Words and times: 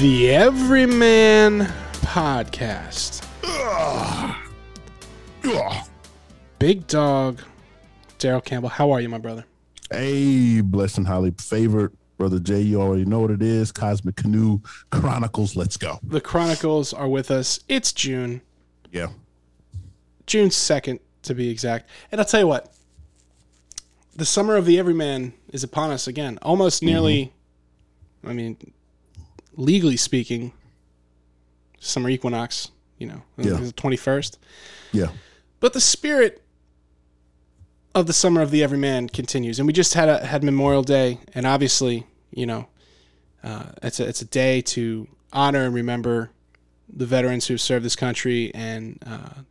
The 0.00 0.30
Everyman 0.30 1.72
Podcast. 2.02 3.22
Big 6.58 6.86
Dog, 6.88 7.40
Daryl 8.18 8.44
Campbell. 8.44 8.70
How 8.70 8.90
are 8.90 9.00
you, 9.00 9.08
my 9.08 9.18
brother? 9.18 9.44
Hey, 9.90 10.60
blessed 10.62 10.98
and 10.98 11.06
highly 11.06 11.32
favored. 11.38 11.96
Brother 12.18 12.40
Jay, 12.40 12.60
you 12.60 12.80
already 12.80 13.04
know 13.04 13.20
what 13.20 13.30
it 13.30 13.42
is. 13.42 13.70
Cosmic 13.70 14.16
Canoe 14.16 14.60
Chronicles. 14.90 15.54
Let's 15.54 15.76
go. 15.76 16.00
The 16.02 16.20
Chronicles 16.20 16.92
are 16.92 17.08
with 17.08 17.30
us. 17.30 17.60
It's 17.68 17.92
June, 17.92 18.42
Yeah. 18.90 19.08
June 20.26 20.48
2nd 20.48 20.98
to 21.22 21.34
be 21.34 21.50
exact. 21.50 21.88
And 22.10 22.20
I'll 22.20 22.26
tell 22.26 22.40
you 22.40 22.48
what, 22.48 22.74
the 24.16 24.24
summer 24.24 24.56
of 24.56 24.66
the 24.66 24.78
Everyman 24.78 25.34
is 25.52 25.62
upon 25.62 25.90
us 25.90 26.08
again. 26.08 26.38
Almost 26.42 26.82
nearly, 26.82 27.26
mm-hmm. 28.22 28.28
I 28.30 28.32
mean, 28.32 28.56
legally 29.56 29.96
speaking, 29.96 30.52
summer 31.80 32.08
equinox, 32.08 32.70
you 32.98 33.06
know, 33.06 33.22
Yeah. 33.38 33.54
the 33.54 33.72
21st. 33.72 34.38
Yeah. 34.92 35.08
But 35.60 35.72
the 35.72 35.80
spirit 35.80 36.42
of 37.94 38.06
the 38.06 38.12
summer 38.12 38.40
of 38.40 38.50
the 38.50 38.62
everyman 38.62 39.08
continues, 39.08 39.58
and 39.58 39.66
we 39.66 39.72
just 39.72 39.94
had 39.94 40.08
a 40.08 40.24
had 40.26 40.42
Memorial 40.42 40.82
Day, 40.82 41.18
and 41.34 41.46
obviously, 41.46 42.06
you 42.32 42.46
know, 42.46 42.66
uh, 43.42 43.66
it's 43.82 44.00
a 44.00 44.06
it's 44.08 44.20
a 44.22 44.24
day 44.26 44.60
to 44.62 45.06
honor 45.32 45.64
and 45.64 45.74
remember 45.74 46.30
the 46.88 47.06
veterans 47.06 47.46
who 47.46 47.54
have 47.54 47.60
served 47.60 47.84
this 47.84 47.96
country 47.96 48.52
and 48.54 48.98
uh, 49.06 49.42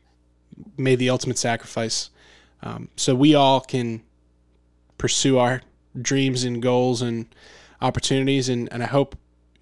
made 0.77 0.99
the 0.99 1.09
ultimate 1.09 1.37
sacrifice, 1.37 2.09
um, 2.61 2.89
so 2.95 3.15
we 3.15 3.33
all 3.33 3.61
can 3.61 4.01
pursue 4.97 5.37
our 5.37 5.61
dreams 5.99 6.43
and 6.43 6.61
goals 6.61 7.01
and 7.01 7.25
opportunities, 7.81 8.49
and 8.49 8.67
and 8.73 8.83
I 8.83 8.87
hope 8.87 9.15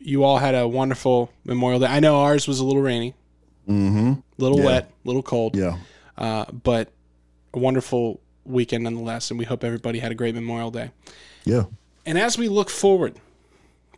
you 0.03 0.23
all 0.23 0.37
had 0.37 0.55
a 0.55 0.67
wonderful 0.67 1.31
Memorial 1.45 1.79
Day. 1.79 1.87
I 1.87 1.99
know 1.99 2.21
ours 2.21 2.47
was 2.47 2.59
a 2.59 2.65
little 2.65 2.81
rainy, 2.81 3.13
Mm-hmm. 3.69 4.13
a 4.13 4.23
little 4.37 4.59
Yeah. 4.59 4.65
wet, 4.65 4.91
a 5.05 5.07
little 5.07 5.21
cold 5.23 5.55
Yeah. 5.55 5.77
uh, 6.17 6.45
but 6.51 6.91
a 7.53 7.59
wonderful 7.59 8.19
weekend 8.43 8.83
nonetheless. 8.83 9.29
And 9.29 9.37
we 9.37 9.45
hope 9.45 9.63
everybody 9.63 9.99
had 9.99 10.11
a 10.11 10.15
great 10.15 10.33
Memorial 10.35 10.71
Day. 10.71 10.91
Yeah. 11.45 11.65
And 12.05 12.17
as 12.17 12.37
we 12.37 12.49
look 12.49 12.69
forward 12.69 13.19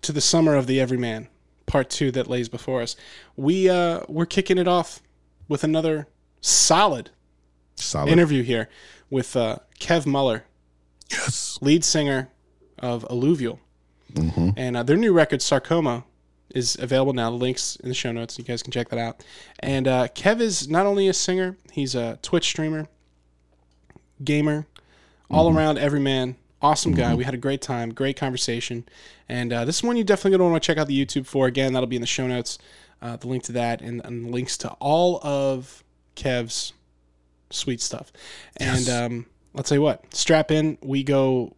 to 0.01 0.11
the 0.11 0.19
summer 0.21 0.55
of 0.55 0.67
the 0.67 0.79
Everyman, 0.81 1.29
part 1.65 1.89
two 1.89 2.11
that 2.11 2.27
lays 2.27 2.49
before 2.49 2.81
us, 2.81 2.95
we 3.37 3.69
uh, 3.69 4.01
we're 4.09 4.25
kicking 4.25 4.57
it 4.57 4.67
off 4.67 5.01
with 5.47 5.63
another 5.63 6.07
solid 6.41 7.09
Solid. 7.75 8.09
interview 8.11 8.43
here 8.43 8.67
with 9.09 9.35
uh, 9.37 9.57
Kev 9.79 10.05
Muller, 10.05 10.43
yes. 11.09 11.57
lead 11.61 11.85
singer 11.85 12.29
of 12.79 13.05
Alluvial, 13.09 13.59
Mm-hmm. 14.13 14.49
and 14.57 14.77
uh, 14.77 14.83
their 14.83 14.97
new 14.97 15.11
record 15.13 15.41
Sarcoma 15.41 16.03
is 16.53 16.77
available 16.79 17.13
now. 17.13 17.31
The 17.31 17.35
links 17.37 17.75
in 17.77 17.89
the 17.89 17.95
show 17.95 18.11
notes. 18.11 18.37
You 18.37 18.43
guys 18.43 18.61
can 18.61 18.71
check 18.71 18.89
that 18.89 18.99
out. 18.99 19.23
And 19.59 19.87
uh, 19.87 20.07
Kev 20.09 20.39
is 20.39 20.67
not 20.69 20.85
only 20.85 21.07
a 21.07 21.13
singer, 21.13 21.57
he's 21.71 21.95
a 21.95 22.19
Twitch 22.21 22.45
streamer, 22.45 22.87
gamer, 24.23 24.67
all 25.29 25.55
around 25.55 25.77
everyman. 25.79 26.35
Awesome 26.61 26.93
guy. 26.93 27.13
We 27.13 27.23
had 27.25 27.33
a 27.33 27.37
great 27.37 27.61
time, 27.61 27.93
great 27.93 28.15
conversation, 28.15 28.85
and 29.27 29.51
uh, 29.51 29.65
this 29.65 29.77
is 29.77 29.83
one 29.83 29.97
you 29.97 30.03
definitely 30.05 30.37
going 30.37 30.47
to 30.47 30.51
want 30.51 30.63
to 30.63 30.67
check 30.67 30.77
out 30.77 30.87
the 30.87 31.05
YouTube 31.05 31.25
for. 31.25 31.45
Again, 31.47 31.73
that'll 31.73 31.87
be 31.87 31.97
in 31.97 32.01
the 32.01 32.07
show 32.07 32.25
notes. 32.27 32.57
Uh, 33.01 33.17
the 33.17 33.27
link 33.27 33.43
to 33.43 33.51
that 33.51 33.81
and, 33.81 33.99
and 34.05 34.31
links 34.31 34.55
to 34.59 34.69
all 34.79 35.19
of 35.27 35.83
Kev's 36.15 36.71
sweet 37.49 37.81
stuff. 37.81 38.13
And 38.55 38.79
Yes. 38.85 38.89
um, 38.89 39.25
I'll 39.55 39.63
tell 39.63 39.77
you 39.77 39.81
what, 39.81 40.15
strap 40.15 40.51
in. 40.51 40.77
We 40.81 41.03
go. 41.03 41.53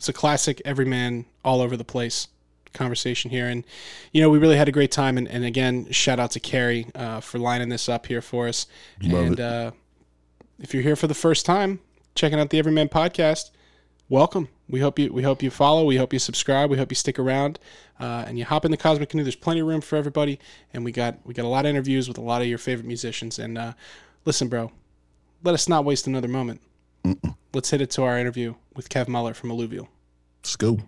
It's 0.00 0.08
a 0.08 0.14
classic 0.14 0.62
everyman 0.64 1.26
all 1.44 1.60
over 1.60 1.76
the 1.76 1.84
place 1.84 2.28
conversation 2.72 3.30
here. 3.30 3.46
And, 3.48 3.66
you 4.12 4.22
know, 4.22 4.30
we 4.30 4.38
really 4.38 4.56
had 4.56 4.66
a 4.66 4.72
great 4.72 4.90
time. 4.90 5.18
And, 5.18 5.28
and 5.28 5.44
again, 5.44 5.92
shout 5.92 6.18
out 6.18 6.30
to 6.30 6.40
Carrie 6.40 6.86
uh, 6.94 7.20
for 7.20 7.38
lining 7.38 7.68
this 7.68 7.86
up 7.86 8.06
here 8.06 8.22
for 8.22 8.48
us. 8.48 8.66
Love 9.02 9.26
and 9.26 9.38
it. 9.38 9.44
Uh, 9.44 9.70
if 10.58 10.72
you're 10.72 10.82
here 10.82 10.96
for 10.96 11.06
the 11.06 11.12
first 11.12 11.44
time, 11.44 11.80
checking 12.14 12.40
out 12.40 12.48
the 12.48 12.58
Everyman 12.58 12.88
podcast, 12.88 13.50
welcome. 14.08 14.48
We 14.70 14.80
hope 14.80 14.98
you 14.98 15.12
we 15.12 15.22
hope 15.22 15.42
you 15.42 15.50
follow. 15.50 15.84
We 15.84 15.98
hope 15.98 16.14
you 16.14 16.18
subscribe. 16.18 16.70
We 16.70 16.78
hope 16.78 16.90
you 16.90 16.96
stick 16.96 17.18
around 17.18 17.58
uh, 17.98 18.24
and 18.26 18.38
you 18.38 18.46
hop 18.46 18.64
in 18.64 18.70
the 18.70 18.78
Cosmic 18.78 19.10
Canoe. 19.10 19.22
There's 19.22 19.36
plenty 19.36 19.60
of 19.60 19.66
room 19.66 19.82
for 19.82 19.96
everybody, 19.96 20.40
and 20.72 20.82
we 20.82 20.92
got 20.92 21.18
we 21.24 21.34
got 21.34 21.44
a 21.44 21.48
lot 21.48 21.66
of 21.66 21.68
interviews 21.68 22.08
with 22.08 22.16
a 22.16 22.22
lot 22.22 22.40
of 22.40 22.48
your 22.48 22.56
favorite 22.56 22.86
musicians. 22.86 23.38
And 23.38 23.58
uh, 23.58 23.74
listen, 24.24 24.48
bro, 24.48 24.72
let 25.42 25.52
us 25.52 25.68
not 25.68 25.84
waste 25.84 26.06
another 26.06 26.28
moment. 26.28 26.62
Let's 27.52 27.68
hit 27.68 27.82
it 27.82 27.90
to 27.90 28.04
our 28.04 28.18
interview 28.18 28.54
with 28.80 28.88
Kev 28.88 29.08
Muller 29.08 29.34
from 29.34 29.50
Alluvial. 29.50 29.90
Let's 30.38 30.56
go. 30.56 30.78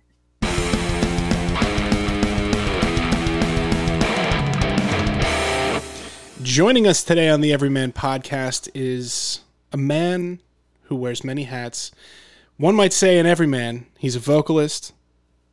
Joining 6.42 6.86
us 6.86 7.04
today 7.04 7.28
on 7.28 7.42
the 7.42 7.52
Everyman 7.52 7.92
podcast 7.92 8.70
is 8.74 9.40
a 9.72 9.76
man 9.76 10.40
who 10.84 10.96
wears 10.96 11.22
many 11.22 11.42
hats. 11.42 11.92
One 12.56 12.74
might 12.74 12.94
say 12.94 13.18
an 13.18 13.26
everyman. 13.26 13.84
He's 13.98 14.16
a 14.16 14.20
vocalist, 14.20 14.94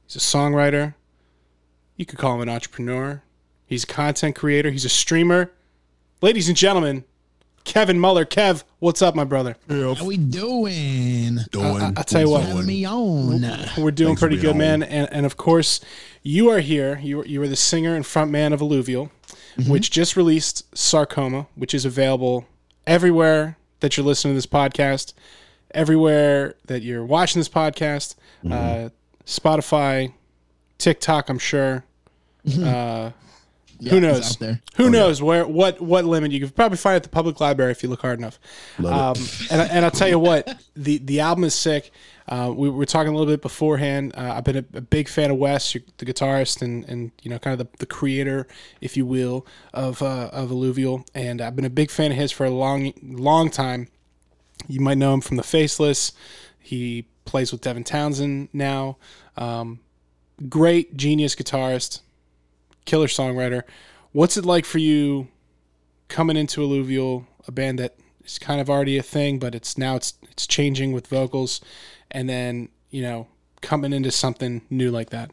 he's 0.06 0.16
a 0.16 0.19
songwriter. 0.19 0.94
You 1.97 2.06
could 2.06 2.19
call 2.19 2.35
him 2.35 2.41
an 2.41 2.47
entrepreneur. 2.47 3.21
He's 3.66 3.83
a 3.83 3.88
content 3.88 4.38
creator, 4.38 4.71
he's 4.71 4.85
a 4.85 4.89
streamer. 4.89 5.51
Ladies 6.21 6.47
and 6.47 6.56
gentlemen, 6.56 7.03
Kevin 7.69 8.00
Muller. 8.00 8.25
Kev, 8.25 8.63
what's 8.80 9.02
up, 9.03 9.13
my 9.13 9.24
brother? 9.24 9.56
How 9.69 10.03
we 10.03 10.18
doing? 10.18 11.38
Doing. 11.52 11.81
I- 11.81 11.94
I'll 11.96 12.03
tell 12.03 12.22
you 12.22 12.30
what. 12.31 12.44
Having 12.44 12.66
me 12.66 12.84
on. 12.85 13.41
We're 13.78 13.91
doing 13.91 14.09
Thanks 14.09 14.22
pretty 14.22 14.38
good, 14.38 14.52
on. 14.53 14.57
man. 14.57 14.81
And, 14.84 15.07
and 15.12 15.25
of 15.25 15.38
course, 15.38 15.80
you 16.24 16.50
are 16.50 16.59
here. 16.62 17.00
You 17.00 17.22
are, 17.22 17.25
you 17.28 17.40
are 17.44 17.47
the 17.47 17.56
singer 17.56 17.96
and 17.96 18.03
front 18.06 18.31
man 18.31 18.53
of 18.53 18.62
Alluvial, 18.62 19.12
Mm-hmm. 19.57 19.72
which 19.72 19.91
just 19.91 20.16
released 20.16 20.75
Sarcoma, 20.78 21.47
which 21.56 21.74
is 21.74 21.84
available 21.84 22.46
everywhere 22.88 23.57
that 23.81 23.97
you're 23.97 24.06
listening 24.06 24.34
to 24.34 24.38
this 24.38 24.46
podcast, 24.46 25.13
everywhere 25.72 26.56
that 26.66 26.81
you're 26.81 27.03
watching 27.06 27.40
this 27.40 27.50
podcast, 27.50 28.16
Mm-hmm. 28.44 28.86
uh, 28.86 28.90
Spotify, 29.25 30.13
TikTok, 30.80 31.30
I'm 31.30 31.40
sure. 31.40 31.84
Uh, 32.63 33.12
Yeah, 33.79 33.91
who 33.91 34.00
knows? 34.01 34.31
out 34.31 34.40
there. 34.40 34.62
Who 34.75 34.90
knows 34.90 35.22
where 35.22 35.47
what 35.47 35.79
what 35.79 36.06
limit 36.06 36.31
you 36.31 36.41
could 36.41 36.56
probably 36.56 36.78
find 36.78 36.95
at 36.95 37.03
the 37.03 37.09
public 37.09 37.40
library 37.40 37.72
if 37.72 37.81
you 37.81 37.90
look 37.90 38.01
hard 38.01 38.19
enough. 38.19 38.40
Um, 38.78 39.16
and, 39.50 39.62
and 39.72 39.85
I'll 39.85 39.91
tell 39.91 40.09
you 40.09 40.19
what, 40.19 40.62
the 40.75 40.97
the 40.97 41.22
album 41.22 41.45
is 41.45 41.56
sick. 41.56 41.91
Uh, 42.28 42.53
we 42.56 42.69
were 42.69 42.85
talking 42.85 43.12
a 43.12 43.18
little 43.18 43.34
bit 43.34 43.41
beforehand. 43.41 44.13
Uh, 44.16 44.34
I've 44.35 44.44
been 44.44 44.57
a, 44.57 44.66
a 44.75 44.81
big 44.81 45.07
fan 45.07 45.31
of 45.31 45.38
Wes, 45.38 45.73
the 45.73 46.06
guitarist 46.06 46.62
and, 46.62 46.85
and 46.85 47.12
you 47.23 47.31
know 47.31 47.39
kind 47.39 47.59
of 47.59 47.72
the, 47.72 47.78
the 47.79 47.85
creator, 47.88 48.47
if 48.81 48.95
you 48.95 49.06
will, 49.06 49.47
of 49.73 50.01
uh, 50.01 50.29
of 50.31 50.51
Alluvial, 50.51 51.06
and 51.16 51.41
I've 51.41 51.56
been 51.56 51.66
a 51.66 51.69
big 51.72 51.89
fan 51.89 52.12
of 52.12 52.18
his 52.18 52.31
for 52.31 52.45
a 52.45 52.51
long 52.51 52.94
long 53.01 53.50
time. 53.50 53.88
You 54.68 54.81
might 54.81 54.97
know 54.97 55.13
him 55.13 55.22
from 55.22 55.38
the 55.38 55.44
Faceless. 55.44 56.12
He 56.59 57.07
plays 57.25 57.51
with 57.51 57.62
Devin 57.62 57.84
Townsend 57.84 58.50
now. 58.53 58.97
Um, 59.38 59.79
great 60.50 60.97
genius 60.97 61.35
guitarist, 61.35 62.01
killer 62.89 63.07
songwriter. 63.07 63.61
What's 64.13 64.35
it 64.35 64.45
like 64.45 64.66
for 64.66 64.79
you 64.79 65.27
coming 66.07 66.35
into 66.35 66.61
Alluvial, 66.63 67.27
a 67.47 67.51
band 67.51 67.77
that 67.77 67.95
is 68.25 68.39
kind 68.39 68.59
of 68.59 68.67
already 68.67 68.97
a 68.97 69.03
thing, 69.03 69.38
but 69.38 69.53
it's 69.53 69.77
now 69.77 69.95
it's 69.95 70.16
it's 70.31 70.47
changing 70.47 70.91
with 70.91 71.05
vocals, 71.07 71.61
and 72.09 72.27
then 72.27 72.68
you 72.89 73.03
know 73.03 73.27
coming 73.62 73.94
into 73.94 74.09
something 74.12 74.62
new 74.71 74.89
like 74.89 75.12
that. 75.12 75.30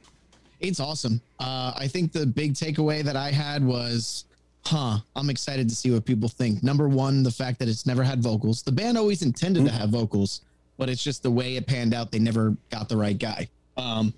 It's 0.61 0.81
awesome. 0.81 1.23
Uh, 1.38 1.73
I 1.76 1.88
think 1.88 2.12
the 2.12 2.26
big 2.26 2.55
takeaway 2.55 3.03
that 3.03 3.17
I 3.17 3.31
had 3.31 3.64
was, 3.64 4.25
huh, 4.64 4.99
I'm 5.14 5.31
excited 5.31 5.69
to 5.69 5.76
see 5.76 5.91
what 5.91 6.05
people 6.05 6.29
think. 6.29 6.62
Number 6.62 6.88
one, 6.88 7.23
the 7.23 7.31
fact 7.31 7.58
that 7.61 7.69
it's 7.69 7.87
never 7.87 8.03
had 8.03 8.23
vocals. 8.23 8.62
The 8.62 8.73
band 8.73 8.99
always 8.99 9.23
intended 9.23 9.64
to 9.64 9.70
have 9.70 9.91
vocals, 9.91 10.43
but 10.76 10.88
it's 10.88 11.03
just 11.03 11.23
the 11.23 11.31
way 11.31 11.56
it 11.56 11.67
panned 11.67 11.94
out. 11.94 12.11
They 12.11 12.19
never 12.19 12.56
got 12.70 12.88
the 12.88 12.97
right 12.97 13.19
guy. 13.19 13.49
Um, 13.76 14.12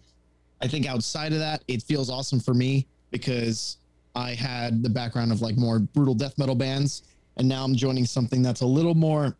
I 0.61 0.67
think 0.67 0.87
outside 0.87 1.33
of 1.33 1.39
that, 1.39 1.63
it 1.69 1.83
feels 1.83 2.09
awesome 2.11 2.41
for 2.41 2.55
me 2.55 2.87
because 3.11 3.77
I 4.15 4.35
had 4.35 4.83
the 4.83 4.91
background 4.91 5.33
of 5.33 5.43
like 5.43 5.57
more 5.57 5.79
brutal 5.79 6.15
death 6.15 6.39
metal 6.39 6.55
bands, 6.55 7.03
and 7.37 7.49
now 7.49 7.65
I'm 7.65 7.75
joining 7.75 8.05
something 8.05 8.43
that's 8.43 8.63
a 8.63 8.67
little 8.67 8.95
more 8.95 9.37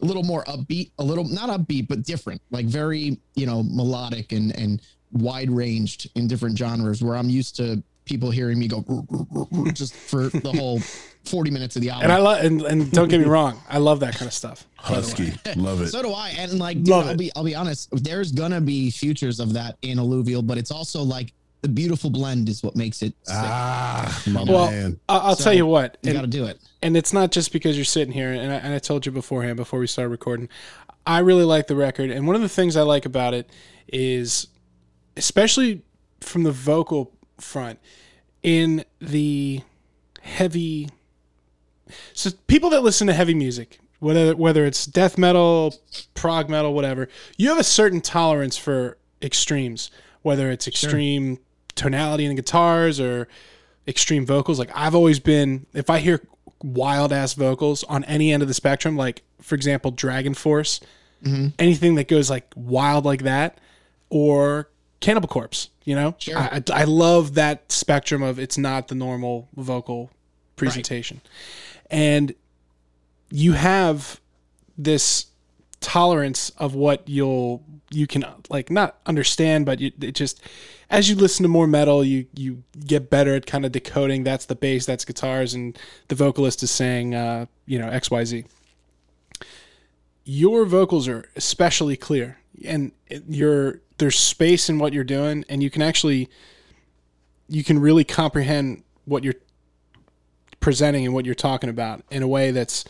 a 0.00 0.04
little 0.04 0.22
more 0.22 0.44
upbeat, 0.44 0.90
a 0.98 1.04
little 1.04 1.24
not 1.24 1.48
upbeat, 1.48 1.88
but 1.88 2.04
different, 2.04 2.40
like 2.50 2.66
very, 2.66 3.18
you 3.34 3.46
know, 3.46 3.62
melodic 3.64 4.32
and 4.32 4.54
and 4.56 4.80
wide 5.12 5.50
ranged 5.50 6.10
in 6.16 6.28
different 6.28 6.56
genres 6.58 7.02
where 7.02 7.16
I'm 7.16 7.30
used 7.30 7.56
to 7.56 7.82
people 8.04 8.30
hearing 8.30 8.58
me 8.58 8.68
go 8.68 8.82
just 9.74 9.94
for 9.94 10.28
the 10.28 10.52
whole 10.52 10.80
40 11.24 11.50
minutes 11.50 11.76
of 11.76 11.82
the 11.82 11.90
album. 11.90 12.04
And 12.04 12.12
I 12.12 12.18
love 12.18 12.44
and, 12.44 12.62
and 12.62 12.90
don't 12.90 13.08
get 13.08 13.20
me 13.20 13.26
wrong, 13.26 13.60
I 13.68 13.78
love 13.78 14.00
that 14.00 14.14
kind 14.14 14.26
of 14.26 14.32
stuff. 14.32 14.66
Husky. 14.76 15.32
Love 15.56 15.82
it. 15.82 15.88
so 15.88 16.02
do 16.02 16.12
I. 16.12 16.30
And 16.38 16.58
like, 16.58 16.78
dude, 16.78 16.88
Love 16.88 17.06
I'll 17.06 17.12
it. 17.12 17.18
be 17.18 17.32
I'll 17.36 17.44
be 17.44 17.54
honest, 17.54 17.88
there's 18.04 18.32
gonna 18.32 18.60
be 18.60 18.90
futures 18.90 19.40
of 19.40 19.52
that 19.54 19.76
in 19.82 19.98
alluvial, 19.98 20.40
but 20.42 20.56
it's 20.56 20.70
also 20.70 21.02
like 21.02 21.32
the 21.62 21.68
beautiful 21.68 22.10
blend 22.10 22.48
is 22.48 22.62
what 22.62 22.76
makes 22.76 23.02
it 23.02 23.14
sick. 23.24 23.34
Ah, 23.36 24.22
my 24.28 24.42
Well, 24.44 24.70
man. 24.70 25.00
I'll 25.08 25.34
So, 25.36 25.44
tell 25.44 25.54
you 25.54 25.66
what, 25.66 25.98
you 26.02 26.12
got 26.12 26.20
to 26.22 26.26
do 26.28 26.44
it. 26.44 26.58
and 26.82 26.96
it's 26.96 27.12
not 27.12 27.32
just 27.32 27.52
because 27.52 27.76
you're 27.76 27.84
sitting 27.84 28.12
here 28.12 28.32
and 28.32 28.52
I, 28.52 28.56
and 28.56 28.72
I 28.74 28.78
told 28.78 29.04
you 29.06 29.12
beforehand 29.12 29.56
before 29.56 29.80
we 29.80 29.86
started 29.86 30.10
recording 30.10 30.48
i 31.06 31.18
really 31.20 31.44
like 31.44 31.66
the 31.68 31.74
record 31.76 32.10
and 32.10 32.26
one 32.26 32.36
of 32.36 32.42
the 32.42 32.48
things 32.50 32.76
i 32.76 32.82
like 32.82 33.06
about 33.06 33.32
it 33.34 33.48
is 33.90 34.48
especially 35.16 35.82
from 36.20 36.42
the 36.42 36.52
vocal 36.52 37.12
front 37.40 37.78
in 38.42 38.84
the 39.00 39.60
heavy 40.20 40.88
so 42.12 42.30
people 42.46 42.68
that 42.70 42.82
listen 42.82 43.06
to 43.06 43.12
heavy 43.14 43.34
music 43.34 43.80
whether 44.00 44.36
whether 44.36 44.64
it's 44.66 44.84
death 44.86 45.16
metal 45.16 45.74
prog 46.14 46.48
metal 46.50 46.74
whatever 46.74 47.08
you 47.38 47.48
have 47.48 47.58
a 47.58 47.64
certain 47.64 48.00
tolerance 48.00 48.56
for 48.56 48.98
extremes 49.22 49.90
whether 50.22 50.50
it's 50.50 50.68
extreme 50.68 51.38
tonality 51.78 52.24
in 52.24 52.30
the 52.30 52.34
guitars 52.34 53.00
or 53.00 53.28
extreme 53.86 54.26
vocals. 54.26 54.58
Like 54.58 54.70
i've 54.74 54.94
always 54.94 55.18
been 55.18 55.66
if 55.72 55.88
i 55.88 55.98
hear 55.98 56.20
wild 56.62 57.12
ass 57.12 57.34
vocals 57.34 57.84
on 57.84 58.04
any 58.04 58.32
end 58.32 58.42
of 58.42 58.48
the 58.48 58.54
spectrum 58.54 58.96
like 58.96 59.22
for 59.40 59.54
example 59.54 59.92
dragon 59.92 60.34
force 60.34 60.80
mm-hmm. 61.22 61.48
anything 61.58 61.94
that 61.94 62.08
goes 62.08 62.28
like 62.28 62.52
wild 62.56 63.04
like 63.04 63.22
that 63.22 63.58
or 64.10 64.68
cannibal 65.00 65.28
corpse 65.28 65.70
you 65.88 65.94
know? 65.94 66.14
Sure. 66.18 66.36
I, 66.36 66.62
I 66.68 66.82
I 66.82 66.84
love 66.84 67.32
that 67.34 67.72
spectrum 67.72 68.22
of 68.22 68.38
it's 68.38 68.58
not 68.58 68.88
the 68.88 68.94
normal 68.94 69.48
vocal 69.56 70.10
presentation. 70.54 71.22
And 71.90 72.34
you 73.30 73.54
have 73.54 74.20
this 74.76 75.28
tolerance 75.80 76.50
of 76.58 76.74
what 76.74 77.08
you'll 77.08 77.62
you 77.90 78.06
can 78.06 78.26
like 78.50 78.70
not 78.70 78.98
understand 79.06 79.64
but 79.64 79.80
you, 79.80 79.90
it 80.02 80.14
just 80.14 80.42
as 80.90 81.08
you 81.08 81.16
listen 81.16 81.42
to 81.42 81.48
more 81.48 81.66
metal 81.66 82.04
you 82.04 82.26
you 82.34 82.62
get 82.86 83.10
better 83.10 83.34
at 83.34 83.46
kind 83.46 83.64
of 83.64 83.72
decoding 83.72 84.24
that's 84.24 84.46
the 84.46 84.54
bass 84.54 84.86
that's 84.86 85.04
guitars 85.04 85.54
and 85.54 85.78
the 86.08 86.14
vocalist 86.14 86.62
is 86.62 86.70
saying 86.70 87.14
uh 87.14 87.46
you 87.66 87.78
know 87.78 87.88
xyz 87.88 88.44
your 90.24 90.64
vocals 90.64 91.08
are 91.08 91.28
especially 91.36 91.96
clear 91.96 92.38
and 92.64 92.92
you're 93.28 93.80
there's 93.98 94.18
space 94.18 94.68
in 94.68 94.78
what 94.78 94.92
you're 94.92 95.04
doing 95.04 95.44
and 95.48 95.62
you 95.62 95.70
can 95.70 95.82
actually 95.82 96.28
you 97.48 97.64
can 97.64 97.78
really 97.78 98.04
comprehend 98.04 98.82
what 99.04 99.24
you're 99.24 99.34
presenting 100.60 101.04
and 101.04 101.14
what 101.14 101.24
you're 101.24 101.34
talking 101.34 101.70
about 101.70 102.02
in 102.10 102.22
a 102.22 102.28
way 102.28 102.50
that's 102.50 102.84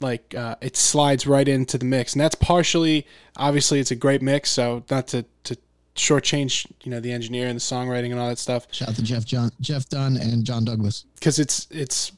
like 0.00 0.34
uh, 0.34 0.56
it 0.60 0.76
slides 0.76 1.26
right 1.26 1.48
into 1.48 1.76
the 1.76 1.84
mix. 1.84 2.14
And 2.14 2.20
that's 2.20 2.34
partially 2.34 3.06
obviously 3.36 3.80
it's 3.80 3.90
a 3.90 3.96
great 3.96 4.22
mix 4.22 4.50
so 4.50 4.84
not 4.90 5.08
to 5.08 5.24
to 5.44 5.56
shortchange 5.98 6.66
you 6.82 6.90
know 6.90 7.00
the 7.00 7.12
engineer 7.12 7.48
and 7.48 7.56
the 7.56 7.60
songwriting 7.60 8.10
and 8.10 8.18
all 8.18 8.28
that 8.28 8.38
stuff. 8.38 8.66
Shout 8.70 8.88
out 8.90 8.94
to 8.96 9.02
Jeff 9.02 9.24
John, 9.24 9.50
Jeff 9.60 9.88
Dunn, 9.88 10.16
and 10.16 10.44
John 10.44 10.64
Douglas. 10.64 11.04
because 11.14 11.38
it's 11.38 11.66
it's 11.70 12.12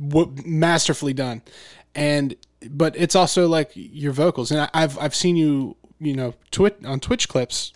w- 0.00 0.32
masterfully 0.44 1.12
done. 1.12 1.42
And 1.94 2.34
but 2.70 2.96
it's 2.96 3.14
also 3.14 3.48
like 3.48 3.70
your 3.74 4.12
vocals. 4.12 4.50
And 4.50 4.60
I, 4.60 4.68
i've 4.74 4.98
i've 4.98 5.14
seen 5.14 5.36
you 5.36 5.76
you 6.00 6.14
know 6.14 6.34
twit 6.50 6.78
on 6.84 7.00
twitch 7.00 7.28
clips 7.28 7.72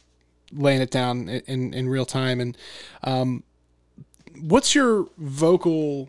laying 0.53 0.81
it 0.81 0.91
down 0.91 1.29
in 1.29 1.75
in, 1.75 1.89
real 1.89 2.07
time. 2.07 2.41
And 2.41 2.57
um 3.05 3.43
what's 4.41 4.75
your 4.75 5.09
vocal 5.19 6.09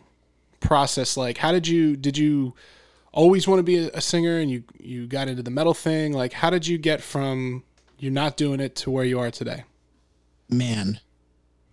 process 0.59 1.17
like? 1.17 1.37
How 1.37 1.51
did 1.51 1.67
you 1.67 1.95
did 1.95 2.17
you 2.17 2.53
always 3.11 3.47
want 3.47 3.59
to 3.59 3.63
be 3.63 3.77
a, 3.77 3.89
a 3.93 4.01
singer 4.01 4.37
and 4.39 4.49
you 4.51 4.63
you 4.79 5.07
got 5.07 5.27
into 5.27 5.43
the 5.43 5.51
metal 5.51 5.73
thing? 5.73 6.13
Like 6.13 6.33
how 6.33 6.49
did 6.49 6.67
you 6.67 6.77
get 6.77 7.01
from 7.01 7.63
you're 7.99 8.11
not 8.11 8.37
doing 8.37 8.59
it 8.59 8.75
to 8.77 8.89
where 8.91 9.05
you 9.05 9.19
are 9.19 9.31
today 9.31 9.63
man, 10.49 10.99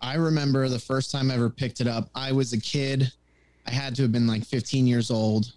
I 0.01 0.17
remember 0.17 0.69
the 0.69 0.79
first 0.79 1.11
time 1.11 1.31
I 1.31 1.35
ever 1.35 1.49
picked 1.51 1.81
it 1.81 1.87
up. 1.87 2.11
I 2.15 2.33
was 2.33 2.53
a 2.53 2.61
kid. 2.61 3.11
I 3.67 3.71
had 3.71 3.95
to 3.97 4.03
have 4.03 4.13
been 4.13 4.27
like 4.27 4.45
15 4.45 4.87
years 4.87 5.11
old. 5.11 5.53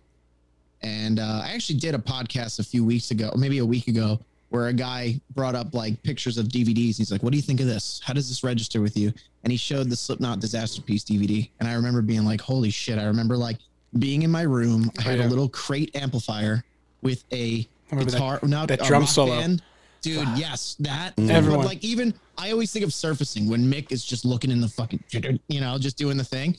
And 0.81 1.19
uh, 1.19 1.41
I 1.43 1.51
actually 1.53 1.79
did 1.79 1.93
a 1.93 1.97
podcast 1.99 2.59
a 2.59 2.63
few 2.63 2.85
weeks 2.85 3.11
ago, 3.11 3.31
maybe 3.35 3.57
a 3.57 3.65
week 3.65 3.87
ago, 3.87 4.19
where 4.49 4.67
a 4.67 4.73
guy 4.73 5.19
brought 5.35 5.53
up 5.53 5.73
like 5.73 6.01
pictures 6.03 6.37
of 6.37 6.47
DVDs. 6.47 6.97
He's 6.97 7.11
like, 7.11 7.21
What 7.21 7.31
do 7.31 7.37
you 7.37 7.41
think 7.43 7.59
of 7.59 7.67
this? 7.67 7.99
How 8.03 8.13
does 8.13 8.29
this 8.29 8.43
register 8.43 8.81
with 8.81 8.95
you? 8.95 9.11
And 9.43 9.51
he 9.51 9.57
showed 9.57 9.89
the 9.89 9.95
Slipknot 9.97 10.39
Disaster 10.39 10.81
Piece 10.81 11.03
DVD. 11.03 11.49
And 11.59 11.67
I 11.67 11.73
remember 11.73 12.01
being 12.01 12.23
like, 12.23 12.39
Holy 12.39 12.69
shit. 12.69 12.97
I 12.97 13.03
remember 13.03 13.35
like 13.35 13.57
being 13.99 14.21
in 14.21 14.31
my 14.31 14.43
room. 14.43 14.89
I 14.97 15.01
had 15.01 15.19
a 15.19 15.27
little 15.27 15.49
crate 15.49 15.93
amplifier 15.95 16.63
with 17.01 17.25
a 17.33 17.67
remember 17.91 18.09
that- 18.11 18.17
guitar. 18.17 18.39
now, 18.43 18.65
that 18.65 18.81
a 18.81 18.85
drum 18.85 19.05
solo. 19.05 19.37
band. 19.37 19.61
Dude, 20.01 20.27
yes, 20.35 20.75
that. 20.79 21.13
Everyone. 21.17 21.65
Like 21.65 21.83
even 21.83 22.13
I 22.37 22.51
always 22.51 22.71
think 22.71 22.85
of 22.85 22.93
surfacing 22.93 23.49
when 23.49 23.69
Mick 23.69 23.91
is 23.91 24.03
just 24.03 24.25
looking 24.25 24.51
in 24.51 24.61
the 24.61 24.67
fucking, 24.67 25.03
you 25.47 25.61
know, 25.61 25.77
just 25.77 25.97
doing 25.97 26.17
the 26.17 26.23
thing, 26.23 26.55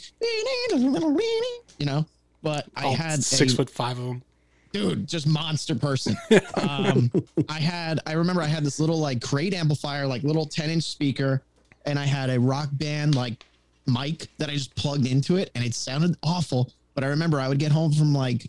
you 1.79 1.87
know. 1.87 2.05
But 2.43 2.67
I 2.77 2.85
All 2.85 2.95
had 2.95 3.23
six 3.23 3.53
a, 3.53 3.57
foot 3.57 3.71
five 3.71 3.99
of 3.99 4.07
them 4.07 4.23
dude, 4.73 5.07
just 5.07 5.27
monster 5.27 5.75
person. 5.75 6.17
Um, 6.55 7.11
I 7.49 7.59
had, 7.59 8.01
I 8.07 8.13
remember 8.13 8.43
I 8.43 8.47
had 8.47 8.65
this 8.65 8.81
little 8.81 8.99
like 8.99 9.23
crate 9.23 9.55
amplifier, 9.55 10.07
like 10.07 10.23
little 10.23 10.45
10 10.45 10.71
inch 10.71 10.85
speaker, 10.85 11.43
and 11.87 11.99
I 11.99 12.05
had 12.05 12.29
a 12.29 12.39
rock 12.39 12.69
band 12.73 13.15
like 13.15 13.45
mic 13.87 14.29
that 14.39 14.49
I 14.49 14.55
just 14.55 14.75
plugged 14.75 15.07
into 15.07 15.37
it, 15.37 15.51
and 15.55 15.65
it 15.65 15.75
sounded 15.75 16.17
awful. 16.23 16.71
But 16.95 17.05
I 17.05 17.09
remember 17.09 17.41
I 17.41 17.49
would 17.49 17.59
get 17.59 17.73
home 17.73 17.93
from 17.93 18.13
like, 18.13 18.47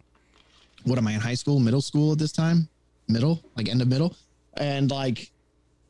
what 0.83 0.97
am 0.97 1.07
I 1.07 1.13
in 1.13 1.19
high 1.19 1.35
school, 1.35 1.59
middle 1.59 1.81
school 1.81 2.11
at 2.11 2.19
this 2.19 2.31
time? 2.31 2.67
Middle, 3.07 3.41
like 3.55 3.69
end 3.69 3.81
of 3.81 3.87
middle. 3.87 4.15
And 4.57 4.91
like, 4.91 5.31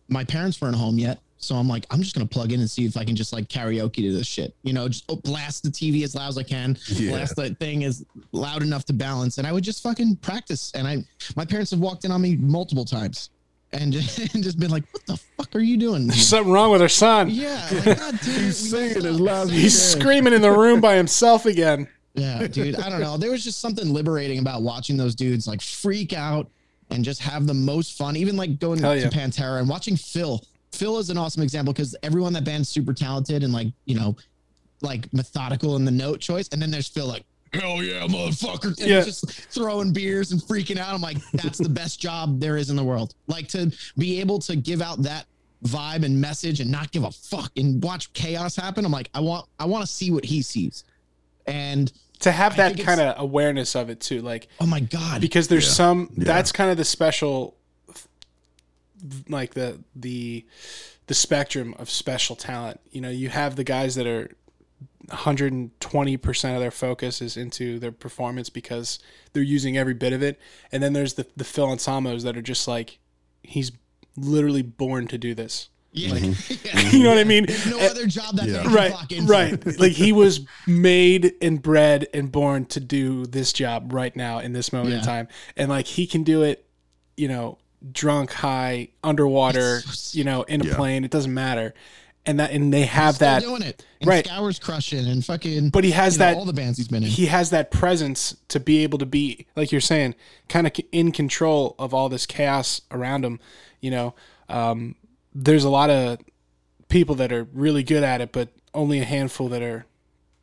my 0.08 0.24
parents 0.24 0.62
weren't 0.62 0.76
home 0.76 1.00
yet. 1.00 1.20
So 1.38 1.56
I'm 1.56 1.68
like, 1.68 1.88
I'm 1.90 2.02
just 2.04 2.14
gonna 2.14 2.28
plug 2.28 2.52
in 2.52 2.60
and 2.60 2.70
see 2.70 2.86
if 2.86 2.96
I 2.96 3.04
can 3.04 3.16
just 3.16 3.34
like 3.34 3.48
karaoke 3.48 3.96
to 3.96 4.14
this 4.14 4.28
shit. 4.28 4.54
You 4.62 4.74
know, 4.74 4.88
just 4.88 5.06
oh, 5.10 5.16
blast 5.16 5.64
the 5.64 5.70
TV 5.70 6.04
as 6.04 6.14
loud 6.14 6.30
as 6.30 6.38
I 6.38 6.44
can, 6.44 6.78
Yeah. 6.88 7.12
blast 7.12 7.36
that 7.38 7.58
thing 7.58 7.84
as 7.84 8.06
loud 8.32 8.62
enough 8.62 8.86
to 8.86 8.94
balance, 8.94 9.40
and 9.40 9.48
I 9.48 9.52
would 9.52 9.64
just 9.64 9.82
fucking 9.82 10.18
practice. 10.18 10.72
And 10.76 10.88
I, 10.88 11.04
my 11.36 11.44
parents 11.44 11.72
have 11.72 11.80
walked 11.80 12.06
in 12.06 12.12
on 12.12 12.22
me 12.22 12.36
multiple 12.36 12.86
times, 12.86 13.32
and 13.74 13.92
just, 13.92 14.20
and 14.36 14.44
just 14.44 14.60
been 14.60 14.70
like, 14.70 14.84
"What 14.94 15.06
the 15.08 15.18
fuck 15.18 15.56
are 15.56 15.62
you 15.62 15.78
doing?" 15.78 16.06
there's 16.06 16.28
something 16.28 16.54
wrong 16.54 16.72
with 16.72 16.82
her 16.82 16.90
son 16.90 17.32
yeah, 17.32 17.68
like, 17.86 17.98
God 17.98 18.20
damn 18.24 18.36
it, 18.36 18.42
He's 18.42 18.70
singing 18.70 19.06
as 19.08 19.20
loud 19.20 19.48
as 19.48 19.52
He's 19.54 19.82
screaming 19.82 20.34
in 20.34 20.44
the 20.44 20.52
room 20.52 20.80
by 20.80 20.96
himself 20.96 21.46
again. 21.48 21.88
Yeah, 22.14 22.46
dude. 22.46 22.76
I 22.76 22.90
don't 22.90 23.00
know. 23.00 23.16
There 23.16 23.32
was 23.32 23.42
just 23.42 23.62
something 23.62 23.94
liberating 23.94 24.40
about 24.40 24.64
watching 24.64 24.98
those 24.98 25.16
dudes 25.16 25.48
like 25.48 25.62
freak 25.62 26.12
out 26.12 26.50
and 26.92 27.04
just 27.04 27.22
have 27.22 27.48
the 27.48 27.54
most 27.54 27.98
fun. 27.98 28.16
Even 28.16 28.36
like 28.38 28.60
going 28.60 28.80
Hell 28.80 28.96
yeah. 28.96 29.10
to 29.10 29.18
Pantera 29.18 29.60
and 29.60 29.70
watching 29.70 29.96
Phil. 29.96 30.44
Phil 30.72 30.98
is 31.00 31.10
an 31.10 31.18
awesome 31.18 31.44
example 31.44 31.74
because 31.74 31.96
everyone 32.04 32.34
that 32.34 32.44
band's 32.46 32.70
super 32.70 32.94
talented 32.94 33.44
and 33.44 33.52
like, 33.52 33.68
you 33.86 33.96
know, 33.96 34.16
like 34.82 35.12
methodical 35.14 35.76
in 35.76 35.86
the 35.86 35.92
note 35.92 36.20
choice. 36.20 36.48
And 36.50 36.62
then 36.62 36.72
there's 36.72 36.88
Phil 36.88 37.08
like, 37.08 37.24
hell 37.54 37.84
yeah, 37.84 38.08
motherfucker. 38.08 38.78
And 38.80 38.88
Yeah. 38.90 39.04
just 39.04 39.30
throwing 39.52 39.92
beers 39.92 40.32
and 40.32 40.42
freaking 40.42 40.78
out. 40.78 40.94
I'm 40.94 41.02
like, 41.02 41.18
that's 41.34 41.58
the 41.58 41.70
best 41.70 42.00
job 42.00 42.40
there 42.40 42.58
is 42.58 42.70
in 42.70 42.76
the 42.76 42.84
world. 42.84 43.16
Like 43.28 43.48
to 43.50 43.72
be 43.98 44.20
able 44.22 44.40
to 44.40 44.56
give 44.56 44.82
out 44.82 45.02
that 45.04 45.26
vibe 45.66 46.04
and 46.04 46.20
message 46.20 46.60
and 46.60 46.72
not 46.72 46.92
give 46.92 47.04
a 47.04 47.12
fuck 47.12 47.52
and 47.58 47.84
watch 47.84 48.12
chaos 48.14 48.56
happen. 48.56 48.86
I'm 48.86 48.92
like, 48.92 49.10
I 49.14 49.20
want 49.20 49.48
I 49.60 49.66
want 49.66 49.86
to 49.86 49.92
see 49.92 50.10
what 50.12 50.26
he 50.26 50.42
sees. 50.42 50.86
And 51.48 51.92
To 52.22 52.32
have 52.32 52.56
that 52.58 52.80
kind 52.80 53.02
of 53.02 53.16
awareness 53.20 53.76
of 53.76 53.90
it 53.90 54.00
too, 54.00 54.22
like 54.22 54.48
oh 54.60 54.66
my 54.66 54.80
God. 54.80 55.22
because 55.22 55.48
there's 55.48 55.66
Yeah. 55.68 55.72
some 55.74 56.10
Yeah. 56.18 56.24
that's 56.26 56.52
kind 56.52 56.70
of 56.72 56.78
the 56.78 56.86
special 56.86 57.56
like 59.28 59.54
the 59.56 59.80
the 59.96 60.46
the 61.08 61.14
spectrum 61.16 61.74
of 61.80 61.90
special 61.90 62.36
talent 62.36 62.80
you 62.92 63.02
know 63.02 63.10
you 63.10 63.30
have 63.30 63.56
the 63.56 63.64
guys 63.64 63.96
that 63.96 64.06
are 64.06 64.30
120% 65.08 66.54
of 66.54 66.60
their 66.62 66.72
focus 66.72 67.22
is 67.22 67.36
into 67.36 67.80
their 67.80 67.92
performance 67.92 68.50
because 68.50 69.00
they're 69.34 69.42
using 69.44 69.78
every 69.78 69.94
bit 69.96 70.14
of 70.14 70.22
it 70.22 70.40
and 70.72 70.82
then 70.84 70.94
there's 70.94 71.16
the 71.16 71.26
the 71.36 71.44
Phil 71.44 71.68
Anselmos 71.68 72.24
that 72.24 72.38
are 72.38 72.42
just 72.42 72.68
like 72.68 73.00
he's 73.44 73.72
literally 74.16 74.62
born 74.62 75.08
to 75.08 75.18
do 75.18 75.34
this 75.34 75.70
Yeah. 75.94 76.16
you 76.92 77.04
know 77.04 77.10
what 77.10 77.18
I 77.18 77.24
mean 77.26 77.46
There's 77.48 77.66
no 77.68 77.80
other 77.80 78.06
job 78.08 78.38
that 78.38 78.48
Yeah. 78.48 78.58
they 78.60 78.64
can 78.64 78.74
right 78.74 78.92
clock 78.92 79.12
into. 79.12 79.32
right 79.32 79.66
like 79.80 79.92
he 79.92 80.12
was 80.14 80.42
made 80.66 81.34
and 81.42 81.62
bred 81.62 82.08
and 82.14 82.32
born 82.32 82.66
to 82.68 82.80
do 82.80 83.26
this 83.26 83.52
job 83.52 83.92
right 83.94 84.16
now 84.16 84.40
in 84.40 84.54
this 84.54 84.72
moment 84.72 84.96
in 84.96 85.02
time 85.02 85.28
and 85.58 85.70
like 85.70 85.88
he 85.88 86.08
can 86.08 86.24
do 86.24 86.44
it 86.44 86.66
you 87.18 87.28
know 87.28 87.58
drunk 87.92 88.32
high 88.32 88.88
underwater 89.04 89.80
so 89.82 90.18
you 90.18 90.24
know 90.24 90.44
in 90.44 90.62
a 90.62 90.66
Yeah. 90.66 90.76
plane 90.76 91.04
it 91.04 91.12
doesn't 91.12 91.34
matter 91.34 91.74
and 92.26 92.40
that 92.40 92.52
and 92.52 92.72
they 92.72 92.84
have 92.86 93.16
Still 93.16 93.28
that 93.28 93.42
doing 93.42 93.62
it. 93.64 93.84
And 94.00 94.08
Right. 94.08 94.26
Scour's 94.28 94.60
crushing 94.60 95.08
and 95.08 95.26
fucking. 95.26 95.72
but 95.72 95.84
he 95.84 95.90
has 95.92 96.14
you 96.16 96.20
know, 96.20 96.26
that 96.26 96.38
all 96.38 96.46
the 96.46 96.54
bands 96.54 96.78
he's 96.78 96.88
been 96.88 97.02
in. 97.04 97.10
he 97.10 97.26
has 97.26 97.50
that 97.50 97.72
presence 97.72 98.36
to 98.50 98.60
be 98.60 98.84
able 98.84 99.00
to 99.00 99.06
be 99.08 99.48
like 99.56 99.72
you're 99.72 99.82
saying 99.82 100.14
kind 100.48 100.68
of 100.68 100.74
in 100.92 101.12
control 101.12 101.76
of 101.80 101.94
all 101.96 102.08
this 102.10 102.26
chaos 102.28 102.82
around 102.92 103.26
him 103.26 103.40
you 103.82 103.90
know 103.92 104.14
um, 104.50 104.96
there's 105.34 105.64
a 105.64 105.70
lot 105.70 105.90
of 105.90 106.20
people 106.90 107.16
that 107.16 107.32
are 107.32 107.48
really 107.54 107.84
good 107.84 108.04
at 108.04 108.22
it 108.22 108.32
but 108.32 108.50
only 108.74 109.00
a 109.00 109.06
handful 109.06 109.50
that 109.50 109.62
are 109.62 109.86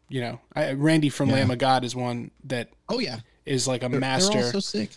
you 0.08 0.20
know 0.20 0.40
I, 0.54 0.72
randy 0.72 1.08
from 1.10 1.28
Yeah. 1.28 1.36
lamb 1.36 1.50
of 1.50 1.58
god 1.58 1.84
is 1.84 1.94
one 1.94 2.30
that 2.44 2.70
oh 2.88 2.98
yeah, 2.98 3.20
is 3.44 3.68
like 3.68 3.82
a 3.82 3.88
they're 3.88 4.00
master 4.00 4.38
all 4.38 4.44
so 4.44 4.60
sick. 4.60 4.90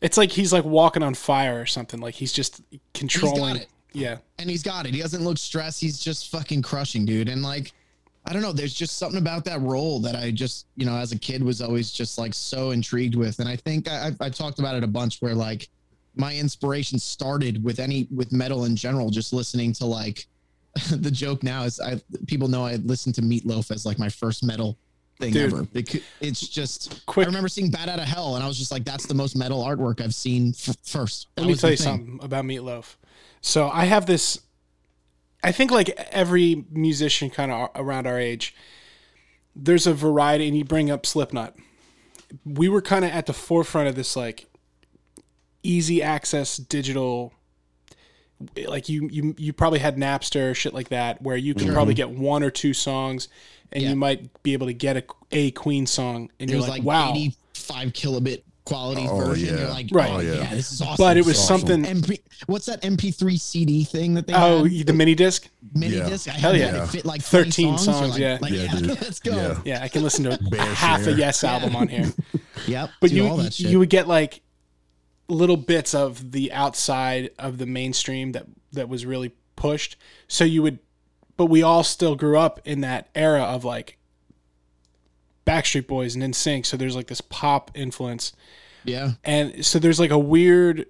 it's 0.00 0.16
like 0.16 0.30
he's 0.30 0.52
like 0.52 0.64
walking 0.64 1.02
on 1.02 1.14
fire 1.14 1.60
or 1.60 1.66
something 1.66 2.00
like 2.00 2.14
he's 2.14 2.32
just 2.32 2.60
controlling 2.94 3.56
it. 3.56 3.68
yeah 3.92 4.18
and 4.38 4.50
he's 4.50 4.62
got 4.62 4.86
it. 4.86 4.92
He 4.94 5.00
doesn't 5.00 5.24
look 5.24 5.38
stressed. 5.38 5.80
He's 5.80 5.98
just 5.98 6.30
fucking 6.30 6.60
crushing, 6.60 7.06
dude. 7.06 7.28
And 7.30 7.42
like, 7.42 7.72
I 8.26 8.34
don't 8.34 8.42
know. 8.42 8.52
There's 8.52 8.74
just 8.74 8.98
something 8.98 9.18
about 9.18 9.46
that 9.46 9.62
role 9.62 9.98
that 10.00 10.14
I 10.14 10.30
just, 10.30 10.66
you 10.76 10.84
know, 10.84 10.94
as 10.94 11.12
a 11.12 11.18
kid 11.18 11.42
was 11.42 11.62
always 11.62 11.90
just 11.90 12.18
like 12.18 12.34
so 12.34 12.72
intrigued 12.72 13.14
with. 13.14 13.38
And 13.38 13.48
I 13.48 13.56
think 13.56 13.88
I, 13.88 14.08
I, 14.20 14.26
I 14.26 14.28
talked 14.28 14.58
about 14.58 14.74
it 14.74 14.84
a 14.84 14.86
bunch 14.86 15.22
where 15.22 15.34
like 15.34 15.70
my 16.16 16.34
inspiration 16.34 16.98
started 16.98 17.62
with 17.62 17.78
any 17.78 18.08
with 18.14 18.32
metal 18.32 18.64
in 18.64 18.74
general, 18.76 19.10
just 19.10 19.32
listening 19.32 19.72
to 19.74 19.86
like 19.86 20.26
the 20.90 21.10
joke 21.10 21.42
now 21.42 21.62
is 21.64 21.80
I 21.80 22.00
people 22.26 22.48
know 22.48 22.64
I 22.64 22.76
listened 22.76 23.14
to 23.16 23.22
Meatloaf 23.22 23.70
as 23.70 23.86
like 23.86 23.98
my 23.98 24.08
first 24.08 24.42
metal 24.44 24.76
thing 25.20 25.32
Dude. 25.32 25.52
ever. 25.52 25.62
Bec- 25.64 26.02
It's 26.20 26.46
just 26.46 27.04
Quick- 27.06 27.26
I 27.26 27.28
remember 27.28 27.48
seeing 27.48 27.70
Bat 27.70 27.88
Out 27.88 27.98
of 28.00 28.04
Hell, 28.06 28.34
and 28.36 28.44
I 28.44 28.46
was 28.48 28.58
just 28.58 28.70
like, 28.70 28.84
"That's 28.84 29.06
the 29.06 29.14
most 29.14 29.36
metal 29.36 29.64
artwork 29.64 30.00
I've 30.02 30.14
seen 30.14 30.50
f- 30.50 30.76
first. 30.82 31.28
That 31.36 31.42
Let 31.42 31.48
me 31.48 31.54
tell 31.54 31.70
you 31.70 31.76
thing. 31.76 31.84
something 31.84 32.18
about 32.22 32.44
Meatloaf. 32.44 32.96
So 33.40 33.68
I 33.70 33.84
have 33.86 34.06
this. 34.06 34.40
I 35.42 35.52
think 35.52 35.70
like 35.70 35.90
every 36.10 36.64
musician 36.70 37.30
kind 37.30 37.52
of 37.52 37.70
around 37.74 38.06
our 38.06 38.18
age, 38.18 38.54
there's 39.54 39.86
a 39.86 39.94
variety, 39.94 40.48
and 40.48 40.56
you 40.56 40.64
bring 40.64 40.90
up 40.90 41.06
Slipknot. 41.06 41.54
We 42.44 42.68
were 42.68 42.82
kind 42.82 43.04
of 43.04 43.10
at 43.12 43.26
the 43.26 43.32
forefront 43.32 43.88
of 43.88 43.94
this 43.94 44.16
like 44.16 44.46
easy 45.66 46.02
access 46.02 46.56
digital. 46.56 47.32
Like 48.66 48.88
you, 48.90 49.08
you, 49.10 49.34
you 49.38 49.52
probably 49.54 49.78
had 49.78 49.96
Napster, 49.96 50.54
shit 50.54 50.74
like 50.74 50.90
that, 50.90 51.22
where 51.22 51.36
you 51.36 51.54
could 51.54 51.64
mm-hmm. 51.64 51.72
probably 51.74 51.94
get 51.94 52.10
one 52.10 52.42
or 52.42 52.50
two 52.50 52.74
songs, 52.74 53.28
and 53.72 53.82
Yeah. 53.82 53.90
you 53.90 53.96
might 53.96 54.42
be 54.42 54.52
able 54.52 54.66
to 54.66 54.74
get 54.74 54.96
a, 54.98 55.04
a 55.32 55.50
Queen 55.52 55.86
song, 55.86 56.30
and 56.38 56.50
It 56.50 56.52
you're 56.52 56.58
was 56.60 56.68
like, 56.68 56.80
like, 56.84 56.86
wow. 56.86 57.12
85 57.14 57.92
kilobit 57.94 58.42
quality 58.66 59.06
Oh, 59.08 59.16
version. 59.24 59.54
yeah. 59.54 59.60
You're 59.60 59.70
like, 59.70 59.88
Right. 59.90 60.10
oh, 60.10 60.18
yeah. 60.20 60.34
yeah. 60.34 60.54
this 60.54 60.70
is 60.70 60.82
awesome. 60.82 60.96
But 60.98 61.16
it 61.16 61.24
was 61.24 61.38
awesome. 61.38 61.60
something. 61.68 61.84
MP, 61.84 62.18
what's 62.46 62.66
that 62.66 62.82
MP3 62.82 63.40
CD 63.40 63.84
thing 63.84 64.12
that 64.14 64.26
they 64.26 64.34
Oh, 64.34 64.64
had? 64.64 64.86
the 64.86 64.92
mini 64.92 65.14
disc. 65.14 65.48
mini 65.74 65.96
Yeah. 65.96 66.08
disc. 66.08 66.28
I 66.28 66.32
Hell 66.32 66.52
had 66.52 66.60
yeah. 66.60 66.84
It 66.84 66.88
fit 66.88 67.06
like 67.06 67.22
13 67.22 67.78
songs, 67.78 68.00
You're 68.00 68.08
like- 68.08 68.20
yeah. 68.20 68.38
like, 68.42 68.52
Yeah, 68.52 68.76
yeah, 68.86 68.94
let's 69.00 69.20
go. 69.20 69.34
Yeah. 69.34 69.60
Yeah, 69.64 69.82
I 69.82 69.88
can 69.88 70.02
listen 70.02 70.24
to 70.24 70.38
Bear 70.50 70.60
half 70.74 71.06
a. 71.06 71.12
Yes 71.14 71.42
album 71.42 71.74
on 71.74 71.88
here. 71.88 72.12
Yep. 72.66 72.90
But 73.00 73.10
do 73.10 73.16
you 73.16 73.26
all 73.28 73.40
you 73.44 73.78
would 73.78 73.90
get 73.90 74.08
like 74.08 74.40
little 75.28 75.56
bits 75.56 75.94
of 75.94 76.32
the 76.32 76.52
outside 76.52 77.30
of 77.38 77.58
the 77.58 77.66
mainstream 77.66 78.32
that 78.32 78.46
that 78.72 78.88
was 78.88 79.04
really 79.04 79.32
pushed. 79.56 79.96
So 80.28 80.44
you 80.44 80.62
would, 80.62 80.78
but 81.36 81.46
we 81.46 81.62
all 81.62 81.82
still 81.82 82.14
grew 82.14 82.38
up 82.38 82.60
in 82.64 82.80
that 82.82 83.08
era 83.14 83.42
of 83.42 83.64
like 83.64 83.98
Backstreet 85.46 85.86
Boys 85.86 86.14
and 86.14 86.22
NSYNC. 86.22 86.66
So 86.66 86.76
there's 86.76 86.96
like 86.96 87.08
this 87.08 87.20
pop 87.20 87.70
influence, 87.74 88.32
yeah. 88.84 89.12
and 89.24 89.64
so 89.64 89.78
there's 89.78 90.00
like 90.00 90.10
a 90.10 90.18
weird 90.18 90.86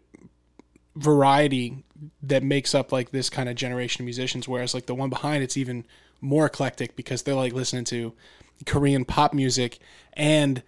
variety 0.95 1.85
that 2.23 2.43
makes 2.43 2.75
up 2.75 2.93
like 2.93 3.11
this 3.11 3.31
kind 3.31 3.49
of 3.49 3.55
generation 3.55 4.03
of 4.03 4.07
musicians. 4.07 4.49
Whereas 4.49 4.75
like 4.75 4.87
the 4.87 4.95
one 4.95 5.11
behind 5.11 5.43
it's 5.43 5.57
even 5.57 5.87
more 6.21 6.47
eclectic 6.47 6.97
because 6.97 7.23
they're 7.23 7.35
like 7.35 7.53
listening 7.53 7.85
to 7.85 8.13
Korean 8.65 9.05
pop 9.05 9.35
music 9.35 9.79
and 10.15 10.63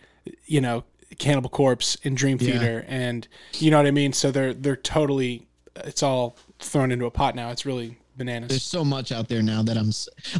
you 0.45 0.61
know 0.61 0.85
Cannibal 1.19 1.51
Corpse 1.51 1.97
and 2.05 2.17
Dream 2.17 2.39
Yeah. 2.41 2.53
Theater 2.59 2.85
and 2.89 3.27
you 3.55 3.71
know 3.71 3.77
what 3.79 3.87
I 3.87 3.91
mean. 3.91 4.13
So 4.13 4.31
they're 4.31 4.55
they're 4.55 4.77
totally 4.77 5.47
it's 5.77 6.03
all 6.03 6.37
thrown 6.59 6.91
into 6.93 7.07
a 7.07 7.11
pot 7.11 7.35
now. 7.35 7.51
It's 7.51 7.65
really 7.65 7.97
bananas. 8.17 8.49
There's 8.51 8.63
so 8.65 8.85
much 8.85 9.13
out 9.13 9.29
there 9.29 9.43
now 9.43 9.63
that 9.63 9.77
I'm 9.77 9.91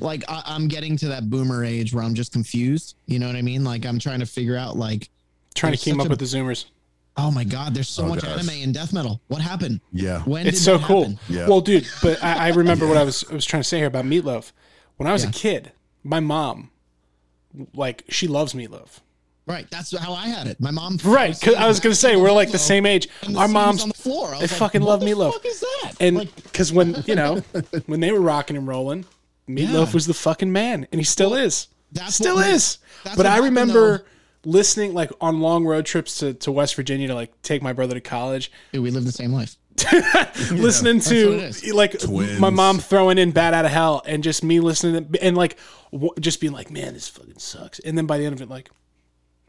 like 0.01 0.25
I, 0.29 0.43
I'm 0.47 0.69
getting 0.69 0.97
to 0.99 1.09
that 1.09 1.31
boomer 1.31 1.65
age 1.65 1.95
where 1.95 2.05
I'm 2.05 2.15
just 2.15 2.33
confused. 2.33 2.97
You 3.07 3.19
know 3.19 3.27
what 3.29 3.37
I 3.37 3.43
mean? 3.43 3.65
Like 3.65 3.87
I'm 3.87 3.99
trying 3.99 4.21
to 4.21 4.27
figure 4.27 4.57
out 4.57 4.77
like, 4.77 5.09
Trying 5.55 5.73
to 5.73 5.77
there's 5.79 5.85
keep 5.85 6.01
up 6.01 6.07
a- 6.07 6.11
with 6.11 6.19
the 6.19 6.25
Zoomers. 6.25 6.67
oh 7.17 7.31
my 7.31 7.45
god, 7.45 7.75
there's 7.75 7.89
so 7.89 8.05
Oh, 8.05 8.09
much 8.09 8.23
gosh. 8.23 8.39
anime 8.39 8.63
and 8.63 8.75
death 8.75 8.93
metal. 8.93 9.21
What 9.29 9.41
happened? 9.41 9.81
Yeah. 9.93 10.23
When 10.23 10.47
It's 10.47 10.59
did 10.59 10.65
so 10.65 10.79
cool. 10.79 11.03
happen? 11.05 11.19
Yeah. 11.29 11.49
Well, 11.49 11.61
dude, 11.61 11.87
but 12.03 12.23
I, 12.23 12.47
I 12.47 12.49
remember 12.51 12.87
what 12.87 12.97
I 12.97 13.05
was 13.05 13.25
I 13.31 13.35
was 13.35 13.45
trying 13.45 13.63
to 13.63 13.69
say 13.69 13.79
here 13.79 13.87
about 13.87 14.05
Meatloaf. 14.05 14.53
When 14.97 15.07
I 15.09 15.13
was 15.13 15.25
Yeah. 15.25 15.31
a 15.31 15.33
kid, 15.33 15.73
my 16.05 16.21
mom, 16.21 16.71
like, 17.75 18.05
she 18.09 18.27
loves 18.27 18.53
Meatloaf. 18.55 19.01
Right. 19.49 19.69
That's 19.71 19.97
how 19.97 20.13
I 20.13 20.29
had 20.29 20.47
it. 20.47 20.61
My 20.61 20.71
mom. 20.71 20.99
Right, 21.05 21.35
because 21.39 21.55
I 21.55 21.67
was 21.67 21.81
gonna 21.81 21.95
say 21.95 22.17
we're 22.17 22.31
like 22.33 22.51
the 22.53 22.59
same 22.59 22.85
age. 22.87 23.09
The 23.27 23.37
Our 23.39 23.49
moms, 23.49 23.83
on 23.83 23.89
the 23.89 23.95
floor. 23.95 24.29
I 24.29 24.33
they 24.35 24.41
like, 24.43 24.51
fucking 24.51 24.83
what 24.83 24.89
love 24.91 25.01
the 25.01 25.07
Meatloaf. 25.07 25.33
fuck 25.33 25.47
is 25.47 25.61
that? 25.61 25.93
and 26.01 26.17
like, 26.19 26.35
because 26.43 26.73
when 26.73 27.03
you 27.07 27.15
know 27.15 27.37
when 27.87 28.01
they 28.01 28.13
were 28.13 28.21
rocking 28.21 28.57
and 28.57 28.67
rolling, 28.69 29.05
Meatloaf 29.49 29.87
Yeah. 29.87 29.93
was 29.95 30.07
the 30.07 30.15
fucking 30.15 30.53
man, 30.53 30.87
and 30.93 31.01
he 31.01 31.05
still 31.05 31.35
is. 31.35 31.69
that's 31.93 32.15
Still 32.17 32.37
what- 32.37 32.49
is. 32.49 32.79
that's 33.05 33.17
But 33.17 33.25
what 33.25 33.27
I 33.27 33.37
happened, 33.37 33.45
remember 33.57 34.05
listening 34.45 34.93
like 34.95 35.11
on 35.21 35.41
long 35.41 35.65
road 35.65 35.85
trips 35.87 36.19
to, 36.19 36.33
to 36.35 36.53
West 36.53 36.75
Virginia 36.77 37.09
to 37.09 37.15
like 37.15 37.33
take 37.43 37.63
my 37.63 37.73
brother 37.73 37.95
to 37.95 38.01
college, 38.01 38.53
Dude, 38.73 38.83
we 38.83 38.91
live 38.91 39.05
the 39.05 39.13
same 39.13 39.33
life. 39.33 39.57
listening 40.51 40.97
what 40.99 41.13
it 41.13 41.53
to 41.55 41.75
like 41.75 41.99
Twins. 41.99 42.41
my 42.41 42.51
mom 42.51 42.79
throwing 42.79 43.17
in 43.19 43.31
"Bat 43.31 43.55
Out 43.55 43.65
of 43.65 43.71
Hell" 43.71 44.03
and 44.07 44.23
just 44.23 44.43
me 44.45 44.61
listening 44.61 45.11
to, 45.13 45.23
and 45.25 45.37
like 45.37 45.57
w- 45.93 46.13
just 46.21 46.41
being 46.41 46.53
like, 46.53 46.71
"Man, 46.71 46.95
this 46.95 47.09
fucking 47.09 47.39
sucks," 47.39 47.79
and 47.81 47.97
then 47.97 48.05
by 48.07 48.19
the 48.19 48.25
end 48.27 48.35
of 48.35 48.43
it, 48.43 48.49
like 48.49 48.71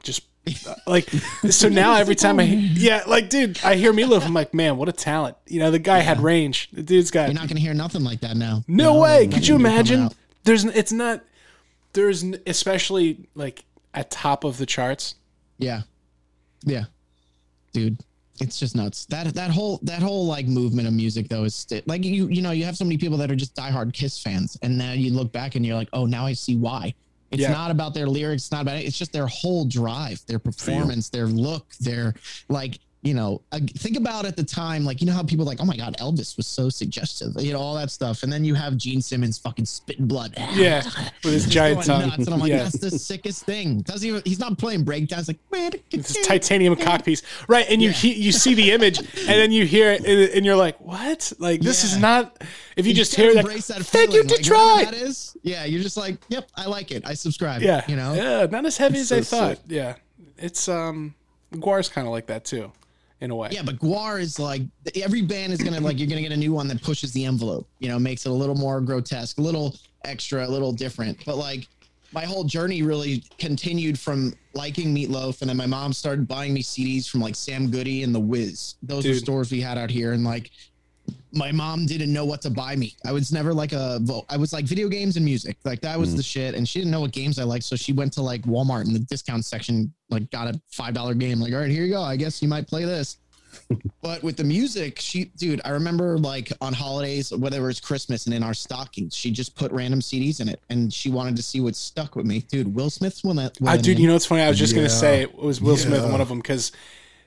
just. 0.03 0.24
uh, 0.68 0.74
like 0.88 1.08
so 1.50 1.70
now 1.70 1.96
every 1.96 2.15
time 2.15 2.39
I 2.39 2.44
yeah 2.44 3.03
like 3.06 3.29
dude 3.29 3.60
I 3.63 3.75
hear 3.75 3.94
Meatloaf 3.94 4.25
I'm 4.25 4.34
like 4.34 4.53
man 4.53 4.77
what 4.77 4.89
a 4.89 4.94
talent 4.94 5.36
you 5.46 5.60
know 5.60 5.70
the 5.70 5.79
guy 5.79 6.00
had 6.00 6.22
range 6.22 6.70
the 6.72 6.82
dude's 6.82 7.12
got 7.12 7.27
You're 7.27 7.36
not 7.36 7.50
gonna 7.50 7.60
hear 7.60 7.74
nothing 7.74 8.03
like 8.03 8.22
that 8.22 8.38
now. 8.38 8.63
no 8.68 8.94
know, 8.94 9.00
way. 9.01 9.27
Could 9.27 9.48
you 9.48 9.56
imagine? 9.56 10.10
There's 10.46 10.63
it's 10.63 10.94
not 10.94 11.24
there's 11.94 12.24
especially 12.48 13.27
like 13.36 13.65
at 13.94 14.10
top 14.10 14.44
of 14.44 14.58
the 14.58 14.65
charts. 14.65 15.15
Yeah, 15.58 15.82
yeah, 16.63 16.86
dude, 17.74 18.00
it's 18.39 18.60
just 18.60 18.75
nuts. 18.75 19.06
That 19.08 19.34
that 19.36 19.51
whole 19.51 19.79
that 19.84 20.01
whole 20.01 20.25
like 20.25 20.48
movement 20.48 20.88
of 20.88 20.94
music 20.94 21.27
though 21.27 21.44
is 21.44 21.56
st- 21.56 21.88
like 21.88 22.03
you 22.03 22.27
you 22.27 22.41
know 22.41 22.51
you 22.51 22.63
have 22.65 22.77
so 22.77 22.86
many 22.86 22.98
people 22.98 23.18
that 23.18 23.29
are 23.29 23.36
just 23.36 23.56
diehard 23.56 23.94
Kiss 23.94 24.22
fans, 24.22 24.58
and 24.62 24.77
now 24.77 24.94
you 24.94 25.12
look 25.12 25.32
back 25.32 25.56
and 25.56 25.65
you're 25.65 25.75
like, 25.75 25.89
oh, 25.94 26.06
now 26.06 26.25
I 26.25 26.34
see 26.34 26.56
why. 26.56 26.94
It's 27.31 27.41
Yeah. 27.41 27.51
not 27.51 27.71
about 27.71 27.93
their 27.93 28.07
lyrics. 28.07 28.43
It's 28.43 28.51
not 28.51 28.62
about 28.62 28.77
it. 28.77 28.86
It's 28.86 28.98
just 28.98 29.12
their 29.13 29.27
whole 29.27 29.65
drive, 29.65 30.21
their 30.25 30.39
performance, 30.39 31.09
their 31.09 31.27
look, 31.27 31.74
their 31.79 32.15
like. 32.50 32.79
You 33.01 33.13
know, 33.13 33.41
uh, 33.53 33.60
think 33.77 33.96
about 33.96 34.25
at 34.25 34.36
the 34.36 34.44
time, 34.44 34.84
like 34.84 35.00
you 35.00 35.08
know 35.08 35.13
how 35.13 35.24
people 35.24 35.46
are 35.46 35.48
like, 35.48 35.62
oh 35.62 35.65
my 35.65 35.77
god, 35.77 35.96
Elvis 36.00 36.36
was 36.36 36.48
so 36.48 36.68
suggestive, 36.68 37.34
you 37.39 37.53
know, 37.53 37.60
all 37.60 37.75
that 37.75 37.91
stuff, 37.91 38.24
and 38.24 38.34
then 38.34 38.44
you 38.44 38.56
have 38.56 38.75
Gene 38.75 39.01
Simmons 39.01 39.38
fucking 39.38 39.63
spitting 39.65 40.06
blood, 40.06 40.34
Yeah, 40.51 40.84
with 41.24 41.34
his 41.34 41.46
giant 41.50 41.86
tongue. 41.86 42.10
nuts, 42.10 42.25
and 42.25 42.34
I'm 42.34 42.41
like, 42.41 42.50
yeah. 42.50 42.63
that's 42.63 42.79
the 42.79 42.91
sickest 42.91 43.46
thing. 43.46 43.79
Doesn't 43.82 44.06
even 44.06 44.22
he's 44.25 44.39
not 44.39 44.58
playing 44.58 44.84
breakdowns 44.84 45.29
like 45.29 45.38
It's 45.91 46.13
this 46.13 46.27
titanium 46.27 46.75
cockpiece, 46.75 47.24
right? 47.48 47.65
And 47.70 47.82
you 47.82 47.91
he, 47.91 48.13
you 48.13 48.34
see 48.34 48.53
the 48.53 48.72
image, 48.72 49.00
and 49.00 49.08
then 49.08 49.53
you 49.53 49.65
hear 49.65 49.91
it, 49.91 50.06
and, 50.36 50.46
you're 50.46 50.58
like, 50.58 50.79
"What? 50.82 51.32
Like 51.39 51.62
this 51.62 51.86
is 51.86 51.98
not." 51.98 52.44
If 52.75 52.86
you 52.86 52.94
just 52.94 53.15
hear 53.15 53.34
that, 53.34 53.46
that 53.46 53.86
thank 53.86 54.13
you, 54.13 54.24
like, 54.24 54.38
Detroit. 54.38 54.60
whatever 54.60 54.91
That 54.91 54.94
is, 54.94 55.38
yeah. 55.41 55.65
You're 55.65 55.82
just 55.84 55.98
like, 55.98 56.18
yep, 56.29 56.50
I 56.56 56.65
like 56.65 56.91
it. 56.91 57.06
I 57.06 57.13
subscribe. 57.13 57.62
yeah, 57.62 57.84
you 57.88 57.96
know, 57.98 58.13
yeah, 58.13 58.46
not 58.46 58.65
as 58.65 58.77
heavy 58.77 59.00
as 59.00 59.10
so 59.10 59.18
I 59.18 59.22
thought. 59.22 59.58
sick. 59.58 59.65
Yeah, 59.68 59.96
it's 60.38 60.68
um, 60.70 61.13
Gwar's 61.60 61.89
kind 61.89 62.08
of 62.08 62.12
like 62.12 62.27
that 62.27 62.46
too, 62.46 62.72
in 63.21 63.31
a 63.31 63.35
way. 63.35 63.49
yeah. 63.51 63.61
But 63.63 63.79
Gwar 63.79 64.19
is 64.19 64.39
like 64.39 64.61
every 64.95 65.21
band 65.21 65.53
is 65.53 65.61
gonna 65.61 65.79
like 65.79 65.99
you're 65.99 66.07
gonna 66.07 66.21
get 66.21 66.31
a 66.31 66.38
new 66.38 66.53
one 66.53 66.67
that 66.69 66.81
pushes 66.81 67.11
the 67.11 67.25
envelope. 67.25 67.67
You 67.79 67.89
know, 67.89 67.99
makes 67.99 68.25
it 68.25 68.29
a 68.29 68.33
little 68.33 68.55
more 68.55 68.81
grotesque, 68.81 69.38
a 69.38 69.41
little 69.41 69.75
extra, 70.05 70.45
a 70.45 70.49
little 70.49 70.71
different. 70.71 71.23
But 71.25 71.38
like 71.38 71.67
my 72.11 72.25
whole 72.25 72.43
journey 72.43 72.81
really 72.81 73.23
continued 73.38 73.99
from 73.99 74.33
liking 74.53 74.95
Meatloaf, 74.95 75.41
and 75.41 75.49
then 75.49 75.57
my 75.57 75.67
mom 75.67 75.93
started 75.93 76.27
buying 76.27 76.53
me 76.53 76.63
CDs 76.63 77.07
from 77.07 77.21
like 77.21 77.35
Sam 77.35 77.69
Goody 77.69 78.03
and 78.03 78.15
The 78.15 78.19
Wiz. 78.19 78.75
Those 78.81 79.05
were 79.05 79.13
Dude. 79.13 79.21
stores 79.21 79.51
we 79.51 79.61
had 79.61 79.77
out 79.77 79.89
here, 79.91 80.13
and 80.13 80.23
like 80.23 80.51
my 81.32 81.51
mom 81.51 81.86
didn't 81.86 82.12
know 82.12 82.25
what 82.25 82.42
to 82.42 82.50
buy 82.50 82.75
me. 82.75 82.96
I 83.06 83.12
was 83.12 83.32
never 83.32 83.54
like 83.54 83.72
a 83.72 84.00
vo- 84.01 84.25
I 84.30 84.38
was 84.38 84.54
like 84.54 84.66
video 84.66 84.88
games 84.88 85.16
and 85.16 85.25
music. 85.25 85.58
Like 85.63 85.82
that 85.82 85.98
was 85.98 86.16
the 86.16 86.24
shit. 86.24 86.56
And 86.56 86.68
she 86.68 86.80
didn't 86.80 86.92
know 86.92 87.01
what 87.01 87.12
games 87.12 87.39
I 87.39 87.44
liked. 87.44 87.66
So 87.66 87.75
she 87.75 87.94
went 87.94 88.13
to 88.13 88.22
like 88.22 88.42
Walmart 88.44 88.86
in 88.86 88.94
the 88.94 89.00
discount 89.00 89.46
section, 89.46 89.94
like 90.10 90.30
got 90.32 90.48
a 90.48 90.60
five 90.72 90.94
dollar 90.94 91.13
game. 91.13 91.39
Like, 91.39 91.54
all 91.54 91.60
right, 91.60 91.70
here 91.70 91.84
you 91.86 91.92
go. 91.94 92.01
I 92.01 92.16
guess 92.16 92.42
you 92.42 92.48
might 92.48 92.68
play 92.68 92.86
this. 92.86 93.18
but 94.01 94.22
with 94.22 94.38
the 94.38 94.44
music, 94.44 95.00
she 95.00 95.25
dude, 95.38 95.62
I 95.66 95.70
remember 95.70 96.18
like 96.18 96.51
on 96.62 96.74
holidays, 96.74 97.32
whether 97.36 97.68
it's 97.70 97.80
Christmas 97.80 98.25
and 98.25 98.34
in 98.34 98.44
our 98.44 98.54
stockings, 98.54 99.16
she 99.16 99.32
just 99.32 99.56
put 99.56 99.72
random 99.72 100.01
CDs 100.01 100.39
in 100.39 100.50
it 100.50 100.62
and 100.70 100.94
she 100.94 101.10
wanted 101.10 101.36
to 101.36 101.44
see 101.44 101.60
what 101.60 101.75
stuck 101.75 102.16
with 102.16 102.25
me. 102.25 102.42
Dude, 102.42 102.74
Will 102.74 102.89
Smith's 102.89 103.24
one 103.24 103.36
that 103.38 103.58
Uh, 103.66 103.78
dude, 103.78 104.00
you 104.00 104.08
know 104.08 104.13
what's 104.13 104.25
funny? 104.25 104.42
I 104.44 104.50
was 104.50 104.60
just 104.60 104.75
gonna 104.75 104.89
say 104.89 105.22
it 105.22 105.36
was 105.36 105.62
Will 105.62 105.78
Smith 105.78 106.04
one 106.04 106.22
of 106.22 106.30
them 106.30 106.39
because 106.39 106.72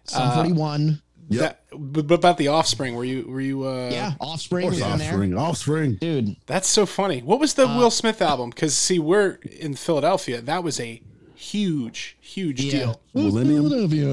Sum 0.05 0.33
41. 0.35 1.01
Yep. 1.29 1.41
that. 1.41 1.61
But 1.93 2.07
but 2.07 2.15
about 2.17 2.37
the 2.39 2.49
Offspring, 2.49 2.95
were 2.95 3.05
you 3.05 3.25
were 3.29 3.41
you? 3.41 3.65
Uh, 3.67 3.89
yeah, 3.91 4.13
Offspring 4.21 4.67
was 4.67 4.81
course, 4.81 4.93
in 4.93 4.99
there. 4.99 5.09
offspring. 5.09 5.37
Offspring. 5.39 5.95
Dude, 5.97 6.37
That's 6.47 6.69
so 6.69 6.85
funny. 6.87 7.21
What 7.23 7.41
was 7.41 7.59
Uh, 7.59 7.67
the 7.67 7.79
Will 7.79 7.91
Smith 7.91 8.21
album? 8.21 8.51
Because 8.51 8.77
see, 8.77 8.99
we're 8.99 9.39
in 9.61 9.75
Philadelphia. 9.75 10.41
That 10.41 10.63
was 10.65 10.79
a 10.81 11.01
huge, 11.35 12.17
huge 12.21 12.59
deal. 12.71 13.01
Millennium. 13.15 13.69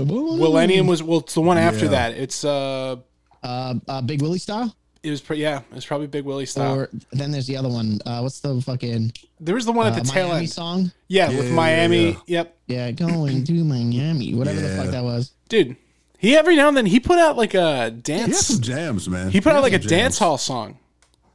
Millennium 0.08 0.88
was 0.88 1.04
well. 1.04 1.20
It's 1.20 1.34
the 1.34 1.42
one 1.42 1.58
after 1.58 1.86
Yeah. 1.86 1.92
that. 1.92 2.14
It's 2.14 2.44
uh, 2.44 2.98
Uh, 3.44 3.76
uh, 3.88 4.02
Big 4.02 4.22
Willie 4.22 4.40
style. 4.40 4.76
it 5.04 5.10
was 5.12 5.22
pre- 5.22 5.42
yeah, 5.42 5.60
it 5.60 5.76
was 5.76 5.86
probably 5.86 6.08
Big 6.08 6.26
Willie 6.26 6.46
style. 6.46 6.76
Or 6.76 6.90
then 7.14 7.32
there's 7.32 7.48
the 7.48 7.56
other 7.58 7.70
one. 7.70 8.00
Uh, 8.06 8.20
what's 8.20 8.40
the 8.42 8.62
fucking 8.62 9.14
there 9.40 9.56
was 9.56 9.66
the 9.66 9.72
one 9.72 9.88
at 9.88 9.94
uh, 9.94 10.02
the 10.04 10.10
tail 10.10 10.28
Miami 10.28 10.40
end. 10.42 10.50
song? 10.50 10.92
Yeah, 11.08 11.30
Yeah, 11.30 11.38
with 11.38 11.52
Miami. 11.52 12.06
yeah. 12.12 12.18
Yep, 12.28 12.58
Yeah, 12.68 12.92
going 12.92 13.44
to 13.46 13.64
Miami, 13.64 14.34
whatever 14.34 14.60
the 14.60 14.76
fuck 14.76 14.92
that 14.92 15.04
was. 15.04 15.32
dude. 15.48 15.76
He 16.20 16.36
every 16.36 16.56
now 16.56 16.68
and 16.68 16.76
then 16.78 16.86
he 16.86 17.00
put 17.00 17.18
out 17.18 17.38
like 17.38 17.54
a 17.54 17.90
dance. 17.92 18.06
He 18.06 18.12
has 18.14 18.30
dance. 18.30 18.46
some 18.48 18.62
jams, 18.62 19.10
man. 19.10 19.32
He 19.32 19.40
put 19.42 19.54
out 19.54 19.64
like 19.64 19.74
a 19.74 19.82
some 19.82 19.90
dance 19.90 20.20
hall 20.20 20.38
song 20.38 20.78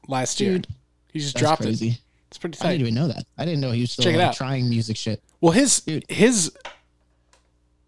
last 0.08 0.40
year. 0.40 0.52
Dude, 0.58 0.66
He 1.12 1.18
just 1.20 1.34
That's 1.34 1.42
dropped 1.42 1.64
it. 1.64 1.80
It's 2.28 2.38
pretty 2.38 2.56
funny. 2.58 2.68
I 2.68 2.72
didn't 2.76 2.88
even 2.88 2.94
know 2.94 3.08
that. 3.08 3.24
I 3.38 3.44
didn't 3.44 3.60
know 3.60 3.70
he 3.70 3.80
was 3.82 3.92
still 3.92 4.04
Check 4.04 4.14
it 4.14 4.18
like, 4.18 4.26
out. 4.28 4.34
trying 4.36 4.68
music 4.68 4.96
shit. 4.96 5.22
Well, 5.40 5.52
his 5.52 5.80
Dude. 5.80 6.04
his 6.08 6.52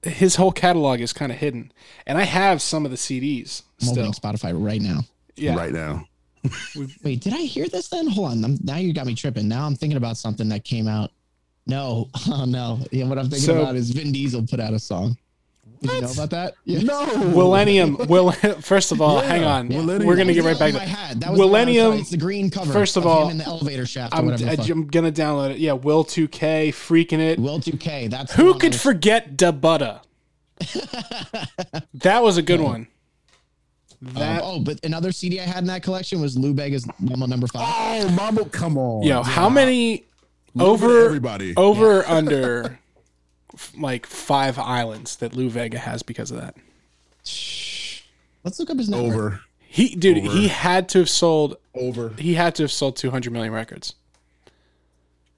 his 0.02 0.36
whole 0.36 0.52
catalog 0.52 1.00
is 1.00 1.12
kind 1.12 1.32
of 1.32 1.38
hidden, 1.38 1.72
and 2.06 2.16
I 2.16 2.22
have 2.22 2.62
some 2.62 2.84
of 2.84 2.90
the 2.90 2.96
CDs 2.96 3.62
I'm 3.80 3.88
still. 3.88 3.92
opening 4.06 4.12
Spotify 4.12 4.52
right 4.56 4.80
now. 4.80 5.00
Yeah, 5.36 5.54
Right 5.56 5.72
now. 5.72 6.06
Wait, 7.02 7.20
did 7.20 7.34
I 7.34 7.38
hear 7.42 7.68
this 7.68 7.88
then? 7.88 8.06
Hold 8.06 8.30
on. 8.30 8.44
I'm, 8.44 8.58
now 8.62 8.76
you 8.76 8.92
got 8.94 9.04
me 9.06 9.14
tripping. 9.14 9.48
Now 9.48 9.66
I'm 9.66 9.74
thinking 9.74 9.96
about 9.96 10.16
something 10.16 10.48
that 10.50 10.64
came 10.64 10.86
out. 10.88 11.10
No, 11.66 12.08
oh 12.28 12.44
no. 12.46 12.78
Yeah, 12.92 13.06
what 13.06 13.18
I'm 13.18 13.24
thinking 13.28 13.46
So- 13.46 13.60
about 13.60 13.74
is 13.76 13.90
Vin 13.90 14.12
Diesel 14.12 14.46
put 14.46 14.60
out 14.60 14.72
a 14.72 14.78
song. 14.78 15.18
Did 15.82 15.92
you 15.92 16.00
know 16.02 16.10
about 16.12 16.30
that? 16.30 16.54
Yeah. 16.64 16.80
No. 16.82 17.06
Millennium. 17.28 17.96
Will. 18.08 18.32
First 18.32 18.92
of 18.92 19.00
all, 19.00 19.22
Yeah, 19.22 19.28
hang 19.28 19.44
on. 19.44 19.68
Millennium. 19.68 20.06
We're 20.06 20.16
gonna 20.16 20.32
get 20.34 20.44
right 20.44 20.58
back 20.58 20.72
to. 20.74 20.80
I 20.80 20.84
had. 20.84 21.20
That 21.20 21.30
was 21.30 21.38
the 21.40 21.46
one 21.46 21.54
I 21.60 21.64
was 21.64 21.74
Millennium- 21.76 22.00
It's 22.00 22.10
the 22.10 22.16
green 22.16 22.50
cover. 22.50 22.72
First 22.72 22.96
of 22.96 23.04
him 23.04 23.10
all, 23.10 23.28
in 23.28 23.38
the 23.38 23.44
elevator 23.44 23.86
shaft 23.86 24.14
I'm, 24.14 24.26
the 24.26 24.38
fuck. 24.38 24.68
I'm 24.68 24.86
gonna 24.86 25.12
download 25.12 25.50
it. 25.52 25.58
Yeah, 25.58 25.72
Will 25.72 26.04
2K, 26.04 26.68
freaking 26.70 27.20
it. 27.20 27.38
Will 27.38 27.60
2K. 27.60 28.10
That's 28.10 28.32
Who 28.34 28.54
could 28.58 28.72
was- 28.72 28.82
forget 28.82 29.36
Da 29.36 29.52
Butta? 29.52 30.00
that 31.94 32.22
was 32.22 32.36
a 32.36 32.42
good 32.42 32.60
one. 32.60 32.88
Um, 34.06 34.14
That 34.14 34.40
oh, 34.44 34.60
but 34.60 34.84
another 34.84 35.10
CD 35.12 35.40
I 35.40 35.44
had 35.44 35.58
in 35.58 35.66
that 35.66 35.82
collection 35.82 36.20
was 36.20 36.36
Lou 36.36 36.52
Bega's 36.54 36.86
Mambo 37.00 37.26
Number 37.26 37.46
Five. 37.46 37.64
Oh, 37.66 38.08
Mambo, 38.10 38.44
come 38.44 38.76
on. 38.78 39.02
yo, 39.02 39.22
how 39.22 39.48
many 39.48 40.04
over 40.58 41.04
everybody. 41.06 41.54
over 41.56 42.00
or 42.00 42.08
under 42.08 42.64
f- 42.64 42.72
like 43.76 44.06
five 44.06 44.58
islands 44.58 45.16
that 45.16 45.34
Lou 45.34 45.50
Bega 45.50 45.78
has 45.78 46.02
because 46.02 46.30
of 46.30 46.38
that? 46.40 46.54
Let's 48.44 48.58
look 48.58 48.70
up 48.70 48.78
his 48.78 48.88
number. 48.88 49.06
over, 49.06 49.40
He 49.58 49.94
dude, 49.96 50.18
Over. 50.18 50.30
he 50.36 50.48
had 50.48 50.88
to 50.90 50.98
have 51.00 51.10
sold 51.10 51.56
over. 51.74 52.10
he 52.18 52.34
had 52.34 52.54
to 52.56 52.62
have 52.64 52.72
sold 52.72 52.96
200 52.96 53.32
million 53.32 53.52
records 53.52 53.94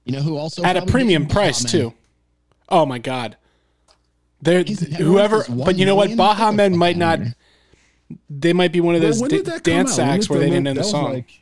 You 0.05 0.13
know 0.13 0.21
who 0.21 0.37
also 0.37 0.63
at 0.63 0.77
a 0.77 0.85
premium 0.85 1.25
price 1.27 1.63
Baha 1.63 1.77
Man. 1.77 1.91
too. 1.91 1.93
Oh 2.69 2.85
my 2.85 2.99
god. 2.99 3.35
There 4.41 4.63
His 4.63 4.79
whoever 4.97 5.43
but 5.49 5.75
you 5.77 5.85
know 5.85 5.95
what 5.95 6.09
$1 6.11 6.15
million? 6.15 6.17
Baha 6.17 6.53
Men 6.53 6.77
might 6.77 7.01
outta 7.01 7.17
not 7.25 7.33
they 8.29 8.53
might 8.53 8.71
be 8.71 8.81
one 8.81 8.95
of 8.95 9.01
those 9.01 9.19
when 9.19 9.29
da- 9.29 9.37
did 9.37 9.45
that 9.47 9.63
come 9.63 9.73
dance 9.73 9.99
out? 9.99 10.07
Acts 10.09 10.29
where 10.29 10.39
they 10.39 10.45
didn't 10.49 10.63
make- 10.63 10.75
know 10.75 10.81
the 10.81 10.87
song. 10.87 11.13
like- 11.13 11.41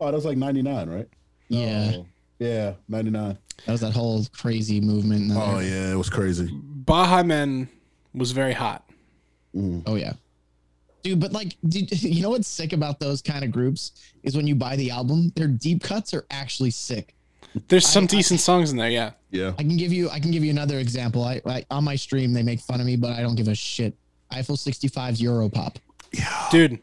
oh, 0.00 0.06
that 0.06 0.14
was 0.14 0.24
like 0.24 0.36
99, 0.38 0.88
right? 0.88 1.08
Yeah, 1.48 1.92
Oh, 1.96 2.06
yeah, 2.38 2.74
99. 2.88 3.38
That 3.66 3.72
was 3.72 3.80
that 3.80 3.92
whole 3.92 4.24
crazy 4.32 4.80
movement. 4.80 5.30
Oh, 5.34 5.56
area. 5.56 5.70
yeah, 5.70 5.92
it 5.92 5.96
was 5.96 6.08
crazy. 6.10 6.48
Baha 6.52 7.24
Men 7.24 7.68
was 8.14 8.32
very 8.32 8.52
hot. 8.54 8.88
Mm. 9.54 9.82
Oh 9.86 9.96
yeah. 9.96 10.12
Dude, 11.02 11.20
but 11.20 11.32
like, 11.32 11.56
did, 11.68 11.90
you 12.02 12.22
know 12.22 12.30
what's 12.30 12.48
sick 12.48 12.72
about 12.72 12.98
those 13.00 13.22
kind 13.22 13.44
of 13.44 13.52
groups 13.52 13.92
is 14.22 14.36
when 14.36 14.46
you 14.46 14.54
buy 14.54 14.76
the 14.76 14.90
album, 14.90 15.32
their 15.36 15.46
deep 15.48 15.82
cuts 15.82 16.12
are 16.14 16.26
actually 16.30 16.70
sick. 16.70 17.14
There's 17.68 17.86
some 17.86 18.04
I- 18.04 18.08
decent 18.08 18.40
songs 18.40 18.70
in 18.70 18.76
there, 18.76 18.90
yeah. 18.90 19.12
Yeah. 19.30 19.52
I 19.58 19.62
can 19.62 19.76
give 19.76 19.92
you, 19.92 20.08
I 20.10 20.20
can 20.20 20.30
give 20.30 20.42
you 20.44 20.50
another 20.50 20.78
example. 20.78 21.22
I, 21.22 21.40
I 21.44 21.64
on 21.70 21.84
my 21.84 21.96
stream 21.96 22.32
they 22.32 22.42
make 22.42 22.60
fun 22.60 22.80
of 22.80 22.86
me, 22.86 22.96
but 22.96 23.10
I 23.12 23.20
don't 23.20 23.34
give 23.34 23.48
a 23.48 23.54
shit. 23.54 23.94
Eiffel 24.30 24.56
65's 24.56 25.20
Europop. 25.20 25.76
Dude. 26.50 26.78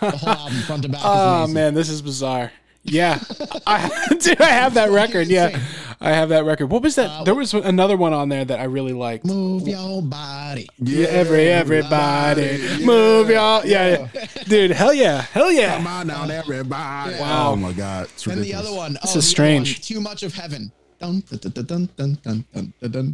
The 0.00 0.10
whole 0.10 0.28
album, 0.28 0.60
front 0.62 0.82
to 0.82 0.88
back. 0.88 1.00
Oh 1.04 1.46
man, 1.46 1.74
this 1.74 1.88
is 1.88 2.02
bizarre. 2.02 2.52
Yeah, 2.84 3.20
I, 3.66 3.90
dude, 4.20 4.40
I 4.40 4.48
have 4.48 4.74
that 4.74 4.90
record. 4.90 5.28
Yeah, 5.28 5.60
I 6.00 6.10
have 6.10 6.30
that 6.30 6.44
record. 6.44 6.70
What 6.70 6.82
was 6.82 6.94
that? 6.94 7.10
Uh, 7.10 7.24
there 7.24 7.34
was 7.34 7.52
another 7.54 7.96
one 7.96 8.12
on 8.12 8.28
there 8.28 8.44
that 8.44 8.60
I 8.60 8.64
really 8.64 8.92
liked. 8.92 9.24
Move 9.24 9.66
your 9.66 10.02
body. 10.02 10.68
Yeah, 10.78 11.08
every 11.08 11.48
everybody, 11.48 12.42
yeah. 12.60 12.86
move 12.86 13.30
y'all. 13.30 13.64
Yeah, 13.66 14.08
yeah, 14.14 14.26
dude, 14.44 14.70
hell 14.70 14.94
yeah, 14.94 15.22
hell 15.22 15.52
yeah. 15.52 15.76
Come 15.76 15.86
on 15.86 16.06
down, 16.06 16.30
everybody. 16.30 17.12
Yeah. 17.12 17.20
Wow. 17.20 17.52
Oh 17.52 17.56
my 17.56 17.72
god, 17.72 18.04
it's. 18.06 18.26
And 18.26 18.38
oh, 18.38 18.42
the 18.42 18.54
other 18.54 18.72
one, 18.72 18.96
this 19.02 19.16
is 19.16 19.28
strange. 19.28 19.76
One, 19.76 19.82
too 19.82 20.00
much 20.00 20.22
of 20.22 20.34
heaven. 20.34 20.72
Dun, 21.00 21.22
dun, 21.30 21.88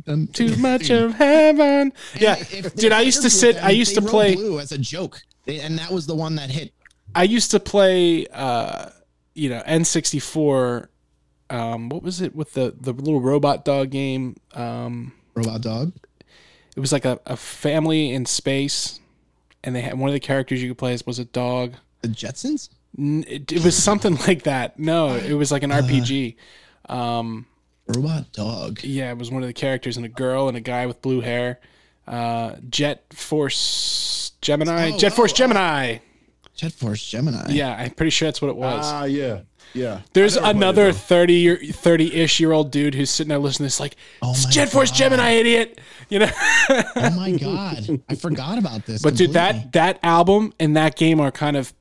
dun, 0.07 0.27
Too 0.33 0.57
much 0.59 0.89
of 0.89 1.15
heaven. 1.15 1.93
Yeah, 2.19 2.43
dude, 2.77 2.93
I 2.93 3.03
used 3.03 3.21
to 3.23 3.31
sit. 3.31 3.57
Them, 3.57 3.67
I 3.67 3.71
used 3.71 3.95
to 3.95 4.03
play 4.03 4.35
blue 4.37 4.59
as 4.59 4.73
a 4.73 4.79
joke, 4.79 5.21
they, 5.45 5.61
and 5.61 5.79
that 5.79 5.91
was 5.91 6.07
the 6.07 6.15
one 6.15 6.37
that 6.37 6.51
hit. 6.51 6.73
I 7.15 7.25
used 7.25 7.51
to 7.51 7.61
play. 7.61 8.27
Uh, 8.29 8.91
you 9.35 9.51
know, 9.51 9.63
N64. 9.67 10.89
Um, 11.51 11.89
what 11.89 12.03
was 12.03 12.21
it 12.21 12.35
with 12.35 12.55
the 12.55 12.75
the 12.79 12.93
little 12.93 13.21
robot 13.21 13.65
dog 13.65 13.91
game? 13.91 14.37
Um, 14.55 15.13
Robot 15.35 15.61
Dog. 15.61 15.93
it 16.77 16.81
was 16.81 16.93
like 16.93 17.05
a, 17.05 17.21
a 17.27 17.37
family 17.37 18.11
in 18.13 18.25
space, 18.27 19.01
and 19.63 19.75
they 19.75 19.81
had 19.81 19.99
one 19.99 20.09
of 20.09 20.15
the 20.15 20.21
characters 20.21 20.63
you 20.63 20.71
could 20.71 20.79
play 20.79 20.93
as 20.95 21.05
was 21.05 21.19
a 21.19 21.25
dog. 21.25 21.75
The 22.03 22.09
Jetsons. 22.09 22.71
It, 22.97 23.51
it 23.51 23.65
was 23.65 23.77
something 23.77 24.17
like 24.27 24.45
that. 24.45 24.79
No, 24.79 25.15
it 25.15 25.33
was 25.33 25.51
like 25.51 25.63
an 25.63 25.71
RPG. 25.71 26.37
Um, 26.89 27.47
Robot 27.87 28.33
Dog. 28.33 28.83
yeah, 28.83 29.11
it 29.11 29.19
was 29.19 29.31
one 29.31 29.43
of 29.43 29.47
the 29.47 29.53
characters 29.55 29.97
and 29.97 30.07
a 30.07 30.09
girl 30.09 30.49
and 30.49 30.57
a 30.57 30.61
guy 30.61 30.87
with 30.87 31.03
blue 31.03 31.21
hair. 31.21 31.61
Uh, 32.07 32.57
Jet 32.69 33.05
Force 33.13 34.33
Gemini. 34.41 34.93
Oh, 34.93 34.99
Jet 34.99 35.13
Force 35.13 35.33
oh, 35.33 35.45
oh. 35.45 36.01
Gemini. 36.57 36.71
Jet 36.71 36.73
Force 36.73 37.05
Gemini. 37.07 37.51
Yeah, 37.51 37.75
I'm 37.75 37.91
pretty 37.91 38.11
sure 38.11 38.29
that's 38.29 38.41
what 38.43 38.49
it 38.49 38.57
was. 38.57 38.85
Ah, 38.87 39.05
yeah. 39.05 39.41
Yeah. 39.73 40.01
There's 40.13 40.37
I 40.37 40.53
never 40.53 40.53
played 40.53 40.57
it, 40.57 40.57
another 40.57 40.93
30 40.93 41.35
year 41.35 41.57
30-ish 41.57 42.39
year 42.39 42.53
old 42.53 42.71
dude 42.71 42.95
who's 42.95 43.11
sitting 43.11 43.29
there 43.31 43.39
listening 43.39 43.65
to 43.65 43.67
this 43.67 43.81
like 43.81 43.97
Oh 44.23 44.31
"It's 44.31 44.45
my 44.45 44.51
Jet 44.51 44.69
Force 44.69 44.91
God. 44.91 44.97
Gemini 44.99 45.31
idiot. 45.33 45.81
You 46.11 46.21
know? 46.21 46.31
Oh 46.71 47.11
my 47.17 47.33
god, 47.33 48.01
I 48.09 48.15
forgot 48.15 48.59
about 48.59 48.87
this. 48.87 49.03
but 49.03 49.17
dude, 49.17 49.33
that 49.33 49.73
that 49.73 49.99
album 50.03 50.53
and 50.61 50.77
that 50.77 50.97
game 50.97 51.19
are 51.19 51.33
kind 51.33 51.57
of 51.57 51.73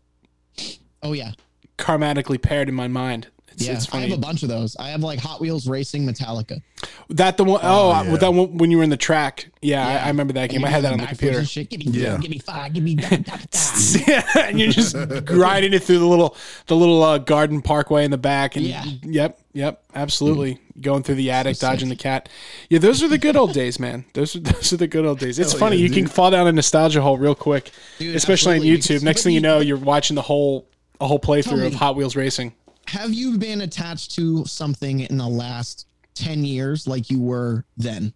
Oh 1.04 1.14
yeah, 1.14 1.34
karmatically 1.78 2.42
paired 2.42 2.68
in 2.70 2.74
my 2.76 2.88
mind. 2.88 3.28
It's, 3.54 3.66
yeah. 3.68 3.74
it's 3.74 3.94
I 3.94 4.02
have 4.02 4.12
a 4.12 4.18
bunch 4.22 4.44
of 4.44 4.50
those. 4.50 4.76
I 4.78 4.89
have 4.89 5.02
like 5.02 5.20
Hot 5.20 5.39
Wheels 5.39 5.68
Racing 5.68 6.06
Metallica. 6.08 6.62
that 7.10 7.38
the 7.38 7.44
one 7.44 7.60
oh, 7.63 7.92
Oh, 7.96 8.04
yeah. 8.04 8.16
that 8.18 8.34
one 8.34 8.58
when 8.58 8.72
you 8.72 8.78
were 8.78 8.84
in 8.84 8.89
the 8.89 8.98
track. 8.98 9.50
Yeah, 9.62 9.88
I, 9.88 10.06
I 10.06 10.08
remember 10.08 10.34
that 10.34 10.50
game. 10.50 10.62
you 10.62 10.66
I 10.68 10.70
had 10.70 10.84
that 10.84 10.92
on 10.94 11.00
the 11.00 11.06
backflips 11.06 11.10
computer. 11.10 11.39
and 11.39 11.50
shit. 11.50 11.70
Give 11.70 11.80
me 11.80 11.86
Yeah. 11.92 12.13
yeah. 12.13 12.18
give 12.18 12.32
me 12.32 12.39
five, 12.39 12.74
give 12.74 12.84
me 12.84 12.96
da, 12.96 13.10
da, 13.10 13.18
da, 13.18 13.38
da. 13.50 14.00
yeah, 14.08 14.24
and 14.48 14.60
you're 14.60 14.72
just 14.72 14.96
grinding 15.26 15.74
it 15.74 15.84
through 15.84 16.00
the 16.00 16.06
little 16.08 16.36
the 16.68 16.76
little 16.76 17.02
uh, 17.04 17.18
garden 17.20 17.62
parkway 17.62 18.04
in 18.06 18.12
the 18.12 18.18
back, 18.18 18.56
and 18.56 18.66
Yeah. 18.66 18.84
yep, 19.04 19.39
yep, 19.54 19.84
absolutely 19.96 20.60
going 20.82 21.04
through 21.04 21.16
the 21.16 21.32
attic, 21.32 21.58
dodging 21.60 21.88
the 21.89 21.96
cat. 21.96 22.28
Yeah, 22.70 22.80
those 22.80 23.02
are 23.04 23.08
the 23.08 23.18
good 23.20 23.36
old 23.38 23.54
days, 23.54 23.80
man. 23.80 24.06
Those 24.13 24.36
are 24.36 24.39
those 24.42 24.74
are 24.74 24.78
the 24.78 24.88
good 24.88 25.06
old 25.06 25.20
days. 25.20 25.39
It's 25.39 25.52
Hell 25.52 25.60
funny 25.60 25.78
yeah, 25.78 25.88
you 25.88 25.94
can 25.94 26.08
fall 26.08 26.32
down 26.32 26.48
a 26.48 26.52
nostalgia 26.52 27.02
hole 27.02 27.18
real 27.18 27.36
quick, 27.36 27.72
Dude, 28.00 28.16
especially 28.16 28.58
on. 28.58 28.62
YouTube. 28.66 29.04
Next 29.04 29.24
thing 29.24 29.32
you 29.34 29.38
you- 29.38 29.42
know, 29.42 29.60
you're 29.60 29.78
watching 29.78 30.16
the 30.16 30.22
whole 30.24 30.68
a 31.00 31.08
whole 31.08 31.20
playthrough 31.20 31.68
of. 31.68 31.74
Hot 31.76 31.96
Wheels 31.96 32.16
racing. 32.16 32.54
Have 32.88 33.13
you 33.13 33.38
been 33.38 33.62
attached 33.62 34.12
to 34.15 34.46
something 34.46 35.02
in 35.02 35.17
the 35.17 35.28
last 35.28 35.88
ten 36.13 36.43
years 36.43 36.88
like 36.88 37.10
you 37.10 37.19
were 37.19 37.65
then? 37.78 38.13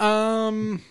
Um, 0.00 0.82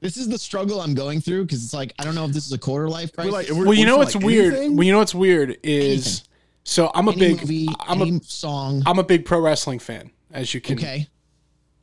This 0.00 0.16
is 0.16 0.28
the 0.28 0.38
struggle 0.38 0.80
I'm 0.80 0.94
going 0.94 1.20
through 1.20 1.44
because 1.44 1.64
it's 1.64 1.74
like 1.74 1.92
I 1.98 2.04
don't 2.04 2.14
know 2.14 2.24
if 2.24 2.32
this 2.32 2.46
is 2.46 2.52
a 2.52 2.58
quarter 2.58 2.88
life 2.88 3.10
We're 3.18 3.30
crisis. 3.30 3.50
like, 3.50 3.64
well, 3.66 3.74
you 3.74 3.86
know 3.86 3.96
what's 3.98 4.14
like 4.14 4.24
weird. 4.24 4.54
anything? 4.54 4.76
Well, 4.76 4.84
you 4.86 4.92
know 4.92 4.98
what's 4.98 5.14
weird 5.14 5.58
is 5.62 6.06
Anything. 6.06 6.26
so 6.64 6.90
I'm 6.94 7.08
a 7.08 7.12
any 7.12 7.20
big 7.20 7.40
movie, 7.40 7.68
I'm 7.80 8.02
a 8.02 8.22
song. 8.22 8.82
I'm 8.86 8.98
a 8.98 9.04
big 9.04 9.24
pro 9.24 9.40
wrestling 9.40 9.78
fan, 9.78 10.10
as 10.32 10.54
you 10.54 10.60
can 10.60 10.78
okay. 10.78 11.08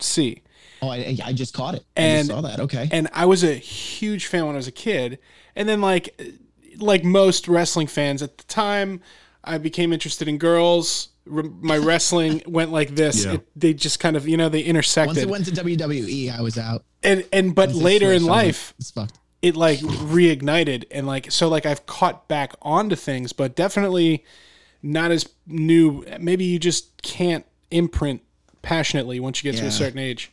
see. 0.00 0.42
Oh, 0.80 0.88
I, 0.88 1.18
I 1.24 1.32
just 1.32 1.54
caught 1.54 1.74
it. 1.74 1.84
I 1.96 2.00
And- 2.00 2.28
just 2.28 2.30
saw 2.30 2.40
that. 2.48 2.60
Okay. 2.60 2.88
and 2.92 3.08
I 3.12 3.26
was 3.26 3.42
a 3.42 3.52
huge 3.54 4.26
fan 4.26 4.46
when 4.46 4.54
I 4.54 4.58
was 4.58 4.68
a 4.68 4.72
kid. 4.72 5.18
And 5.56 5.68
then 5.68 5.80
like 5.80 6.18
like 6.78 7.02
most 7.04 7.48
wrestling 7.48 7.88
fans 7.88 8.22
at 8.22 8.38
the 8.38 8.44
time, 8.44 9.00
I 9.44 9.58
became 9.58 9.92
interested 9.92 10.28
in 10.28 10.38
girls. 10.38 11.08
My 11.26 11.78
wrestling 11.78 12.42
went 12.46 12.72
like 12.72 12.94
this. 12.94 13.24
Yeah. 13.24 13.34
It, 13.34 13.48
they 13.56 13.74
just 13.74 14.00
kind 14.00 14.16
of 14.16 14.26
you 14.28 14.36
know 14.36 14.48
they 14.48 14.62
intersected. 14.62 15.16
Once 15.16 15.18
it 15.18 15.28
went 15.28 15.44
to 15.46 15.52
WWE, 15.52 16.36
I 16.36 16.40
was 16.42 16.58
out. 16.58 16.84
and 17.02 17.24
and 17.32 17.54
but 17.54 17.70
Once 17.70 17.82
later 17.82 18.12
in 18.12 18.20
switched, 18.20 18.30
I'm 18.30 18.30
like, 18.30 18.46
life, 18.46 19.12
it 19.42 19.56
like 19.56 19.78
reignited 19.80 20.84
and 20.90 21.06
like 21.06 21.30
so 21.30 21.48
like 21.48 21.66
I've 21.66 21.86
caught 21.86 22.28
back 22.28 22.54
onto 22.62 22.96
things, 22.96 23.32
but 23.32 23.54
definitely 23.54 24.24
not 24.82 25.10
as 25.10 25.28
new. 25.46 26.04
Maybe 26.18 26.44
you 26.44 26.58
just 26.58 27.02
can't 27.02 27.44
imprint 27.70 28.22
passionately 28.62 29.20
once 29.20 29.42
you 29.42 29.50
get 29.50 29.58
to 29.60 29.66
a 29.66 29.70
certain 29.70 29.98
age. 29.98 30.32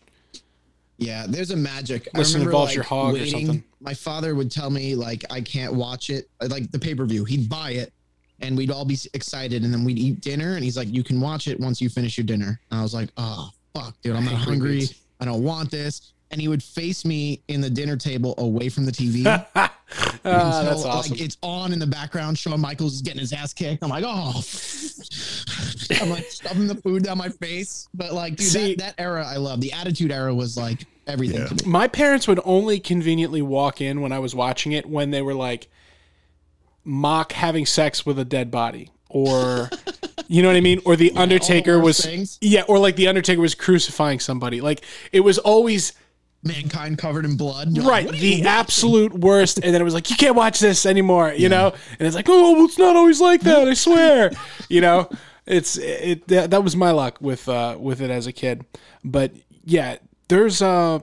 Yeah, 0.98 1.26
there's 1.28 1.52
a 1.52 1.58
magic. 1.58 2.08
Unless 2.14 2.30
it 2.30 2.36
I 2.36 2.40
remember, 2.40 2.52
involves 2.52 2.70
like, 2.70 2.76
your 2.76 2.84
hog 2.86 3.16
or 3.16 3.26
something. 3.26 3.64
My 3.82 3.94
father 3.94 4.34
would 4.34 4.50
tell 4.50 4.70
me 4.70 4.96
like 4.96 5.26
I 5.30 5.42
can't 5.42 5.74
watch 5.74 6.10
it, 6.10 6.30
like 6.42 6.72
the 6.72 6.80
pay 6.80 6.96
per 6.96 7.06
view. 7.06 7.26
He'd 7.26 7.50
buy 7.50 7.72
it, 7.72 7.94
and 8.46 8.58
we'd 8.58 8.72
all 8.72 8.86
be 8.86 8.98
excited, 9.14 9.64
and 9.64 9.74
then 9.74 9.84
we'd 9.84 9.98
eat 10.00 10.22
dinner, 10.22 10.56
and 10.56 10.64
he's 10.64 10.78
like, 10.78 10.92
"You 10.94 11.04
can 11.04 11.20
watch 11.20 11.48
it 11.48 11.60
once 11.60 11.82
you 11.82 11.90
finish 11.90 12.18
your 12.18 12.26
dinner." 12.26 12.60
And 12.72 12.80
I 12.80 12.84
was 12.84 12.94
like, 12.94 13.10
"Oh 13.18 13.50
fuck, 13.74 13.96
dude, 14.02 14.16
I'm 14.16 14.26
not 14.26 14.36
Hungry. 14.36 14.86
I 15.20 15.26
don't 15.26 15.44
want 15.44 15.72
this." 15.72 16.14
And 16.32 16.42
he 16.42 16.48
would 16.48 16.64
face 16.64 17.06
me 17.06 17.42
in 17.48 17.62
the 17.62 17.70
dinner 17.70 17.96
table 17.98 18.34
away 18.38 18.70
from 18.70 18.86
the 18.86 18.92
TV. 18.92 19.26
Ah, 20.28 20.64
that's 20.64 20.84
awesome. 20.84 21.12
Like 21.12 21.22
it's 21.22 21.38
on 21.44 21.72
in 21.72 21.78
the 21.78 21.86
background. 21.86 22.40
Shawn 22.40 22.60
Michaels 22.60 22.94
is 22.96 23.02
getting 23.04 23.20
his 23.20 23.32
ass 23.32 23.54
kicked. 23.54 23.84
I'm 23.84 23.90
like, 23.92 24.04
oh, 24.06 24.30
I'm 26.02 26.10
like 26.10 26.26
stuffing 26.26 26.66
the 26.68 26.76
food 26.84 27.04
down 27.04 27.20
my 27.20 27.30
face. 27.30 27.88
But 27.94 28.12
like, 28.14 28.36
dude, 28.38 28.48
See- 28.48 28.76
that, 28.76 28.98
that 28.98 29.02
era 29.02 29.26
I 29.26 29.38
love. 29.38 29.62
The 29.62 29.72
Attitude 29.74 30.12
Era 30.12 30.34
was 30.34 30.58
like 30.58 30.86
everything 31.08 31.42
Yeah. 31.42 31.48
to 31.48 31.66
me. 31.66 31.72
My 31.72 31.88
parents 31.88 32.28
would 32.28 32.40
only 32.44 32.80
conveniently 32.80 33.42
walk 33.44 33.82
in 33.82 34.02
when 34.02 34.12
I 34.12 34.20
was 34.20 34.34
watching 34.34 34.72
it 34.72 34.88
when 34.88 35.12
they 35.12 35.22
were 35.22 35.36
like 35.36 35.68
mock 36.86 37.34
having 37.34 37.66
sex 37.66 38.06
with 38.06 38.20
a 38.20 38.26
dead 38.26 38.52
body 38.52 38.92
or 39.10 39.70
you 40.28 40.42
know 40.42 40.48
what 40.50 40.58
I 40.58 40.62
mean? 40.62 40.80
Or 40.86 40.96
the 40.96 41.12
Undertaker 41.16 41.80
was 41.80 42.00
things. 42.00 42.38
yeah 42.42 42.64
or 42.68 42.80
like 42.80 42.96
the 42.96 43.08
Undertaker 43.08 43.42
was 43.42 43.56
crucifying 43.56 44.20
somebody. 44.20 44.62
Like 44.62 44.84
it 45.12 45.22
was 45.22 45.38
always 45.40 45.94
mankind 46.44 46.98
covered 47.00 47.26
in 47.26 47.36
blood. 47.38 47.76
You're 47.76 47.86
right 47.86 48.06
"What 48.06 48.14
are 48.14 48.18
you 48.18 48.44
the 48.44 48.48
absolute 48.48 49.14
worst. 49.14 49.60
And 49.64 49.74
then 49.74 49.82
it 49.82 49.84
was 49.84 49.94
like 49.96 50.10
you 50.10 50.16
can't 50.16 50.36
watch 50.36 50.60
this 50.60 50.86
anymore 50.86 51.34
you 51.34 51.50
know? 51.50 51.74
And 52.00 52.08
it's 52.08 52.16
like 52.16 52.30
oh 52.30 52.54
well, 52.54 52.66
it's 52.66 52.78
not 52.78 52.96
always 52.96 53.20
like 53.20 53.42
that 53.42 53.68
i 53.68 53.74
swear 53.74 54.32
you 54.70 54.82
know? 54.82 55.10
It's 55.46 55.78
it 55.78 56.28
that, 56.28 56.52
that 56.52 56.64
was 56.64 56.76
my 56.76 56.92
luck 56.92 57.18
with 57.20 57.50
uh 57.50 57.78
with 57.80 58.02
it 58.02 58.12
as 58.12 58.28
a 58.28 58.32
kid. 58.32 58.66
But 59.04 59.34
yeah 59.64 59.98
there's 60.28 60.62
uh 60.62 61.00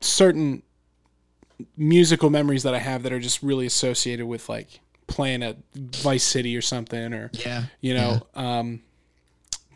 certain 0.00 0.62
musical 1.76 2.28
memories 2.28 2.64
that 2.64 2.74
i 2.74 2.78
have 2.78 3.04
that 3.04 3.12
are 3.12 3.20
just 3.20 3.40
really 3.40 3.66
associated 3.66 4.26
with 4.26 4.48
like 4.48 4.80
playing 5.12 5.42
at 5.42 5.56
vice 5.74 6.24
city 6.24 6.56
or 6.56 6.62
something 6.62 7.12
or 7.12 7.30
Yeah. 7.34 7.64
you 7.82 7.92
know 7.94 8.26
um 8.34 8.80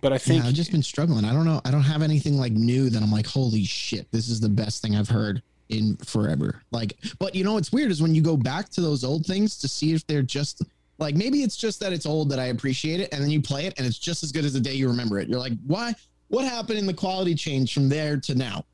but 0.00 0.12
i 0.12 0.18
think 0.18 0.42
Yeah, 0.42 0.48
I've 0.48 0.54
just 0.54 0.70
been 0.72 0.82
struggling. 0.82 1.24
I 1.24 1.32
don't 1.32 1.44
know. 1.44 1.60
I 1.64 1.70
don't 1.70 1.82
have 1.82 2.00
anything 2.02 2.36
like 2.38 2.52
new 2.52 2.88
that 2.90 3.02
I'm 3.02 3.10
like, 3.10 3.26
holy 3.26 3.64
shit, 3.64 4.10
this 4.12 4.28
is 4.28 4.40
the 4.40 4.48
best 4.48 4.80
thing 4.82 4.94
I've 4.96 5.08
heard 5.08 5.42
in 5.68 5.96
forever. 5.98 6.62
Like, 6.70 6.96
but 7.18 7.34
you 7.34 7.42
know 7.44 7.54
what's 7.54 7.72
weird 7.72 7.90
is 7.90 8.00
when 8.00 8.14
you 8.14 8.22
go 8.22 8.36
back 8.36 8.68
to 8.70 8.80
those 8.80 9.02
old 9.04 9.26
things 9.26 9.56
to 9.58 9.68
see 9.68 9.92
if 9.94 10.06
they're 10.06 10.22
just 10.22 10.62
like 10.98 11.14
maybe 11.16 11.42
it's 11.42 11.56
just 11.56 11.80
that 11.80 11.92
it's 11.92 12.06
old 12.06 12.30
that 12.30 12.38
I 12.38 12.46
appreciate 12.46 13.00
it, 13.00 13.12
and 13.12 13.22
then 13.22 13.30
you 13.30 13.42
play 13.42 13.66
it 13.66 13.74
and 13.78 13.86
it's 13.86 13.98
just 13.98 14.22
as 14.22 14.32
good 14.32 14.44
as 14.44 14.52
the 14.54 14.60
day 14.60 14.74
you 14.74 14.86
remember 14.88 15.18
it. 15.18 15.28
You're 15.28 15.40
like, 15.40 15.54
why? 15.66 15.94
What 16.28 16.44
happened 16.44 16.78
in 16.78 16.86
the 16.86 16.94
quality 16.94 17.34
change 17.34 17.72
from 17.74 17.88
there 17.88 18.16
to 18.18 18.34
now? 18.34 18.64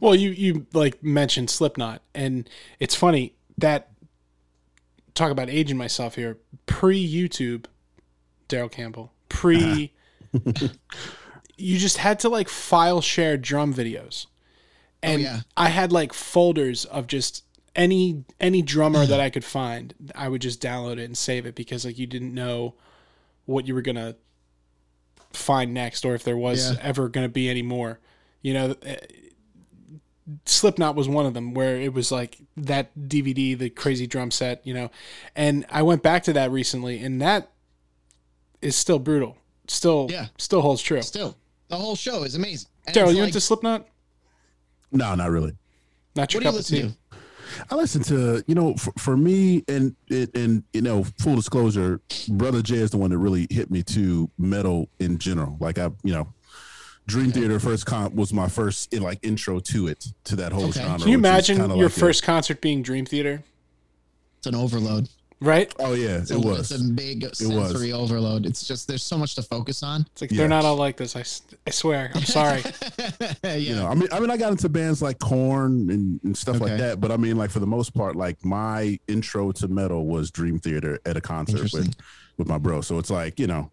Well, 0.00 0.14
you 0.14 0.30
you 0.30 0.66
like 0.72 1.02
mentioned 1.02 1.50
Slipknot, 1.50 2.02
and 2.14 2.48
it's 2.80 2.94
funny 2.94 3.34
that 3.58 3.90
talk 5.18 5.30
about 5.30 5.50
aging 5.50 5.76
myself 5.76 6.14
here. 6.14 6.38
Pre 6.66 7.06
YouTube, 7.06 7.66
Daryl 8.48 8.70
Campbell. 8.70 9.12
Pre, 9.28 9.92
you 11.56 11.78
just 11.78 11.98
had 11.98 12.20
to 12.20 12.28
like 12.28 12.48
file 12.48 13.00
share 13.00 13.36
drum 13.36 13.74
videos, 13.74 14.26
oh, 14.26 14.30
and 15.02 15.22
yeah. 15.22 15.40
I 15.56 15.68
had 15.68 15.92
like 15.92 16.12
folders 16.12 16.84
of 16.86 17.06
just 17.06 17.44
any 17.76 18.24
any 18.40 18.62
drummer 18.62 19.04
that 19.06 19.20
I 19.26 19.30
could 19.30 19.44
find. 19.44 19.94
I 20.14 20.28
would 20.28 20.40
just 20.40 20.62
download 20.62 20.92
it 20.98 21.04
and 21.04 21.16
save 21.16 21.46
it 21.46 21.54
because 21.54 21.84
like 21.84 21.98
you 21.98 22.06
didn't 22.06 22.32
know 22.34 22.74
what 23.44 23.66
you 23.66 23.74
were 23.74 23.82
gonna 23.82 24.16
find 25.32 25.74
next, 25.74 26.04
or 26.04 26.14
if 26.14 26.24
there 26.24 26.36
was 26.36 26.72
Yeah. 26.72 26.78
ever 26.80 27.08
gonna 27.08 27.28
be 27.28 27.48
any 27.48 27.62
more. 27.62 28.00
You 28.40 28.54
know, 28.54 28.76
eh, 28.82 28.96
Slipknot 30.44 30.94
was 30.94 31.08
one 31.08 31.24
of 31.26 31.34
them 31.34 31.54
where 31.54 31.76
it 31.76 31.92
was 31.94 32.12
like 32.12 32.38
that 32.56 32.90
DVD, 32.98 33.56
the 33.58 33.70
crazy 33.70 34.06
drum 34.06 34.30
set, 34.30 34.66
you 34.66 34.74
know. 34.74 34.90
And 35.34 35.64
I 35.70 35.82
went 35.82 36.02
back 36.02 36.22
to 36.24 36.32
that 36.34 36.50
recently 36.50 36.98
and 37.02 37.20
that 37.22 37.50
is 38.60 38.76
still 38.76 38.98
brutal. 38.98 39.36
Still 39.68 40.08
Yeah. 40.10 40.26
still 40.38 40.60
holds 40.60 40.82
true. 40.82 41.02
Still, 41.02 41.36
the 41.68 41.76
whole 41.76 41.96
show 41.96 42.22
is 42.24 42.34
amazing. 42.34 42.68
And 42.86 42.96
Daryl, 42.96 43.10
you 43.12 43.18
like, 43.20 43.28
into 43.28 43.40
Slipknot? 43.40 43.86
No, 44.92 45.14
not 45.14 45.30
really. 45.30 45.52
Not 46.16 46.32
your 46.32 46.40
what 46.42 46.42
do 46.42 46.46
you 46.46 46.52
cup 46.52 46.52
of 46.52 46.56
listen 46.56 46.76
tea. 46.76 46.82
to? 46.88 46.94
I 47.70 47.74
listen 47.76 48.02
to 48.04 48.44
you 48.46 48.54
know 48.54 48.74
for, 48.74 48.92
for 48.98 49.16
me 49.16 49.64
and 49.68 49.94
and 50.10 50.30
and 50.34 50.62
you 50.74 50.82
know 50.82 51.04
full 51.18 51.36
disclosure, 51.36 52.00
brother 52.28 52.60
Jay 52.62 52.76
is 52.76 52.90
the 52.90 52.98
one 52.98 53.10
that 53.10 53.18
really 53.18 53.46
hit 53.50 53.70
me 53.70 53.82
to 53.84 54.30
metal 54.38 54.88
in 54.98 55.18
general. 55.18 55.56
Like 55.60 55.78
I 55.78 55.90
you 56.02 56.12
know. 56.12 56.28
Dream 57.08 57.32
Theater 57.32 57.58
first 57.58 57.86
comp 57.86 58.14
was 58.14 58.32
my 58.34 58.48
first 58.48 58.92
like 58.94 59.18
intro 59.22 59.58
to 59.60 59.88
it 59.88 60.06
to 60.24 60.36
that 60.36 60.52
whole 60.52 60.66
Okay. 60.66 60.80
genre. 60.82 60.98
Can 60.98 61.08
you 61.08 61.14
imagine 61.18 61.56
your 61.56 61.66
like 61.68 61.86
a- 61.86 61.88
first 61.88 62.22
concert 62.22 62.60
being 62.60 62.82
Dream 62.82 63.06
Theater? 63.06 63.42
It's 64.36 64.46
an 64.46 64.54
overload. 64.54 65.08
Right? 65.40 65.72
oh 65.78 65.94
yeah, 65.94 66.18
It's 66.18 66.32
it 66.32 66.36
a, 66.36 66.40
was. 66.40 66.70
It's 66.72 66.82
a 66.84 66.84
big 66.92 67.22
was. 67.22 67.38
sensory 67.38 67.92
overload. 67.92 68.44
It's 68.44 68.66
just 68.66 68.88
there's 68.88 69.04
so 69.04 69.16
much 69.16 69.36
to 69.36 69.42
focus 69.42 69.82
on. 69.84 70.02
It's 70.12 70.20
like 70.20 70.30
Yeah. 70.32 70.38
they're 70.38 70.48
not 70.48 70.64
all 70.64 70.74
like 70.76 70.96
this. 70.96 71.14
I, 71.16 71.20
I 71.66 71.70
swear. 71.70 72.10
I'm 72.14 72.24
sorry. 72.24 72.62
yeah. 73.44 73.54
you 73.54 73.74
know, 73.76 73.86
I 73.86 73.94
mean, 73.94 74.08
I 74.12 74.18
mean, 74.20 74.30
I 74.30 74.36
got 74.36 74.50
into 74.50 74.68
bands 74.68 75.00
like 75.00 75.18
Korn 75.20 75.90
and, 75.90 76.20
and 76.24 76.36
stuff 76.36 76.60
like 76.60 76.76
that, 76.78 77.00
but 77.00 77.10
I 77.12 77.16
mean, 77.16 77.36
like 77.38 77.50
for 77.50 77.60
the 77.60 77.66
most 77.68 77.94
part, 77.94 78.16
like 78.16 78.44
my 78.44 78.98
intro 79.08 79.52
to 79.52 79.68
metal 79.68 80.06
was 80.06 80.30
Dream 80.32 80.58
Theater 80.58 80.98
at 81.06 81.16
a 81.16 81.20
concert 81.20 81.72
with 81.72 81.94
with 82.36 82.48
my 82.48 82.58
bro. 82.58 82.80
So 82.80 82.98
it's 82.98 83.10
like 83.10 83.38
you 83.40 83.46
know, 83.46 83.70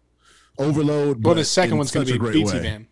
overload. 0.58 1.22
well, 1.24 1.34
but 1.34 1.38
the 1.38 1.44
second 1.44 1.76
one's 1.78 1.90
going 1.90 2.06
such 2.06 2.12
to 2.16 2.18
a 2.18 2.22
be 2.22 2.30
great 2.32 2.44
BT 2.44 2.56
way, 2.58 2.62
Band. 2.62 2.86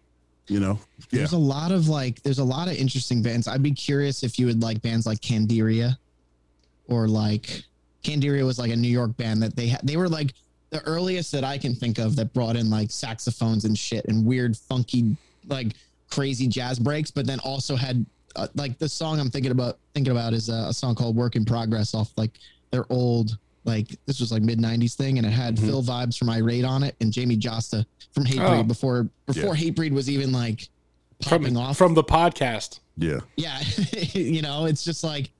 You 0.47 0.61
know, 0.61 0.79
yeah, 1.11 1.21
There's 1.21 1.33
a 1.33 1.39
lot 1.39 1.73
of 1.73 1.89
like, 1.89 2.23
there's 2.23 2.39
a 2.39 2.45
lot 2.45 2.69
of 2.69 2.75
interesting 2.75 3.23
bands. 3.23 3.49
I'd 3.49 3.63
be 3.63 3.73
curious 3.73 4.23
if 4.23 4.39
you 4.39 4.47
would 4.47 4.63
like 4.63 4.83
bands 4.83 5.07
like 5.07 5.21
Candiria, 5.21 5.97
or 6.87 7.09
like 7.09 7.63
Candiria 8.03 8.45
was 8.45 8.59
like 8.59 8.71
a 8.71 8.77
New 8.77 8.89
York 8.89 9.17
band 9.17 9.43
that 9.43 9.57
they 9.57 9.69
had. 9.69 9.81
They 9.83 9.97
were 9.97 10.09
like 10.09 10.35
the 10.71 10.83
earliest 10.83 11.33
that 11.33 11.45
I 11.45 11.57
can 11.57 11.75
think 11.75 11.99
of 11.99 12.17
that 12.17 12.33
brought 12.35 12.57
in 12.57 12.69
like 12.69 12.91
saxophones 12.91 13.65
and 13.65 13.79
shit 13.79 14.05
and 14.07 14.27
weird, 14.27 14.57
funky, 14.57 15.17
like 15.49 15.69
crazy 16.11 16.47
jazz 16.47 16.79
breaks, 16.79 17.11
but 17.11 17.27
then 17.27 17.41
also 17.41 17.75
had 17.75 18.05
uh, 18.37 18.49
like 18.55 18.79
the 18.79 18.89
song 18.89 19.21
I'm 19.21 19.31
thinking 19.31 19.53
about 19.53 19.79
thinking 19.95 20.11
about 20.11 20.33
is 20.33 20.49
a, 20.49 20.67
a 20.69 20.73
song 20.73 20.95
called 20.95 21.17
"Work 21.17 21.37
in 21.37 21.45
Progress" 21.45 21.95
off 21.95 22.13
like 22.17 22.33
their 22.71 22.85
old 22.91 23.39
like 23.65 23.89
this 24.07 24.21
was 24.21 24.31
like 24.33 24.43
mid 24.43 24.59
'90s 24.59 24.95
thing, 24.95 25.19
and 25.19 25.27
it 25.27 25.31
had 25.31 25.57
Mhm. 25.57 25.67
Phil 25.67 25.83
vibes 25.83 26.17
from 26.19 26.29
Irate 26.31 26.65
on 26.65 26.83
it 26.83 26.97
and 27.01 27.13
Jamey 27.13 27.39
Jasta 27.39 27.85
from 28.13 28.25
Hatebreed 28.25 28.61
Oh. 28.61 28.63
before 28.65 29.09
before 29.27 29.55
Hatebreed 29.55 29.93
was 29.93 30.09
even 30.11 30.33
like 30.33 30.69
popping 31.21 31.55
From, 31.55 31.57
off. 31.59 31.77
from 31.79 31.95
the 31.95 32.05
podcast. 32.05 32.81
yeah, 32.97 33.21
yeah, 33.37 33.61
you 34.13 34.43
know, 34.43 34.67
it's 34.67 34.85
just 34.85 35.03
like 35.05 35.31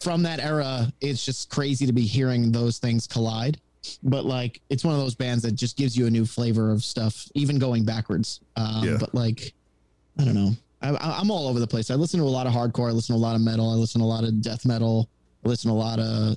from 0.00 0.22
that 0.22 0.40
era, 0.40 0.92
it's 1.00 1.24
just 1.24 1.48
crazy 1.50 1.86
to 1.86 1.92
be 1.92 2.02
hearing 2.02 2.52
those 2.52 2.78
things 2.78 3.06
collide. 3.06 3.58
But 4.02 4.24
like, 4.24 4.60
it's 4.70 4.82
one 4.84 4.94
of 4.94 5.00
those 5.00 5.14
bands 5.14 5.42
that 5.44 5.52
just 5.52 5.76
gives 5.76 5.96
you 5.96 6.06
a 6.06 6.10
new 6.10 6.24
flavor 6.26 6.70
of 6.70 6.82
stuff, 6.84 7.28
even 7.34 7.58
going 7.58 7.84
backwards. 7.84 8.40
Um, 8.56 8.84
Yeah. 8.84 8.96
But 8.98 9.14
like, 9.14 9.52
I 10.18 10.24
don't 10.24 10.34
know. 10.34 10.52
I, 10.82 10.90
I- 10.90 11.18
I'm 11.20 11.30
all 11.30 11.48
over 11.48 11.58
the 11.60 11.66
place. 11.66 11.90
I 11.90 11.94
listen 11.94 12.18
to 12.20 12.24
a 12.24 12.28
lot 12.28 12.46
of 12.46 12.52
hardcore. 12.54 12.88
I 12.88 12.92
listen 12.92 13.14
to 13.14 13.18
a 13.18 13.22
lot 13.22 13.34
of 13.34 13.42
metal. 13.42 13.70
I 13.70 13.74
listen 13.74 14.00
to 14.00 14.04
a 14.04 14.08
lot 14.08 14.24
of 14.24 14.40
death 14.42 14.64
metal. 14.66 15.08
I 15.44 15.48
listen 15.48 15.70
to 15.70 15.74
a 15.74 15.78
lot 15.78 15.98
of, 15.98 16.36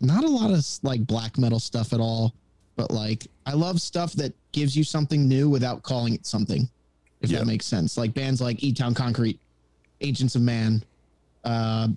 not 0.00 0.24
a 0.24 0.28
lot 0.28 0.50
of 0.50 0.64
like 0.82 1.06
black 1.06 1.38
metal 1.38 1.60
stuff 1.60 1.92
at 1.92 2.00
all. 2.00 2.34
But 2.76 2.92
like, 2.92 3.26
I 3.44 3.54
love 3.54 3.80
stuff 3.80 4.12
that 4.12 4.32
gives 4.52 4.76
you 4.76 4.84
something 4.84 5.26
new 5.26 5.48
without 5.48 5.82
calling 5.82 6.14
it 6.14 6.24
something, 6.24 6.68
if 7.20 7.30
that 7.30 7.44
makes 7.44 7.66
sense. 7.66 7.98
Like 7.98 8.14
bands 8.14 8.40
like 8.40 8.62
E 8.62 8.72
Town 8.72 8.94
Concrete, 8.94 9.40
Agents 10.00 10.36
of 10.36 10.42
Man. 10.42 10.84
Uh, 11.42 11.88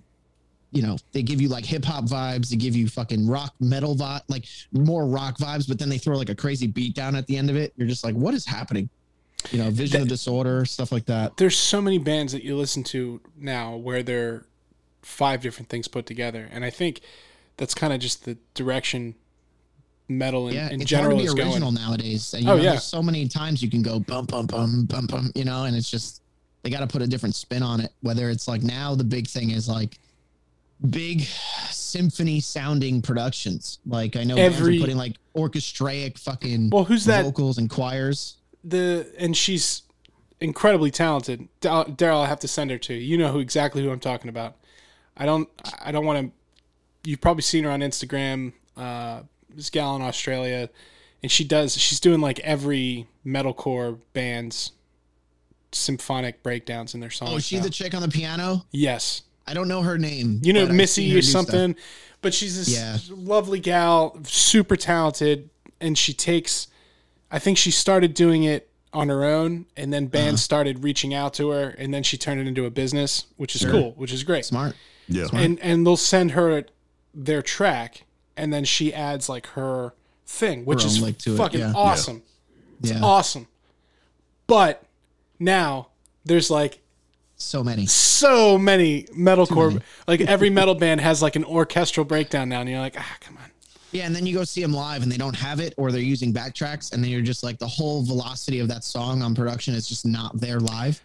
you 0.72 0.82
know, 0.82 0.98
they 1.12 1.22
give 1.22 1.40
you 1.40 1.50
like 1.50 1.66
hip 1.66 1.86
hop 1.86 2.06
vibes. 2.06 2.50
They 2.50 2.56
give 2.56 2.76
you 2.76 2.88
fucking 2.88 3.28
rock 3.28 3.54
metal 3.60 3.96
vibe, 3.96 4.22
like 4.28 4.46
more 4.72 5.06
rock 5.06 5.38
vibes. 5.38 5.68
But 5.68 5.78
then 5.78 5.90
they 5.90 6.00
throw 6.00 6.18
like 6.18 6.30
a 6.30 6.36
crazy 6.36 6.66
beat 6.66 6.96
down 6.96 7.16
at 7.16 7.28
the 7.28 7.38
end 7.38 7.52
of 7.52 7.56
it. 7.56 7.74
You're 7.76 7.88
just 7.88 8.04
like, 8.04 8.16
what 8.16 8.34
is 8.34 8.46
happening? 8.46 8.90
You 9.52 9.60
know, 9.60 9.70
Vision 9.70 10.04
of 10.04 10.08
Disorder, 10.08 10.66
stuff 10.66 10.92
like 10.92 11.06
that. 11.06 11.38
There's 11.38 11.58
so 11.58 11.82
many 11.82 11.98
bands 11.98 12.32
that 12.34 12.44
you 12.44 12.56
listen 12.56 12.84
to 12.86 13.22
now 13.38 13.76
where 13.76 14.02
they're 14.02 14.46
five 15.02 15.42
different 15.42 15.70
things 15.70 15.88
put 15.88 16.06
together. 16.06 16.48
And 16.52 16.64
I 16.64 16.70
think 16.70 17.02
that's 17.62 17.76
kind 17.76 17.94
of 17.94 18.00
just 18.00 18.26
the 18.26 18.36
direction 18.56 19.14
metal 20.10 20.48
in, 20.48 20.56
yeah, 20.56 20.70
in 20.72 20.82
it's 20.82 20.90
general 20.90 21.16
hard 21.16 21.26
is 21.26 21.32
to 21.32 21.36
be 21.36 21.42
going. 21.44 21.52
original 21.54 21.72
nowadays. 21.72 22.34
And, 22.34 22.44
you 22.44 22.50
Oh, 22.50 22.58
know, 22.58 22.64
yeah. 22.64 22.70
there's 22.72 22.84
so 22.84 23.04
many 23.04 23.28
times 23.28 23.62
you 23.62 23.70
can 23.70 23.84
go 23.84 24.00
bum 24.00 24.26
bum 24.26 24.48
bum 24.48 24.86
bum 24.86 25.06
bum, 25.06 25.32
you 25.36 25.46
know, 25.46 25.66
and 25.66 25.76
it's 25.76 25.90
just 25.90 26.24
they 26.64 26.70
got 26.72 26.80
to 26.80 26.88
put 26.88 27.02
a 27.04 27.08
different 27.08 27.36
spin 27.36 27.62
on 27.62 27.80
it. 27.80 27.92
Whether 28.02 28.30
it's 28.32 28.48
like 28.48 28.64
now 28.64 28.96
the 28.96 29.04
big 29.04 29.28
thing 29.28 29.52
is 29.52 29.70
like 29.70 30.00
big 30.90 31.22
symphony 31.70 32.40
sounding 32.40 33.02
productions. 33.02 33.78
Like 33.86 34.16
I 34.16 34.24
know 34.24 34.36
Every- 34.38 34.80
putting 34.80 34.98
like 34.98 35.18
orchestraic 35.36 36.18
fucking 36.18 36.72
Well, 36.72 36.84
who's 36.84 37.06
that? 37.06 37.24
vocals 37.24 37.58
and 37.60 37.70
choirs. 37.70 38.38
the 38.64 39.08
and 39.20 39.38
she's 39.38 39.84
incredibly 40.40 40.90
talented. 40.90 41.48
Daryl, 41.62 42.24
I 42.24 42.28
have 42.28 42.40
to 42.40 42.48
send 42.48 42.72
her 42.72 42.80
to 42.80 42.94
you. 42.96 43.02
You 43.02 43.18
know 43.20 43.32
who 43.32 43.38
exactly 43.40 43.84
who 43.84 43.92
I'm 43.92 44.00
talking 44.00 44.30
about. 44.30 44.56
I 45.16 45.26
don't. 45.28 45.48
I 45.80 45.92
don't 45.92 46.06
want 46.06 46.26
to. 46.28 46.32
You've 47.04 47.22
probably 47.22 47.42
seen 47.44 47.64
her 47.64 47.72
on 47.72 47.80
Instagram. 47.82 48.54
Uh, 48.78 49.22
this 49.54 49.70
gal 49.70 49.96
in 49.96 50.02
Australia, 50.02 50.70
and 51.22 51.32
she 51.32 51.44
does. 51.44 51.76
She's 51.78 52.00
doing 52.00 52.22
like 52.22 52.40
every 52.40 53.08
metalcore 53.26 54.00
band's 54.14 54.72
symphonic 55.72 56.44
breakdowns 56.44 56.94
in 56.94 57.00
their 57.00 57.10
songs. 57.10 57.32
Oh, 57.32 57.38
is 57.38 57.46
she 57.46 57.58
now. 57.58 57.64
the 57.64 57.70
chick 57.70 57.94
on 57.94 58.02
the 58.02 58.08
piano? 58.10 58.66
yes. 58.72 59.24
I 59.48 59.54
don't 59.56 59.68
know 59.68 59.82
her 59.82 59.98
name. 59.98 60.40
You 60.44 60.54
know 60.54 60.60
but 60.68 60.76
I've 60.80 60.90
seen 60.90 61.08
Missy 61.08 61.12
or 61.12 61.16
do 61.16 61.22
stuff. 61.24 61.46
something, 61.48 61.76
but 62.22 62.34
she's 62.34 62.56
this 62.58 62.70
Yeah. 62.70 62.98
lovely 63.10 63.60
gal, 63.60 64.18
super 64.24 64.76
talented, 64.76 65.50
and 65.82 65.98
she 65.98 66.14
takes. 66.14 66.68
I 67.32 67.40
think 67.40 67.58
she 67.58 67.72
started 67.72 68.14
doing 68.14 68.44
it 68.44 68.70
on 68.94 69.10
her 69.10 69.26
own, 69.26 69.66
and 69.76 69.92
then 69.92 70.06
bands 70.06 70.34
Uh-huh. 70.34 70.38
started 70.44 70.84
reaching 70.84 71.14
out 71.14 71.34
to 71.36 71.50
her, 71.50 71.70
and 71.70 71.92
then 71.94 72.04
she 72.04 72.18
turned 72.18 72.40
it 72.40 72.48
into 72.48 72.66
a 72.66 72.70
business, 72.70 73.26
which 73.38 73.56
is 73.56 73.66
cool, 73.66 73.94
which 73.98 74.14
is 74.14 74.24
great. 74.24 74.46
Smart. 74.46 74.76
yeah. 75.10 75.26
And 75.34 75.60
and 75.60 75.86
they'll 75.86 75.98
send 75.98 76.32
her 76.32 76.64
their 77.14 77.42
track, 77.42 78.06
and 78.38 78.52
then 78.54 78.64
she 78.66 78.94
adds 78.94 79.28
like 79.30 79.48
her 79.48 79.94
thing, 80.26 80.66
which 80.66 80.84
Her 80.84 80.88
is 80.88 80.98
fucking 81.38 81.60
yeah. 81.60 81.74
awesome. 81.76 82.24
It's 82.82 82.92
Yeah. 82.92 83.02
awesome. 83.04 83.48
But 84.48 84.84
now 85.40 85.88
there's 86.26 86.50
like 86.50 86.80
So 87.36 87.64
many. 87.64 87.86
so 87.86 88.58
many 88.58 89.04
metalcore. 89.18 89.74
many. 89.74 89.82
Like 90.08 90.22
every 90.22 90.50
metal 90.50 90.76
band 90.76 91.02
has 91.02 91.22
like 91.22 91.36
an 91.36 91.44
orchestral 91.46 92.06
breakdown 92.06 92.50
now, 92.50 92.62
and 92.62 92.70
you're 92.70 92.80
like, 92.80 92.96
ah, 92.98 93.18
come 93.22 93.38
on. 93.38 93.44
Yeah, 93.92 94.06
and 94.06 94.16
then 94.16 94.26
you 94.26 94.34
go 94.34 94.46
see 94.46 94.62
them 94.62 94.72
live 94.74 95.04
and 95.04 95.12
they 95.12 95.18
don't 95.18 95.36
have 95.36 95.60
it 95.60 95.74
or 95.76 95.92
they're 95.92 96.00
using 96.00 96.34
backtracks 96.34 96.94
and 96.94 97.04
then 97.04 97.12
you're 97.12 97.20
just 97.22 97.44
like 97.44 97.60
the 97.60 97.68
whole 97.68 98.04
velocity 98.04 98.60
of 98.60 98.70
that 98.70 98.86
song 98.86 99.22
on 99.22 99.36
production 99.36 99.74
is 99.74 99.86
just 99.86 100.06
not 100.06 100.40
there 100.40 100.62
live. 100.62 101.02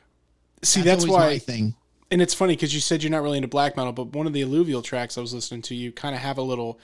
See, 0.62 0.82
that's, 0.82 1.04
my 1.04 1.12
why 1.12 1.38
thing. 1.40 1.74
And 2.10 2.22
it's 2.22 2.34
funny 2.34 2.54
because 2.54 2.74
you 2.74 2.80
said 2.80 3.02
you're 3.02 3.10
not 3.10 3.22
really 3.22 3.38
into 3.38 3.48
black 3.48 3.76
metal, 3.76 3.92
but 3.92 4.08
one 4.12 4.26
of 4.26 4.32
the 4.32 4.42
alluvial 4.42 4.82
tracks 4.82 5.18
I 5.18 5.20
was 5.20 5.34
listening 5.34 5.62
to, 5.62 5.74
you 5.74 5.92
kind 5.92 6.14
of 6.14 6.20
have 6.20 6.38
a 6.38 6.42
little. 6.42 6.78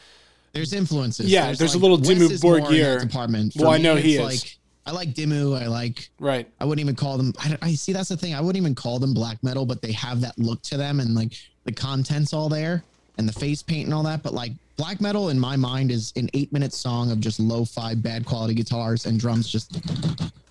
There's 0.53 0.73
influences. 0.73 1.31
Yeah, 1.31 1.53
there's 1.53 1.75
a 1.75 1.79
little 1.79 1.99
Dimmu 1.99 2.31
is 2.31 2.43
more 2.43 2.59
in 2.59 2.65
that 2.65 2.71
Borgir. 2.71 3.01
department. 3.01 3.55
Well, 3.57 3.71
I 3.71 3.79
know 3.79 3.97
he 3.97 4.17
is. 4.17 4.21
Like, 4.21 4.59
I 4.85 4.91
like 4.91 5.15
Dimmu. 5.15 5.61
I 5.61 5.67
like. 5.67 6.11
Right. 6.19 6.47
I 6.61 6.65
wouldn't 6.65 6.85
even 6.85 6.97
call 6.97 7.17
them. 7.17 7.33
I, 7.39 7.57
I 7.63 7.75
see. 7.75 7.93
That's 7.93 8.09
the 8.09 8.17
thing. 8.17 8.35
I 8.35 8.41
wouldn't 8.41 8.61
even 8.61 8.75
call 8.75 8.99
them 8.99 9.15
black 9.15 9.43
metal, 9.43 9.65
but 9.65 9.81
they 9.81 9.93
have 9.93 10.21
that 10.21 10.39
look 10.39 10.61
to 10.63 10.77
them, 10.77 11.01
and 11.01 11.15
like 11.15 11.33
the 11.65 11.73
content's 11.73 12.35
all 12.35 12.49
there, 12.49 12.83
and 13.17 13.29
the 13.29 13.33
face 13.33 13.63
paint 13.63 13.87
and 13.87 13.95
all 13.95 14.03
that. 14.03 14.23
But 14.23 14.35
like 14.35 14.53
black 14.77 15.01
metal, 15.01 15.31
in 15.31 15.39
my 15.39 15.57
mind, 15.57 15.91
is 15.91 16.13
an 16.17 16.29
eight-minute 16.35 16.75
song 16.75 17.13
of 17.13 17.21
just 17.21 17.39
lo-fi, 17.39 17.95
bad 17.95 18.27
quality 18.27 18.55
guitars 18.55 19.07
and 19.07 19.21
drums 19.21 19.49
just 19.49 19.81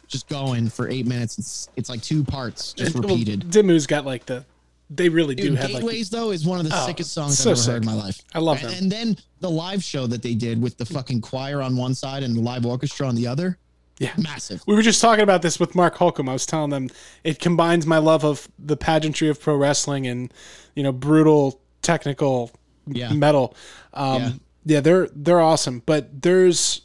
just 0.07 0.27
going 0.29 0.69
for 0.69 0.89
eight 0.89 1.05
minutes. 1.05 1.37
It's 1.37 1.69
it's 1.75 1.89
like 1.89 2.01
two 2.01 2.23
parts 2.23 2.73
just 2.73 2.95
And, 2.95 3.03
well, 3.03 3.13
repeated. 3.13 3.41
Dimmu's 3.49 3.85
got 3.85 4.05
like 4.05 4.25
the. 4.25 4.45
They 4.93 5.07
really 5.07 5.35
do 5.35 5.43
Dude, 5.49 5.57
have 5.57 5.69
like. 5.71 5.81
Gateways 5.81 6.09
though 6.09 6.31
is 6.31 6.45
one 6.45 6.59
of 6.59 6.69
the 6.69 6.75
Oh, 6.77 6.85
sickest 6.85 7.13
songs 7.13 7.37
so 7.37 7.51
I've 7.51 7.55
ever 7.55 7.61
sick. 7.61 7.71
heard 7.73 7.81
in 7.83 7.85
my 7.85 7.93
life. 7.93 8.21
I 8.35 8.39
love 8.39 8.61
them. 8.61 8.73
and 8.73 8.91
then 8.91 9.15
the 9.39 9.49
live 9.49 9.81
show 9.83 10.05
that 10.07 10.21
they 10.21 10.35
did 10.35 10.61
with 10.61 10.77
the 10.77 10.85
fucking 10.85 11.21
choir 11.21 11.61
on 11.61 11.77
one 11.77 11.95
side 11.95 12.23
and 12.23 12.35
the 12.35 12.41
live 12.41 12.65
orchestra 12.65 13.07
on 13.07 13.15
the 13.15 13.25
other. 13.25 13.57
Yeah. 13.99 14.11
Massive. 14.17 14.61
We 14.67 14.75
were 14.75 14.81
just 14.81 14.99
talking 14.99 15.23
about 15.23 15.43
this 15.43 15.59
with 15.59 15.75
Mark 15.75 15.95
Holcomb. 15.95 16.27
I 16.27 16.33
was 16.33 16.45
telling 16.45 16.71
them 16.71 16.89
it 17.23 17.39
combines 17.39 17.85
my 17.85 17.99
love 17.99 18.25
of 18.25 18.47
the 18.59 18.75
pageantry 18.75 19.29
of 19.29 19.39
pro 19.39 19.55
wrestling 19.55 20.07
and 20.07 20.33
you 20.75 20.83
know 20.83 20.91
brutal 20.91 21.61
technical 21.81 22.51
Yeah. 22.87 23.13
metal. 23.13 23.55
Um, 23.93 24.21
Yeah. 24.21 24.31
yeah. 24.65 24.79
they're 24.81 25.07
they're 25.15 25.39
awesome, 25.39 25.83
but 25.85 26.21
there's 26.21 26.81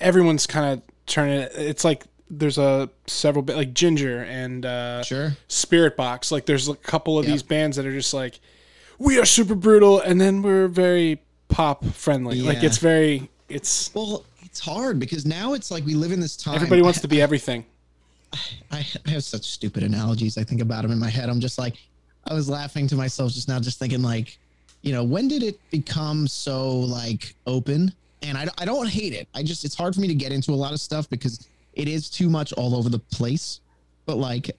everyone's 0.00 0.46
kind 0.46 0.74
of 0.78 0.82
turning 1.06 1.40
it. 1.40 1.52
It's 1.54 1.84
like 1.84 2.04
there's 2.30 2.58
a 2.58 2.88
several 3.06 3.44
like 3.44 3.72
Jinjer 3.74 4.26
and 4.26 4.66
uh, 4.66 5.02
Sure. 5.02 5.36
Spiritbox. 5.48 6.30
Like 6.30 6.46
there's 6.46 6.68
a 6.68 6.74
couple 6.76 7.18
of 7.18 7.24
Yep. 7.24 7.32
these 7.32 7.42
bands 7.42 7.76
that 7.76 7.86
are 7.86 7.92
just 7.92 8.12
like 8.14 8.40
we 8.98 9.18
are 9.18 9.24
super 9.24 9.54
brutal, 9.54 10.00
and 10.00 10.20
then 10.20 10.42
we're 10.42 10.68
very 10.68 11.20
pop 11.48 11.84
friendly. 11.86 12.40
Like 12.42 12.62
it's 12.62 12.78
very 12.78 13.30
it's 13.48 13.92
Well, 13.94 14.24
it's 14.42 14.60
hard 14.60 14.98
because 14.98 15.24
now 15.24 15.54
it's 15.54 15.70
like 15.70 15.84
we 15.86 15.94
live 15.94 16.12
in 16.12 16.20
this 16.20 16.36
time. 16.36 16.54
everybody 16.56 16.82
wants 16.82 17.00
to 17.00 17.08
be 17.08 17.20
everything. 17.26 17.64
I, 18.70 18.86
I 19.06 19.10
have 19.10 19.24
such 19.24 19.44
stupid 19.44 19.82
analogies. 19.82 20.36
I 20.36 20.44
think 20.44 20.60
about 20.60 20.82
them 20.82 20.90
in 20.92 20.98
my 20.98 21.08
head. 21.08 21.30
I'm 21.30 21.40
just 21.40 21.58
like, 21.58 21.76
I 22.26 22.34
was 22.34 22.48
laughing 22.48 22.86
to 22.88 22.94
myself 22.94 23.32
just 23.32 23.48
now, 23.48 23.58
just 23.58 23.78
thinking 23.78 24.02
like, 24.02 24.38
you 24.82 24.92
know, 24.92 25.02
when 25.02 25.28
did 25.28 25.42
it 25.42 25.58
become 25.70 26.28
so 26.28 26.68
like 26.80 27.34
open? 27.46 27.90
And 28.22 28.36
I, 28.36 28.46
I 28.58 28.64
don't 28.66 28.88
hate 28.88 29.14
it. 29.14 29.28
I 29.34 29.42
just, 29.42 29.64
it's 29.64 29.74
hard 29.74 29.94
for 29.94 30.00
me 30.02 30.08
to 30.08 30.14
get 30.14 30.30
into 30.32 30.50
a 30.52 30.54
lot 30.56 30.72
of 30.72 30.80
stuff 30.80 31.08
because 31.08 31.48
it 31.78 31.88
is 31.88 32.10
too 32.10 32.28
much 32.28 32.52
all 32.52 32.76
over 32.76 32.90
the 32.90 32.98
place. 32.98 33.60
But 34.04 34.18
like, 34.18 34.50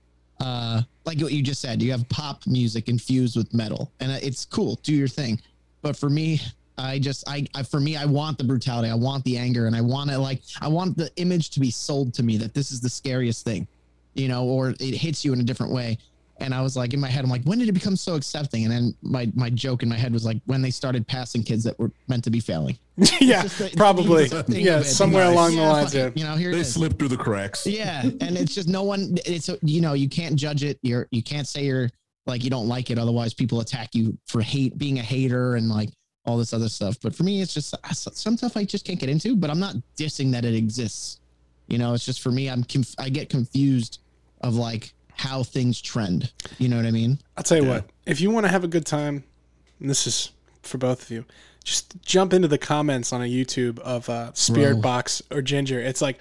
uh, 0.40 0.82
like 1.04 1.20
what 1.20 1.32
you 1.32 1.42
just 1.42 1.60
said, 1.60 1.82
you 1.82 1.90
have 1.90 2.08
pop 2.08 2.46
music 2.46 2.88
infused 2.88 3.36
with 3.36 3.52
metal 3.52 3.92
and 4.00 4.10
it's 4.12 4.46
cool. 4.46 4.76
Do 4.82 4.94
your 4.94 5.08
thing. 5.08 5.42
But 5.82 5.96
for 5.96 6.08
me, 6.08 6.40
I 6.78 6.98
just, 7.00 7.28
I, 7.28 7.44
I, 7.54 7.64
for 7.64 7.80
me, 7.80 7.96
I 7.96 8.06
want 8.06 8.38
the 8.38 8.44
brutality. 8.44 8.88
I 8.88 8.94
want 8.94 9.24
the 9.24 9.36
anger 9.36 9.66
and 9.66 9.74
I 9.74 9.80
want 9.80 10.10
to 10.10 10.18
like, 10.18 10.42
I 10.60 10.68
want 10.68 10.96
the 10.96 11.10
image 11.16 11.50
to 11.50 11.60
be 11.60 11.70
sold 11.70 12.14
to 12.14 12.22
me 12.22 12.36
that 12.38 12.54
this 12.54 12.70
is 12.70 12.80
the 12.80 12.88
scariest 12.88 13.44
thing, 13.44 13.66
you 14.14 14.28
know, 14.28 14.44
or 14.44 14.70
it 14.70 14.94
hits 14.94 15.24
you 15.24 15.32
in 15.32 15.40
a 15.40 15.44
different 15.44 15.72
way. 15.72 15.98
And 16.40 16.54
I 16.54 16.62
was 16.62 16.76
like, 16.76 16.94
in 16.94 17.00
my 17.00 17.08
head, 17.08 17.24
I'm 17.24 17.30
like, 17.30 17.42
when 17.44 17.58
did 17.58 17.68
it 17.68 17.72
become 17.72 17.96
so 17.96 18.14
accepting? 18.14 18.62
And 18.64 18.72
then 18.72 18.94
my, 19.02 19.28
my 19.34 19.50
joke 19.50 19.82
in 19.82 19.88
my 19.88 19.96
head 19.96 20.12
was 20.12 20.24
like, 20.24 20.40
when 20.46 20.62
they 20.62 20.70
started 20.70 21.04
passing 21.06 21.42
kids 21.42 21.64
that 21.64 21.76
were 21.80 21.90
meant 22.06 22.22
to 22.24 22.30
be 22.30 22.38
failing. 22.38 22.78
yeah, 23.20 23.44
It's 23.44 23.58
the- 23.58 23.64
it's 23.64 23.72
the 23.72 23.76
probably. 23.76 24.28
Yeah, 24.48 24.82
somewhere 24.82 25.24
Nice. 25.24 25.32
along 25.34 25.50
the 25.52 25.56
Yeah, 25.62 25.68
lines. 25.72 25.92
fuck 25.92 25.94
Yeah. 25.94 26.10
You 26.14 26.24
know, 26.30 26.36
here 26.36 26.50
it 26.50 26.54
They 26.54 26.60
is. 26.60 26.72
slip 26.72 26.96
through 26.98 27.08
the 27.08 27.16
cracks. 27.16 27.66
Yeah, 27.66 28.02
and 28.02 28.36
it's 28.38 28.54
just 28.54 28.68
no 28.68 28.84
one. 28.84 29.16
It's 29.26 29.50
you 29.62 29.80
know 29.80 29.94
you 29.94 30.08
can't 30.08 30.36
judge 30.36 30.62
it. 30.62 30.78
You're 30.82 31.08
you 31.10 31.22
can't 31.22 31.46
say 31.48 31.64
you're 31.64 31.90
like 32.26 32.44
you 32.44 32.50
don't 32.50 32.68
like 32.68 32.90
it. 32.90 32.98
Otherwise, 32.98 33.34
people 33.34 33.60
attack 33.60 33.94
you 33.94 34.16
for 34.26 34.40
hate, 34.40 34.78
being 34.78 34.98
a 35.00 35.02
hater, 35.02 35.56
and 35.56 35.68
like 35.68 35.90
all 36.24 36.36
this 36.38 36.52
other 36.52 36.68
stuff. 36.68 36.96
But 37.02 37.14
for 37.14 37.22
me, 37.24 37.40
it's 37.40 37.54
just 37.54 37.74
uh, 37.74 37.92
some 37.92 38.36
stuff 38.36 38.56
I 38.56 38.64
just 38.64 38.84
can't 38.84 38.98
get 39.00 39.08
into. 39.08 39.34
But 39.36 39.50
I'm 39.50 39.60
not 39.60 39.74
dissing 39.96 40.30
that 40.32 40.44
it 40.44 40.54
exists. 40.54 41.20
You 41.68 41.78
know, 41.78 41.94
it's 41.94 42.04
just 42.04 42.20
for 42.20 42.30
me. 42.30 42.48
I'm 42.48 42.62
conf- 42.64 42.94
I 42.98 43.08
get 43.08 43.28
confused 43.28 44.00
of 44.42 44.54
like 44.56 44.92
how 45.18 45.42
things 45.42 45.80
trend. 45.80 46.32
You 46.58 46.68
know 46.68 46.76
what 46.76 46.86
I 46.86 46.90
mean? 46.90 47.18
I'll 47.36 47.42
tell 47.44 47.58
you 47.58 47.64
Yeah. 47.64 47.70
what. 47.70 47.90
If 48.06 48.20
you 48.20 48.30
want 48.30 48.46
to 48.46 48.50
have 48.52 48.64
a 48.64 48.68
good 48.68 48.86
time, 48.86 49.24
and 49.80 49.90
this 49.90 50.06
is 50.06 50.30
for 50.62 50.78
both 50.78 51.02
of 51.02 51.10
you, 51.10 51.24
just 51.64 52.00
jump 52.02 52.32
into 52.32 52.48
the 52.48 52.56
comments 52.58 53.12
on 53.12 53.20
a 53.20 53.24
YouTube 53.26 53.78
of 53.80 54.08
uh, 54.08 54.32
Spirit 54.34 54.74
Bro. 54.74 54.82
Box 54.82 55.22
or 55.30 55.42
Jinjer. 55.42 55.84
It's 55.84 56.00
like, 56.00 56.18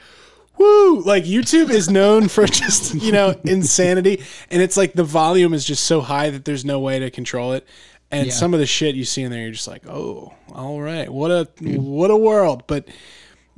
woo! 0.57 0.99
Like 1.01 1.23
YouTube 1.23 1.69
is 1.69 1.89
known 1.89 2.27
for 2.27 2.45
just 2.47 2.95
you 2.95 3.11
know 3.11 3.35
insanity, 3.45 4.23
and 4.51 4.61
it's 4.61 4.75
like 4.77 4.93
the 4.93 5.03
volume 5.03 5.53
is 5.53 5.63
just 5.63 5.83
so 5.85 6.01
high 6.01 6.29
that 6.31 6.43
there's 6.45 6.65
no 6.65 6.79
way 6.79 6.99
to 6.99 7.09
control 7.11 7.53
it. 7.53 7.65
And 8.09 8.27
Yeah. 8.27 8.33
some 8.33 8.53
of 8.53 8.59
the 8.61 8.65
shit 8.65 8.95
you 8.95 9.03
see 9.05 9.21
in 9.23 9.31
there, 9.31 9.41
you're 9.41 9.51
just 9.51 9.67
like, 9.67 9.85
oh, 9.87 10.33
all 10.53 10.81
right, 10.81 11.11
what 11.11 11.29
a 11.29 11.47
what 11.61 12.09
a 12.09 12.17
world. 12.17 12.63
But 12.67 12.87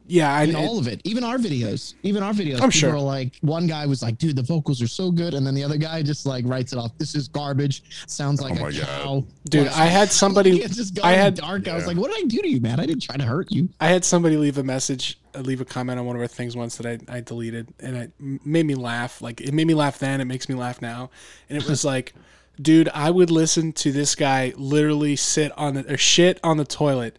yeah, 0.10 0.34
I 0.34 0.44
And 0.44 0.56
all 0.56 0.80
of 0.80 0.88
it, 0.88 1.02
even 1.06 1.24
our 1.24 1.38
videos, 1.38 1.94
even 2.04 2.24
our 2.24 2.34
videos. 2.34 2.56
I'm 2.56 2.70
people 2.70 2.72
sure. 2.72 2.96
Are 2.96 3.00
like 3.00 3.38
one 3.42 3.68
guy 3.68 3.86
was 3.86 4.02
like, 4.02 4.18
"Dude, 4.18 4.36
the 4.36 4.42
vocals 4.44 4.82
are 4.82 4.88
so 4.88 5.12
good," 5.12 5.34
and 5.34 5.46
then 5.46 5.54
the 5.56 5.64
other 5.64 5.78
guy 5.78 6.02
just 6.02 6.26
like 6.26 6.46
writes 6.48 6.74
it 6.74 6.80
off. 6.80 6.98
This 6.98 7.16
is 7.16 7.28
garbage. 7.28 7.84
Sounds 8.08 8.42
like 8.42 8.60
Oh 8.60 8.64
my 8.64 8.70
a 8.70 8.74
God. 8.74 8.82
cow. 8.88 9.24
Dude, 9.50 9.68
Like, 9.68 9.78
I 9.78 9.86
had 9.86 10.10
somebody- 10.24 10.60
just 10.68 11.00
I 11.04 11.12
had- 11.14 11.36
dark. 11.36 11.68
I 11.68 11.76
was 11.76 11.86
like, 11.88 11.98
"What 11.98 12.12
did 12.12 12.26
I 12.26 12.28
do 12.28 12.42
to 12.42 12.48
you, 12.50 12.60
man? 12.60 12.80
I 12.80 12.86
didn't 12.86 13.04
try 13.04 13.16
to 13.18 13.24
hurt 13.26 13.52
you." 13.52 13.70
I 13.80 13.88
had 13.88 14.04
somebody 14.04 14.36
leave 14.38 14.58
a 14.58 14.64
message, 14.64 15.20
uh, 15.36 15.40
leave 15.40 15.62
a 15.62 15.66
comment 15.66 16.00
on 16.00 16.06
one 16.06 16.16
of 16.16 16.22
our 16.22 16.28
things 16.28 16.56
once 16.56 16.78
that 16.78 16.86
I, 17.08 17.18
I 17.18 17.22
deleted, 17.22 17.68
and 17.80 17.96
it 17.96 18.12
made 18.20 18.66
me 18.66 18.76
laugh. 18.76 19.22
Like 19.22 19.42
it 19.42 19.54
made 19.54 19.68
me 19.68 19.74
laugh 19.76 20.00
then, 20.00 20.22
it 20.22 20.26
makes 20.26 20.50
me 20.50 20.56
laugh 20.56 20.82
now, 20.82 21.12
and 21.50 21.58
it 21.62 21.68
was 21.70 21.86
like, 21.94 22.14
dude, 22.62 22.90
I 22.94 23.12
would 23.12 23.30
listen 23.32 23.72
to 23.74 23.92
this 23.92 24.16
guy 24.16 24.54
literally 24.58 25.16
sit 25.16 25.52
on 25.58 25.76
the 25.76 25.94
or 25.94 25.98
shit 25.98 26.40
on 26.44 26.58
the 26.58 26.66
toilet. 26.66 27.18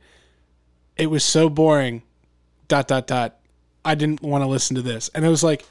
It 0.96 1.06
was 1.06 1.24
so 1.24 1.48
boring. 1.48 2.02
Dot 2.70 2.86
dot 2.86 3.08
dot. 3.08 3.36
I 3.84 3.96
didn't 3.96 4.22
want 4.22 4.44
to 4.44 4.48
listen 4.48 4.76
to 4.76 4.82
this, 4.82 5.10
and 5.12 5.24
it 5.24 5.28
was 5.28 5.42
like, 5.42 5.64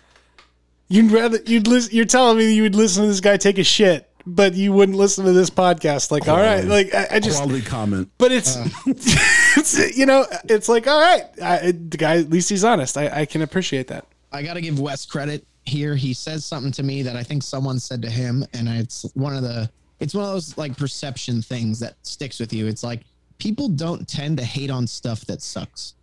you'd 0.89 1.11
rather 1.11 1.39
you'd 1.45 1.65
listen. 1.65 1.95
You're 1.95 2.03
telling 2.03 2.37
me 2.37 2.53
you 2.53 2.63
would 2.63 2.75
listen 2.75 3.03
to 3.03 3.07
this 3.07 3.21
guy 3.21 3.37
take 3.37 3.57
a 3.57 3.63
shit, 3.63 4.09
but 4.25 4.53
you 4.53 4.73
wouldn't 4.73 4.97
listen 4.97 5.23
to 5.23 5.31
this 5.31 5.49
podcast. 5.49 6.11
Like, 6.11 6.27
all 6.27 6.35
right, 6.35 6.65
like 6.65 6.93
I, 6.93 7.07
I 7.11 7.19
just 7.21 7.41
Quality 7.41 7.61
comment. 7.61 8.09
but 8.17 8.33
it's, 8.33 8.57
uh. 8.57 8.67
it's 8.85 9.97
you 9.97 10.05
know, 10.05 10.25
it's 10.43 10.67
like 10.67 10.87
all 10.87 10.99
right, 10.99 11.23
I, 11.41 11.71
the 11.71 11.95
guy 11.97 12.17
at 12.17 12.29
least 12.29 12.49
he's 12.49 12.65
honest. 12.65 12.97
I, 12.97 13.21
I 13.21 13.25
can 13.25 13.43
appreciate 13.43 13.87
that. 13.87 14.05
I 14.33 14.43
got 14.43 14.55
to 14.55 14.61
give 14.61 14.77
Wes 14.77 15.05
credit 15.05 15.47
here. 15.63 15.95
He 15.95 16.13
says 16.13 16.43
something 16.43 16.73
to 16.73 16.83
me 16.83 17.01
that 17.03 17.15
I 17.15 17.23
think 17.23 17.43
someone 17.43 17.79
said 17.79 18.01
to 18.01 18.09
him, 18.09 18.45
and 18.53 18.67
it's 18.67 19.03
one 19.13 19.37
of 19.37 19.43
the 19.43 19.69
it's 20.01 20.13
one 20.13 20.25
of 20.25 20.31
those 20.31 20.57
like 20.57 20.75
perception 20.75 21.41
things 21.41 21.79
that 21.79 21.95
sticks 22.03 22.41
with 22.41 22.51
you. 22.51 22.67
It's 22.67 22.83
like 22.83 23.03
people 23.37 23.69
don't 23.69 24.05
tend 24.05 24.37
to 24.39 24.43
hate 24.43 24.69
on 24.69 24.85
stuff 24.85 25.21
that 25.27 25.41
sucks. 25.41 25.93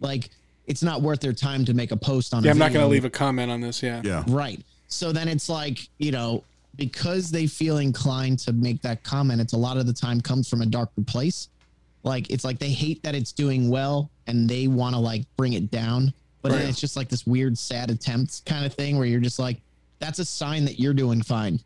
Like 0.00 0.30
it's 0.66 0.82
not 0.82 1.02
worth 1.02 1.20
their 1.20 1.32
time 1.32 1.64
to 1.64 1.74
make 1.74 1.92
a 1.92 1.96
post 1.96 2.34
on. 2.34 2.42
Yeah, 2.44 2.50
a 2.50 2.52
I'm 2.52 2.58
not 2.58 2.72
going 2.72 2.84
to 2.84 2.88
leave 2.90 3.04
a 3.04 3.10
comment 3.10 3.50
on 3.50 3.60
this. 3.60 3.82
Yeah, 3.82 4.02
Yeah. 4.04 4.24
Right. 4.28 4.60
So 4.88 5.12
then 5.12 5.28
it's 5.28 5.48
like, 5.48 5.88
you 5.98 6.12
know, 6.12 6.44
because 6.76 7.30
they 7.30 7.46
feel 7.46 7.78
inclined 7.78 8.38
to 8.40 8.52
make 8.52 8.80
that 8.82 9.02
comment, 9.02 9.40
it's 9.40 9.52
a 9.52 9.56
lot 9.58 9.76
of 9.76 9.86
the 9.86 9.92
time 9.92 10.20
comes 10.20 10.48
from 10.48 10.62
a 10.62 10.66
darker 10.66 11.02
place. 11.06 11.48
Like 12.04 12.30
it's 12.30 12.44
like 12.44 12.58
they 12.58 12.70
hate 12.70 13.02
that 13.02 13.14
it's 13.14 13.32
doing 13.32 13.68
well 13.68 14.10
and 14.26 14.48
they 14.48 14.66
want 14.66 14.94
to 14.94 15.00
like 15.00 15.24
bring 15.36 15.54
it 15.54 15.70
down. 15.70 16.12
But 16.42 16.50
then 16.52 16.60
Right. 16.60 16.68
it's 16.68 16.80
just 16.80 16.96
like 16.96 17.08
this 17.08 17.26
weird, 17.26 17.58
sad 17.58 17.90
attempt 17.90 18.44
kind 18.46 18.64
of 18.64 18.72
thing 18.72 18.96
where 18.96 19.06
you're 19.06 19.20
just 19.20 19.38
like, 19.38 19.60
that's 19.98 20.20
a 20.20 20.24
sign 20.24 20.64
that 20.66 20.78
you're 20.78 20.94
doing 20.94 21.20
fine. 21.22 21.58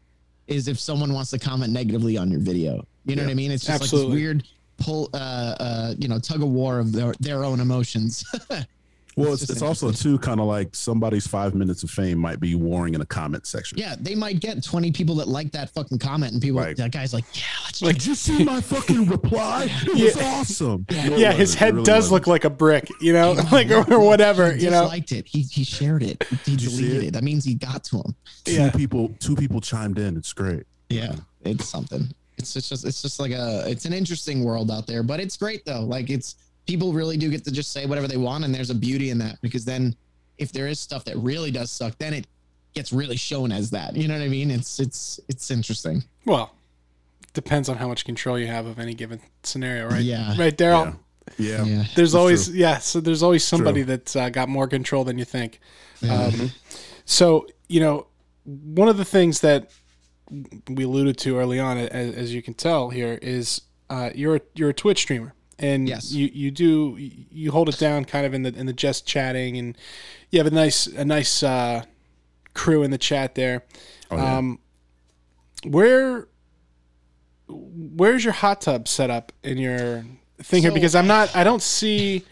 Is 0.47 0.67
if 0.67 0.81
someone 0.81 1.13
wants 1.13 1.31
to 1.31 1.39
comment 1.39 1.73
negatively 1.73 2.17
on 2.17 2.31
your 2.31 2.41
video. 2.41 2.87
You 3.05 3.15
know 3.17 3.23
Yeah. 3.23 3.27
what 3.29 3.33
I 3.33 3.35
mean? 3.35 3.51
It's 3.53 3.65
just 3.67 3.81
like 3.81 3.83
Absolutely. 3.83 4.15
this 4.17 4.21
weird 4.23 4.45
pull 4.79 5.09
uh 5.15 5.17
uh 5.61 5.95
you 5.99 6.09
know 6.09 6.19
tug 6.19 6.43
of 6.43 6.49
war 6.49 6.79
of 6.79 6.93
their, 6.93 7.13
their 7.21 7.45
own 7.45 7.61
emotions 7.61 8.25
Well, 9.15 9.35
It's 9.35 9.43
it's, 9.43 9.51
it's 9.53 9.63
also 9.63 9.93
too 9.93 10.19
kind 10.21 10.41
of 10.41 10.47
like 10.47 10.75
somebody's 10.75 11.27
five 11.27 11.55
minutes 11.55 11.83
of 11.83 11.91
fame 11.91 12.17
might 12.17 12.41
be 12.41 12.55
warring 12.55 12.95
in 12.95 13.03
a 13.03 13.05
comment 13.05 13.47
section. 13.47 13.77
Yeah, 13.77 13.95
they 14.01 14.15
might 14.15 14.41
get 14.41 14.65
20 14.65 14.91
people 14.93 15.17
that 15.17 15.29
like 15.29 15.53
that 15.53 15.69
fucking 15.69 15.99
comment, 15.99 16.33
and 16.33 16.41
people, 16.41 16.61
Right. 16.61 16.75
that 16.79 16.93
guy's 16.93 17.13
like, 17.13 17.27
yeah, 17.35 17.43
let's 17.67 17.83
Like- 17.83 17.97
Did 17.97 18.07
you 18.07 18.15
see 18.15 18.43
my 18.43 18.63
fucking 18.63 19.05
reply? 19.09 19.69
It 19.83 20.03
was 20.03 20.17
awesome. 20.17 20.87
No, 20.91 20.97
it 20.97 21.19
yeah. 21.19 21.33
His 21.33 21.51
wasn't. 21.51 21.53
It 21.53 21.59
head 21.59 21.75
really 21.75 21.85
does 21.85 21.97
wasn't. 22.05 22.13
look 22.15 22.27
like 22.27 22.45
a 22.45 22.49
brick, 22.51 22.89
you 23.03 23.13
know, 23.13 23.33
like 23.53 23.71
or, 23.71 23.85
or 23.93 24.01
whatever, 24.01 24.51
he 24.55 24.65
you 24.65 24.71
know. 24.71 24.85
disliked 24.85 25.13
it. 25.13 25.27
He, 25.29 25.43
he 25.43 25.63
shared 25.63 26.03
it. 26.03 26.25
He 26.47 26.53
you 26.53 26.59
see 26.71 26.77
deleted 26.79 27.03
it? 27.03 27.07
it? 27.09 27.13
That 27.13 27.23
means 27.23 27.45
he 27.45 27.53
got 27.53 27.85
to 27.85 27.99
him. 27.99 28.15
two 28.45 28.53
Yeah. 28.55 28.71
people. 28.71 29.13
Two 29.21 29.37
people 29.37 29.61
chimed 29.61 29.99
in. 29.99 30.17
It's 30.17 30.33
great. 30.33 30.63
Yeah, 30.89 31.17
it's 31.43 31.69
something. 31.69 32.09
It's 32.43 32.53
just, 32.53 32.69
just 32.69 32.85
it's 32.85 33.03
just 33.03 33.21
like 33.21 33.33
a 33.33 33.65
it's 33.67 33.85
an 33.85 33.93
interesting 33.93 34.45
world 34.45 34.71
out 34.71 34.87
there, 34.87 35.03
but 35.03 35.21
it's 35.21 35.37
great 35.37 35.65
though. 35.65 35.83
Like 35.83 36.11
it's 36.11 36.37
people 36.67 36.93
really 36.93 37.17
do 37.17 37.31
get 37.31 37.45
to 37.45 37.53
just 37.53 37.73
say 37.73 37.87
whatever 37.87 38.09
they 38.09 38.17
want, 38.17 38.45
and 38.45 38.55
there's 38.55 38.71
a 38.71 38.75
beauty 38.75 39.11
in 39.11 39.19
that 39.19 39.41
because 39.41 39.65
then 39.65 39.97
if 40.39 40.53
there 40.53 40.67
is 40.67 40.81
stuff 40.81 41.05
that 41.05 41.17
really 41.17 41.51
does 41.51 41.71
suck, 41.71 41.97
then 41.99 42.13
it 42.15 42.27
gets 42.75 42.93
really 42.93 43.17
shown 43.17 43.53
as 43.53 43.71
that. 43.71 43.97
You 43.97 44.09
know 44.09 44.15
what 44.15 44.25
I 44.25 44.29
mean? 44.29 44.51
It's 44.51 44.81
it's 44.81 45.21
it's 45.29 45.51
interesting. 45.51 46.05
Well, 46.25 46.53
depends 47.35 47.69
on 47.69 47.77
how 47.77 47.89
much 47.89 48.05
control 48.05 48.39
you 48.39 48.47
have 48.47 48.67
of 48.67 48.79
any 48.79 48.95
given 48.95 49.21
scenario, 49.43 49.89
right? 49.89 50.03
Yeah. 50.03 50.35
Right, 50.39 50.57
Daryl. 50.57 50.97
Yeah. 51.39 51.65
Yeah. 51.65 51.85
There's 51.95 52.13
That's 52.13 52.15
always 52.15 52.49
true. 52.49 52.57
yeah. 52.57 52.79
So 52.79 53.01
there's 53.01 53.23
always 53.23 53.45
somebody 53.45 53.83
that's 53.83 54.17
uh, 54.17 54.29
got 54.29 54.49
more 54.49 54.67
control 54.67 55.05
than 55.05 55.19
you 55.19 55.25
think. 55.25 55.61
Yeah. 56.01 56.25
Um, 56.25 56.51
so 57.05 57.47
you 57.69 57.81
know, 57.81 58.07
one 58.45 58.89
of 58.89 58.97
the 58.97 59.05
things 59.05 59.41
that 59.41 59.71
we 60.69 60.85
alluded 60.85 61.19
to 61.19 61.39
early 61.39 61.59
on, 61.61 61.77
as, 61.79 62.15
as 62.15 62.35
you 62.35 62.43
can 62.43 62.55
tell 62.55 62.91
here, 62.91 63.19
is 63.23 63.61
uh, 63.91 64.11
you're 64.15 64.37
a, 64.37 64.41
you're 64.55 64.71
a 64.71 64.75
Twitch 64.75 65.01
streamer, 65.01 65.35
and 65.59 65.89
Yes. 65.89 66.13
you 66.13 66.31
you 66.33 66.51
do 66.51 66.97
you 66.99 67.51
hold 67.53 67.69
it 67.69 67.79
down 67.79 68.05
kind 68.05 68.25
of 68.27 68.33
in 68.35 68.43
the 68.43 68.55
in 68.55 68.67
the 68.67 68.73
just 68.73 69.07
chatting, 69.07 69.57
and 69.59 69.77
you 70.31 70.39
have 70.39 70.47
a 70.47 70.55
nice 70.55 70.87
a 70.87 71.05
nice 71.05 71.43
uh, 71.43 71.83
crew 72.55 72.83
in 72.83 72.91
the 72.91 72.99
chat 72.99 73.35
there. 73.35 73.65
Oh, 74.11 74.17
yeah. 74.17 74.37
Um, 74.39 74.59
where 75.65 76.29
where's 77.49 78.25
your 78.25 78.33
hot 78.33 78.61
tub 78.63 78.89
set 78.89 79.11
up 79.11 79.33
in 79.43 79.59
your 79.59 80.05
thing 80.39 80.63
here? 80.63 80.73
Because 80.73 80.95
I'm 80.95 81.07
not 81.07 81.35
I 81.37 81.45
don't 81.45 81.63
see 81.63 82.25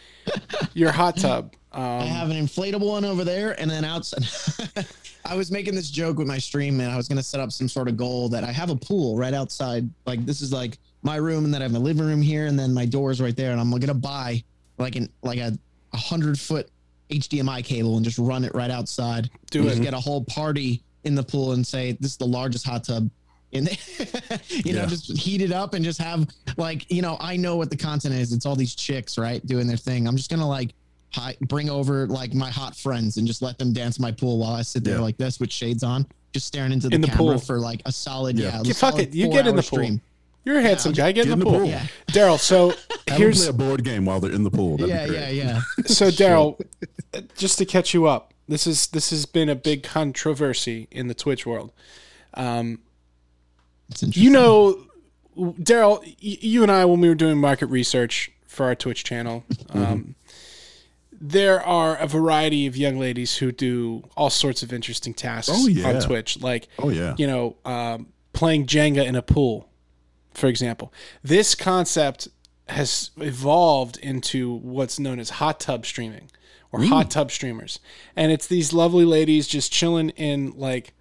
your 0.75 0.93
hot 0.93 1.17
tub. 1.17 1.55
I 1.73 1.99
Um, 2.01 2.07
have 2.09 2.31
an 2.31 2.37
inflatable 2.47 2.89
one 2.89 3.05
over 3.05 3.23
there, 3.25 3.59
and 3.61 3.71
then 3.71 3.85
outside. 3.85 4.25
I 5.25 5.35
was 5.37 5.51
making 5.51 5.75
this 5.75 5.91
joke 5.91 6.19
with 6.19 6.27
my 6.27 6.39
stream, 6.39 6.81
and 6.81 6.91
I 6.91 6.97
was 6.97 7.09
going 7.09 7.19
to 7.19 7.23
set 7.23 7.41
up 7.41 7.53
some 7.53 7.69
sort 7.69 7.89
of 7.89 7.97
goal 7.97 8.29
that 8.31 8.45
I 8.45 8.53
have 8.53 8.71
a 8.71 8.77
pool 8.77 9.17
right 9.17 9.35
outside. 9.35 9.89
Like 10.07 10.25
this 10.27 10.41
is 10.41 10.53
like 10.53 10.79
my 11.03 11.17
room, 11.17 11.45
and 11.45 11.53
then 11.55 11.63
I 11.63 11.65
have 11.65 11.73
my 11.73 11.79
living 11.79 12.05
room 12.05 12.23
here, 12.23 12.47
and 12.47 12.59
then 12.59 12.73
my 12.75 12.87
doors 12.87 13.21
right 13.21 13.37
there. 13.37 13.53
And 13.53 13.61
I'm 13.61 13.71
going 13.71 13.81
to 13.87 13.95
buy 13.95 14.43
like 14.79 14.97
an 14.97 15.09
like 15.23 15.39
a, 15.39 15.57
a 15.93 15.97
hundred 15.97 16.39
foot 16.39 16.69
HDMI 17.11 17.65
cable 17.65 17.97
and 17.97 18.05
just 18.05 18.19
run 18.19 18.45
it 18.45 18.55
right 18.55 18.71
outside. 18.71 19.31
Do 19.51 19.61
and 19.61 19.69
it. 19.69 19.71
Just 19.73 19.83
get 19.83 19.95
a 19.95 20.01
whole 20.01 20.25
party 20.25 20.83
in 21.05 21.15
the 21.15 21.23
pool 21.23 21.53
and 21.53 21.67
say 21.67 21.93
this 22.01 22.13
is 22.13 22.17
the 22.17 22.27
largest 22.27 22.67
hot 22.67 22.85
tub. 22.85 23.11
In 23.53 23.65
the, 23.65 24.41
you 24.65 24.73
know, 24.75 24.83
Yeah. 24.83 24.87
just 24.87 25.17
heat 25.19 25.43
it 25.43 25.51
up 25.51 25.75
and 25.75 25.85
just 25.85 26.01
have 26.01 26.29
like 26.57 26.91
you 26.91 27.03
know, 27.03 27.17
I 27.21 27.37
know 27.37 27.57
what 27.57 27.69
the 27.69 27.77
content 27.77 28.15
is. 28.15 28.33
It's 28.33 28.47
all 28.47 28.55
these 28.55 28.75
chicks, 28.77 29.19
right, 29.19 29.45
doing 29.45 29.67
their 29.67 29.77
thing. 29.77 30.07
I'm 30.07 30.17
just 30.17 30.31
gonna 30.31 30.49
like 30.49 30.73
hi, 31.13 31.37
bring 31.43 31.69
over 31.71 32.07
like 32.07 32.35
my 32.35 32.51
hot 32.51 32.77
friends 32.77 33.17
and 33.17 33.27
just 33.27 33.43
let 33.43 33.59
them 33.59 33.73
dance 33.73 33.99
my 33.99 34.13
pool 34.13 34.39
while 34.39 34.53
I 34.55 34.63
sit 34.63 34.85
there 34.85 34.97
Yeah. 34.97 35.01
like 35.01 35.17
this 35.17 35.41
with 35.41 35.53
shades 35.53 35.83
on, 35.83 36.07
just 36.33 36.47
staring 36.47 36.73
into 36.73 36.89
the, 36.89 36.95
In 36.95 37.01
the 37.01 37.09
camera 37.09 37.33
pool. 37.35 37.39
for 37.39 37.59
like 37.59 37.83
a 37.87 37.93
solid 37.93 38.39
Yeah. 38.39 38.49
yeah. 38.57 38.61
Yeah, 38.65 38.71
a 38.71 38.75
fuck 38.75 38.93
solid 38.93 39.09
it. 39.09 39.15
You 39.15 39.29
get 39.31 39.47
in 39.47 39.57
the 39.57 39.63
four-hour 39.63 39.87
pool. 39.89 40.01
You're 40.45 40.59
a 40.59 40.63
handsome 40.63 40.93
guy. 40.93 41.13
Get, 41.13 41.25
Get 41.25 41.33
in 41.35 41.39
the 41.39 41.45
pool. 41.45 41.65
Yeah, 41.67 41.85
Daryl, 42.09 42.39
so 42.39 42.71
Have 43.09 43.19
here's 43.19 43.41
play 43.41 43.49
a 43.51 43.53
board 43.53 43.85
game 43.85 44.05
while 44.07 44.21
they're 44.21 44.33
in 44.33 44.43
the 44.45 44.51
pool. 44.51 44.79
That'd 44.79 44.89
yeah, 44.95 45.07
be 45.07 45.13
yeah, 45.13 45.21
great. 45.27 45.37
yeah. 45.37 45.61
so 45.87 46.09
Daryl, 46.11 46.59
just 47.37 47.59
to 47.59 47.67
catch 47.67 47.93
you 47.93 48.07
up, 48.07 48.33
this 48.49 48.67
is 48.67 48.87
this 48.89 49.11
has 49.11 49.27
been 49.27 49.49
a 49.51 49.55
big 49.55 49.83
controversy 49.83 50.89
in 50.91 51.09
the 51.09 51.15
Twitch 51.15 51.45
world. 51.45 51.73
Um, 52.35 52.79
interesting. 53.91 54.23
you 54.23 54.31
know, 54.31 54.87
Daryl, 55.37 56.01
y- 56.05 56.15
you 56.21 56.63
and 56.63 56.71
I, 56.73 56.85
when 56.85 57.01
we 57.01 57.09
were 57.09 57.15
doing 57.15 57.39
market 57.39 57.67
research 57.67 58.31
for 58.47 58.67
our 58.67 58.75
Twitch 58.75 59.05
channel, 59.05 59.45
um, 59.71 60.15
there 61.21 61.61
are 61.63 61.97
a 61.97 62.07
variety 62.07 62.67
of 62.67 62.77
young 62.77 62.99
ladies 62.99 63.37
who 63.37 63.53
do 63.53 64.03
all 64.17 64.31
sorts 64.31 64.63
of 64.63 64.73
interesting 64.73 65.13
tasks 65.15 65.51
Oh, 65.55 65.67
yeah. 65.69 65.89
on 65.89 66.01
Twitch, 66.01 66.41
like 66.41 66.69
Oh 66.79 66.89
yeah. 66.89 67.15
you 67.19 67.27
know, 67.27 67.57
um, 67.65 68.07
playing 68.33 68.67
Jenga 68.67 69.05
in 69.05 69.15
a 69.17 69.23
pool, 69.23 69.69
for 70.33 70.47
example. 70.49 70.93
This 71.23 71.55
concept 71.55 72.29
has 72.69 73.11
evolved 73.19 73.99
into 73.99 74.55
what's 74.55 74.99
known 74.99 75.19
as 75.19 75.29
hot 75.31 75.61
tub 75.61 75.85
streaming 75.85 76.31
or 76.73 76.83
hot 76.85 77.11
tub 77.11 77.31
streamers. 77.33 77.81
And 78.15 78.31
it's 78.31 78.47
these 78.47 78.73
lovely 78.73 79.05
ladies 79.05 79.49
just 79.49 79.73
chilling 79.73 80.11
in 80.11 80.53
like 80.57 80.95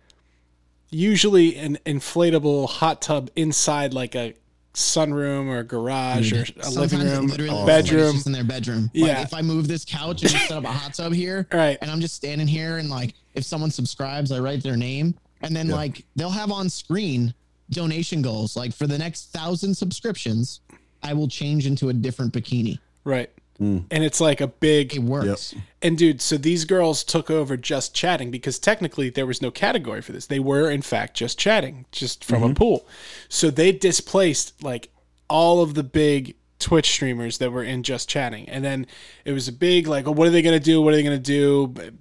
usually 0.90 1.56
an 1.56 1.78
inflatable 1.86 2.68
hot 2.68 3.02
tub 3.02 3.30
inside 3.36 3.94
like 3.94 4.16
a 4.16 4.34
sunroom 4.74 5.48
or 5.48 5.60
a 5.60 5.64
garage 5.64 6.32
or 6.32 6.38
a 6.38 6.40
living 6.40 6.64
Sometimes 6.64 6.94
it 7.12 7.16
room, 7.18 7.28
literally 7.28 7.50
a 7.50 7.54
looks 7.56 7.68
like 7.68 7.80
it's 7.80 7.90
bedroom. 7.90 8.14
just 8.14 8.28
in 8.28 8.34
their 8.34 8.44
bedroom. 8.44 8.82
Like, 8.84 8.92
Yeah. 8.94 9.22
if 9.22 9.34
I 9.34 9.42
move 9.42 9.68
this 9.68 9.84
couch 9.86 10.22
and 10.22 10.32
set 10.32 10.52
up 10.52 10.64
a 10.64 10.72
hot 10.72 10.94
tub 10.94 11.14
here, 11.14 11.48
Right. 11.54 11.78
and 11.82 11.90
I'm 11.90 12.00
just 12.02 12.16
standing 12.16 12.48
here 12.48 12.78
and 12.78 12.90
like 12.90 13.14
if 13.34 13.44
someone 13.44 13.72
subscribes, 13.72 14.32
I 14.32 14.40
write 14.40 14.64
their 14.64 14.78
name 14.78 15.16
and 15.42 15.56
then 15.56 15.68
Yeah. 15.70 15.76
like 15.76 16.06
they'll 16.16 16.30
have 16.30 16.52
on 16.52 16.70
screen 16.70 17.34
donation 17.72 18.22
goals. 18.22 18.56
Like 18.56 18.74
for 18.74 18.88
the 18.88 18.98
next 18.98 19.32
thousand 19.32 19.76
subscriptions, 19.76 20.62
I 21.04 21.14
will 21.14 21.28
change 21.28 21.66
into 21.66 21.90
a 21.90 21.94
different 21.94 22.34
bikini. 22.34 22.80
Right. 23.04 23.30
Mm. 23.60 23.86
And 23.92 24.04
it's 24.04 24.22
like 24.22 24.40
a 24.40 24.48
big 24.48 24.96
It 24.96 25.04
works. 25.04 25.54
And 25.82 25.98
dude, 25.98 26.22
so 26.22 26.38
these 26.38 26.66
girls 26.66 27.04
took 27.04 27.30
over 27.30 27.58
just 27.58 27.94
chatting 27.94 28.32
because 28.32 28.58
technically 28.58 29.10
there 29.10 29.26
was 29.26 29.42
no 29.42 29.52
category 29.52 30.02
for 30.02 30.12
this. 30.12 30.28
They 30.28 30.40
were 30.40 30.70
in 30.70 30.82
fact 30.82 31.16
just 31.16 31.38
chatting, 31.38 31.86
just 31.92 32.24
from 32.24 32.44
a 32.44 32.54
pool. 32.54 32.88
So 33.28 33.50
they 33.50 33.72
displaced 33.72 34.64
like 34.64 34.90
all 35.30 35.62
of 35.62 35.74
the 35.74 35.84
big 35.84 36.36
Twitch 36.60 36.90
streamers 36.90 37.38
that 37.38 37.52
were 37.52 37.64
in 37.64 37.84
just 37.84 38.10
chatting. 38.10 38.48
And 38.50 38.64
then 38.64 38.88
it 39.26 39.32
was 39.32 39.48
a 39.48 39.54
big 39.54 39.88
like, 39.88 40.08
oh, 40.08 40.12
what 40.12 40.28
are 40.28 40.32
they 40.32 40.42
going 40.42 40.58
to 40.58 40.64
do? 40.64 40.82
What 40.82 40.94
are 40.94 40.98
they 40.98 41.04
going 41.04 41.18
to 41.18 41.24
do? 41.24 41.68
But 41.68 41.94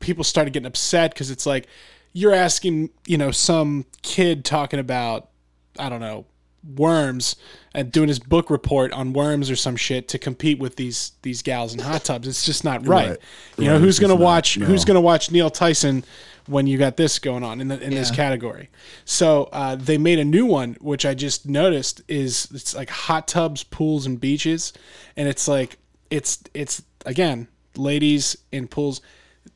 People 0.00 0.24
started 0.24 0.52
getting 0.52 0.66
upset 0.66 1.14
because 1.14 1.30
it's 1.30 1.46
like 1.46 1.66
you're 2.12 2.34
asking, 2.34 2.90
you 3.06 3.16
know, 3.16 3.30
some 3.30 3.86
kid 4.02 4.44
talking 4.44 4.78
about 4.78 5.30
I 5.78 5.88
don't 5.88 6.00
know, 6.00 6.26
worms 6.76 7.36
and 7.74 7.92
doing 7.92 8.08
his 8.08 8.18
book 8.18 8.48
report 8.50 8.92
on 8.92 9.12
worms 9.12 9.50
or 9.50 9.56
some 9.56 9.76
shit 9.76 10.08
to 10.08 10.18
compete 10.18 10.58
with 10.58 10.76
these 10.76 11.12
these 11.22 11.42
gals 11.42 11.74
in 11.74 11.80
hot 11.80 12.04
tubs. 12.04 12.26
It's 12.26 12.44
just 12.44 12.64
not 12.64 12.86
right. 12.86 13.10
Right. 13.10 13.18
You 13.58 13.64
know, 13.66 13.72
Right. 13.74 13.80
who's 13.80 13.98
gonna 13.98 14.14
watch 14.14 14.56
No. 14.58 14.66
who's 14.66 14.84
gonna 14.84 15.00
watch 15.00 15.30
Neil 15.30 15.50
Tyson 15.50 16.04
when 16.46 16.66
you 16.66 16.76
got 16.78 16.96
this 16.96 17.18
going 17.18 17.42
on 17.42 17.60
in 17.60 17.68
the 17.68 17.80
in 17.82 17.90
this 17.90 18.10
category. 18.10 18.68
So 19.04 19.44
uh, 19.52 19.76
they 19.76 19.98
made 19.98 20.18
a 20.18 20.24
new 20.24 20.46
one, 20.46 20.76
which 20.80 21.04
I 21.06 21.14
just 21.14 21.46
noticed 21.48 22.02
is 22.08 22.48
it's 22.54 22.74
like 22.74 22.90
hot 22.90 23.26
tubs, 23.28 23.64
pools, 23.64 24.06
and 24.06 24.20
beaches, 24.20 24.72
and 25.16 25.28
it's 25.28 25.48
like 25.48 25.78
it's 26.10 26.38
it's 26.54 26.82
again 27.06 27.48
ladies 27.76 28.36
in 28.52 28.68
pools. 28.68 29.00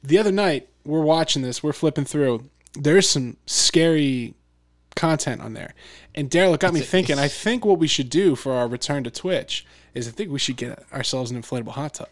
The 0.03 0.18
other 0.18 0.33
night 0.33 0.68
we're 0.85 1.01
watching 1.03 1.42
this, 1.42 1.62
we're 1.62 1.73
flipping 1.73 2.05
through. 2.05 2.49
There's 2.75 3.09
some 3.09 3.37
scary 3.47 4.35
content 4.99 5.41
on 5.41 5.55
there, 5.55 5.75
and 6.15 6.31
Daryl 6.31 6.55
it 6.55 6.61
got 6.61 6.75
me 6.75 6.81
thinking. 6.81 7.19
I 7.19 7.29
think 7.29 7.65
what 7.65 7.79
we 7.79 7.87
should 7.89 8.11
do 8.11 8.35
for 8.37 8.53
our 8.55 8.67
return 8.69 9.05
to 9.05 9.11
Twitch 9.11 9.65
is 9.95 10.07
I 10.09 10.11
think 10.11 10.31
we 10.31 10.39
should 10.39 10.57
get 10.57 10.85
ourselves 10.93 11.31
an 11.31 11.41
inflatable 11.41 11.69
hot 11.73 11.95
tub, 11.95 12.09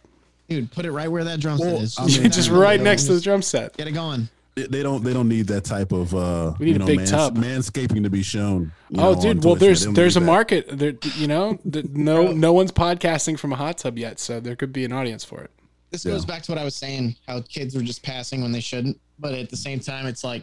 Dude, 0.49 0.71
put 0.73 0.85
it 0.87 0.93
right 0.93 1.09
where 1.11 1.25
that 1.25 1.41
drum 1.41 1.59
set 1.59 1.67
Well, 1.73 1.83
is. 1.83 1.97
I 1.99 2.07
mean, 2.07 2.31
just 2.31 2.51
right 2.51 2.81
next 2.81 3.05
to 3.05 3.15
the 3.15 3.21
drum 3.21 3.43
set. 3.43 3.77
Get 3.77 3.89
it 3.89 3.93
going. 3.93 4.29
They- 4.55 4.67
They 4.69 4.83
don't. 4.83 5.05
They 5.05 5.13
don't 5.13 5.29
need 5.29 5.49
that 5.49 5.65
type 5.65 5.93
of. 5.93 6.15
uh 6.15 6.55
We 6.59 6.67
need 6.67 6.71
you 6.71 6.77
a 6.77 6.79
know, 6.79 6.87
big 6.87 6.99
mans- 6.99 7.11
tub. 7.11 7.37
Manscaping 7.37 8.03
to 8.05 8.11
be 8.11 8.23
shown. 8.23 8.73
Oh, 8.97 9.13
know, 9.13 9.21
dude. 9.21 9.45
Well, 9.45 9.55
there's 9.57 9.85
there's 9.87 10.17
a 10.17 10.21
that. 10.21 10.27
market. 10.27 10.79
There, 10.79 10.95
you 11.17 11.27
know, 11.27 11.59
th- 11.71 11.85
no 11.93 12.33
no 12.33 12.53
one's 12.55 12.73
podcasting 12.73 13.39
from 13.39 13.53
a 13.53 13.57
hot 13.57 13.77
tub 13.79 13.99
yet, 13.99 14.19
so 14.19 14.41
there 14.41 14.57
could 14.57 14.73
be 14.73 14.85
an 14.87 14.93
audience 14.93 15.25
for 15.25 15.43
it. 15.43 15.51
This 15.91 16.05
Yeah. 16.07 16.13
goes 16.13 16.25
back 16.25 16.43
to 16.45 16.53
what 16.53 16.59
I 16.59 16.65
was 16.65 16.75
saying, 16.75 17.17
how 17.29 17.43
kids 17.43 17.75
were 17.75 17.83
just 17.83 18.03
passing 18.03 18.41
when 18.41 18.51
they 18.53 18.61
shouldn't. 18.61 18.99
But 19.19 19.35
at 19.35 19.51
the 19.51 19.57
same 19.59 19.79
time, 19.81 20.07
it's 20.07 20.25
like 20.25 20.43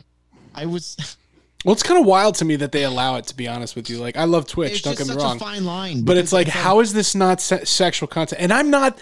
I 0.53 0.65
was 0.67 0.95
Well, 1.63 1.73
it's 1.73 1.84
kind 1.84 1.99
of 1.99 2.06
wild 2.06 2.36
to 2.36 2.45
me 2.45 2.56
that 2.58 2.71
they 2.71 2.84
allow 2.84 3.15
it. 3.15 3.26
To 3.28 3.36
be 3.36 3.47
honest 3.47 3.76
with 3.76 3.89
you, 3.89 3.99
like 3.99 4.17
I 4.17 4.26
love 4.26 4.47
Twitch. 4.47 4.73
it's 4.73 4.82
don't 4.82 4.97
get 4.97 5.08
me 5.08 5.15
wrong. 5.15 5.38
a 5.38 5.39
fine 5.39 5.65
line. 5.65 6.04
but 6.04 6.17
it's 6.17 6.34
like, 6.34 6.47
how 6.47 6.80
is 6.82 6.93
this 6.93 7.15
not 7.15 7.39
se- 7.41 7.65
sexual 7.65 8.08
content? 8.08 8.41
And 8.41 8.52
I'm 8.52 8.69
not. 8.69 8.99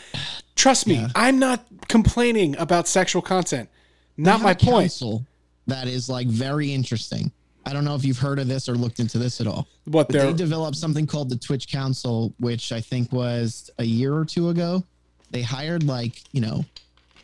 Trust 0.55 0.85
me, 0.85 0.95
Yeah. 0.95 1.07
I'm 1.15 1.39
not 1.39 1.65
complaining 1.87 2.55
about 2.57 2.87
sexual 2.87 3.21
content. 3.21 3.69
Not 4.17 4.41
my 4.41 4.53
point. 4.53 4.83
council 4.91 5.25
That 5.67 5.87
is 5.87 6.09
like 6.09 6.27
very 6.27 6.71
interesting. 6.73 7.31
I 7.65 7.73
don't 7.73 7.85
know 7.85 7.95
if 7.95 8.03
you've 8.03 8.17
heard 8.17 8.39
of 8.39 8.47
this 8.47 8.67
or 8.67 8.73
looked 8.75 8.99
into 8.99 9.17
this 9.17 9.39
at 9.39 9.47
all. 9.47 9.67
What 9.85 10.09
they 10.09 10.33
developed 10.33 10.77
something 10.77 11.07
called 11.07 11.29
the 11.29 11.37
Twitch 11.37 11.67
Council, 11.67 12.33
which 12.39 12.71
I 12.71 12.81
think 12.81 13.11
was 13.11 13.69
a 13.77 13.83
year 13.83 14.13
or 14.15 14.25
two 14.25 14.49
ago. 14.49 14.83
They 15.29 15.41
hired 15.43 15.83
like, 15.83 16.21
you 16.33 16.41
know, 16.41 16.65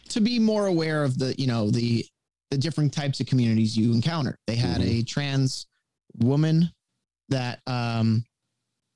to 0.09 0.21
be 0.21 0.39
more 0.39 0.67
aware 0.67 1.03
of 1.03 1.17
the, 1.17 1.35
you 1.37 1.47
know, 1.47 1.69
the 1.69 2.05
the 2.51 2.57
different 2.57 2.93
types 2.93 3.19
of 3.19 3.27
communities 3.27 3.77
you 3.77 3.91
encounter. 3.93 4.37
They 4.47 4.55
had 4.55 4.81
a 4.81 5.03
trans 5.03 5.67
woman 6.19 6.71
that 7.29 7.59
um 7.67 8.23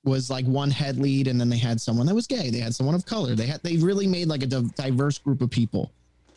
was 0.04 0.30
like 0.32 0.46
one 0.46 0.72
head 0.72 0.98
lead 0.98 1.28
and 1.28 1.40
then 1.40 1.48
they 1.50 1.58
had 1.58 1.80
someone 1.80 2.08
that 2.08 2.16
was 2.16 2.26
gay. 2.28 2.50
They 2.50 2.60
had 2.60 2.74
someone 2.74 2.96
of 2.96 3.06
color. 3.06 3.36
They 3.36 3.46
had 3.46 3.62
they 3.64 3.78
really 3.78 4.08
made 4.08 4.28
like 4.28 4.42
a 4.44 4.48
div- 4.48 4.74
diverse 4.76 5.18
group 5.20 5.42
of 5.42 5.50
people. 5.52 5.92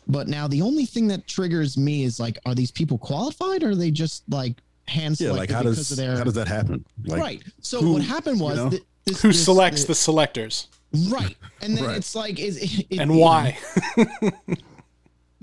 But 0.07 0.27
now 0.27 0.47
the 0.47 0.61
only 0.61 0.85
thing 0.85 1.07
that 1.07 1.25
triggers 1.25 1.77
me 1.77 2.03
is 2.03 2.19
like 2.19 2.37
are 2.45 2.53
these 2.53 2.69
people 2.71 2.97
qualified 2.97 3.63
or 3.63 3.69
are 3.71 3.75
they 3.75 3.89
just 3.91 4.23
like 4.29 4.55
hand 4.87 5.19
Yeah, 5.19 5.31
like 5.31 5.49
how 5.49 5.59
because 5.63 5.77
does 5.77 5.91
of 5.91 5.97
their 5.97 6.17
how 6.17 6.23
does 6.25 6.35
that 6.35 6.47
happen? 6.47 6.85
Like, 7.05 7.21
right. 7.21 7.43
So 7.61 7.81
who- 7.81 7.93
what 7.93 8.03
happened 8.03 8.39
was 8.39 8.57
you 8.57 8.63
know? 8.65 8.69
that 8.71 8.81
this, 9.05 9.21
who 9.21 9.29
this- 9.29 9.43
selects 9.43 9.81
the- 9.83 9.87
the 9.89 9.95
selectors 9.95 10.67
right, 11.09 11.35
and 11.61 11.75
then 11.75 11.85
Right. 11.85 11.97
it's 11.97 12.13
like 12.13 12.39
is 12.39 12.57
it, 12.57 12.85
it- 12.91 12.99
and 12.99 13.17
why? 13.17 13.57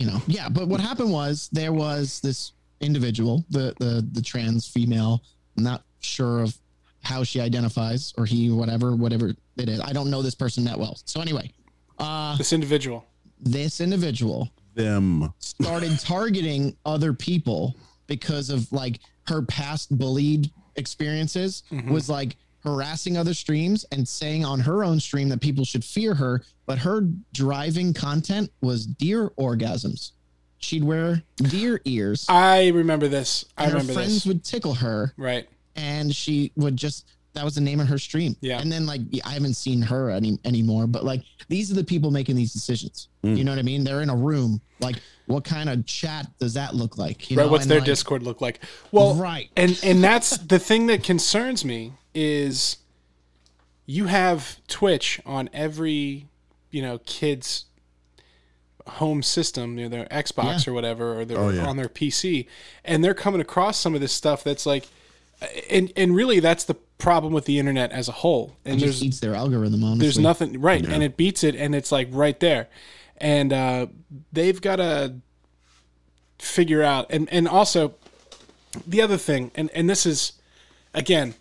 know, 0.07 0.13
you 0.13 0.19
know, 0.19 0.23
yeah. 0.27 0.49
But 0.49 0.69
what 0.69 0.81
happened 0.81 1.11
was 1.13 1.49
there 1.53 1.73
was 1.73 2.21
this 2.21 2.53
individual, 2.81 3.45
the 3.51 3.75
the 3.79 4.07
the 4.13 4.23
trans 4.23 4.67
female. 4.67 5.23
I'm 5.57 5.65
not 5.65 5.85
sure 6.01 6.43
of 6.43 6.57
how 7.03 7.25
she 7.25 7.41
identifies 7.41 8.13
or 8.17 8.25
he, 8.27 8.51
whatever, 8.51 8.95
whatever 8.97 9.35
it 9.57 9.69
is. 9.69 9.81
I 9.81 9.93
don't 9.93 10.11
know 10.11 10.23
this 10.23 10.35
person 10.35 10.65
that 10.65 10.79
well. 10.79 10.97
So 11.05 11.21
anyway, 11.21 11.51
uh, 11.99 12.37
this 12.37 12.53
individual. 12.53 13.05
this 13.41 13.81
individual 13.81 14.51
them. 14.75 15.33
started 15.39 15.99
targeting 16.15 16.77
other 16.87 17.13
people 17.13 17.77
because 18.07 18.51
of 18.51 18.71
like 18.73 19.01
her 19.27 19.43
past 19.43 19.97
bullied 19.99 20.51
experiences 20.77 21.63
Mhm. 21.71 21.91
was 21.91 22.09
like 22.09 22.37
harassing 22.65 23.17
other 23.17 23.35
streams 23.35 23.85
and 23.93 24.07
saying 24.07 24.45
on 24.45 24.61
her 24.61 24.85
own 24.85 25.01
stream 25.01 25.29
that 25.29 25.41
people 25.41 25.65
should 25.65 25.85
fear 25.85 26.15
her 26.15 26.43
but 26.67 26.79
her 26.79 27.03
driving 27.33 27.93
content 27.93 28.51
was 28.61 28.87
deer 28.87 29.31
orgasms 29.39 30.13
she'd 30.59 30.85
wear 30.85 31.23
deer 31.37 31.81
ears. 31.85 32.25
I 32.29 32.69
remember 32.69 33.09
this. 33.09 33.45
I 33.59 33.65
and 33.65 33.73
her 33.73 33.79
remember 33.79 33.93
friends 33.95 34.15
this. 34.15 34.27
would 34.27 34.45
tickle 34.45 34.75
her, 34.75 35.13
Right. 35.17 35.49
and 35.75 36.15
she 36.15 36.53
would 36.57 36.77
just 36.77 37.07
that 37.35 37.45
was 37.45 37.55
the 37.55 37.61
name 37.63 37.81
of 37.81 37.89
her 37.89 37.99
stream. 37.99 38.37
Yeah. 38.43 38.61
And 38.61 38.71
then 38.71 38.87
like 38.87 39.01
I 39.25 39.31
haven't 39.31 39.55
seen 39.55 39.83
her 39.83 40.11
any 40.11 40.39
anymore, 40.45 40.87
but 40.87 41.03
like 41.03 41.23
these 41.49 41.71
are 41.73 41.75
the 41.75 41.83
people 41.83 42.11
making 42.11 42.37
these 42.37 42.53
decisions. 42.53 43.09
Mm. 43.25 43.37
You 43.39 43.45
know 43.45 43.51
what 43.53 43.59
I 43.59 43.63
mean? 43.63 43.83
They're 43.83 44.03
in 44.03 44.11
a 44.11 44.17
room. 44.17 44.61
Like, 44.81 44.97
what 45.27 45.43
kind 45.43 45.69
of 45.69 45.85
chat 45.87 46.27
does 46.39 46.55
that 46.55 46.75
look 46.77 46.99
like? 46.99 47.31
You 47.31 47.39
right. 47.39 47.47
know? 47.47 47.51
What's 47.51 47.65
And, 47.65 47.71
their 47.71 47.79
like, 47.79 47.87
Discord 47.87 48.23
look 48.23 48.41
like? 48.41 48.61
Well, 48.93 49.15
Right. 49.17 49.49
And 49.57 49.81
and 49.83 50.05
that's 50.05 50.37
the 50.37 50.59
thing 50.61 50.87
that 50.89 51.03
concerns 51.03 51.65
me 51.65 51.95
is 52.15 52.79
you 53.87 54.07
have 54.07 54.59
Twitch 54.69 55.21
on 55.27 55.49
every 55.53 56.27
you 56.71 56.83
know 56.83 56.99
kid's 57.05 57.65
home 58.87 59.23
system, 59.23 59.79
you 59.79 59.85
know, 59.85 59.89
their 59.89 60.07
Xbox 60.07 60.67
or 60.67 60.73
whatever, 60.73 61.19
or 61.21 61.25
their, 61.25 61.39
Oh, 61.39 61.51
yeah. 61.51 61.67
on 61.67 61.77
their 61.77 61.89
PC, 61.89 62.47
and 62.85 63.05
they're 63.05 63.15
coming 63.15 63.41
across 63.41 63.79
some 63.79 63.95
of 63.95 64.01
this 64.01 64.13
stuff 64.13 64.43
that's 64.43 64.67
like, 64.67 64.87
and 65.71 65.93
and 65.97 66.15
really 66.17 66.41
that's 66.41 66.65
the 66.65 66.75
problem 66.99 67.33
with 67.33 67.45
the 67.45 67.59
internet 67.59 67.93
as 67.93 68.09
a 68.09 68.13
whole. 68.13 68.57
And 68.65 68.81
It 68.81 68.85
there's 68.85 69.21
their 69.21 69.35
algorithm. 69.35 69.83
Honestly. 69.85 70.05
there's 70.05 70.19
nothing 70.19 70.61
right, 70.61 70.85
and 70.85 71.03
it 71.03 71.17
beats 71.17 71.45
it, 71.45 71.55
and 71.55 71.75
it's 71.75 71.93
like 71.93 72.09
right 72.11 72.39
there, 72.41 72.69
and 73.19 73.53
uh, 73.53 73.87
they've 74.33 74.61
got 74.61 74.77
to 74.77 75.15
figure 76.39 76.83
out, 76.83 77.07
and 77.11 77.29
and 77.33 77.47
also 77.49 77.95
the 78.87 79.01
other 79.01 79.17
thing, 79.17 79.51
and 79.55 79.71
and 79.75 79.89
this 79.89 80.07
is 80.07 80.33
again, 80.95 81.35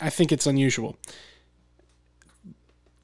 I 0.00 0.10
think 0.10 0.32
it's 0.32 0.46
unusual. 0.46 0.96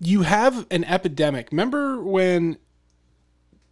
You 0.01 0.23
have 0.23 0.67
an 0.71 0.85
epidemic. 0.85 1.49
Remember 1.51 2.03
when 2.03 2.59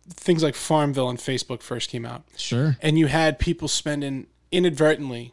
things 0.09 0.43
like 0.43 0.55
Farmville 0.55 1.07
on 1.07 1.17
Facebook 1.17 1.63
first 1.63 1.91
came 1.91 2.05
out? 2.05 2.25
Sure. 2.37 2.77
and 2.81 2.99
you 2.99 3.07
had 3.07 3.39
people 3.39 3.69
spending 3.69 4.27
inadvertently 4.51 5.33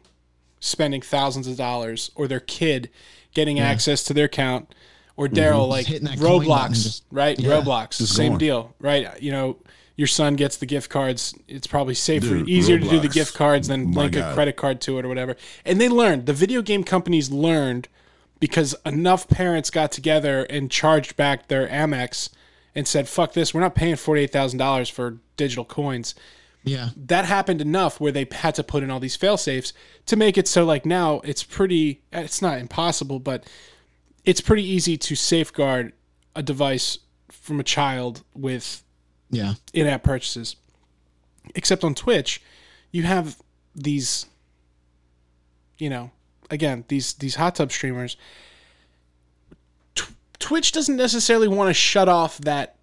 spending 0.60 1.00
thousands 1.00 1.46
of 1.46 1.56
dollars 1.56 2.10
or 2.14 2.28
their 2.28 2.40
kid 2.40 2.90
getting 3.34 3.58
access 3.58 4.04
to 4.04 4.14
their 4.14 4.26
account 4.26 4.74
or 5.16 5.26
mm-hmm. 5.26 5.36
Daryl 5.36 5.68
like 5.68 5.86
hitting 5.86 6.06
that 6.06 6.18
coin 6.18 6.46
button, 6.46 6.72
Roblox, 6.72 6.82
just- 6.82 7.04
right? 7.10 7.38
yeah. 7.38 7.50
Roblox, 7.50 7.94
same 7.94 8.32
going. 8.32 8.38
deal, 8.38 8.74
right? 8.78 9.20
You 9.22 9.32
know, 9.32 9.56
your 10.00 10.06
son 10.06 10.34
gets 10.34 10.56
the 10.56 10.64
gift 10.64 10.88
cards. 10.88 11.34
It's 11.46 11.66
probably 11.66 11.92
safer, 11.92 12.38
Dude, 12.38 12.48
easier 12.48 12.78
to 12.78 12.88
do 12.88 13.00
the 13.00 13.08
gift 13.08 13.34
cards 13.34 13.68
than 13.68 13.90
My 13.90 14.04
link 14.04 14.16
a 14.16 14.32
credit 14.32 14.56
card 14.56 14.80
to 14.80 14.98
it 14.98 15.04
or 15.04 15.08
whatever. 15.08 15.36
And 15.62 15.78
they 15.78 15.90
learned. 15.90 16.24
The 16.24 16.32
video 16.32 16.62
game 16.62 16.84
companies 16.84 17.30
learned 17.30 17.86
because 18.38 18.74
enough 18.86 19.28
parents 19.28 19.68
got 19.68 19.92
together 19.92 20.44
and 20.44 20.70
charged 20.70 21.16
back 21.16 21.48
their 21.48 21.68
Amex 21.68 22.30
and 22.74 22.88
said, 22.88 23.10
"Fuck 23.10 23.34
this! 23.34 23.52
We're 23.52 23.60
not 23.60 23.74
paying 23.74 23.96
forty 23.96 24.22
eight 24.22 24.32
thousand 24.32 24.58
dollars 24.58 24.88
for 24.88 25.18
digital 25.36 25.66
coins." 25.66 26.14
Yeah. 26.62 26.90
that 26.94 27.24
happened 27.24 27.60
enough 27.62 28.00
where 28.00 28.12
they 28.12 28.26
had 28.30 28.54
to 28.56 28.62
put 28.62 28.82
in 28.82 28.90
all 28.90 29.00
these 29.00 29.16
fail 29.16 29.38
safes 29.38 29.72
to 30.04 30.14
make 30.14 30.36
it 30.36 30.46
so 30.46 30.62
like 30.62 30.84
now 30.84 31.20
it's 31.24 31.42
pretty 31.42 32.02
it's 32.12 32.42
not 32.42 32.58
impossible 32.58 33.18
but 33.18 33.44
it's 34.26 34.42
pretty 34.42 34.62
easy 34.62 34.98
to 34.98 35.14
safeguard 35.16 35.94
a 36.36 36.42
device 36.42 36.98
from 37.30 37.60
a 37.60 37.64
child 37.64 38.24
with 38.34 38.84
Yeah. 39.30 39.54
in-app 39.72 40.02
purchases 40.02 40.56
except 41.54 41.84
on 41.84 41.94
twitch 41.94 42.42
you 42.90 43.04
have 43.04 43.36
these 43.74 44.26
you 45.78 45.88
know 45.88 46.10
again 46.50 46.84
these 46.88 47.14
these 47.14 47.36
hot 47.36 47.54
tub 47.54 47.70
streamers 47.72 48.16
Tw- 49.94 50.12
twitch 50.38 50.72
doesn't 50.72 50.96
necessarily 50.96 51.48
want 51.48 51.68
to 51.68 51.74
shut 51.74 52.08
off 52.08 52.38
that 52.38 52.76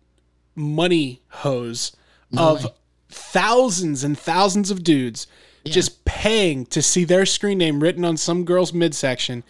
money 0.55 1.21
hose 1.29 1.95
of 2.35 2.63
way. 2.65 2.71
thousands 3.09 4.03
and 4.03 4.17
thousands 4.17 4.71
of 4.71 4.83
dudes 4.83 5.27
just 5.65 6.05
paying 6.05 6.65
to 6.67 6.81
see 6.81 7.03
their 7.03 7.25
screen 7.25 7.57
name 7.57 7.81
written 7.81 8.05
on 8.05 8.15
some 8.15 8.45
girl's 8.45 8.71
midsection 8.73 9.43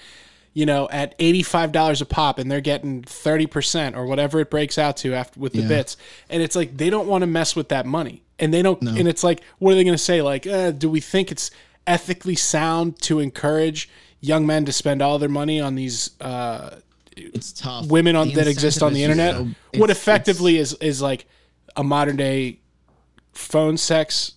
you 0.57 0.65
know 0.65 0.87
at 0.89 1.15
$85 1.19 2.01
a 2.01 2.05
pop 2.05 2.39
and 2.39 2.49
they're 2.49 2.61
getting 2.61 3.03
30% 3.03 3.95
or 3.95 4.07
whatever 4.07 4.39
it 4.39 4.49
breaks 4.49 4.79
out 4.79 4.97
to 4.97 5.13
after 5.13 5.39
with 5.39 5.53
the 5.53 5.61
Yeah. 5.61 5.67
bits 5.67 5.97
and 6.31 6.41
it's 6.41 6.55
like 6.55 6.75
they 6.75 6.89
don't 6.89 7.07
want 7.07 7.21
to 7.21 7.27
mess 7.27 7.55
with 7.55 7.69
that 7.69 7.85
money 7.85 8.23
and 8.39 8.51
they 8.51 8.63
don't 8.63 8.81
and 8.81 9.07
it's 9.07 9.23
like 9.23 9.41
what 9.59 9.71
are 9.73 9.75
they 9.75 9.83
going 9.83 9.93
to 9.93 10.03
say 10.11 10.23
like 10.23 10.47
uh, 10.47 10.71
do 10.71 10.89
we 10.89 10.99
think 10.99 11.31
it's 11.31 11.51
ethically 11.85 12.35
sound 12.35 12.99
to 13.03 13.19
encourage 13.19 13.87
young 14.19 14.47
men 14.47 14.65
to 14.65 14.71
spend 14.71 14.99
all 15.03 15.19
their 15.19 15.29
money 15.29 15.61
on 15.61 15.75
these 15.75 16.19
uh, 16.21 16.77
It's 17.15 17.51
tough. 17.53 17.85
women 17.87 18.15
on 18.15 18.29
that 18.33 18.47
exist 18.47 18.81
on 18.81 18.93
the 18.93 19.03
internet. 19.03 19.35
so- 19.35 19.47
what 19.75 19.91
effectively 19.91 20.57
is 20.57 20.73
is 20.81 21.03
like 21.03 21.27
a 21.75 21.83
modern 21.83 22.15
day 22.15 22.59
phone 23.33 23.77
sex 23.77 24.33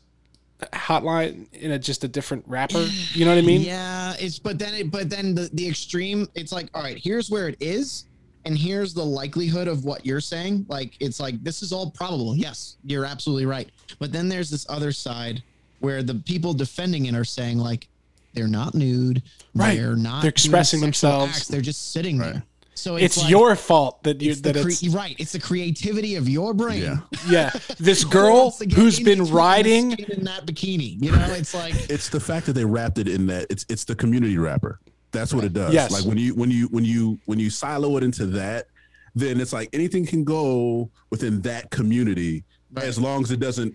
hotline 0.72 1.52
in 1.54 1.72
a 1.72 1.78
just 1.78 2.04
a 2.04 2.08
different 2.08 2.44
wrapper. 2.46 2.86
You 3.12 3.24
know 3.24 3.34
what 3.34 3.42
I 3.42 3.46
mean? 3.46 3.62
Yeah, 3.62 4.14
it's 4.18 4.38
but 4.38 4.58
then 4.58 4.74
it 4.74 4.90
but 4.90 5.10
then 5.10 5.34
the, 5.34 5.50
the 5.52 5.68
extreme, 5.68 6.28
it's 6.34 6.52
like, 6.52 6.68
all 6.74 6.82
right, 6.82 6.98
here's 6.98 7.30
where 7.30 7.48
it 7.48 7.56
is, 7.60 8.06
and 8.44 8.56
here's 8.56 8.94
the 8.94 9.04
likelihood 9.04 9.68
of 9.68 9.84
what 9.84 10.04
you're 10.04 10.20
saying. 10.20 10.66
Like 10.68 10.94
it's 11.00 11.20
like 11.20 11.42
this 11.42 11.62
is 11.62 11.72
all 11.72 11.90
probable. 11.90 12.36
Yes, 12.36 12.76
you're 12.84 13.04
absolutely 13.04 13.46
right. 13.46 13.70
But 13.98 14.12
then 14.12 14.28
there's 14.28 14.50
this 14.50 14.66
other 14.68 14.92
side 14.92 15.42
where 15.80 16.02
the 16.02 16.14
people 16.14 16.52
defending 16.52 17.06
it 17.06 17.14
are 17.14 17.24
saying 17.24 17.58
like 17.58 17.88
they're 18.34 18.46
not 18.46 18.74
nude, 18.74 19.22
Right. 19.54 19.76
They're 19.76 19.96
not. 19.96 20.22
They're 20.22 20.30
expressing 20.30 20.80
themselves. 20.80 21.36
acts, 21.36 21.48
they're 21.48 21.60
just 21.60 21.92
sitting 21.92 22.18
there. 22.18 22.44
So 22.74 22.96
It's, 22.96 23.18
like- 23.18 23.28
your 23.30 23.56
fault 23.56 24.02
that 24.04 24.22
you 24.22 24.30
it's 24.30 24.40
the 24.40 24.52
that 24.52 24.62
cre- 24.62 24.68
it's 24.70 24.88
right. 24.88 25.14
It's 25.18 25.32
the 25.32 25.40
creativity 25.40 26.14
of 26.16 26.28
your 26.28 26.54
brain. 26.54 26.82
Yeah. 26.82 26.98
yeah. 27.28 27.50
This 27.78 28.04
girl 28.04 28.42
wants 28.44 28.58
to 28.58 28.66
get 28.66 28.78
who's 28.78 28.98
into 28.98 29.10
been 29.10 29.18
Twitter 29.18 29.34
riding 29.34 29.92
in 29.92 30.24
that 30.24 30.46
bikini. 30.46 30.96
You 31.02 31.12
know, 31.12 31.26
it's 31.32 31.52
like 31.54 31.74
It's 31.90 32.08
the 32.08 32.20
fact 32.20 32.46
that 32.46 32.52
they 32.54 32.64
wrapped 32.64 32.98
it 32.98 33.08
in 33.08 33.26
that. 33.26 33.46
It's 33.50 33.66
it's 33.68 33.84
the 33.84 33.94
community 33.94 34.38
wrapper. 34.38 34.80
That's 35.12 35.34
what 35.34 35.44
it 35.44 35.52
does. 35.52 35.74
Yes. 35.74 35.90
Like 35.90 36.04
when 36.04 36.16
you 36.18 36.34
when 36.34 36.50
you 36.50 36.68
when 36.68 36.84
you 36.84 37.18
when 37.26 37.38
you 37.38 37.50
silo 37.50 37.96
it 37.98 38.04
into 38.04 38.24
that, 38.26 38.66
then 39.14 39.40
it's 39.40 39.52
like 39.52 39.68
anything 39.72 40.06
can 40.06 40.24
go 40.24 40.88
within 41.10 41.40
that 41.42 41.70
community 41.70 42.44
Right. 42.72 42.84
as 42.84 43.00
long 43.00 43.24
as 43.24 43.32
it 43.32 43.40
doesn't 43.40 43.74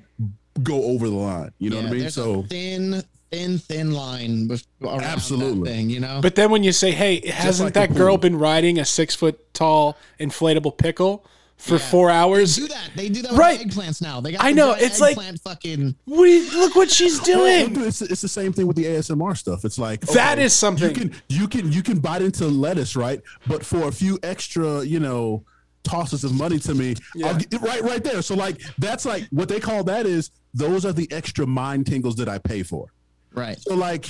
go 0.63 0.81
over 0.85 1.09
the 1.09 1.15
line. 1.15 1.51
You 1.59 1.69
know 1.69 1.75
Yeah, 1.79 1.83
what 1.83 1.91
I 1.91 1.99
mean? 1.99 2.09
So 2.09 2.39
a 2.39 2.43
thin, 2.47 3.03
thin, 3.35 3.57
thin 3.59 3.91
line 3.93 4.47
bef- 4.47 4.65
around 4.81 5.01
Absolutely. 5.03 5.69
that 5.69 5.75
thing, 5.75 5.89
you 5.89 5.99
know. 5.99 6.19
But 6.21 6.35
then 6.35 6.51
when 6.51 6.63
you 6.63 6.71
say, 6.71 6.91
"Hey, 6.91 7.25
hasn't 7.29 7.67
like 7.67 7.73
that 7.75 7.95
girl 7.95 8.13
pool. 8.15 8.17
been 8.19 8.39
riding 8.39 8.79
a 8.79 8.85
six 8.85 9.15
foot 9.15 9.53
tall 9.53 9.97
inflatable 10.19 10.77
pickle 10.77 11.25
for 11.57 11.77
four 11.79 12.09
hours?" 12.09 12.55
they 12.55 12.61
do 12.63 12.67
that. 12.67 12.89
They 12.95 13.09
do 13.09 13.21
that 13.23 13.31
Right. 13.33 13.59
with 13.59 13.67
eggplants 13.75 14.01
now. 14.01 14.21
They 14.21 14.31
got 14.33 14.43
I 14.43 14.51
know, 14.51 14.71
it's 14.77 14.99
like- 14.99 15.17
fucking. 15.41 15.95
What 16.05 16.25
you- 16.25 16.49
look 16.59 16.75
what 16.75 16.89
she's 16.91 17.19
doing. 17.19 17.73
dude, 17.73 17.87
it's, 17.87 18.01
it's 18.01 18.21
the 18.21 18.27
same 18.27 18.53
thing 18.53 18.67
with 18.67 18.75
the 18.77 18.85
ASMR 18.85 19.35
stuff. 19.35 19.65
It's 19.65 19.77
like 19.79 20.01
That 20.07 20.39
is 20.39 20.53
something. 20.53 20.89
you 20.89 20.95
can 20.95 21.11
you 21.29 21.47
can 21.47 21.71
you 21.71 21.83
can 21.83 21.99
bite 21.99 22.21
into 22.21 22.45
lettuce, 22.47 22.95
right? 22.95 23.21
But 23.47 23.65
for 23.65 23.87
a 23.87 23.91
few 23.91 24.19
extra, 24.23 24.83
you 24.83 24.99
know, 24.99 25.43
tosses 25.83 26.23
of 26.23 26.33
money 26.33 26.57
to 26.59 26.73
me, 26.73 26.95
Yeah. 27.15 27.27
I'll 27.27 27.37
get, 27.37 27.61
right 27.61 27.81
right 27.83 28.03
there. 28.03 28.21
So 28.23 28.33
like 28.35 28.59
that's 28.79 29.05
like 29.05 29.27
what 29.29 29.47
they 29.49 29.59
call 29.59 29.83
that 29.85 30.05
is 30.07 30.31
those 30.53 30.85
are 30.85 30.93
the 30.93 31.07
extra 31.11 31.45
mind 31.45 31.85
tingles 31.85 32.15
that 32.15 32.27
I 32.29 32.37
pay 32.39 32.63
for. 32.63 32.87
Right. 33.35 33.59
So 33.59 33.75
like 33.75 34.07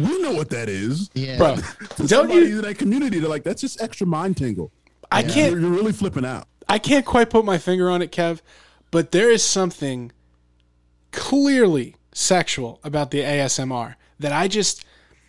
we 0.00 0.20
know 0.22 0.32
what 0.32 0.50
that 0.50 0.68
is. 0.68 1.10
Yeah. 1.14 1.38
Bro, 1.38 1.56
To 1.96 2.06
don't 2.06 2.30
you? 2.30 2.44
in 2.58 2.60
that 2.62 2.78
community, 2.78 3.18
they're 3.20 3.28
like, 3.30 3.44
that's 3.44 3.60
just 3.60 3.80
extra 3.80 4.06
mind 4.06 4.36
tingle. 4.36 4.72
I 5.12 5.22
can't. 5.22 5.52
You're, 5.52 5.60
you're 5.60 5.70
really 5.70 5.92
flipping 5.92 6.24
out. 6.24 6.48
I 6.68 6.78
can't 6.78 7.04
quite 7.06 7.30
put 7.30 7.44
my 7.44 7.58
finger 7.58 7.90
on 7.90 8.02
it, 8.02 8.10
Kev, 8.10 8.40
but 8.90 9.12
there 9.12 9.30
is 9.30 9.42
something 9.44 10.10
clearly 11.12 11.96
sexual 12.12 12.80
about 12.84 13.10
the 13.10 13.20
ASMR 13.20 13.94
that 14.20 14.32
I 14.32 14.48
just 14.48 14.84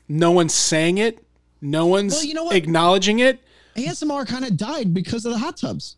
no 0.08 0.32
one's 0.32 0.54
saying 0.54 0.98
it, 0.98 1.24
no 1.62 1.86
one's 1.88 2.14
Well, 2.14 2.24
you 2.24 2.34
know 2.34 2.44
what? 2.46 2.56
acknowledging 2.56 3.20
it. 3.20 3.42
ASMR 3.76 4.26
kind 4.28 4.46
of 4.46 4.56
died 4.56 4.94
because 4.94 5.26
of 5.26 5.34
the 5.34 5.38
hot 5.38 5.58
tubs. 5.58 5.98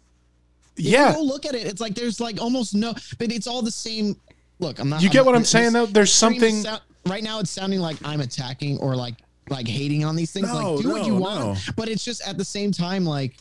Yeah, 0.75 1.13
Go 1.13 1.21
look 1.23 1.45
at 1.45 1.55
it. 1.55 1.65
It's 1.65 1.82
like 1.82 1.95
there's 1.95 2.19
like 2.19 2.39
almost 2.41 2.75
no, 2.75 2.93
but 3.17 3.32
it's 3.32 3.47
all 3.47 3.61
the 3.61 3.71
same. 3.71 4.15
Look, 4.59 4.80
I'm 4.80 4.89
not. 4.89 5.01
you 5.01 5.09
get 5.09 5.25
what 5.25 5.36
I'm 5.36 5.43
saying 5.45 5.73
though. 5.73 5.86
There's 5.86 6.11
something. 6.13 6.55
is 6.55 6.63
sou- 6.63 6.78
right 7.10 7.24
now. 7.24 7.39
It's 7.39 7.49
sounding 7.51 7.80
like 7.80 7.97
I'm 8.03 8.22
attacking 8.22 8.78
or 8.80 8.95
like 8.95 9.16
like 9.49 9.68
hating 9.68 10.03
on 10.05 10.16
these 10.16 10.32
things. 10.32 10.47
No, 10.47 10.74
like 10.74 10.84
do 10.84 10.89
what 10.89 11.05
you 11.05 11.14
no, 11.14 11.20
want, 11.20 11.39
no. 11.39 11.55
but 11.76 11.88
it's 11.89 12.03
just 12.03 12.28
at 12.28 12.38
the 12.38 12.45
same 12.45 12.72
time 12.72 13.05
like. 13.05 13.36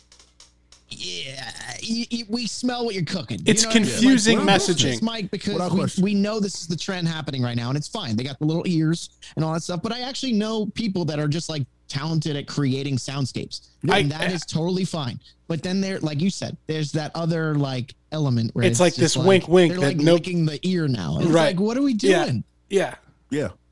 Yeah, 0.89 1.53
y- 1.83 2.07
y- 2.13 2.23
we 2.29 2.47
smell 2.47 2.85
what 2.85 2.95
you're 2.95 3.05
cooking. 3.05 3.39
You 3.41 3.45
It's 3.49 3.65
know 3.65 3.71
what 3.71 3.77
I 3.77 3.81
mean? 3.81 3.89
confusing 3.91 4.39
we're 4.39 4.45
doing 4.45 4.57
messaging. 4.57 5.03
Mike, 5.03 5.31
because 5.33 5.97
we, 5.99 6.03
we 6.03 6.15
know 6.15 6.39
this 6.39 6.61
is 6.61 6.69
the 6.69 6.77
trend 6.77 7.09
happening 7.09 7.43
right 7.43 7.57
now, 7.57 7.71
and 7.71 7.77
it's 7.77 7.89
fine. 7.89 8.15
They 8.17 8.23
got 8.23 8.39
the 8.39 8.45
little 8.45 8.63
ears 8.69 9.11
and 9.35 9.45
all 9.45 9.53
that 9.53 9.65
stuff. 9.65 9.83
But 9.83 9.91
I 9.93 10.03
actually 10.03 10.35
know 10.35 10.67
people 10.67 11.05
that 11.07 11.19
are 11.19 11.27
just 11.27 11.49
like 11.49 11.67
talented 11.89 12.37
at 12.37 12.47
creating 12.47 12.99
soundscapes, 12.99 13.67
I- 13.91 13.99
and 13.99 14.13
that 14.13 14.31
is 14.31 14.43
totally 14.47 14.85
fine. 14.85 15.19
But 15.49 15.65
then 15.65 15.81
there, 15.81 15.99
like 16.01 16.21
you 16.21 16.31
said, 16.31 16.57
there's 16.69 16.93
that 16.93 17.11
other 17.17 17.57
like 17.57 17.93
element 18.13 18.53
where 18.55 18.65
It's 18.65 18.79
like 18.79 18.95
just 18.95 19.17
this 19.17 19.17
wink, 19.17 19.49
wink 19.49 19.73
They're 19.73 19.81
that 19.81 19.87
like 19.89 19.97
no- 19.97 20.13
licking 20.15 20.47
the 20.47 20.61
ear 20.63 20.87
now. 20.87 21.19
It's 21.19 21.27
Right. 21.27 21.47
like, 21.57 21.59
what 21.61 21.77
are 21.77 21.83
we 21.83 21.95
doing? 21.95 22.45
Yeah, 22.69 22.85
Yeah. 22.87 22.95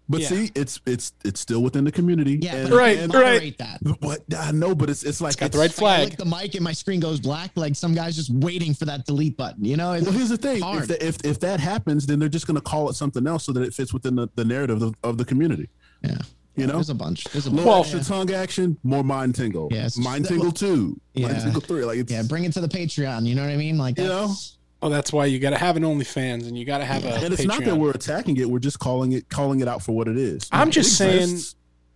But 0.06 0.20
Yeah. 0.20 0.28
see, 0.28 0.50
it's 0.54 0.80
it's 0.84 1.12
it's 1.24 1.40
still 1.40 1.62
within 1.62 1.84
the 1.84 1.90
community. 1.90 2.38
Yeah, 2.42 2.56
and, 2.56 2.70
Right, 2.74 2.98
and 2.98 3.14
right. 3.14 3.34
moderate 3.34 3.56
that. 3.58 3.80
What 4.00 4.20
I 4.36 4.52
know, 4.52 4.74
but 4.74 4.90
it's 4.90 5.02
it's 5.02 5.22
like 5.22 5.38
got 5.38 5.50
the 5.50 5.56
right 5.58 5.64
Like, 5.70 5.70
I 5.70 5.72
flag. 5.72 6.08
lick 6.10 6.18
the 6.18 6.26
mic 6.26 6.54
and 6.56 6.62
my 6.62 6.72
screen 6.72 7.00
goes 7.00 7.20
black. 7.20 7.52
Like 7.54 7.74
some 7.74 7.94
guys 7.94 8.14
just 8.14 8.28
waiting 8.30 8.74
for 8.74 8.84
that 8.84 9.06
delete 9.06 9.38
button. 9.38 9.64
You 9.64 9.78
know, 9.78 9.92
It's 9.94 10.04
Well, 10.04 10.12
here's 10.14 10.28
the 10.28 10.36
thing: 10.36 10.62
if, 10.62 10.88
the, 10.88 11.06
if 11.06 11.24
if 11.24 11.40
that 11.40 11.58
happens, 11.58 12.04
then 12.04 12.18
they're 12.18 12.28
just 12.28 12.46
going 12.46 12.56
to 12.56 12.60
call 12.60 12.90
it 12.90 12.94
something 12.96 13.26
else 13.26 13.44
so 13.44 13.52
that 13.52 13.62
it 13.62 13.72
fits 13.72 13.94
within 13.94 14.14
the, 14.16 14.28
the 14.34 14.44
narrative 14.44 14.82
of, 14.82 14.94
of 15.02 15.16
the 15.16 15.24
community. 15.24 15.70
yeah, 16.02 16.18
You 16.54 16.66
know, 16.66 16.74
there's 16.74 16.90
a 16.90 16.94
bunch. 16.94 17.24
There's 17.24 17.46
a 17.46 17.50
little 17.50 17.64
bunch. 17.64 17.94
extra 17.94 18.04
tongue 18.16 18.30
action, 18.30 18.76
more 18.82 19.02
mind 19.04 19.34
tingle. 19.36 19.68
Yes. 19.72 19.96
mind 19.96 20.26
tingle 20.26 20.52
two, 20.52 21.00
mind 21.16 21.40
tingle 21.40 21.62
three. 21.62 21.86
Like 21.86 21.96
it's, 22.00 22.12
yeah, 22.12 22.20
bring 22.24 22.44
it 22.44 22.52
to 22.52 22.60
the 22.60 22.68
Patreon. 22.68 23.24
You 23.24 23.36
know 23.36 23.42
what 23.42 23.52
I 23.52 23.56
mean? 23.56 23.78
Like 23.78 23.96
You 23.96 24.04
know? 24.04 24.34
That's, 24.88 24.92
Oh, 24.92 24.96
that's 24.96 25.12
why 25.12 25.26
you 25.26 25.38
got 25.38 25.50
to 25.50 25.58
have 25.58 25.76
an 25.76 25.82
OnlyFans 25.82 26.46
and 26.46 26.56
you 26.58 26.64
got 26.64 26.78
to 26.78 26.84
have 26.84 27.04
a. 27.04 27.14
and 27.14 27.32
it's 27.34 27.44
not 27.44 27.64
that 27.64 27.76
we're 27.76 27.90
attacking 27.90 28.36
it; 28.36 28.48
we're 28.48 28.58
just 28.58 28.78
calling 28.78 29.12
it 29.12 29.28
calling 29.28 29.60
it 29.60 29.68
out 29.68 29.82
for 29.82 29.92
what 29.92 30.08
it 30.08 30.16
is. 30.16 30.48
I'm 30.52 30.68
It 30.68 30.72
just 30.72 30.96
saying 30.96 31.38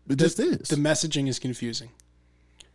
it 0.09 0.17
just 0.17 0.39
is. 0.41 0.69
the 0.69 0.77
messaging 0.77 1.29
is 1.29 1.39
confusing. 1.39 1.91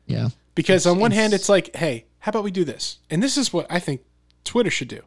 yeah. 0.05 0.29
Because 0.55 0.85
on 0.85 0.99
one 0.99 1.09
hand, 1.11 1.33
it's- 1.33 1.41
it's 1.43 1.49
like, 1.49 1.75
hey, 1.75 2.05
how 2.19 2.29
about 2.29 2.43
we 2.43 2.51
do 2.51 2.63
this? 2.63 2.99
And 3.09 3.23
this 3.23 3.37
is 3.37 3.51
what 3.51 3.65
I 3.71 3.79
think 3.79 4.01
Twitter 4.43 4.69
should 4.69 4.87
do. 4.87 5.01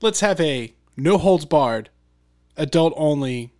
Let's 0.00 0.20
have 0.20 0.40
a 0.40 0.72
no 0.96 1.18
holds 1.18 1.44
barred, 1.44 1.90
adult 2.56 2.94
only 2.96 3.52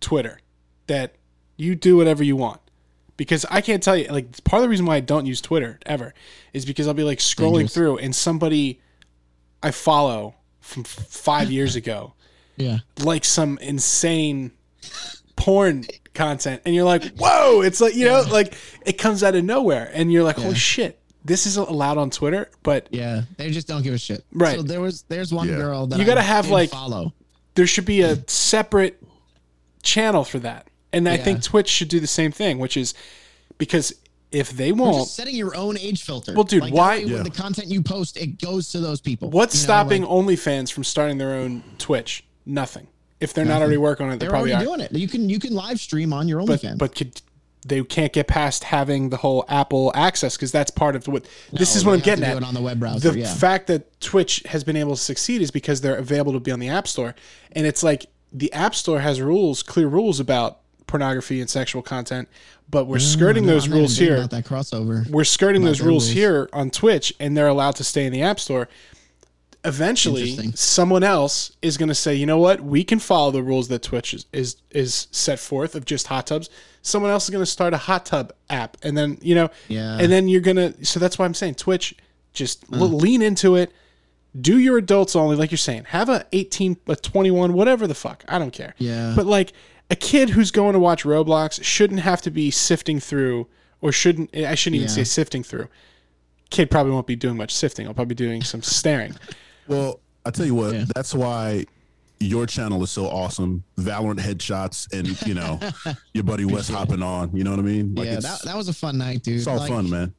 Twitter 0.00 0.40
that 0.86 1.14
you 1.56 1.74
do 1.74 1.96
whatever 1.96 2.22
you 2.22 2.36
want. 2.36 2.60
Because 3.16 3.46
I 3.50 3.62
can't 3.62 3.82
tell 3.82 3.96
you, 3.96 4.06
like, 4.08 4.44
part 4.44 4.60
of 4.60 4.64
the 4.64 4.68
reason 4.68 4.84
why 4.84 4.96
I 4.96 5.00
don't 5.00 5.24
use 5.24 5.40
Twitter 5.40 5.78
ever 5.86 6.12
is 6.52 6.66
because 6.66 6.86
I'll 6.86 6.92
be 6.92 7.02
like 7.02 7.18
scrolling 7.18 7.60
Dangerous. 7.60 7.72
through 7.74 7.98
and 7.98 8.14
somebody 8.14 8.80
I 9.62 9.70
follow 9.70 10.34
from 10.60 10.84
five 10.84 11.50
years 11.50 11.76
ago 11.76 12.14
Yeah. 12.56 12.78
like 13.00 13.24
some 13.24 13.58
insane 13.58 14.52
porn 15.36 15.84
content 16.14 16.62
and 16.64 16.74
you're 16.74 16.84
like 16.84 17.04
whoa 17.18 17.60
it's 17.60 17.80
like 17.80 17.94
you 17.94 18.06
know 18.06 18.22
like 18.30 18.54
it 18.86 18.94
comes 18.94 19.22
out 19.22 19.34
of 19.34 19.44
nowhere 19.44 19.90
and 19.92 20.10
you're 20.10 20.22
like 20.24 20.36
holy 20.36 20.54
shit 20.54 20.98
this 21.24 21.44
is 21.46 21.56
allowed 21.58 21.98
on 21.98 22.08
twitter 22.08 22.48
but 22.62 22.88
Yeah. 22.90 23.22
They 23.36 23.50
just 23.50 23.68
don't 23.68 23.82
give 23.82 23.92
a 23.94 23.98
shit. 23.98 24.24
Right. 24.32 24.56
So 24.56 24.62
there 24.62 24.80
was 24.80 25.02
there's 25.08 25.32
one 25.34 25.48
Yeah. 25.48 25.56
girl 25.56 25.86
that 25.88 25.98
You 25.98 26.04
gotta 26.06 26.20
I 26.20 26.24
have, 26.24 26.48
like- 26.48 26.70
follow. 26.70 27.12
there 27.54 27.66
should 27.66 27.84
be 27.84 28.00
a 28.02 28.16
separate 28.28 29.02
channel 29.82 30.24
for 30.24 30.38
that 30.40 30.66
and 30.92 31.08
i 31.08 31.16
think 31.16 31.42
twitch 31.42 31.68
should 31.68 31.88
do 31.88 32.00
the 32.00 32.06
same 32.08 32.32
thing 32.32 32.58
which 32.58 32.76
is 32.76 32.92
because 33.58 33.92
if 34.32 34.50
they 34.50 34.70
Or 34.72 34.74
won't 34.74 34.96
just 34.96 35.14
setting 35.14 35.36
your 35.36 35.56
own 35.56 35.78
age 35.78 36.02
filter. 36.02 36.32
Well, 36.34 36.44
dude, 36.44 36.62
Like, 36.62 36.74
why- 36.74 37.04
that 37.04 37.08
Yeah. 37.08 37.22
the 37.22 37.30
content 37.30 37.68
you 37.68 37.80
post 37.82 38.16
it 38.16 38.40
goes 38.40 38.70
to 38.72 38.80
those 38.80 39.00
people? 39.00 39.30
what's 39.30 39.54
You 39.54 39.60
know, 39.60 39.64
stopping 39.64 40.02
like, 40.02 40.10
onlyfans 40.10 40.72
from 40.72 40.84
starting 40.84 41.18
their 41.18 41.34
own 41.34 41.62
twitch 41.78 42.24
nothing 42.44 42.86
if 43.20 43.32
they're 43.32 43.44
not 43.44 43.60
already 43.62 43.76
working 43.78 44.06
on 44.06 44.12
it 44.12 44.16
they 44.16 44.24
they're 44.24 44.30
probably 44.30 44.52
already 44.52 44.66
are 44.66 44.76
doing 44.76 44.80
it. 44.80 44.92
You 44.92 45.08
can 45.08 45.28
you 45.30 45.38
can 45.38 45.54
live 45.54 45.80
stream 45.80 46.12
on 46.12 46.28
your 46.28 46.44
but 46.44 46.60
OnlyFans. 46.60 46.78
but 46.78 46.94
could 46.94 47.20
they 47.66 47.82
can't 47.82 48.12
get 48.12 48.28
past 48.28 48.62
having 48.62 49.08
the 49.10 49.16
whole 49.16 49.44
Apple 49.48 49.90
access 49.96 50.36
because 50.36 50.52
that's 50.52 50.70
part 50.70 50.94
of 50.94 51.08
what 51.08 51.24
this 51.52 51.74
is 51.74 51.84
what 51.84 51.94
I'm 51.94 52.00
getting 52.00 52.22
to 52.22 52.28
at. 52.28 52.32
do 52.32 52.36
it 52.38 52.44
on 52.44 52.54
the 52.54 52.60
web 52.62 52.78
browser, 52.78 53.10
The 53.10 53.18
yeah. 53.20 53.34
fact 53.34 53.66
that 53.66 54.00
Twitch 54.00 54.42
has 54.46 54.62
been 54.62 54.76
able 54.76 54.94
to 54.94 55.00
succeed 55.02 55.42
is 55.42 55.50
because 55.50 55.80
they're 55.80 55.96
available 55.96 56.32
to 56.34 56.38
be 56.40 56.52
on 56.52 56.60
the 56.60 56.68
App 56.68 56.86
Store, 56.86 57.16
and 57.52 57.66
it's 57.66 57.82
like 57.82 58.06
the 58.32 58.52
App 58.52 58.76
Store 58.76 59.00
has 59.00 59.20
rules, 59.20 59.64
clear 59.64 59.88
rules 59.88 60.20
about 60.20 60.60
pornography 60.86 61.40
and 61.40 61.50
sexual 61.50 61.82
content, 61.82 62.28
but 62.70 62.86
we're 62.86 62.98
skirting 62.98 63.42
Mm, 63.44 63.46
No, 63.46 63.52
those 63.54 63.66
I'm 63.66 63.72
rules 63.72 63.96
here. 63.96 64.16
About 64.16 64.30
that 64.30 64.44
crossover. 64.44 65.08
We're 65.10 65.24
skirting 65.24 65.64
those 65.64 65.80
rules, 65.80 66.04
rules. 66.06 66.08
here 66.10 66.48
on 66.52 66.70
Twitch, 66.70 67.12
and 67.20 67.36
they're 67.36 67.48
allowed 67.48 67.76
to 67.76 67.84
stay 67.84 68.06
in 68.06 68.12
the 68.12 68.22
App 68.22 68.38
Store. 68.40 68.68
Eventually, 69.64 70.52
someone 70.54 71.02
else 71.02 71.50
is 71.60 71.76
going 71.76 71.88
to 71.88 71.94
say, 71.94 72.14
you 72.14 72.24
know 72.24 72.38
what, 72.38 72.60
we 72.60 72.84
can 72.84 73.00
follow 73.00 73.32
the 73.32 73.42
rules 73.42 73.66
that 73.66 73.82
Twitch 73.82 74.14
is, 74.14 74.26
is 74.32 74.56
is 74.70 75.08
set 75.10 75.40
forth 75.40 75.74
of 75.74 75.84
just 75.84 76.06
hot 76.06 76.28
tubs. 76.28 76.48
Someone 76.82 77.10
else 77.10 77.24
is 77.24 77.30
going 77.30 77.42
to 77.42 77.50
start 77.50 77.74
a 77.74 77.78
hot 77.78 78.06
tub 78.06 78.32
app, 78.48 78.76
and 78.84 78.96
then 78.96 79.18
you 79.22 79.34
know, 79.34 79.50
Yeah. 79.66 79.98
and 79.98 80.12
then 80.12 80.28
you're 80.28 80.40
gonna. 80.40 80.72
So 80.84 81.00
that's 81.00 81.18
why 81.18 81.24
I'm 81.24 81.34
saying 81.34 81.56
Twitch, 81.56 81.96
just 82.32 82.64
l- 82.72 82.78
lean 82.88 83.22
into 83.22 83.56
it. 83.56 83.72
Do 84.40 84.56
your 84.58 84.78
adults 84.78 85.16
only, 85.16 85.34
like 85.34 85.50
you're 85.50 85.58
saying. 85.58 85.86
Have 85.88 86.10
a 86.10 86.26
18, 86.32 86.76
a 86.86 86.94
21, 86.94 87.52
whatever 87.54 87.88
the 87.88 87.94
fuck. 87.94 88.22
I 88.28 88.38
don't 88.38 88.52
care. 88.52 88.74
Yeah. 88.78 89.14
But 89.16 89.26
like 89.26 89.52
a 89.90 89.96
kid 89.96 90.30
who's 90.30 90.50
going 90.50 90.72
to 90.72 90.78
watch 90.78 91.04
Roblox 91.04 91.62
shouldn't 91.62 92.00
have 92.00 92.20
to 92.22 92.30
be 92.30 92.50
sifting 92.50 92.98
through, 93.00 93.46
or 93.80 93.92
shouldn't. 93.92 94.34
I 94.36 94.54
shouldn't 94.54 94.76
even 94.76 94.88
Yeah. 94.88 94.94
say 94.94 95.04
sifting 95.04 95.42
through. 95.42 95.68
Kid 96.50 96.70
probably 96.70 96.92
won't 96.92 97.06
be 97.06 97.16
doing 97.16 97.36
much 97.36 97.52
sifting. 97.54 97.86
I'll 97.86 97.94
probably 97.94 98.14
be 98.14 98.24
doing 98.24 98.42
some 98.42 98.62
staring. 98.62 99.14
Well, 99.68 100.00
I 100.24 100.30
tell 100.30 100.46
you 100.46 100.54
what, 100.54 100.74
Yeah. 100.74 100.84
that's 100.94 101.12
why 101.14 101.66
your 102.18 102.46
channel 102.46 102.82
is 102.82 102.90
so 102.90 103.06
awesome. 103.06 103.62
Valorant 103.78 104.20
headshots 104.20 104.90
and 104.96 105.20
you 105.26 105.34
know 105.34 105.60
your 106.14 106.24
buddy 106.24 106.44
Wes 106.44 106.68
hopping 106.68 107.02
on. 107.02 107.30
You 107.36 107.44
know 107.44 107.50
what 107.50 107.58
I 107.60 107.62
mean? 107.64 107.94
Like 107.94 108.06
yeah, 108.06 108.20
that, 108.20 108.42
that 108.44 108.56
was 108.56 108.68
a 108.68 108.72
fun 108.72 108.96
night, 108.98 109.22
dude. 109.22 109.36
it's 109.38 109.46
all 109.46 109.58
Like, 109.58 109.68
fun, 109.68 109.90
man. 109.90 110.14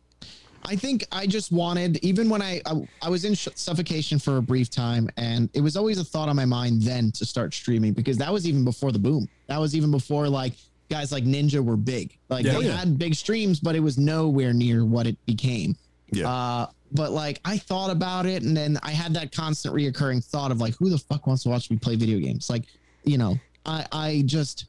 I 0.68 0.76
think 0.76 1.05
I 1.11 1.26
just 1.28 1.51
wanted, 1.51 1.97
even 2.03 2.30
when 2.30 2.41
I 2.41 2.61
I, 2.65 2.88
I 3.01 3.09
was 3.09 3.24
in 3.26 3.34
sh- 3.34 3.47
suffocation 3.55 4.20
for 4.20 4.38
a 4.38 4.41
brief 4.41 4.70
time, 4.70 5.09
and 5.18 5.49
it 5.53 5.61
was 5.61 5.78
always 5.78 5.97
a 5.97 6.03
thought 6.03 6.28
on 6.30 6.36
my 6.36 6.45
mind 6.45 6.82
then 6.82 7.11
to 7.13 7.26
start 7.26 7.53
streaming 7.53 7.93
because 7.93 8.18
that 8.18 8.32
was 8.32 8.45
even 8.47 8.63
before 8.65 8.91
the 8.91 8.99
boom. 8.99 9.28
That 9.47 9.59
was 9.59 9.76
even 9.76 9.91
before 9.91 10.28
like 10.28 10.53
guys 10.89 11.11
like 11.11 11.24
Ninja 11.24 11.63
were 11.63 11.78
big. 11.78 12.18
Like 12.30 12.45
Yeah. 12.45 12.51
they 12.51 12.57
Oh, 12.57 12.61
yeah. 12.61 12.78
had 12.78 12.97
big 12.97 13.15
streams, 13.15 13.59
but 13.59 13.76
it 13.76 13.80
was 13.80 13.97
nowhere 13.97 14.53
near 14.53 14.86
what 14.86 15.07
it 15.07 15.18
became. 15.26 15.76
Yeah. 16.11 16.30
Uh, 16.30 16.68
but 16.91 17.11
like 17.11 17.39
I 17.45 17.57
thought 17.57 17.89
about 17.89 18.26
it, 18.26 18.43
and 18.43 18.55
then 18.55 18.78
I 18.84 18.91
had 18.91 19.13
that 19.13 19.32
constant 19.32 19.74
reoccurring 19.74 20.24
thought 20.24 20.51
of 20.51 20.59
like, 20.59 20.76
who 20.78 20.89
the 20.89 20.97
fuck 20.97 21.28
wants 21.28 21.43
to 21.43 21.49
watch 21.49 21.70
me 21.72 21.78
play 21.78 21.95
video 21.95 22.20
games? 22.20 22.49
Like, 22.49 22.63
you 23.03 23.18
know, 23.18 23.38
I 23.65 23.86
I 23.91 24.24
just 24.26 24.65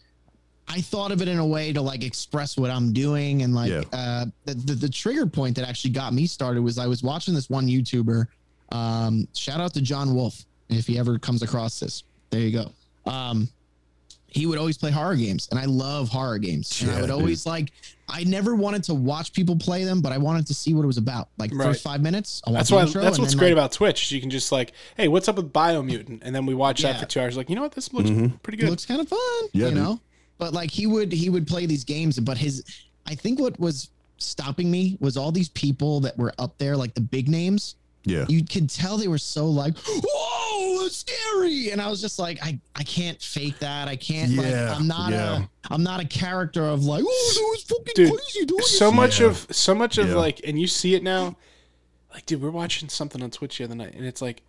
I 0.69 0.81
thought 0.81 1.12
of 1.12 1.23
it 1.23 1.29
in 1.29 1.39
a 1.39 1.47
way 1.47 1.73
to 1.73 1.81
like 1.81 2.05
express 2.05 2.57
what 2.57 2.71
I'm 2.71 2.93
doing, 2.93 3.43
and 3.43 3.55
like 3.55 3.71
Yeah. 3.71 3.83
uh, 3.93 4.27
the, 4.45 4.55
the 4.55 4.75
the 4.75 4.89
trigger 4.89 5.27
point 5.27 5.57
that 5.57 5.66
actually 5.69 5.91
got 5.91 6.12
me 6.12 6.27
started 6.27 6.61
was 6.62 6.79
I 6.79 6.87
was 6.87 7.03
watching 7.03 7.35
this 7.35 7.49
one 7.49 7.66
YouTuber. 7.69 8.27
Um, 8.71 9.27
shout 9.35 9.61
out 9.61 9.73
to 9.75 9.81
John 9.81 10.14
Wolf 10.14 10.45
if 10.69 10.87
he 10.87 10.99
ever 10.99 11.19
comes 11.19 11.43
across 11.43 11.81
this. 11.81 12.03
There 12.31 12.41
you 12.41 12.53
go. 12.53 13.11
Um, 13.11 13.49
he 14.27 14.45
would 14.45 14.59
always 14.59 14.77
play 14.77 14.91
horror 14.91 15.16
games, 15.16 15.49
and 15.51 15.59
I 15.59 15.64
love 15.64 16.11
horror 16.11 16.37
games. 16.39 16.83
and 16.83 16.91
I 16.91 16.95
Yeah, 16.95 17.01
would 17.01 17.07
dude. 17.07 17.16
always 17.16 17.47
like. 17.47 17.73
I 18.11 18.25
never 18.25 18.55
wanted 18.55 18.85
to 18.85 18.95
watch 18.95 19.35
people 19.35 19.55
play 19.57 19.85
them, 19.85 20.01
but 20.01 20.12
I 20.12 20.19
wanted 20.19 20.47
to 20.47 20.55
see 20.55 20.73
what 20.73 20.83
it 20.83 20.87
was 20.87 20.97
about. 20.97 21.29
Like 21.37 21.51
Right. 21.53 21.66
first 21.66 21.83
five 21.83 22.01
minutes, 22.01 22.41
I 22.47 22.51
watch 22.51 22.59
That's 22.61 22.69
the 22.71 22.77
why. 22.77 22.83
intro, 22.85 23.03
That's 23.03 23.16
and 23.19 23.23
what's 23.23 23.35
then, 23.35 23.39
great 23.39 23.49
like, 23.49 23.53
about 23.59 23.73
Twitch. 23.73 24.05
is 24.05 24.12
You 24.12 24.21
can 24.23 24.31
just 24.31 24.51
like, 24.51 24.73
hey, 24.97 25.09
what's 25.09 25.29
up 25.29 25.37
with 25.37 25.53
Biomutant, 25.53 26.21
and 26.23 26.35
then 26.35 26.47
we 26.47 26.55
watch 26.55 26.81
that 26.83 26.99
for 27.01 27.05
two 27.05 27.21
hours. 27.21 27.37
Like, 27.37 27.51
you 27.51 27.57
know 27.57 27.61
what? 27.61 27.73
This 27.73 27.93
looks 27.93 28.09
Mhm. 28.09 28.43
pretty 28.43 28.57
It 28.57 28.61
good. 28.62 28.71
looks 28.71 28.87
kind 28.87 29.03
of 29.03 29.09
fun, 29.09 29.19
Yeah, 29.53 29.64
you 29.66 29.71
dude. 29.73 29.75
know. 29.75 30.01
But 30.39 30.53
like 30.53 30.70
he 30.70 30.86
would 30.86 31.12
he 31.12 31.30
would 31.30 31.47
play 31.47 31.66
these 31.66 31.84
games, 31.84 32.18
but 32.20 32.39
his 32.39 32.62
I 33.07 33.14
think 33.14 33.41
what 33.41 33.59
was 33.59 33.91
stopping 34.18 34.70
me 34.70 34.97
was 35.01 35.16
all 35.16 35.32
these 35.32 35.49
people 35.51 36.01
that 36.01 36.16
were 36.18 36.32
up 36.39 36.57
there, 36.59 36.76
like 36.76 36.95
the 36.95 37.01
big 37.01 37.28
names. 37.28 37.76
Yeah. 38.05 38.24
You 38.28 38.45
could 38.45 38.70
tell 38.70 38.97
they 38.97 39.09
were 39.09 39.18
so 39.18 39.47
like, 39.47 39.76
whoa, 39.86 40.86
it's 40.86 40.99
scary, 40.99 41.70
and 41.70 41.80
I 41.82 41.89
was 41.89 42.01
just 42.01 42.18
like, 42.18 42.39
I 42.43 42.59
I 42.74 42.82
can't 42.84 43.20
fake 43.20 43.59
that. 43.59 43.89
I 43.89 43.97
can't. 43.97 44.30
Yeah, 44.30 44.70
like, 44.70 44.80
I'm 44.80 44.86
not 44.86 45.11
yeah. 45.12 45.43
a 45.43 45.49
I'm 45.72 45.82
not 45.82 46.01
a 46.01 46.07
character 46.07 46.64
of 46.64 46.84
like, 46.84 47.05
oh, 47.07 47.32
that 47.34 47.43
was 47.51 47.62
fucking 47.64 47.93
Dude, 47.95 48.12
crazy. 48.14 48.47
Doing 48.47 48.62
so 48.62 48.89
it." 48.89 48.93
much 48.95 49.20
Yeah. 49.20 49.26
of 49.26 49.47
so 49.51 49.74
much 49.74 49.99
of 49.99 50.09
Yeah. 50.09 50.14
like 50.14 50.41
and 50.45 50.59
you 50.59 50.66
see 50.66 50.95
it 50.95 51.03
now 51.03 51.36
like 52.14 52.24
dude 52.24 52.41
we're 52.41 52.51
watching 52.51 52.89
something 52.89 53.22
on 53.22 53.30
twitch 53.30 53.59
the 53.59 53.64
other 53.64 53.74
night 53.74 53.95
and 53.95 54.07
it's 54.07 54.22
like 54.22 54.43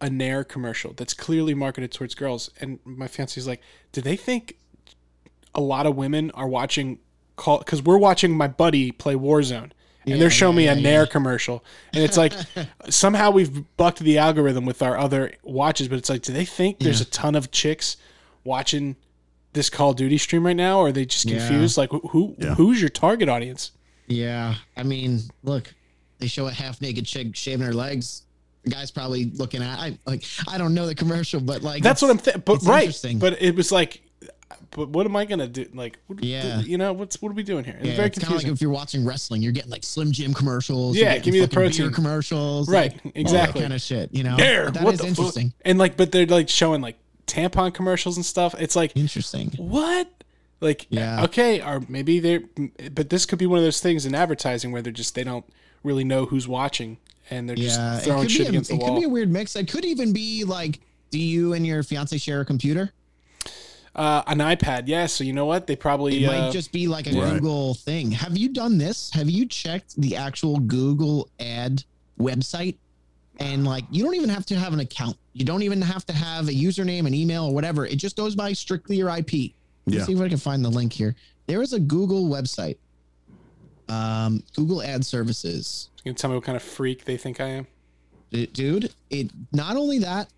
a 0.00 0.08
nair 0.08 0.42
commercial 0.42 0.92
that's 0.94 1.12
clearly 1.12 1.52
marketed 1.54 1.92
towards 1.92 2.14
girls 2.14 2.50
and 2.60 2.78
my 2.84 3.06
fiance's 3.06 3.46
like 3.46 3.60
do 3.92 4.00
they 4.00 4.16
think 4.16 4.56
a 5.54 5.60
lot 5.60 5.86
of 5.86 5.96
women 5.96 6.30
are 6.32 6.48
watching 6.48 6.98
call 7.36 7.58
because 7.58 7.82
we're 7.82 7.98
watching 7.98 8.36
my 8.36 8.48
buddy 8.48 8.92
play 8.92 9.14
warzone 9.14 9.62
and 9.62 9.72
Yeah, 10.04 10.16
they're 10.18 10.30
showing 10.30 10.56
yeah, 10.58 10.74
me 10.74 10.80
a 10.80 10.82
yeah, 10.82 10.90
nair 10.90 11.06
commercial 11.06 11.64
and 11.92 12.02
it's 12.04 12.16
like 12.16 12.32
somehow 12.88 13.30
we've 13.30 13.64
bucked 13.76 13.98
the 14.00 14.18
algorithm 14.18 14.64
with 14.66 14.82
our 14.82 14.96
other 14.96 15.32
watches 15.42 15.88
but 15.88 15.98
it's 15.98 16.08
like 16.08 16.22
do 16.22 16.32
they 16.32 16.44
think 16.44 16.78
there's 16.78 17.00
a 17.00 17.04
ton 17.06 17.34
of 17.34 17.50
chicks 17.50 17.96
watching 18.44 18.94
this 19.52 19.68
call 19.70 19.90
of 19.90 19.96
duty 19.96 20.18
stream 20.18 20.44
right 20.46 20.56
now 20.56 20.78
or 20.78 20.88
are 20.88 20.92
they 20.92 21.04
just 21.04 21.26
confused 21.28 21.76
like 21.76 21.90
who, 22.10 22.34
who's 22.56 22.80
your 22.80 22.90
target 22.90 23.28
audience 23.28 23.72
Yeah, 24.06 24.54
I 24.76 24.82
mean, 24.82 25.20
look, 25.42 25.72
they 26.18 26.26
show 26.26 26.46
a 26.46 26.52
half 26.52 26.80
naked 26.82 27.06
chick 27.06 27.34
shaving 27.34 27.64
her 27.66 27.72
legs. 27.72 28.22
The 28.64 28.70
guy's 28.70 28.90
probably 28.90 29.26
looking 29.26 29.62
at. 29.62 29.78
I 29.78 29.98
like. 30.06 30.24
I 30.48 30.58
don't 30.58 30.74
know 30.74 30.86
the 30.86 30.94
commercial, 30.94 31.40
but 31.40 31.62
like 31.62 31.82
That's 31.82 32.02
what 32.02 32.10
I'm 32.10 32.18
thinking. 32.18 32.42
But 32.44 32.62
right, 32.64 32.94
but 33.18 33.40
it 33.40 33.54
was 33.56 33.72
like, 33.72 34.02
but 34.70 34.88
what 34.88 35.06
am 35.06 35.16
I 35.16 35.24
gonna 35.24 35.46
do? 35.48 35.66
Like, 35.74 35.98
what, 36.06 36.22
Yeah. 36.22 36.60
you 36.60 36.78
know, 36.78 36.92
what's 36.92 37.20
what 37.22 37.30
are 37.30 37.34
we 37.34 37.42
doing 37.42 37.64
here? 37.64 37.76
It's 37.78 37.88
Yeah, 37.88 37.96
very 37.96 38.08
it's 38.08 38.16
of 38.18 38.22
like 38.24 38.28
confusing. 38.30 38.52
if 38.52 38.60
you're 38.60 38.70
watching 38.70 39.04
wrestling, 39.04 39.42
you're 39.42 39.52
getting 39.52 39.70
like 39.70 39.84
Slim 39.84 40.12
Jim 40.12 40.34
commercials. 40.34 40.96
Yeah, 40.96 41.16
give 41.18 41.32
me 41.34 41.40
the 41.40 41.46
getting 41.46 41.54
fucking 41.70 41.76
beer 41.76 41.86
protein. 41.90 41.92
commercials. 41.94 42.68
Right, 42.68 42.92
like, 43.04 43.12
exactly. 43.16 43.60
kind 43.62 43.72
of 43.72 43.80
shit. 43.80 44.10
You 44.12 44.24
know, 44.24 44.36
there, 44.36 44.70
that 44.70 44.82
what 44.82 44.94
is 44.94 45.00
the 45.00 45.06
interesting. 45.06 45.48
Fuck? 45.50 45.56
And 45.64 45.78
like, 45.78 45.96
but 45.96 46.12
they're 46.12 46.26
like 46.26 46.48
showing 46.48 46.80
like 46.80 46.96
tampon 47.26 47.72
commercials 47.74 48.16
and 48.16 48.24
stuff. 48.26 48.54
It's 48.58 48.76
like 48.76 48.96
Interesting. 48.96 49.50
what? 49.56 50.08
Like, 50.60 50.86
Yeah. 50.90 51.24
okay, 51.24 51.60
or 51.60 51.82
maybe 51.88 52.20
they're, 52.20 52.42
but 52.92 53.10
this 53.10 53.26
could 53.26 53.38
be 53.38 53.46
one 53.46 53.58
of 53.58 53.64
those 53.64 53.80
things 53.80 54.06
in 54.06 54.14
advertising 54.14 54.72
where 54.72 54.80
they're 54.82 54.92
just 54.92 55.14
they 55.14 55.24
don't 55.24 55.44
really 55.82 56.04
know 56.04 56.24
who's 56.26 56.48
watching 56.48 56.96
and 57.30 57.48
they're 57.48 57.56
Yeah, 57.56 57.66
just 57.68 58.04
throwing 58.04 58.28
shit 58.28 58.46
a, 58.46 58.50
against 58.50 58.70
the 58.70 58.76
it 58.76 58.80
could 58.82 58.96
be 58.98 59.04
a 59.04 59.08
weird 59.08 59.30
mix. 59.30 59.56
It 59.56 59.68
could 59.68 59.84
even 59.84 60.12
be 60.12 60.44
like, 60.44 60.80
do 61.10 61.18
you 61.18 61.52
and 61.54 61.66
your 61.66 61.82
fiance 61.82 62.16
share 62.18 62.40
a 62.40 62.44
computer? 62.44 62.92
Uh, 63.94 64.22
an 64.26 64.38
iPad, 64.38 64.84
yeah. 64.86 65.06
So 65.06 65.22
you 65.22 65.32
know 65.32 65.46
what? 65.46 65.66
They 65.66 65.76
probably 65.76 66.24
It 66.24 66.26
uh, 66.28 66.32
might 66.32 66.52
just 66.52 66.72
be 66.72 66.88
like 66.88 67.06
a 67.06 67.10
Right. 67.18 67.34
Google 67.34 67.74
thing. 67.74 68.10
Have 68.10 68.36
you 68.36 68.48
done 68.48 68.76
this? 68.76 69.10
Have 69.12 69.30
you 69.30 69.46
checked 69.46 69.94
the 70.00 70.16
actual 70.16 70.58
Google 70.58 71.28
ad 71.38 71.84
website? 72.18 72.76
And 73.38 73.64
like, 73.64 73.84
you 73.90 74.02
don't 74.04 74.14
even 74.14 74.28
have 74.30 74.46
to 74.46 74.56
have 74.56 74.72
an 74.72 74.80
account. 74.80 75.16
You 75.32 75.44
don't 75.44 75.62
even 75.62 75.80
have 75.82 76.04
to 76.06 76.12
have 76.12 76.48
a 76.48 76.52
username, 76.52 77.06
an 77.06 77.14
email, 77.14 77.44
or 77.46 77.54
whatever. 77.54 77.86
It 77.86 77.96
just 77.96 78.16
goes 78.16 78.34
by 78.34 78.52
strictly 78.52 78.96
your 78.96 79.08
IP. 79.10 79.54
Let 79.86 79.92
me 79.92 79.98
Yeah. 79.98 80.04
see 80.04 80.12
if 80.12 80.20
I 80.20 80.28
can 80.28 80.38
find 80.38 80.64
the 80.64 80.70
link 80.70 80.92
here. 80.92 81.14
There 81.46 81.60
is 81.62 81.72
a 81.72 81.80
Google 81.80 82.28
website, 82.28 82.78
um, 83.88 84.42
Google 84.56 84.82
Ad 84.82 85.04
Services. 85.04 85.90
you 86.04 86.10
can 86.12 86.16
tell 86.16 86.30
me 86.30 86.36
what 86.36 86.44
kind 86.44 86.56
of 86.56 86.62
freak 86.62 87.04
they 87.04 87.16
think 87.16 87.40
I 87.40 87.46
am. 87.48 87.66
D- 88.30 88.46
Dude, 88.46 88.92
it 89.10 89.30
not 89.52 89.76
only 89.76 89.98
that, 90.00 90.28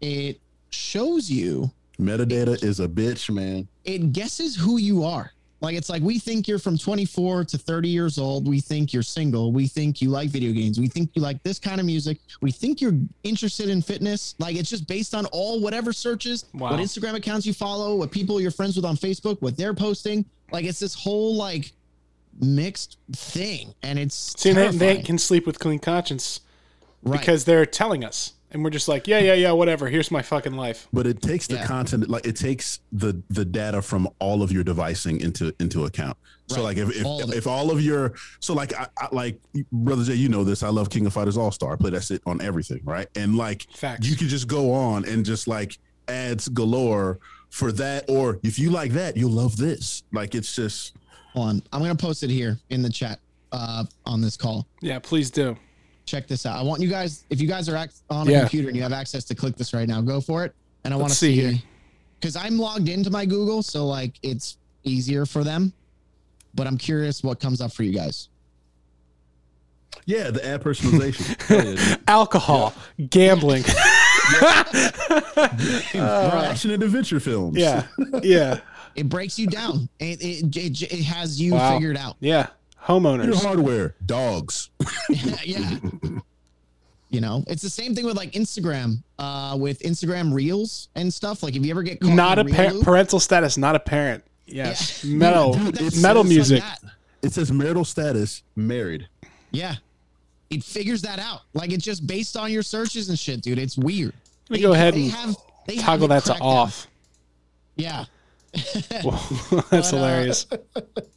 it 0.00 0.40
shows 0.70 1.30
you 1.30 1.70
Metadata 2.00 2.62
is 2.62 2.80
a 2.80 2.88
bitch, 2.88 3.28
man. 3.34 3.66
it 3.84 4.12
guesses 4.12 4.54
who 4.56 4.76
you 4.78 5.04
are. 5.04 5.32
Like 5.60 5.74
it's 5.76 5.90
like 5.90 6.02
we 6.02 6.20
think 6.20 6.46
you're 6.46 6.60
from 6.60 6.78
24 6.78 7.44
to 7.46 7.58
30 7.58 7.88
years 7.88 8.16
old. 8.16 8.46
We 8.46 8.60
think 8.60 8.92
you're 8.92 9.02
single. 9.02 9.50
We 9.50 9.66
think 9.66 10.00
you 10.00 10.08
like 10.08 10.30
video 10.30 10.52
games. 10.52 10.78
We 10.78 10.86
think 10.86 11.10
you 11.14 11.22
like 11.22 11.42
this 11.42 11.58
kind 11.58 11.80
of 11.80 11.86
music. 11.86 12.18
We 12.40 12.52
think 12.52 12.80
you're 12.80 12.96
interested 13.24 13.68
in 13.68 13.82
fitness. 13.82 14.36
Like 14.38 14.54
it's 14.54 14.70
just 14.70 14.86
based 14.86 15.16
on 15.16 15.26
all 15.26 15.60
whatever 15.60 15.92
searches, 15.92 16.44
Wow. 16.54 16.70
what 16.70 16.78
Instagram 16.78 17.14
accounts 17.16 17.44
you 17.44 17.52
follow, 17.52 17.96
what 17.96 18.12
people 18.12 18.40
you're 18.40 18.52
friends 18.52 18.76
with 18.76 18.84
on 18.84 18.96
Facebook, 18.96 19.42
what 19.42 19.56
they're 19.56 19.74
posting. 19.74 20.24
Like 20.52 20.64
it's 20.64 20.78
this 20.78 20.94
whole 20.94 21.34
like 21.34 21.72
mixed 22.40 22.98
thing, 23.12 23.74
and 23.82 23.98
it's 23.98 24.34
See, 24.40 24.52
they, 24.52 24.68
they 24.68 25.02
can 25.02 25.18
sleep 25.18 25.44
with 25.44 25.58
clean 25.58 25.80
conscience 25.80 26.38
right. 27.02 27.18
because 27.18 27.44
they're 27.46 27.66
telling 27.66 28.04
us, 28.04 28.34
and 28.50 28.64
we're 28.64 28.70
just 28.70 28.88
like, 28.88 29.06
yeah, 29.06 29.18
yeah, 29.18 29.34
yeah, 29.34 29.52
whatever. 29.52 29.88
Here's 29.88 30.10
my 30.10 30.22
fucking 30.22 30.54
life. 30.54 30.88
But 30.92 31.06
it 31.06 31.20
takes 31.20 31.46
the 31.46 31.56
Yeah. 31.56 31.66
content, 31.66 32.08
like 32.08 32.26
it 32.26 32.36
takes 32.36 32.80
the 32.92 33.20
the 33.30 33.44
data 33.44 33.82
from 33.82 34.08
all 34.20 34.42
of 34.42 34.50
your 34.52 34.64
devicing 34.64 35.20
into 35.20 35.54
into 35.60 35.84
account. 35.84 36.16
So 36.46 36.62
like 36.62 36.78
if 36.78 36.88
if 36.96 37.04
All 37.04 37.30
if 37.32 37.46
all 37.46 37.70
of 37.70 37.82
your 37.82 38.14
so 38.40 38.54
like 38.54 38.72
I, 38.74 38.86
I 38.98 39.08
like 39.12 39.38
brother 39.70 40.02
Jay, 40.04 40.14
you 40.14 40.28
know 40.30 40.44
this. 40.44 40.62
I 40.62 40.68
love 40.70 40.88
King 40.88 41.04
of 41.06 41.12
Fighters 41.12 41.36
All 41.36 41.50
Star. 41.52 41.74
I 41.74 41.76
play 41.76 41.90
that 41.90 42.04
shit 42.04 42.22
on 42.26 42.40
everything, 42.40 42.80
right? 42.84 43.06
And 43.16 43.36
like 43.36 43.66
Facts. 43.74 44.08
you 44.08 44.16
can 44.16 44.28
just 44.28 44.48
go 44.48 44.72
on 44.72 45.04
and 45.04 45.26
just 45.26 45.46
like 45.46 45.76
ads 46.08 46.48
galore 46.48 47.18
for 47.50 47.70
that, 47.72 48.08
or 48.08 48.38
if 48.42 48.58
you 48.58 48.70
like 48.70 48.92
that, 48.92 49.16
you'll 49.16 49.30
love 49.30 49.56
this. 49.58 50.02
Like 50.12 50.34
it's 50.34 50.54
just 50.54 50.94
Hold 51.34 51.48
on. 51.48 51.62
I'm 51.72 51.82
gonna 51.82 51.94
post 51.94 52.22
it 52.22 52.30
here 52.30 52.58
in 52.70 52.80
the 52.80 52.88
chat 52.90 53.20
uh, 53.52 53.84
on 54.06 54.22
this 54.22 54.36
call. 54.36 54.66
yeah, 54.80 54.98
please 54.98 55.30
do. 55.30 55.54
Check 56.08 56.26
this 56.26 56.46
out. 56.46 56.56
I 56.58 56.62
want 56.62 56.80
you 56.80 56.88
guys, 56.88 57.24
if 57.30 57.40
you 57.40 57.46
guys 57.48 57.68
are 57.68 57.76
act- 57.76 58.02
on 58.10 58.26
a 58.28 58.30
Yeah. 58.32 58.40
computer 58.40 58.68
and 58.68 58.76
you 58.76 58.82
have 58.82 58.92
access 58.92 59.24
to 59.24 59.34
click 59.34 59.56
this 59.56 59.72
right 59.74 59.88
now, 59.88 60.00
go 60.00 60.20
for 60.20 60.44
it. 60.44 60.54
And 60.84 60.94
I 60.94 60.96
want 60.96 61.10
to 61.10 61.16
see 61.16 61.34
see 61.36 61.40
here. 61.40 61.62
because 62.20 62.36
I'm 62.36 62.58
logged 62.58 62.88
into 62.88 63.10
my 63.10 63.26
Google, 63.26 63.62
so 63.62 63.86
like 63.86 64.18
it's 64.22 64.56
easier 64.84 65.26
for 65.26 65.44
them. 65.44 65.72
But 66.54 66.66
I'm 66.66 66.78
curious 66.78 67.22
what 67.22 67.40
comes 67.40 67.60
up 67.60 67.72
for 67.72 67.82
you 67.82 67.92
guys. 67.92 68.28
yeah, 70.06 70.30
the 70.30 70.44
ad 70.46 70.62
personalization. 70.62 71.40
Hell 71.48 71.64
yeah, 71.64 71.74
dude. 71.96 72.00
Alcohol, 72.08 72.74
gambling. 73.10 73.64
Uh, 75.94 76.44
action 76.50 76.70
and 76.70 76.82
adventure 76.82 77.18
films. 77.20 77.56
yeah, 77.56 77.86
yeah, 78.22 78.60
It 78.94 79.08
breaks 79.08 79.38
you 79.38 79.46
down. 79.46 79.88
It 79.98 80.20
it, 80.22 80.56
it, 80.56 80.82
it 80.82 81.04
has 81.04 81.40
you 81.40 81.54
Wow. 81.54 81.74
figured 81.74 81.96
out. 81.96 82.16
yeah. 82.20 82.48
Your 82.88 83.00
Homeowners. 83.00 83.42
hardware, 83.44 83.94
dogs. 84.04 84.70
yeah. 85.44 85.76
You 87.10 87.20
know, 87.22 87.42
it's 87.46 87.62
the 87.62 87.70
same 87.70 87.94
thing 87.94 88.04
with 88.04 88.16
like 88.16 88.32
Instagram, 88.32 89.02
uh, 89.18 89.56
with 89.58 89.80
Instagram 89.80 90.32
Reels 90.32 90.88
and 90.94 91.12
stuff. 91.12 91.42
Like, 91.42 91.56
if 91.56 91.64
you 91.64 91.70
ever 91.70 91.82
get 91.82 92.00
caught 92.00 92.12
Not 92.12 92.38
a 92.38 92.42
in 92.42 92.46
reel 92.48 92.54
par- 92.56 92.82
parental 92.82 93.18
status. 93.20 93.56
Not 93.56 93.76
a 93.76 93.80
parent. 93.80 94.24
Yes. 94.46 95.04
Yeah. 95.04 95.16
Metal. 95.18 95.52
Dude, 95.54 95.62
metal 95.74 95.86
it's 95.86 96.02
like 96.02 96.26
music. 96.26 96.62
It 97.22 97.32
says 97.32 97.50
marital 97.50 97.84
status, 97.84 98.42
married. 98.56 99.08
Yeah. 99.50 99.76
It 100.50 100.62
figures 100.62 101.02
that 101.02 101.18
out. 101.18 101.40
Like 101.54 101.72
it's 101.72 101.84
just 101.84 102.06
based 102.06 102.36
on 102.36 102.50
your 102.52 102.62
searches 102.62 103.08
and 103.08 103.18
shit, 103.18 103.40
dude. 103.42 103.58
It's 103.58 103.76
weird. 103.76 104.12
Let 104.48 104.56
me 104.56 104.62
go 104.62 104.72
ahead 104.72 104.94
and 104.94 105.10
have 105.10 105.36
they 105.66 105.76
Toggle 105.76 106.06
it 106.06 106.08
that 106.08 106.20
to 106.24 106.26
cracked 106.30 106.40
down. 106.42 106.48
off. 106.48 106.86
Yeah. 107.76 108.04
Well, 109.04 109.12
that's 109.70 109.70
But, 109.70 109.72
uh, 109.72 109.96
hilarious. 109.96 110.46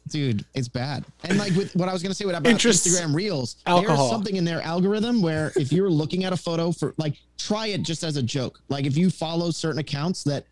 Dude, 0.08 0.44
it's 0.54 0.68
bad. 0.68 1.04
And 1.24 1.38
like 1.38 1.54
with 1.54 1.74
what 1.74 1.88
I 1.88 1.92
was 1.92 2.02
gonna 2.02 2.14
say 2.14 2.24
what 2.26 2.34
about 2.34 2.50
Interests, 2.50 2.86
Instagram 2.86 3.14
Reels, 3.14 3.56
alcohol. 3.66 3.96
there's 3.96 4.10
something 4.10 4.36
in 4.36 4.44
their 4.44 4.60
algorithm 4.62 5.22
where 5.22 5.52
if 5.56 5.72
you're 5.72 5.90
looking 5.90 6.24
at 6.24 6.32
a 6.32 6.36
photo 6.36 6.70
for 6.72 6.94
like 6.98 7.16
try 7.38 7.68
it 7.68 7.82
just 7.82 8.04
as 8.04 8.16
a 8.16 8.22
joke. 8.22 8.60
Like 8.68 8.84
if 8.84 8.96
you 8.96 9.10
follow 9.10 9.50
certain 9.50 9.78
accounts 9.80 10.22
that 10.24 10.44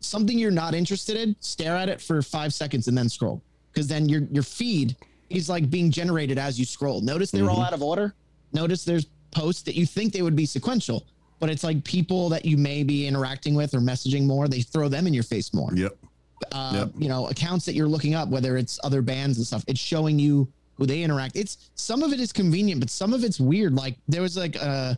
something 0.00 0.38
you're 0.38 0.50
not 0.50 0.74
interested 0.74 1.16
in, 1.16 1.34
stare 1.40 1.76
at 1.76 1.88
it 1.88 2.00
for 2.00 2.20
five 2.22 2.52
seconds 2.52 2.88
and 2.88 2.96
then 2.96 3.08
scroll. 3.08 3.42
Because 3.72 3.88
then 3.88 4.08
your 4.08 4.22
your 4.30 4.42
feed 4.42 4.96
is 5.30 5.48
like 5.48 5.70
being 5.70 5.90
generated 5.90 6.38
as 6.38 6.58
you 6.58 6.64
scroll. 6.64 7.00
Notice 7.00 7.30
they're 7.30 7.50
all 7.50 7.62
out 7.62 7.72
of 7.72 7.82
order. 7.82 8.14
Notice 8.52 8.84
there's 8.84 9.06
posts 9.32 9.62
that 9.62 9.74
you 9.74 9.84
think 9.86 10.12
they 10.12 10.22
would 10.22 10.36
be 10.36 10.46
sequential, 10.46 11.04
but 11.40 11.50
it's 11.50 11.64
like 11.64 11.82
people 11.84 12.28
that 12.28 12.44
you 12.44 12.56
may 12.56 12.82
be 12.84 13.06
interacting 13.06 13.54
with 13.54 13.74
or 13.74 13.80
messaging 13.80 14.24
more. 14.24 14.46
They 14.48 14.60
throw 14.62 14.88
them 14.88 15.06
in 15.06 15.12
your 15.14 15.24
face 15.24 15.52
more 15.52 15.70
Yep. 15.74 15.96
Uh, 16.52 16.72
Yep. 16.74 16.90
you 16.98 17.08
know 17.08 17.26
accounts 17.28 17.64
that 17.66 17.74
you're 17.74 17.88
looking 17.88 18.14
up 18.14 18.28
whether 18.28 18.56
it's 18.56 18.78
other 18.84 19.02
bands 19.02 19.38
and 19.38 19.46
stuff. 19.46 19.64
It's 19.66 19.80
showing 19.80 20.18
you 20.18 20.48
who 20.74 20.86
they 20.86 21.02
interact. 21.02 21.36
It's 21.36 21.70
some 21.74 22.02
of 22.02 22.12
it 22.12 22.20
is 22.20 22.32
convenient 22.32 22.80
but 22.80 22.90
some 22.90 23.12
of 23.14 23.24
it's 23.24 23.40
weird. 23.40 23.74
Like 23.74 23.96
there 24.08 24.22
was 24.22 24.36
like 24.36 24.56
uh, 24.60 24.94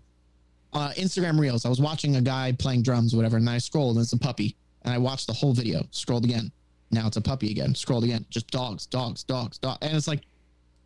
uh 0.72 0.91
instagram 0.91 1.39
reels. 1.39 1.64
I 1.64 1.68
was 1.68 1.80
watching 1.80 2.16
a 2.16 2.20
guy 2.20 2.53
playing 2.59 2.82
drums 2.82 3.14
or 3.14 3.16
whatever 3.18 3.36
and 3.36 3.49
i 3.49 3.59
scrolled 3.59 3.97
and 3.97 4.03
it's 4.03 4.12
a 4.12 4.18
puppy. 4.18 4.57
And 4.82 4.93
i 4.95 4.99
watched 4.99 5.26
the 5.26 5.32
whole 5.32 5.53
video. 5.55 5.82
Scrolled 5.91 6.24
again. 6.24 6.51
Now 6.91 7.07
it's 7.07 7.16
a 7.16 7.20
puppy 7.20 7.51
again. 7.51 7.74
Scrolled 7.74 8.05
again. 8.05 8.24
Just 8.30 8.51
dogs 8.51 8.86
dogs 8.86 9.22
dogs 9.24 9.59
dogs 9.59 9.78
and 9.82 9.97
it's 9.97 10.09
like 10.09 10.22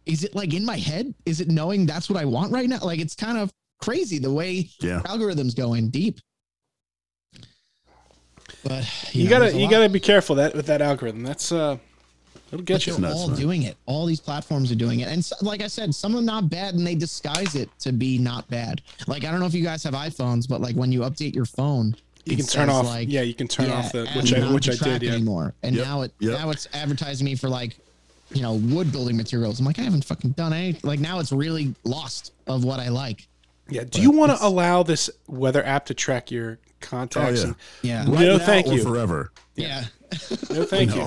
is 0.05 0.25
it 0.25 0.35
like 0.35 0.53
in 0.53 0.65
my 0.65 0.77
head? 0.77 1.15
Is 1.27 1.41
it 1.41 1.49
knowing 1.49 1.87
that's 1.87 2.11
what 2.11 2.19
i 2.21 2.25
want 2.25 2.53
right 2.53 2.69
now? 2.69 2.81
Like 2.83 2.99
it's 3.01 3.15
kind 3.15 3.39
of 3.39 3.53
crazy 3.81 4.19
the 4.19 4.33
way 4.33 4.69
Yeah. 4.81 5.01
algorithms 5.07 5.57
go 5.57 5.75
in 5.75 5.91
deep 5.91 6.21
but 8.65 8.89
You, 9.15 9.25
know, 9.25 9.31
gotta 9.31 9.53
you 9.55 9.63
lot. 9.65 9.71
gotta 9.71 9.89
be 9.89 10.01
careful 10.01 10.37
that 10.37 10.55
with 10.55 10.67
that 10.67 10.81
algorithm. 10.83 11.23
That's 11.23 11.53
uh, 11.53 11.79
it'll 12.53 12.65
get 12.65 12.75
But 12.75 12.87
you. 12.87 12.93
they're 12.95 13.01
nuts, 13.03 13.15
all 13.17 13.29
man. 13.29 13.37
doing 13.39 13.63
it. 13.63 13.77
All 13.87 14.07
these 14.07 14.21
platforms 14.21 14.71
are 14.73 14.77
doing 14.77 15.01
it, 15.01 15.09
and 15.09 15.25
so, 15.25 15.35
like 15.43 15.63
I 15.63 15.67
said, 15.67 15.95
some 15.95 16.17
are 16.17 16.23
not 16.23 16.49
bad, 16.51 16.75
and 16.75 16.87
they 16.87 16.95
disguise 16.95 17.55
it 17.55 17.69
to 17.81 17.93
be 17.93 18.19
not 18.19 18.49
bad. 18.49 18.83
Like 19.07 19.25
I 19.25 19.31
don't 19.31 19.41
know 19.41 19.47
if 19.47 19.55
you 19.55 19.65
guys 19.65 19.83
have 19.85 19.95
iPhones, 19.95 20.49
but 20.49 20.61
like 20.61 20.77
when 20.77 20.93
you 20.93 21.01
update 21.01 21.35
your 21.35 21.45
phone, 21.47 21.97
You 22.25 22.37
can 22.37 22.47
turn 22.47 22.69
off. 22.71 22.87
Like, 22.87 23.09
yeah, 23.11 23.23
you 23.23 23.35
can 23.35 23.49
turn 23.49 23.67
yeah, 23.69 23.75
off 23.79 23.93
the 23.93 24.07
which 24.17 24.33
I 24.35 24.53
which 24.53 24.69
I 24.71 24.75
track 24.75 25.01
did. 25.01 25.03
Yeah. 25.05 25.13
anymore. 25.15 25.55
And 25.63 25.75
Yep, 25.77 25.85
now 25.87 26.03
it 26.03 26.13
yep. 26.21 26.39
now 26.39 26.51
it's 26.51 26.69
advertising 26.73 27.25
me 27.25 27.35
for 27.35 27.49
like 27.49 27.77
you 28.33 28.43
know 28.43 28.55
wood 28.55 28.93
building 28.93 29.17
materials. 29.17 29.59
I'm 29.59 29.67
like 29.67 29.79
I 29.79 29.83
haven't 29.83 30.05
fucking 30.05 30.31
done 30.33 30.53
any. 30.53 30.79
Like 30.83 31.01
now 31.01 31.19
it's 31.19 31.33
really 31.33 31.75
lost 31.85 32.33
of 32.47 32.65
what 32.65 32.79
I 32.81 32.89
like. 32.91 33.27
Yeah. 33.69 33.85
Do 33.85 34.01
you 34.03 34.11
want 34.11 34.31
to 34.37 34.45
allow 34.45 34.83
this 34.83 35.09
weather 35.27 35.65
app 35.65 35.87
to 35.87 35.95
track 35.95 36.31
your 36.31 36.59
contacts? 36.83 37.45
Oh, 37.45 37.55
yeah. 37.83 38.01
and- 38.03 38.09
Yeah, 38.11 38.17
Right 38.17 38.27
No, 38.27 38.39
thank 38.39 38.67
you. 38.67 38.83
forever. 38.83 39.33
yeah. 39.57 39.85
no, 40.51 40.65
thank 40.65 40.95
you. 40.95 41.07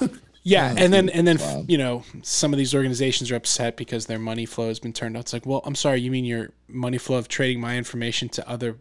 Yeah, 0.48 0.72
and 0.78 0.92
then 0.94 1.08
and 1.08 1.26
then 1.26 1.38
Wow. 1.38 1.64
you 1.66 1.76
know 1.76 2.04
some 2.22 2.52
of 2.54 2.56
these 2.58 2.72
organizations 2.72 3.32
are 3.32 3.34
upset 3.34 3.76
because 3.76 4.06
their 4.06 4.20
money 4.20 4.46
flow 4.46 4.68
has 4.68 4.78
been 4.78 4.92
turned 4.92 5.16
off. 5.16 5.22
It's 5.22 5.32
like, 5.32 5.44
well, 5.44 5.60
I'm 5.64 5.74
sorry, 5.74 6.00
you 6.00 6.12
mean 6.12 6.24
your 6.24 6.50
money 6.68 6.98
flow 6.98 7.16
of 7.18 7.26
trading 7.26 7.60
my 7.60 7.76
information 7.76 8.28
to 8.28 8.48
other 8.48 8.76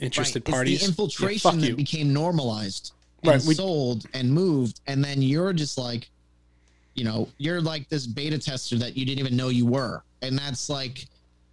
interested 0.00 0.42
Right. 0.48 0.52
parties? 0.54 0.74
It's 0.74 0.82
the 0.82 0.86
Yeah, 0.86 0.90
infiltration 0.90 1.50
fuck 1.52 1.60
that 1.60 1.68
you. 1.68 1.76
became 1.76 2.12
normalized 2.12 2.94
and 3.22 3.30
Right, 3.30 3.44
we- 3.44 3.54
sold 3.54 4.06
and 4.12 4.28
moved, 4.32 4.80
and 4.88 5.04
then 5.04 5.22
you're 5.22 5.52
just 5.52 5.78
like, 5.78 6.10
you 6.96 7.04
know, 7.04 7.28
you're 7.38 7.60
like 7.60 7.88
this 7.88 8.08
beta 8.08 8.36
tester 8.40 8.76
that 8.78 8.96
you 8.96 9.04
didn't 9.04 9.20
even 9.20 9.36
know 9.36 9.50
you 9.50 9.66
were, 9.66 10.02
and 10.20 10.36
that's 10.36 10.68
like, 10.68 11.06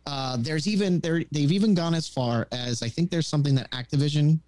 uh, 0.05 0.37
there's 0.39 0.67
even 0.67 0.99
there 0.99 1.23
they've 1.31 1.51
even 1.51 1.73
gone 1.73 1.93
as 1.93 2.07
far 2.07 2.47
as 2.51 2.81
I 2.83 2.89
think 2.89 3.09
there's 3.11 3.27
something 3.27 3.55
that 3.55 3.69
Activision 3.71 4.39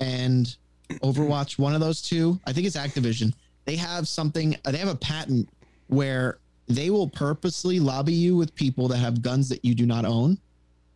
and 0.00 0.56
Overwatch, 1.02 1.58
one 1.58 1.74
of 1.74 1.80
those 1.80 2.02
two, 2.02 2.40
I 2.46 2.52
think 2.52 2.66
it's 2.66 2.76
Activision. 2.76 3.32
They 3.64 3.76
have 3.76 4.08
something. 4.08 4.56
They 4.64 4.78
have 4.78 4.88
a 4.88 4.96
patent 4.96 5.48
where 5.88 6.38
they 6.66 6.90
will 6.90 7.08
purposely 7.08 7.78
lobby 7.80 8.12
you 8.12 8.36
with 8.36 8.54
people 8.54 8.88
that 8.88 8.98
have 8.98 9.22
guns 9.22 9.48
that 9.48 9.64
you 9.64 9.74
do 9.74 9.86
not 9.86 10.04
own 10.04 10.38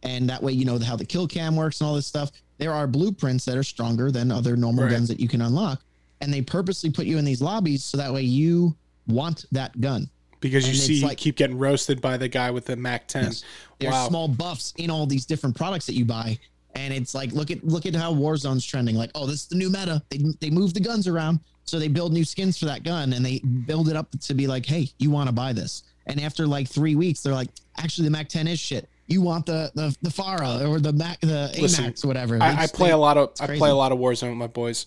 and 0.05 0.28
that 0.28 0.40
way 0.42 0.53
you 0.53 0.64
know 0.64 0.78
how 0.78 0.95
the 0.95 1.05
kill 1.05 1.26
cam 1.26 1.57
works 1.57 1.80
and 1.80 1.88
all 1.88 1.95
this 1.97 2.07
stuff 2.07 2.30
there 2.59 2.72
are 2.72 2.86
blueprints 2.86 3.45
that 3.45 3.57
are 3.57 3.64
stronger 3.64 4.12
than 4.12 4.30
other 4.30 4.55
normal 4.57 4.84
Right. 4.84 4.92
guns 4.92 5.09
that 5.09 5.18
you 5.18 5.26
can 5.28 5.40
unlock 5.40 5.82
and 6.20 6.32
they 6.32 6.42
purposely 6.42 6.90
put 6.90 7.07
you 7.07 7.18
in 7.18 7.24
these 7.24 7.42
lobbies 7.42 7.82
so 7.82 7.97
that 7.97 8.12
way 8.12 8.22
you 8.22 8.76
want 9.09 9.47
that 9.51 9.80
gun 9.80 10.09
because 10.45 10.68
you 10.68 10.74
see 10.74 10.92
it's 10.95 11.01
you 11.03 11.09
like- 11.09 11.16
keep 11.18 11.36
getting 11.36 11.57
roasted 11.59 12.01
by 12.03 12.16
the 12.18 12.28
guy 12.28 12.51
with 12.51 12.66
the 12.66 12.76
Mac 12.76 13.09
10. 13.09 13.24
Yes. 13.24 13.45
there's 13.78 13.92
Wow. 13.92 14.09
small 14.09 14.28
buffs 14.28 14.74
in 14.76 14.90
all 14.90 15.07
these 15.07 15.24
different 15.24 15.57
products 15.57 15.86
that 15.86 15.95
you 15.95 16.05
buy 16.05 16.38
and 16.74 16.92
it's 16.92 17.14
like 17.14 17.32
look 17.32 17.51
at 17.51 17.64
look 17.64 17.86
at 17.86 17.95
how 17.95 18.12
warzone's 18.12 18.64
trending 18.66 18.95
like 18.97 19.11
oh 19.14 19.26
this 19.26 19.42
is 19.42 19.47
the 19.47 19.55
new 19.57 19.70
meta 19.70 20.03
they, 20.11 20.18
they 20.40 20.51
move 20.51 20.74
the 20.74 20.80
guns 20.80 21.07
around 21.09 21.40
so 21.64 21.78
they 21.78 21.88
build 21.88 22.12
new 22.12 22.24
skins 22.24 22.59
for 22.59 22.66
that 22.66 22.82
gun 22.82 23.12
and 23.14 23.24
they 23.24 23.38
build 23.66 23.88
it 23.88 23.97
up 23.97 24.09
to 24.20 24.34
be 24.34 24.47
like 24.47 24.66
hey 24.66 24.88
you 24.99 25.09
want 25.11 25.28
to 25.28 25.32
buy 25.32 25.53
this 25.53 25.84
and 26.07 26.20
after 26.20 26.47
like 26.47 26.68
three 26.68 26.95
weeks 26.97 27.22
they're 27.22 27.32
like 27.32 27.49
actually 27.78 28.05
the 28.05 28.11
mac 28.11 28.28
10 28.28 28.47
is 28.49 28.59
shit 28.61 28.88
you 29.07 29.20
want 29.22 29.47
the 29.47 29.70
the, 29.74 29.97
the 30.03 30.11
FARA 30.11 30.66
or 30.68 30.78
the 30.80 30.92
mac 30.92 31.20
the 31.20 31.51
Listen, 31.61 31.84
amax 31.92 32.05
whatever 32.05 32.42
I, 32.42 32.64
I 32.64 32.66
play 32.66 32.88
they- 32.88 32.92
a 32.92 32.97
lot 32.99 33.16
of 33.16 33.30
I 33.40 33.47
play 33.57 33.70
a 33.70 33.74
lot 33.74 33.92
of 33.92 33.99
Warzone 33.99 34.28
with 34.30 34.38
my 34.38 34.47
boys. 34.49 34.86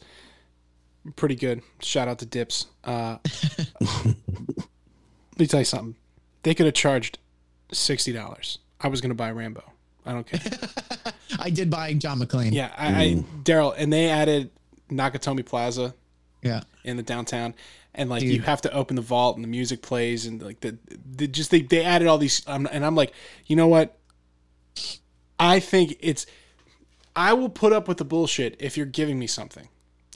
pretty 1.16 1.36
good. 1.36 1.62
Shout 1.82 2.08
out 2.10 2.20
to 2.20 2.26
Dips. 2.26 2.66
Uh, 2.84 3.18
let 5.38 5.42
me 5.42 5.48
tell 5.48 5.60
you 5.62 5.66
something. 5.66 5.96
They 6.42 6.56
could 6.56 6.66
have 6.66 6.74
charged 6.76 7.20
sixty 7.72 8.12
dollars. 8.12 8.58
I 8.82 8.88
was 8.88 9.02
gonna 9.02 9.14
buy 9.14 9.32
Rambo. 9.32 9.64
I 10.04 10.14
don't 10.14 10.26
care. 10.26 10.40
I 11.40 11.52
did 11.52 11.70
buy 11.70 11.94
John 11.94 12.20
McClane. 12.20 12.54
Yeah, 12.54 12.72
I, 12.78 12.88
I 13.04 13.14
Daryl, 13.44 13.76
and 13.78 13.92
they 13.94 14.10
added 14.10 14.50
Nakatomi 14.90 15.46
Plaza 15.46 15.94
Yeah. 16.42 16.62
in 16.84 16.98
the 16.98 17.04
downtown, 17.04 17.54
and 17.94 18.10
like 18.10 18.22
Dude. 18.22 18.32
you 18.34 18.42
have 18.42 18.62
to 18.62 18.74
open 18.74 18.96
the 18.96 19.02
vault 19.04 19.36
and 19.36 19.44
the 19.44 19.50
music 19.50 19.82
plays 19.84 20.26
and 20.26 20.42
like 20.42 20.60
the, 20.62 20.78
the 21.16 21.28
just 21.28 21.52
they 21.52 21.62
they 21.62 21.84
added 21.84 22.08
all 22.08 22.18
these 22.18 22.42
um, 22.48 22.68
and 22.72 22.84
I'm 22.86 22.96
like, 22.96 23.14
you 23.46 23.56
know 23.56 23.68
what? 23.68 23.98
I 25.40 25.60
think 25.60 25.98
it's 26.00 26.26
I 27.16 27.34
will 27.34 27.50
put 27.50 27.74
up 27.74 27.88
with 27.88 27.98
the 27.98 28.06
bullshit 28.06 28.56
if 28.60 28.78
you're 28.78 28.86
giving 28.86 29.20
me 29.20 29.28
something. 29.28 29.68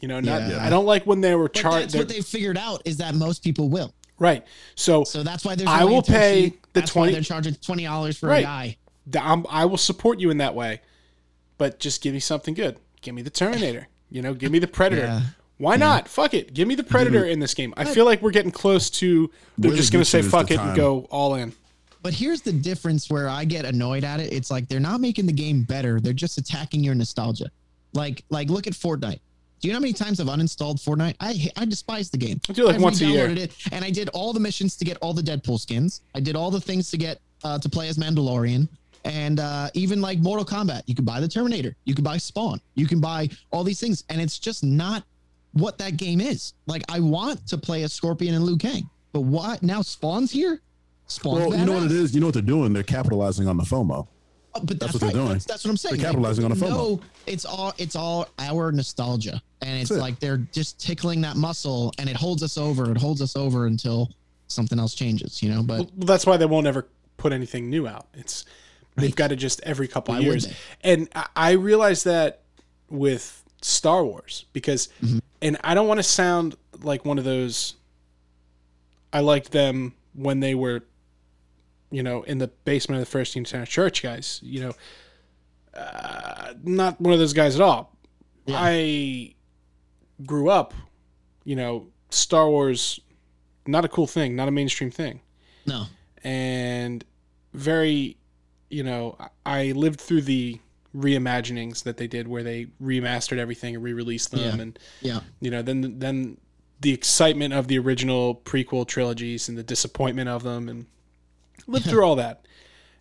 You 0.02 0.08
know, 0.08 0.20
not 0.20 0.50
Yeah. 0.50 0.66
I 0.66 0.70
don't 0.72 0.86
like 0.86 1.06
when 1.06 1.22
they 1.22 1.36
were 1.36 1.50
charged. 1.50 1.88
that's 1.90 1.96
what 1.96 2.10
they 2.10 2.22
figured 2.22 2.58
out 2.58 2.82
is 2.86 2.98
that 2.98 3.14
most 3.14 3.44
people 3.44 3.70
will. 3.70 3.94
Right. 4.22 4.46
So, 4.76 5.04
So 5.04 5.24
that's 5.24 5.44
why 5.44 5.56
there's. 5.56 5.68
I 5.68 5.82
only 5.82 5.96
will 5.96 6.04
pay 6.04 6.44
sheet. 6.44 6.62
the 6.74 6.82
That's 6.82 6.92
20 6.92 7.12
They're 7.12 7.22
charging 7.24 7.56
twenty 7.56 7.86
dollars 7.86 8.20
for 8.20 8.28
Right. 8.28 8.42
a 8.42 8.44
guy. 8.44 8.78
I'm, 9.20 9.48
I 9.50 9.66
will 9.66 9.78
support 9.80 10.20
you 10.20 10.30
in 10.30 10.38
that 10.38 10.54
way, 10.54 10.80
but 11.58 11.80
just 11.80 12.04
give 12.04 12.14
me 12.14 12.20
something 12.20 12.54
good. 12.54 12.78
Give 13.02 13.16
me 13.16 13.24
the 13.24 13.32
Terminator. 13.32 13.88
You 14.12 14.22
know, 14.22 14.36
give 14.36 14.52
me 14.52 14.60
the 14.60 14.68
Predator. 14.68 15.02
Yeah. 15.06 15.22
Why 15.58 15.76
not? 15.76 16.08
Fuck 16.08 16.36
it. 16.36 16.54
Give 16.54 16.68
me 16.68 16.76
the 16.76 16.84
Predator 16.84 17.26
in 17.26 17.40
this 17.40 17.56
game. 17.56 17.74
I 17.78 17.86
feel 17.86 18.06
like 18.06 18.22
we're 18.22 18.32
getting 18.32 18.52
close 18.52 18.92
to. 18.92 19.32
They're 19.58 19.70
Where 19.72 19.78
just 19.78 19.92
going 19.92 20.04
to 20.04 20.10
say 20.10 20.22
fuck 20.22 20.50
the 20.50 20.54
it 20.56 20.60
and 20.60 20.76
go 20.76 21.08
all 21.10 21.34
in. 21.36 21.54
But 22.04 22.14
here's 22.14 22.42
the 22.42 22.54
difference 22.54 23.10
where 23.10 23.28
I 23.28 23.46
get 23.46 23.66
annoyed 23.66 24.04
at 24.04 24.20
it. 24.20 24.32
It's 24.32 24.52
like 24.52 24.68
they're 24.70 24.80
not 24.80 25.02
making 25.02 25.26
the 25.26 25.34
game 25.34 25.64
better. 25.64 26.00
They're 26.00 26.14
just 26.14 26.38
attacking 26.38 26.84
your 26.84 26.94
nostalgia. 26.96 27.50
Like, 27.94 28.24
like 28.30 28.50
look 28.50 28.68
at 28.68 28.74
Fortnite. 28.74 29.20
Do 29.62 29.68
you 29.68 29.74
know 29.74 29.78
how 29.78 29.82
many 29.82 29.94
times 29.94 30.20
I've 30.20 30.28
uninstalled 30.28 30.84
Fortnite? 30.84 31.16
I 31.20 31.50
I 31.56 31.66
despise 31.66 32.10
the 32.10 32.18
game. 32.18 32.42
I 32.50 32.54
do 32.54 32.66
like 32.66 32.78
I 32.78 32.80
once 32.80 33.00
a 33.02 33.06
year. 33.06 33.30
It, 33.30 33.56
and 33.72 33.86
I 33.86 33.92
did 33.92 34.10
all 34.10 34.34
the 34.34 34.40
missions 34.40 34.76
to 34.78 34.86
get 34.86 34.98
all 35.02 35.14
the 35.14 35.22
Deadpool 35.22 35.60
skins. 35.60 36.02
I 36.16 36.20
did 36.20 36.36
all 36.36 36.50
the 36.50 36.60
things 36.60 36.90
to 36.92 36.98
get 36.98 37.22
uh, 37.44 37.60
to 37.60 37.70
play 37.70 37.88
as 37.88 37.98
Mandalorian. 37.98 38.68
And 39.06 39.40
uh, 39.40 39.70
even 39.74 40.02
like 40.02 40.20
Mortal 40.20 40.46
Kombat, 40.46 40.84
you 40.88 40.96
could 40.96 41.06
buy 41.06 41.20
the 41.20 41.28
Terminator, 41.28 41.76
you 41.86 41.96
could 41.96 42.04
buy 42.04 42.18
Spawn, 42.18 42.62
you 42.76 42.88
can 42.88 43.00
buy 43.00 43.30
all 43.52 43.64
these 43.64 43.80
things, 43.80 44.04
and 44.10 44.22
it's 44.22 44.38
just 44.38 44.64
not 44.64 45.04
what 45.54 45.78
that 45.80 45.98
game 45.98 46.22
is. 46.22 46.54
Like 46.68 46.84
I 46.90 47.00
want 47.00 47.48
to 47.48 47.58
play 47.58 47.84
as 47.84 47.94
Scorpion 47.94 48.36
and 48.36 48.44
Liu 48.44 48.58
Kang, 48.58 48.90
but 49.12 49.22
what 49.22 49.62
now? 49.62 49.82
Spawn's 49.82 50.32
here. 50.32 50.62
Spawn's 51.08 51.40
Well, 51.40 51.60
you 51.60 51.66
know 51.66 51.74
what 51.74 51.84
it 51.84 51.92
is. 51.92 52.16
You 52.16 52.22
know 52.22 52.28
what 52.28 52.34
they're 52.34 52.42
doing. 52.42 52.74
They're 52.74 52.84
capitalizing 52.84 53.48
on 53.48 53.58
the 53.58 53.64
FOMO. 53.64 54.08
Oh, 54.54 54.60
but 54.64 54.80
that's, 54.80 54.92
That's 54.92 54.94
what 54.94 55.02
they're 55.14 55.22
doing. 55.22 55.32
That's, 55.34 55.46
that's 55.46 55.64
what 55.64 55.72
I'm 55.72 55.78
saying. 55.78 55.96
They're 55.96 56.06
capitalizing 56.06 56.44
on 56.46 56.52
a 56.52 56.56
FOMO. 56.56 56.70
No, 56.70 57.00
it's 57.26 57.46
all 57.46 57.74
it's 57.78 57.96
all 57.96 58.28
our 58.40 58.72
nostalgia, 58.72 59.42
and 59.62 59.80
it's 59.80 59.90
That's 59.90 60.00
it. 60.00 60.02
like 60.02 60.20
they're 60.20 60.38
just 60.52 60.80
tickling 60.80 61.22
that 61.22 61.38
muscle, 61.38 61.94
and 61.98 62.10
it 62.10 62.16
holds 62.18 62.44
us 62.44 62.58
over. 62.58 62.92
It 62.92 62.98
holds 62.98 63.22
us 63.22 63.36
over 63.38 63.66
until 63.68 64.10
something 64.48 64.78
else 64.78 64.94
changes, 64.94 65.42
you 65.42 65.50
know. 65.50 65.64
But 65.64 65.80
Well, 65.96 66.06
that's 66.06 66.26
why 66.26 66.36
they 66.38 66.46
won't 66.46 66.68
ever 66.68 66.86
put 67.18 67.32
anything 67.32 67.70
new 67.70 67.88
out. 67.88 68.08
It's 68.14 68.44
they've 68.98 69.16
got 69.16 69.30
to 69.30 69.38
just 69.38 69.62
every 69.64 69.88
couple 69.88 70.14
Why 70.14 70.20
would 70.20 70.26
years. 70.28 70.48
And 70.82 71.08
I, 71.16 71.28
I 71.36 71.52
realized 71.52 72.04
that 72.06 72.42
with 72.90 73.42
Star 73.62 74.04
Wars 74.04 74.46
because, 74.52 74.90
Mm-hmm. 75.02 75.20
and 75.42 75.58
I 75.64 75.76
don't 75.76 75.88
want 75.88 76.00
to 76.00 76.04
sound 76.04 76.58
like 76.84 77.06
one 77.06 77.18
of 77.18 77.24
those. 77.24 77.76
I 79.14 79.20
liked 79.22 79.52
them 79.52 79.94
when 80.14 80.40
they 80.42 80.56
were, 80.56 80.84
you 81.92 82.02
know, 82.04 82.24
in 82.24 82.38
the 82.40 82.48
basement 82.66 83.00
of 83.02 83.06
the 83.08 83.12
First 83.12 83.36
Unitarian 83.36 83.68
Church, 83.68 84.02
guys. 84.02 84.40
You 84.44 84.62
know, 84.62 84.74
uh, 85.74 86.54
not 86.64 87.00
one 87.00 87.14
of 87.14 87.20
those 87.20 87.34
guys 87.34 87.56
at 87.56 87.62
all. 87.62 87.96
Yeah. 88.46 88.58
I 88.60 89.36
grew 90.26 90.50
up, 90.50 90.74
you 91.44 91.56
know, 91.56 91.88
Star 92.10 92.50
Wars, 92.50 93.00
not 93.68 93.86
a 93.86 93.88
cool 93.88 94.08
thing, 94.08 94.36
not 94.36 94.48
a 94.48 94.52
mainstream 94.52 94.92
thing 94.92 95.22
no, 95.66 95.86
and 96.24 97.06
very 97.54 98.18
you 98.70 98.82
know 98.84 99.16
I- 99.46 99.74
lived 99.74 100.02
through 100.02 100.24
the 100.24 100.60
reimaginings 100.96 101.84
that 101.84 101.98
they 101.98 102.08
did 102.08 102.28
where 102.28 102.42
they 102.44 102.66
remastered 102.82 103.38
everything 103.38 103.76
and 103.76 103.84
re-released 103.84 104.32
them 104.32 104.40
Yeah. 104.58 104.62
and 104.64 104.80
yeah, 105.02 105.20
you 105.40 105.52
know 105.52 105.62
then 105.62 106.00
then 106.00 106.38
the 106.82 106.92
excitement 106.94 107.54
of 107.54 107.68
the 107.68 107.78
original 107.78 108.36
prequel 108.44 108.88
trilogies 108.88 109.48
and 109.48 109.56
the 109.58 109.64
disappointment 109.64 110.28
of 110.30 110.42
them 110.44 110.68
and 110.68 110.88
lived 111.68 111.86
through 111.86 112.04
all 112.04 112.16
that. 112.18 112.46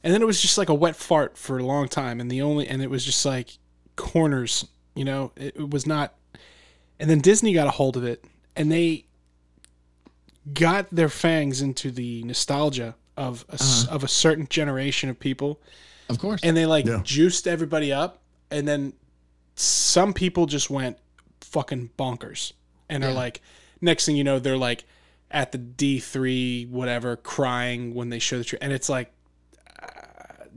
And 0.03 0.15
then 0.15 0.23
it 0.23 0.27
was 0.27 0.41
just 0.41 0.57
like 0.59 0.69
a 0.69 0.75
wet 0.75 0.97
fart 0.97 1.37
for 1.37 1.59
a 1.59 1.65
long 1.65 1.87
time 1.89 2.21
and 2.21 2.31
the 2.31 2.41
only 2.43 2.67
and 2.69 2.83
it 2.83 2.89
was 2.91 3.05
just 3.05 3.25
like 3.27 3.59
corners 3.97 4.67
you 4.95 5.05
know? 5.05 5.33
It, 5.37 5.57
it 5.57 5.71
was 5.71 5.87
not 5.87 6.15
and 6.99 7.09
then 7.09 7.21
disney 7.21 7.53
got 7.53 7.67
a 7.67 7.71
hold 7.71 7.97
of 7.97 8.05
it 8.05 8.25
and 8.57 8.71
they 8.73 9.05
got 10.55 10.89
their 10.91 11.09
fangs 11.09 11.61
into 11.63 11.91
the 11.91 12.23
nostalgia 12.25 12.95
of 13.17 13.45
a, 13.51 13.55
s- 13.55 13.85
uh-huh. 13.87 13.95
of 13.97 14.05
a 14.05 14.09
certain 14.09 14.47
generation 14.49 15.11
of 15.11 15.19
people. 15.21 15.61
Of 16.09 16.19
course. 16.19 16.41
and 16.43 16.57
they 16.57 16.67
like 16.67 16.87
Yeah. 16.87 17.01
juiced 17.05 17.47
everybody 17.47 17.93
up 17.93 18.21
and 18.51 18.67
then 18.67 18.95
some 19.55 20.13
people 20.13 20.47
just 20.47 20.69
went 20.71 20.97
fucking 21.41 21.91
bonkers 21.99 22.53
and 22.89 23.05
are 23.05 23.13
like 23.13 23.41
next 23.81 24.07
thing 24.07 24.17
you 24.17 24.25
know 24.25 24.39
they're 24.41 24.57
like 24.57 24.85
at 25.31 25.53
the 25.53 25.59
D3 25.59 26.69
whatever 26.71 27.17
crying 27.17 27.95
when 27.95 28.09
they 28.11 28.19
show 28.19 28.39
the 28.39 28.45
trailer 28.45 28.63
and 28.65 28.73
it's 28.73 28.89
like 28.89 29.13
uh, 29.83 29.87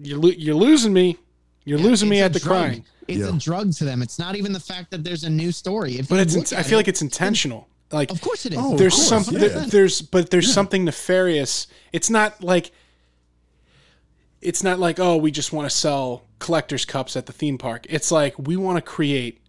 you're 0.01 0.17
lo- 0.19 0.31
you're 0.37 0.55
losing 0.55 0.93
me 0.93 1.17
you're 1.65 1.79
losing 1.79 2.09
me 2.09 2.19
at 2.21 2.33
the 2.33 2.39
drug. 2.39 2.57
crying 2.65 2.85
It's 3.07 3.19
Yeah. 3.19 3.35
a 3.35 3.39
drug 3.39 3.73
to 3.73 3.85
them. 3.85 4.01
It's 4.01 4.17
not 4.19 4.35
even 4.35 4.51
the 4.53 4.59
fact 4.59 4.91
that 4.91 5.03
there's 5.03 5.23
a 5.23 5.29
new 5.29 5.51
story. 5.51 5.99
If 5.99 6.09
but 6.09 6.19
it's 6.19 6.35
look 6.35 6.51
I 6.53 6.63
feel 6.63 6.73
it- 6.73 6.81
like 6.81 6.87
it's 6.87 7.01
intentional 7.01 7.67
like 7.91 8.09
of 8.11 8.19
course 8.21 8.45
it 8.47 8.53
is. 8.53 8.59
Oh, 8.61 8.75
there's 8.75 8.95
course, 8.95 9.07
something 9.07 9.39
yeah. 9.39 9.65
there's 9.67 10.01
but 10.01 10.29
there's 10.31 10.51
something 10.51 10.83
nefarious 10.85 11.67
it's 11.91 12.09
not 12.09 12.41
like 12.43 12.71
it's 14.41 14.63
not 14.63 14.79
like 14.79 14.99
oh 14.99 15.15
we 15.17 15.31
just 15.31 15.53
want 15.53 15.69
to 15.69 15.75
sell 15.75 16.23
collectors 16.39 16.85
cups 16.85 17.15
at 17.15 17.25
the 17.27 17.33
theme 17.33 17.57
park 17.57 17.85
it's 17.89 18.11
like 18.11 18.37
we 18.39 18.55
want 18.57 18.77
to 18.77 18.81
create 18.81 19.39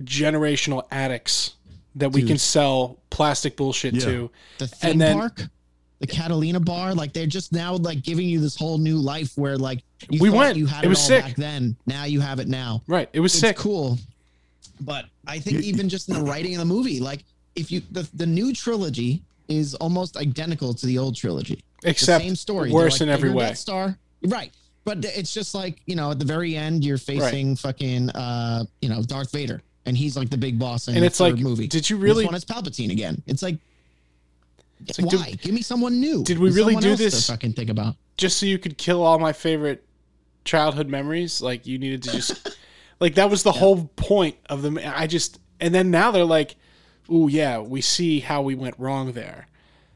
generational 0.00 0.84
addicts 0.90 1.54
that 1.96 2.10
we 2.12 2.22
can 2.22 2.38
sell 2.38 2.98
plastic 3.10 3.56
bullshit 3.56 3.94
Yeah. 3.94 4.04
to 4.06 4.30
the 4.58 4.66
theme 4.66 4.90
and 4.92 5.00
then- 5.00 5.16
park, 5.18 5.42
the 6.00 6.06
cantina 6.08 6.60
bar, 6.60 6.92
like 6.94 7.12
they're 7.12 7.26
just 7.26 7.52
now 7.52 7.76
like 7.76 8.02
giving 8.02 8.28
you 8.28 8.40
this 8.40 8.56
whole 8.56 8.78
new 8.78 8.96
life 8.98 9.38
where 9.38 9.56
like 9.56 9.82
you 10.10 10.20
We 10.20 10.28
went. 10.30 10.56
you 10.58 10.66
had 10.66 10.84
It 10.84 10.86
it, 10.86 10.88
was 10.90 10.98
all 10.98 11.06
sick. 11.06 11.24
back 11.24 11.36
then. 11.36 11.76
Now 11.86 12.04
you 12.04 12.20
have 12.20 12.40
it 12.40 12.48
now. 12.48 12.82
right 12.86 13.08
it 13.12 13.20
was 13.20 13.32
it's 13.32 13.40
sick 13.40 13.56
cool. 13.56 13.98
But 14.80 15.06
I 15.26 15.38
think 15.38 15.58
You- 15.58 15.62
even 15.72 15.88
just 15.88 16.08
in 16.08 16.14
the 16.16 16.22
writing 16.22 16.54
of 16.54 16.58
the 16.58 16.64
movie, 16.64 17.00
like 17.00 17.24
if 17.54 17.70
you 17.70 17.80
the, 17.92 18.06
the 18.14 18.26
new 18.26 18.52
trilogy 18.52 19.22
is 19.48 19.74
almost 19.74 20.16
identical 20.16 20.74
to 20.74 20.86
the 20.86 20.98
old 20.98 21.14
trilogy. 21.16 21.62
except 21.84 22.22
the 22.22 22.28
same 22.28 22.36
story. 22.36 22.70
worse 22.72 22.98
They're 22.98 23.08
in 23.08 23.12
every 23.14 23.30
way 23.30 23.46
Death 23.46 23.58
Star. 23.58 23.96
Right. 24.22 24.50
But 24.84 25.04
it's 25.04 25.32
just 25.32 25.54
like, 25.54 25.80
you 25.86 25.96
know, 25.96 26.10
at 26.10 26.18
the 26.18 26.24
very 26.26 26.56
end 26.56 26.84
you're 26.84 26.98
facing 26.98 27.56
fucking 27.56 28.10
uh, 28.10 28.64
you 28.82 28.88
know, 28.90 29.02
Darth 29.02 29.30
Vader. 29.32 29.62
And 29.86 29.96
he's 29.96 30.16
like 30.16 30.30
the 30.30 30.38
big 30.38 30.58
boss 30.58 30.88
in 30.88 30.94
and 30.94 31.02
the 31.02 31.06
it's 31.06 31.20
like 31.20 31.34
third 31.34 31.42
movie. 31.42 31.66
did 31.66 31.88
you 31.90 31.96
This 31.96 32.02
really 32.04 32.24
one 32.24 32.34
is 32.34 32.44
Palpatine 32.44 32.90
again. 32.90 33.22
It's 33.26 33.42
like, 33.42 33.58
like, 34.98 35.08
did- 35.08 35.20
why? 35.20 35.30
Give 35.40 35.54
me 35.54 35.62
someone 35.62 36.00
new. 36.00 36.24
did 36.24 36.38
we 36.38 36.48
Give 36.50 36.56
really 36.56 36.76
do 36.76 36.96
this? 36.96 37.28
fucking 37.28 37.52
think 37.54 37.70
about. 37.70 37.96
just 38.16 38.38
so 38.38 38.46
you 38.46 38.58
could 38.58 38.78
kill 38.78 39.02
all 39.02 39.18
my 39.18 39.32
favorite 39.32 39.84
childhood 40.44 40.88
memories 40.88 41.40
like 41.40 41.66
you 41.66 41.78
needed 41.78 42.02
to 42.02 42.12
just 42.12 42.56
like 43.00 43.14
that 43.14 43.30
was 43.30 43.42
the 43.44 43.52
whole 43.52 43.90
point 43.96 44.36
of 44.50 44.60
them 44.60 44.78
i 44.84 45.06
just 45.06 45.38
and 45.58 45.74
then 45.74 45.90
now 45.90 46.10
they're 46.10 46.22
like 46.22 46.54
oh 47.08 47.28
yeah 47.28 47.58
we 47.58 47.80
see 47.80 48.20
how 48.20 48.42
we 48.42 48.54
went 48.54 48.74
wrong 48.78 49.12
there 49.12 49.46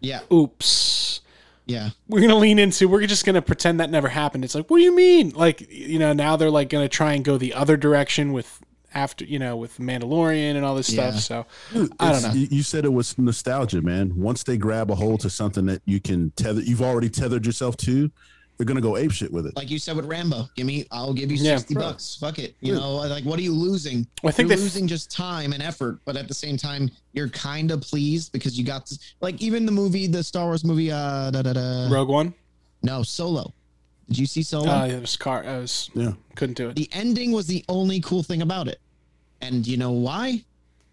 Yeah. 0.01 0.21
oops 0.33 1.21
Yeah. 1.67 1.91
we're 2.09 2.23
gonna 2.23 2.35
lean 2.37 2.59
into 2.59 2.89
we're 2.89 3.07
just 3.07 3.27
gonna 3.27 3.43
pretend 3.43 3.79
that 3.81 3.91
never 3.91 4.09
happened 4.09 4.43
it's 4.43 4.55
like 4.55 4.71
what 4.71 4.79
do 4.79 4.85
you 4.85 4.97
mean 4.97 5.31
like 5.35 5.71
you 5.71 5.99
know 5.99 6.15
now 6.15 6.37
they're 6.37 6.51
like 6.51 6.71
gonna 6.71 6.89
try 6.89 7.13
and 7.13 7.23
go 7.27 7.37
the 7.37 7.53
other 7.53 7.77
direction 7.77 8.33
with 8.33 8.59
after 8.99 9.25
you 9.25 9.39
know 9.39 9.57
with 9.57 9.79
mandalorian 9.79 10.57
and 10.57 10.65
all 10.65 10.75
this 10.75 10.91
Yeah. 10.91 11.11
stuff 11.13 11.23
so 11.23 11.47
Dude, 11.73 11.93
I 12.01 12.13
don't 12.13 12.23
know. 12.23 12.33
You 12.33 12.49
you 12.51 12.63
said 12.63 12.85
it 12.85 12.93
was 12.93 13.17
nostalgia, 13.19 13.81
man. 13.83 14.13
Once 14.17 14.43
they 14.43 14.57
grab 14.57 14.91
a 14.91 14.95
hold 14.95 15.21
to 15.21 15.31
something 15.31 15.67
that 15.67 15.83
you 15.87 16.01
can 16.01 16.31
tether, 16.33 16.61
you've 16.61 16.83
already 16.83 17.09
tethered 17.09 17.45
yourself 17.47 17.77
to, 17.89 18.11
they're 18.57 18.67
gonna 18.67 18.81
go 18.81 18.97
ape 18.97 19.13
shit 19.13 19.33
with 19.33 19.47
it. 19.47 19.55
Like 19.57 19.71
you 19.71 19.79
said 19.79 19.95
with 19.97 20.07
Rambo, 20.07 20.49
give 20.57 20.67
me, 20.67 20.87
I'll 20.91 21.13
give 21.15 21.31
you 21.31 21.37
Yeah. 21.39 21.57
60 21.59 21.75
bucks. 21.75 22.17
Fuck 22.21 22.39
it. 22.41 22.57
You 22.61 22.75
know, 22.75 22.97
like 22.97 23.25
what 23.25 23.39
are 23.39 23.43
you 23.43 23.53
losing? 23.53 24.07
I 24.25 24.33
think 24.33 24.49
you're 24.49 24.57
they- 24.57 24.63
losing 24.65 24.89
just 24.89 25.11
time 25.13 25.53
and 25.53 25.63
effort, 25.63 26.01
but 26.05 26.17
at 26.17 26.27
the 26.27 26.35
same 26.35 26.57
time, 26.57 26.91
you're 27.13 27.29
kind 27.29 27.71
of 27.71 27.81
pleased 27.83 28.33
because 28.33 28.59
you 28.59 28.65
got 28.65 28.87
this, 28.89 28.99
like 29.21 29.41
even 29.41 29.65
the 29.65 29.73
movie, 29.73 30.07
the 30.09 30.23
Star 30.25 30.47
Wars 30.47 30.65
movie, 30.65 30.91
uh, 30.91 31.31
da, 31.31 31.43
da, 31.43 31.53
da, 31.53 31.89
rogue 31.89 32.09
one 32.09 32.35
no, 32.83 33.03
Solo. 33.05 33.53
Did 34.09 34.19
you 34.19 34.27
see 34.27 34.43
Solo? 34.43 34.71
uh 34.71 34.87
it 34.87 35.01
was 35.03 35.17
car 35.19 35.45
i 35.45 35.59
was 35.59 35.91
Yeah. 35.95 36.13
couldn't 36.35 36.57
do 36.57 36.71
it 36.71 36.77
the 36.77 36.89
ending 36.93 37.31
was 37.33 37.47
the 37.47 37.63
only 37.69 38.01
cool 38.01 38.23
thing 38.23 38.41
about 38.43 38.67
it. 38.67 38.81
And 39.41 39.67
you 39.67 39.77
know 39.77 39.93
why? 39.93 40.45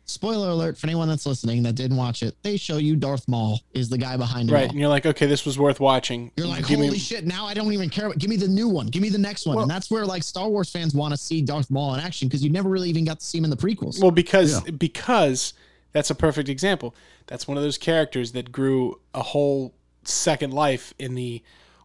Spoiler 0.08 0.50
alert 0.50 0.78
for 0.78 0.86
anyone 0.86 1.08
that's 1.08 1.26
listening 1.26 1.64
that 1.64 1.74
didn't 1.74 1.98
watch 1.98 2.22
it. 2.22 2.36
They 2.44 2.58
show 2.58 2.78
you 2.78 2.96
Darth 2.96 3.28
Maul 3.28 3.62
is 3.74 3.90
the 3.90 3.98
guy 3.98 4.16
behind 4.18 4.52
it 4.52 4.54
right 4.54 4.66
all. 4.66 4.70
and 4.70 4.80
you're 4.80 4.88
like 4.88 5.08
okay 5.08 5.26
this 5.26 5.48
was 5.48 5.58
worth 5.58 5.80
watching 5.80 6.30
You're 6.38 6.46
like, 6.46 6.68
Give 6.68 6.80
me- 6.80 6.86
holy 6.86 7.00
shit! 7.00 7.26
Now 7.26 7.48
I 7.48 7.56
don't 7.56 7.74
even 7.74 7.90
care. 7.90 8.14
Give 8.14 8.30
me 8.30 8.36
the 8.36 8.48
new 8.48 8.70
one. 8.70 8.86
Give 8.86 9.02
me 9.02 9.10
the 9.10 9.18
next 9.18 9.48
one. 9.48 9.58
and 9.58 9.70
that's 9.70 9.90
where 9.90 10.06
like 10.06 10.22
Star 10.22 10.48
Wars 10.48 10.70
fans 10.70 10.94
want 10.94 11.12
to 11.12 11.18
see 11.18 11.42
Darth 11.42 11.72
Maul 11.72 11.96
in 11.96 12.00
action 12.02 12.28
because 12.28 12.44
you 12.44 12.52
never 12.52 12.70
really 12.70 12.88
even 12.90 13.04
got 13.04 13.20
to 13.20 13.26
see 13.26 13.40
him 13.40 13.46
in 13.46 13.50
the 13.50 13.58
prequels. 13.58 14.00
Well, 14.00 14.12
because 14.12 14.62
because 14.78 15.54
That's 15.94 16.12
a 16.12 16.16
perfect 16.16 16.50
example. 16.50 16.94
That's 17.26 17.48
one 17.48 17.58
of 17.58 17.64
those 17.64 17.80
characters 17.80 18.34
that 18.34 18.52
grew 18.52 19.00
a 19.16 19.24
whole 19.24 19.74
second 20.04 20.54
life 20.54 20.94
in 21.00 21.16
the 21.16 21.42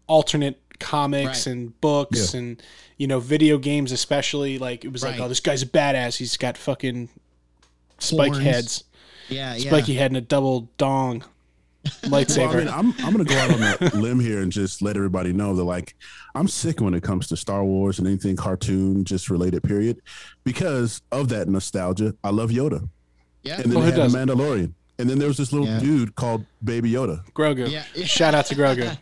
alternate 0.09 0.61
comics 0.81 1.47
Right. 1.47 1.53
and 1.53 1.81
books 1.81 2.35
and 2.35 2.61
you 2.97 3.07
know 3.07 3.21
video 3.21 3.59
games 3.59 3.93
especially 3.93 4.59
like 4.59 4.85
it 4.85 4.93
was 4.93 5.03
like 5.05 5.21
oh 5.21 5.29
this 5.29 5.41
guy's 5.41 5.63
a 5.63 5.67
badass 5.67 6.17
he's 6.17 6.37
got 6.37 6.57
fucking 6.59 7.09
spike 7.99 8.33
Horns. 8.33 8.45
heads 8.45 8.85
Yeah, 9.29 9.55
yeah. 9.55 9.71
spiky 9.71 9.95
head 9.95 10.11
and 10.11 10.17
a 10.17 10.21
double 10.23 10.69
dong 10.79 11.23
lightsaber 12.03 12.39
Well, 12.49 12.51
I 12.51 12.57
mean, 12.59 12.69
I'm 12.69 12.93
I'm 13.05 13.13
gonna 13.13 13.25
go 13.25 13.37
out 13.39 13.53
on 13.53 13.61
that 13.61 13.95
limb 13.95 14.21
here 14.21 14.41
and 14.41 14.53
just 14.53 14.83
let 14.83 14.97
everybody 14.97 15.33
know 15.33 15.55
that 15.57 15.65
like 15.65 15.95
I'm 16.35 16.47
sick 16.49 16.81
when 16.81 16.93
it 16.95 17.03
comes 17.03 17.27
to 17.29 17.37
Star 17.37 17.65
Wars 17.65 17.99
and 17.99 18.07
anything 18.07 18.37
cartoon 18.37 19.05
just 19.05 19.31
related. 19.31 19.63
Period, 19.65 20.01
because 20.45 21.01
of 21.11 21.29
that 21.31 21.49
nostalgia. 21.49 22.15
I 22.23 22.31
love 22.31 22.51
Yoda, 22.51 22.87
yeah. 23.43 23.57
and 23.57 23.65
then 23.65 23.71
Well, 23.75 23.81
they 23.87 23.93
who 23.93 24.01
had 24.01 24.11
the 24.11 24.19
doesn't? 24.19 24.29
Mandalorian, 24.39 24.73
and 24.99 25.09
then 25.11 25.19
there 25.19 25.27
was 25.29 25.39
this 25.39 25.53
little 25.53 25.67
Yeah. 25.67 25.81
dude 25.81 26.15
called 26.17 26.45
Baby 26.63 26.93
Yoda, 26.93 27.25
grogu 27.33 27.69
Yeah, 27.71 27.85
yeah. 27.95 28.05
shout 28.17 28.35
out 28.35 28.47
to 28.47 28.55
grogu 28.55 28.97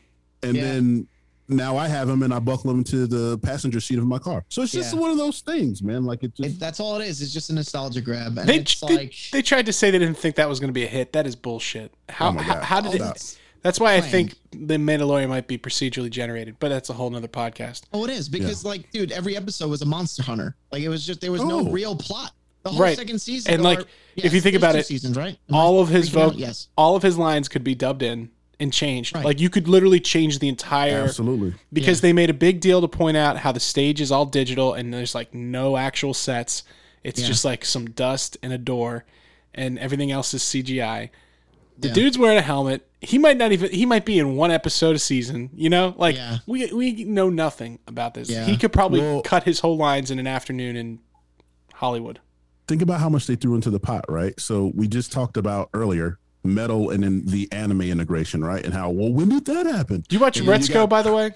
and 0.45 0.57
Yeah. 0.57 0.63
then 0.63 1.09
now 1.49 1.77
I 1.77 1.89
have 1.89 2.09
them 2.09 2.23
and 2.23 2.33
I 2.33 2.39
buckle 2.39 2.71
them 2.73 2.85
to 2.85 3.07
the 3.07 3.39
passenger 3.39 3.81
seat 3.81 3.99
of 3.99 4.07
my 4.07 4.19
car. 4.19 4.45
So 4.49 4.63
it's 4.63 4.73
just 4.73 4.93
Yeah. 4.95 5.01
one 5.01 5.11
of 5.11 5.17
those 5.17 5.41
things, 5.41 5.83
man. 5.83 6.05
Like 6.05 6.23
it 6.23 6.35
just 6.35 6.49
It, 6.57 6.61
that's 6.61 6.79
all 6.81 7.01
it 7.01 7.07
is. 7.07 7.23
It's 7.23 7.33
just 7.33 7.51
a 7.51 7.55
nostalgia 7.55 8.01
grab. 8.01 8.37
And 8.39 8.49
they, 8.49 8.57
it's 8.59 8.79
they, 8.81 8.97
like 8.97 9.15
they 9.33 9.43
tried 9.43 9.67
to 9.67 9.73
say 9.73 9.91
they 9.91 9.99
didn't 9.99 10.19
think 10.19 10.37
that 10.37 10.49
was 10.49 10.61
going 10.61 10.69
to 10.69 10.75
be 10.75 10.85
a 10.85 10.89
hit 10.89 11.13
that 11.15 11.27
is 11.27 11.35
bullshit 11.37 11.93
how, 12.09 12.29
Oh 12.29 12.33
how, 12.39 12.61
how 12.61 12.81
did 12.81 12.93
Stop. 13.01 13.17
it 13.17 13.39
that's 13.61 13.81
why 13.81 13.95
i 13.97 14.01
think 14.01 14.35
the 14.53 14.77
mandalorian 14.77 15.29
might 15.29 15.49
be 15.49 15.59
procedurally 15.59 16.09
generated 16.11 16.55
but 16.61 16.69
that's 16.69 16.91
a 16.91 16.93
whole 16.93 17.11
nother 17.11 17.27
podcast 17.29 17.83
Oh, 17.93 18.05
it 18.05 18.11
is 18.11 18.29
because, 18.29 18.65
like, 18.65 18.91
dude, 18.93 19.11
every 19.11 19.37
episode 19.37 19.69
was 19.69 19.83
a 19.83 19.87
monster 19.87 20.23
hunter. 20.23 20.55
Like, 20.71 20.83
it 20.83 20.89
was 20.89 21.05
just 21.05 21.21
there 21.21 21.33
was 21.33 21.43
no 21.43 21.61
Oh. 21.67 21.71
real 21.71 21.97
plot. 21.97 22.33
The 22.63 22.71
whole 22.71 22.81
Right. 22.81 22.97
second 22.97 23.19
season, 23.21 23.55
And, 23.55 23.63
like, 23.63 23.81
or- 23.81 23.85
if 24.17 24.33
you 24.35 24.41
think 24.41 24.55
about 24.57 24.77
it, 24.77 24.85
seasons 24.87 25.17
right? 25.17 25.37
Am 25.49 25.55
I 25.55 25.59
all 25.59 25.81
of 25.81 25.89
his 25.89 26.09
freaking 26.11 26.39
yes, 26.39 26.69
all 26.77 26.95
of 26.97 27.03
his 27.03 27.17
lines 27.19 27.49
could 27.49 27.65
be 27.65 27.75
dubbed 27.75 28.03
in 28.03 28.31
and 28.61 28.73
changed. 28.73 29.15
Right. 29.15 29.25
Like 29.25 29.41
you 29.41 29.51
could 29.51 29.69
literally 29.69 30.01
change 30.01 30.41
the 30.41 30.49
entire 30.49 31.05
absolutely. 31.05 31.55
because 31.73 32.01
they 32.01 32.13
made 32.13 32.29
a 32.31 32.35
big 32.35 32.61
deal 32.61 32.81
to 32.81 32.89
point 32.89 33.17
out 33.17 33.37
how 33.39 33.53
the 33.53 33.61
stage 33.61 34.01
is 34.01 34.11
all 34.11 34.27
digital 34.27 34.75
and 34.75 34.93
there's 34.93 35.15
like 35.15 35.33
no 35.33 35.77
actual 35.77 36.13
sets. 36.15 36.65
It's 37.05 37.21
Yeah. 37.21 37.27
just 37.29 37.45
like 37.45 37.65
some 37.65 37.91
dust 37.91 38.37
and 38.43 38.53
a 38.53 38.59
door 38.59 39.05
and 39.55 39.79
everything 39.79 40.11
else 40.11 40.35
is 40.35 40.43
CGI. 40.43 41.11
The 41.79 41.89
Yeah. 41.89 41.95
dude's 41.95 42.19
wearing 42.19 42.39
a 42.39 42.43
helmet. 42.43 42.85
He 43.01 43.17
might 43.17 43.37
not 43.37 43.53
even 43.53 43.71
he 43.71 43.87
might 43.87 44.05
be 44.05 44.19
in 44.19 44.35
one 44.35 44.51
episode 44.51 44.97
a 44.97 44.99
season, 44.99 45.51
you 45.55 45.71
know? 45.71 45.95
Like 45.97 46.17
Yeah. 46.17 46.39
we 46.47 46.67
we 46.73 47.05
know 47.05 47.31
nothing 47.31 47.79
about 47.87 48.15
this. 48.15 48.29
Yeah. 48.29 48.45
He 48.45 48.57
could 48.57 48.73
probably 48.73 49.01
Well- 49.01 49.23
cut 49.23 49.45
his 49.45 49.61
whole 49.61 49.77
lines 49.77 50.11
in 50.11 50.19
an 50.19 50.27
afternoon 50.27 50.75
in 50.77 50.99
Hollywood. 51.75 52.19
think 52.67 52.83
about 52.83 53.01
how 53.01 53.09
much 53.09 53.27
they 53.27 53.35
threw 53.35 53.55
into 53.55 53.71
the 53.71 53.81
pot, 53.81 54.05
right? 54.11 54.39
So 54.39 54.73
we 54.75 54.89
just 54.89 55.11
talked 55.11 55.39
about 55.39 55.71
earlier 55.73 56.19
metal 56.45 56.91
and 56.91 57.03
then 57.03 57.25
the 57.27 57.49
anime 57.53 57.83
integration, 57.83 58.45
right? 58.45 58.65
And 58.65 58.73
how 58.75 58.91
well 58.91 59.13
when 59.13 59.29
did 59.29 59.45
that 59.47 59.67
happen? 59.67 60.05
Do 60.09 60.17
you 60.17 60.21
watch 60.21 60.39
And 60.39 60.47
Red 60.49 60.65
Skull 60.65 60.87
got 60.87 60.91
by 60.91 61.03
the 61.03 61.13
way? 61.15 61.33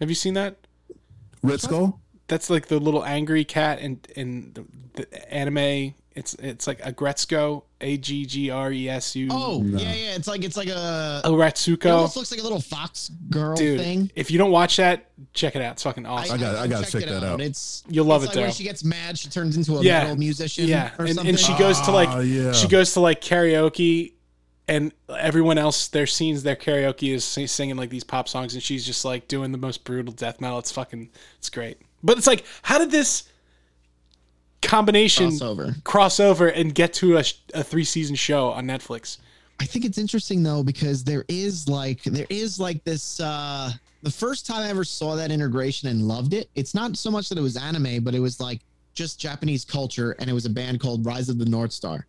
Have 0.00 0.08
you 0.08 0.14
seen 0.14 0.34
that? 0.34 0.56
Red 1.42 1.60
Skull? 1.60 2.00
that's 2.26 2.48
like 2.48 2.68
the 2.68 2.78
little 2.78 3.04
angry 3.04 3.44
cat 3.44 3.80
in 3.80 4.00
in 4.16 4.52
the, 4.54 4.64
the 4.94 5.32
anime. 5.34 5.94
It's 6.16 6.34
it's 6.34 6.66
like 6.68 6.78
a 6.86 6.92
Aggretsuko, 6.92 7.64
A 7.80 7.96
G 7.98 8.24
G 8.24 8.48
R 8.48 8.70
E 8.72 8.88
S 8.88 9.16
U. 9.16 9.28
Oh, 9.32 9.62
yeah, 9.64 9.78
yeah. 9.80 10.14
It's 10.14 10.28
like 10.28 10.44
it's 10.44 10.56
like 10.56 10.68
a. 10.68 11.20
a 11.24 11.28
It 11.28 11.32
Retsuko. 11.36 11.90
almost 11.92 12.16
looks 12.16 12.30
like 12.30 12.38
a 12.38 12.42
little 12.44 12.60
fox 12.60 13.10
girl 13.30 13.56
Dude, 13.56 13.80
thing. 13.80 14.10
if 14.14 14.30
you 14.30 14.38
don't 14.38 14.52
watch 14.52 14.76
that, 14.76 15.10
check 15.34 15.56
it 15.56 15.60
out. 15.60 15.72
It's 15.72 15.82
fucking 15.82 16.06
awesome. 16.06 16.36
I 16.36 16.38
got- 16.40 16.54
I 16.54 16.66
gotta 16.68 16.84
checked 16.90 17.04
check 17.04 17.12
that 17.20 17.24
out. 17.24 17.40
It's 17.40 17.82
You'll 17.88 18.06
love 18.06 18.22
it's 18.22 18.32
it, 18.32 18.36
like 18.36 18.44
when 18.46 18.52
she 18.54 18.62
gets 18.62 18.84
mad, 18.84 19.18
she 19.18 19.28
turns 19.28 19.56
into 19.56 19.76
a 19.76 19.82
Yeah. 19.82 20.02
metal 20.04 20.16
musician. 20.16 20.68
yeah, 20.68 20.92
or 21.00 21.04
and, 21.06 21.14
something. 21.16 21.30
and 21.30 21.38
she 21.38 21.52
goes 21.58 21.80
to 21.82 21.90
like 21.90 22.08
Ah, 22.08 22.20
yeah. 22.20 22.52
she 22.52 22.68
goes 22.68 22.92
to 22.94 23.00
like 23.00 23.20
karaoke, 23.20 24.12
and 24.66 24.92
everyone 25.18 25.58
else 25.58 25.88
their 25.88 26.06
scenes 26.06 26.42
their 26.42 26.56
karaoke 26.56 27.14
is 27.14 27.24
singing 27.24 27.76
like 27.76 27.90
these 27.90 28.04
pop 28.04 28.28
songs, 28.28 28.54
and 28.54 28.62
she's 28.62 28.86
just 28.86 29.04
like 29.04 29.28
doing 29.28 29.52
the 29.52 29.58
most 29.58 29.84
brutal 29.84 30.12
death 30.12 30.40
metal. 30.40 30.58
It's 30.58 30.72
fucking 30.72 31.10
it's 31.38 31.50
great. 31.50 31.78
But 32.02 32.18
it's 32.18 32.26
like, 32.26 32.44
how 32.62 32.78
did 32.78 32.90
this 32.90 33.28
combination 34.62 35.30
crossover. 35.30 35.82
crossover 35.82 36.52
and 36.54 36.74
get 36.74 36.92
to 36.94 37.18
a, 37.18 37.24
a 37.54 37.62
three 37.62 37.84
season 37.84 38.16
show 38.16 38.50
on 38.50 38.66
Netflix? 38.66 39.18
I 39.60 39.66
think 39.66 39.84
it's 39.84 39.98
interesting 39.98 40.42
though 40.42 40.62
because 40.62 41.04
there 41.04 41.24
is 41.28 41.68
like 41.68 42.02
there 42.04 42.26
is 42.28 42.58
like 42.58 42.82
this 42.84 43.20
uh 43.20 43.70
the 44.02 44.10
first 44.10 44.46
time 44.46 44.62
I 44.62 44.68
ever 44.68 44.84
saw 44.84 45.16
that 45.16 45.30
integration 45.30 45.88
and 45.88 46.06
loved 46.06 46.34
it, 46.34 46.50
it's 46.54 46.74
not 46.74 46.96
so 46.96 47.10
much 47.10 47.30
that 47.30 47.38
it 47.38 47.40
was 47.40 47.56
anime, 47.56 48.04
but 48.04 48.14
it 48.14 48.20
was 48.20 48.38
like 48.38 48.60
just 48.92 49.18
Japanese 49.18 49.64
culture 49.64 50.12
and 50.18 50.28
it 50.28 50.32
was 50.32 50.44
a 50.44 50.50
band 50.50 50.80
called 50.80 51.06
Rise 51.06 51.28
of 51.28 51.38
the 51.38 51.46
North 51.46 51.72
Star. 51.72 52.06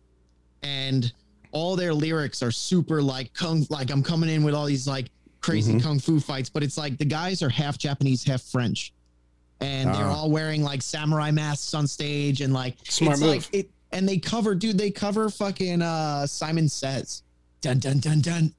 And 0.62 1.12
all 1.56 1.74
their 1.76 1.94
lyrics 1.94 2.42
are 2.42 2.50
super 2.52 3.00
like 3.02 3.32
kung 3.32 3.66
like 3.70 3.90
I'm 3.90 4.02
coming 4.02 4.28
in 4.28 4.42
with 4.44 4.54
all 4.54 4.66
these 4.66 4.86
like 4.86 5.06
crazy 5.40 5.72
Mhm. 5.74 5.82
kung 5.82 5.98
fu 5.98 6.20
fights, 6.20 6.50
but 6.50 6.62
it's 6.62 6.76
like 6.76 6.98
the 6.98 7.04
guys 7.04 7.42
are 7.42 7.48
half 7.48 7.78
Japanese, 7.78 8.22
half 8.24 8.42
French. 8.42 8.92
And 9.60 9.88
they're 9.94 10.04
Ah. 10.04 10.16
all 10.16 10.30
wearing 10.30 10.62
like 10.62 10.82
samurai 10.82 11.30
masks 11.30 11.72
on 11.72 11.86
stage 11.86 12.42
and 12.42 12.52
like 12.52 12.76
Smart 12.88 13.14
it's 13.14 13.20
move. 13.22 13.30
like 13.30 13.54
it 13.54 13.70
and 13.92 14.06
they 14.08 14.18
cover 14.18 14.54
dude, 14.54 14.76
they 14.76 14.90
cover 14.90 15.30
fucking 15.30 15.80
uh 15.82 16.26
Simon 16.26 16.68
Says. 16.68 17.22
Dun 17.62 17.78
dun 17.78 17.98
dun 18.00 18.20
dun. 18.20 18.52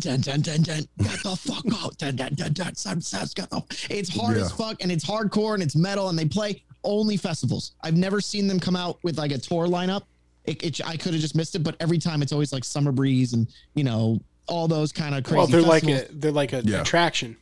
Dun 0.00 0.20
dun 0.20 0.40
dun 0.40 0.62
dun. 0.62 0.88
Get 1.02 1.22
the 1.22 1.36
fuck 1.36 1.64
out. 1.82 1.98
Dun 1.98 2.16
dun 2.16 2.34
dun 2.34 2.52
dun. 2.54 2.74
Simon 2.74 3.02
Says 3.02 3.34
get 3.34 3.50
the 3.50 3.62
It's 3.90 4.08
hard 4.08 4.36
as 4.38 4.50
fuck 4.52 4.82
and 4.82 4.90
it's 4.92 5.04
hardcore 5.04 5.54
and 5.54 5.62
it's 5.62 5.76
metal 5.76 6.08
and 6.08 6.18
they 6.18 6.24
play 6.26 6.62
only 6.84 7.16
festivals. 7.16 7.72
I've 7.82 7.96
never 7.96 8.20
seen 8.20 8.46
them 8.46 8.60
come 8.60 8.76
out 8.76 8.98
with 9.02 9.18
like 9.18 9.32
a 9.32 9.38
tour 9.38 9.66
lineup. 9.66 10.04
It, 10.48 10.62
it, 10.62 10.86
I 10.86 10.96
could 10.96 11.12
have 11.12 11.20
just 11.20 11.34
missed 11.36 11.54
it, 11.54 11.60
but 11.62 11.76
every 11.80 11.98
time 11.98 12.22
it's 12.22 12.32
always 12.32 12.52
like 12.52 12.64
Summer 12.64 12.92
Breeze 12.92 13.32
and 13.34 13.46
you 13.74 13.84
know 13.84 14.20
all 14.46 14.66
those 14.66 14.92
kind 14.92 15.14
of 15.14 15.24
crazy. 15.24 15.36
well, 15.38 15.46
they're 15.46 15.60
like 15.60 15.84
a 15.84 16.06
they're 16.10 16.32
like 16.32 16.52
a 16.52 16.62
Yeah. 16.64 16.80
attraction. 16.80 17.36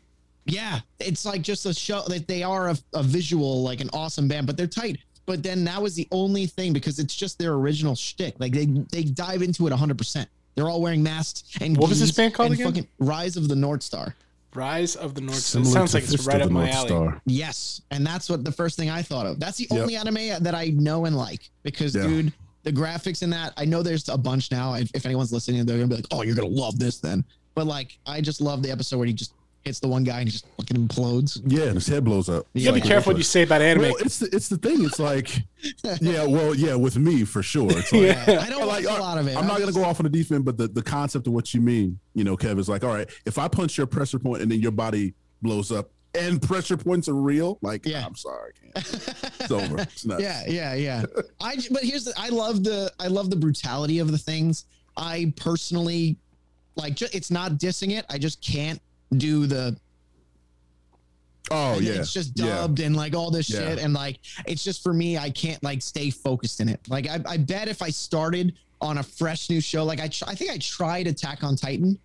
Yeah, 0.45 0.81
it's 1.01 1.25
like 1.25 1.43
just 1.43 1.67
a 1.67 1.75
show 1.75 2.03
that 2.09 2.29
they 2.29 2.43
are 2.45 2.69
a, 2.71 2.77
a 2.95 3.03
visual, 3.03 3.63
like 3.65 3.81
an 3.81 3.91
awesome 3.93 4.29
band, 4.29 4.47
but 4.47 4.57
they're 4.57 4.67
tight. 4.69 4.99
But 5.25 5.43
then 5.43 5.65
that 5.65 5.83
was 5.83 5.97
the 5.97 6.07
only 6.13 6.47
thing 6.47 6.73
because 6.73 7.01
it's 7.01 7.17
just 7.17 7.39
their 7.39 7.55
original 7.55 7.97
shtick. 7.97 8.35
Like 8.39 8.53
they 8.53 8.67
they 8.67 9.03
dive 9.05 9.43
into 9.43 9.67
it 9.67 9.71
100. 9.71 9.99
percent 9.99 10.29
They're 10.55 10.69
all 10.69 10.81
wearing 10.81 11.03
masks 11.03 11.43
and 11.61 11.77
What 11.77 11.89
was 11.89 11.99
this 12.01 12.13
band 12.13 12.35
called 12.35 12.53
again? 12.53 12.67
fucking 12.67 12.87
Rise 12.99 13.37
of 13.37 13.49
the 13.49 13.57
North 13.57 13.83
Star. 13.83 14.15
Rise 14.55 14.95
of 14.97 15.15
the 15.15 15.21
North 15.21 15.37
Star. 15.39 15.63
Similar 15.65 15.73
Sounds 15.81 15.95
like 15.95 16.05
it's 16.05 16.27
right 16.27 16.41
of 16.41 16.47
up 16.47 16.53
my 16.53 16.71
alley. 16.71 16.89
Star. 16.89 17.21
Yes, 17.27 17.83
and 17.91 18.07
that's 18.07 18.31
what 18.31 18.43
the 18.45 18.53
first 18.53 18.77
thing 18.77 18.89
I 18.89 19.03
thought 19.03 19.27
of. 19.27 19.39
That's 19.41 19.59
the 19.59 19.67
Yep. 19.71 19.81
only 19.81 19.97
anime 19.97 20.43
that 20.45 20.55
I 20.55 20.67
know 20.69 21.05
and 21.07 21.17
like 21.17 21.51
because, 21.63 21.95
Yeah. 21.95 22.03
dude, 22.07 22.33
the 22.67 22.73
graphics 22.73 23.23
in 23.23 23.31
that 23.31 23.53
I 23.57 23.64
know 23.64 23.81
there's 23.81 24.09
a 24.09 24.19
bunch 24.19 24.51
now. 24.51 24.75
If, 24.75 24.91
if 24.93 25.07
anyone's 25.07 25.33
listening, 25.33 25.64
they're 25.64 25.77
gonna 25.77 25.87
be 25.87 25.95
like, 25.95 26.07
"Oh, 26.11 26.23
you're 26.23 26.35
gonna 26.35 26.49
love 26.49 26.79
this 26.79 26.99
then." 26.99 27.25
But 27.55 27.67
like, 27.67 27.97
I 28.07 28.21
just 28.21 28.41
love 28.41 28.62
the 28.62 28.73
episode 28.73 28.99
where 28.99 29.07
he 29.07 29.12
just 29.12 29.33
hits 29.62 29.79
the 29.79 29.87
one 29.87 30.03
guy 30.03 30.19
and 30.19 30.29
he 30.29 30.33
just 30.33 30.47
fucking 30.57 30.77
implodes. 30.77 31.41
Yeah, 31.47 31.67
and 31.67 31.75
his 31.75 31.87
head 31.87 32.05
blows 32.05 32.29
up. 32.29 32.47
You 32.55 32.64
gotta 32.64 32.81
be 32.81 32.87
careful 32.87 33.12
what 33.12 33.19
you 33.19 33.23
say 33.23 33.43
about 33.43 33.62
anime. 33.62 33.83
Well, 33.83 33.97
it's 34.01 34.19
the, 34.19 34.29
it's 34.35 34.49
the 34.49 34.59
thing. 34.59 34.85
It's 34.85 34.99
like, 34.99 35.43
yeah, 36.01 36.27
well, 36.27 36.57
yeah, 36.57 36.75
with 36.75 36.99
me 36.99 37.25
for 37.25 37.41
sure. 37.41 37.69
It's 37.71 37.93
like, 37.93 38.03
Yeah. 38.03 38.41
I 38.43 38.51
don't 38.51 38.67
like, 38.67 38.85
like 38.85 38.99
a 38.99 39.01
lot 39.01 39.17
of 39.17 39.29
it. 39.29 39.37
I'm 39.37 39.47
not 39.47 39.59
I 39.59 39.61
gonna 39.61 39.73
go 39.73 39.85
off 39.85 40.01
on 40.01 40.05
the 40.05 40.11
defense, 40.11 40.43
but 40.45 40.57
the, 40.57 40.67
the 40.67 40.83
concept 40.83 41.29
of 41.29 41.35
what 41.35 41.55
you 41.55 41.61
mean, 41.61 42.01
you 42.14 42.25
know, 42.25 42.37
Kev 42.37 42.59
is 42.59 42.69
like, 42.69 42.83
all 42.83 42.93
right, 42.93 43.09
if 43.25 43.39
I 43.39 43.47
punch 43.47 43.79
your 43.79 43.87
pressure 43.87 44.19
point 44.19 44.43
and 44.43 44.51
then 44.51 44.61
your 44.61 44.73
body 44.73 45.14
blows 45.41 45.71
up 45.71 45.91
and 46.17 46.41
pressure 46.43 46.77
points 46.77 47.09
are 47.09 47.14
real, 47.14 47.59
like, 47.62 47.85
Yeah. 47.87 48.05
I'm 48.07 48.17
sorry, 48.17 48.53
I 48.75 48.81
can't. 48.81 48.95
it's 49.41 49.51
over. 49.51 49.79
It's 49.83 50.05
nuts. 50.05 50.23
yeah 50.23 50.43
yeah 50.47 50.75
yeah 50.75 51.03
I 51.41 51.57
but 51.71 51.83
here's 51.83 52.05
the 52.05 52.12
i 52.17 52.29
love 52.29 52.62
the 52.64 52.93
i 53.01 53.07
love 53.07 53.31
the 53.31 53.37
brutality 53.37 53.99
of 54.01 54.11
the 54.11 54.19
things 54.19 54.64
i 54.97 55.33
personally 55.37 56.17
like 56.77 57.01
it's 57.01 57.31
not 57.31 57.53
dissing 57.53 57.97
it 57.97 58.05
i 58.11 58.19
just 58.19 58.43
can't 58.43 58.81
do 59.17 59.47
the 59.47 59.77
Oh 61.49 61.79
yeah, 61.79 61.93
it's 61.93 62.12
just 62.12 62.33
yeah. 62.35 62.47
dubbed 62.47 62.81
and 62.81 62.97
like 62.97 63.14
all 63.14 63.31
this 63.31 63.49
Yeah. 63.49 63.61
shit 63.61 63.79
and 63.79 63.95
like 63.95 64.19
it's 64.47 64.64
just 64.64 64.83
for 64.83 64.93
me 64.93 65.17
i 65.17 65.31
can't 65.31 65.62
like 65.62 65.81
stay 65.81 66.11
focused 66.11 66.61
in 66.61 66.69
it 66.69 66.81
like 66.89 67.07
i, 67.09 67.21
I 67.25 67.37
bet 67.37 67.69
if 67.69 67.83
i 67.83 67.89
started 67.91 68.55
on 68.81 68.99
a 68.99 69.03
fresh 69.03 69.49
new 69.49 69.61
show 69.61 69.85
like 69.85 70.01
i 70.01 70.09
tr- 70.09 70.25
i 70.27 70.35
think 70.35 70.51
i 70.51 70.59
tried 70.59 71.07
attack 71.07 71.45
on 71.45 71.55
titan 71.55 71.99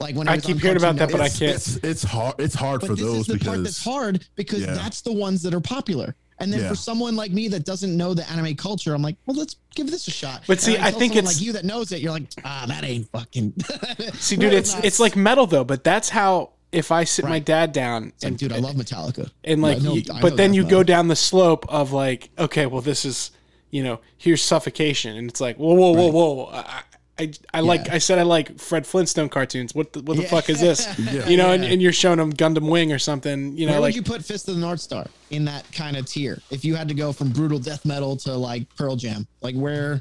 like 0.00 0.16
when 0.16 0.28
I 0.28 0.38
keep 0.38 0.58
hearing 0.60 0.76
about 0.78 0.96
that, 0.96 1.12
but 1.12 1.20
I 1.20 1.28
can't. 1.28 1.56
It's, 1.56 1.76
it's 1.76 2.02
hard. 2.02 2.36
It's 2.38 2.54
hard 2.54 2.80
But 2.80 2.86
for 2.88 2.94
this 2.96 3.04
those 3.04 3.28
is 3.28 3.38
the 3.38 3.44
part 3.44 3.62
that's 3.62 3.78
because 3.78 3.84
hard 3.84 4.26
because 4.34 4.60
Yeah. 4.62 4.74
that's 4.74 5.02
the 5.02 5.12
ones 5.12 5.42
that 5.42 5.54
are 5.54 5.60
popular. 5.60 6.16
And 6.38 6.50
then 6.50 6.60
Yeah. 6.60 6.68
for 6.70 6.74
someone 6.74 7.16
like 7.16 7.32
me 7.32 7.48
that 7.48 7.66
doesn't 7.66 7.94
know 7.94 8.14
the 8.14 8.28
anime 8.30 8.54
culture, 8.56 8.94
I'm 8.94 9.02
like, 9.02 9.16
well, 9.26 9.36
let's 9.36 9.56
give 9.74 9.90
this 9.90 10.08
a 10.08 10.10
shot. 10.10 10.42
But 10.46 10.58
see, 10.58 10.76
And 10.76 10.84
I 10.86 10.90
tell 10.90 10.98
think 10.98 11.16
it's- 11.16 11.34
like 11.34 11.42
you 11.44 11.52
that 11.52 11.66
knows 11.66 11.92
it. 11.92 12.00
You're 12.00 12.12
like, 12.12 12.28
ah, 12.46 12.64
that 12.66 12.82
ain't 12.82 13.10
fucking. 13.12 13.52
See, 14.14 14.36
dude, 14.36 14.54
it's 14.54 14.74
it's 14.82 14.98
like 14.98 15.16
metal 15.16 15.46
though, 15.46 15.64
but 15.64 15.84
that's 15.84 16.08
how 16.08 16.52
if 16.72 16.90
I 16.92 17.04
sit 17.04 17.26
my 17.26 17.40
dad 17.40 17.72
down 17.72 18.04
It's 18.14 18.22
like, 18.24 18.28
and 18.30 18.38
dude, 18.38 18.52
I 18.52 18.58
love 18.58 18.76
Metallica. 18.76 19.28
and 19.44 19.60
like, 19.60 19.78
I 19.78 19.80
know- 19.80 19.94
you- 19.94 20.04
but 20.22 20.36
then 20.38 20.50
death 20.50 20.56
you 20.56 20.64
go 20.64 20.82
down 20.82 21.08
the 21.08 21.16
slope 21.16 21.66
of 21.68 21.92
like, 21.92 22.30
okay, 22.38 22.64
well, 22.64 22.80
this 22.80 23.04
is, 23.04 23.32
you 23.70 23.82
know, 23.84 24.00
here's 24.16 24.40
suffocation, 24.40 25.16
and 25.18 25.28
it's 25.28 25.40
like, 25.42 25.56
whoa, 25.58 25.74
whoa, 25.74 25.90
whoa, 25.92 26.04
Right. 26.06 26.14
whoa. 26.14 26.46
I, 26.52 26.82
I, 27.20 27.32
I 27.52 27.60
like 27.60 27.88
I 27.90 27.98
said 27.98 28.18
I 28.18 28.22
like 28.22 28.58
Fred 28.58 28.86
Flintstone 28.86 29.28
cartoons. 29.28 29.74
What 29.74 29.92
the, 29.92 30.00
what 30.02 30.16
the 30.16 30.22
Yeah. 30.24 30.28
fuck 30.28 30.48
is 30.50 30.60
this? 30.60 30.86
Yeah. 30.98 31.28
You 31.28 31.36
know, 31.36 31.52
and, 31.52 31.62
Yeah. 31.62 31.70
and 31.70 31.82
you're 31.82 31.92
showing 31.92 32.16
them 32.18 32.32
Gundam 32.32 32.68
Wing 32.70 32.92
or 32.92 32.98
something. 32.98 33.56
You 33.56 33.66
know, 33.66 33.72
Where 33.72 33.80
like 33.82 33.88
would 33.94 33.96
you 33.96 34.02
put 34.02 34.24
Fist 34.24 34.48
of 34.48 34.54
the 34.54 34.60
North 34.60 34.80
Star 34.80 35.06
in 35.30 35.44
that 35.44 35.70
kind 35.72 35.96
of 35.96 36.06
tier? 36.06 36.40
If 36.50 36.64
you 36.64 36.74
had 36.74 36.88
to 36.88 36.94
go 36.94 37.12
from 37.12 37.30
brutal 37.30 37.58
death 37.58 37.84
metal 37.84 38.16
to 38.18 38.34
like 38.34 38.74
Pearl 38.76 38.96
Jam, 38.96 39.26
like 39.42 39.54
where, 39.54 40.00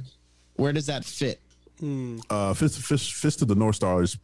where 0.56 0.72
does 0.74 0.86
that 0.88 1.04
fit? 1.06 1.42
Mm. 1.82 2.22
Uh, 2.30 2.54
Fist, 2.54 2.80
Fist, 2.80 3.14
Fist 3.14 3.42
of 3.42 3.48
the 3.48 3.56
North 3.56 3.76
Star 3.76 4.02
is 4.02 4.18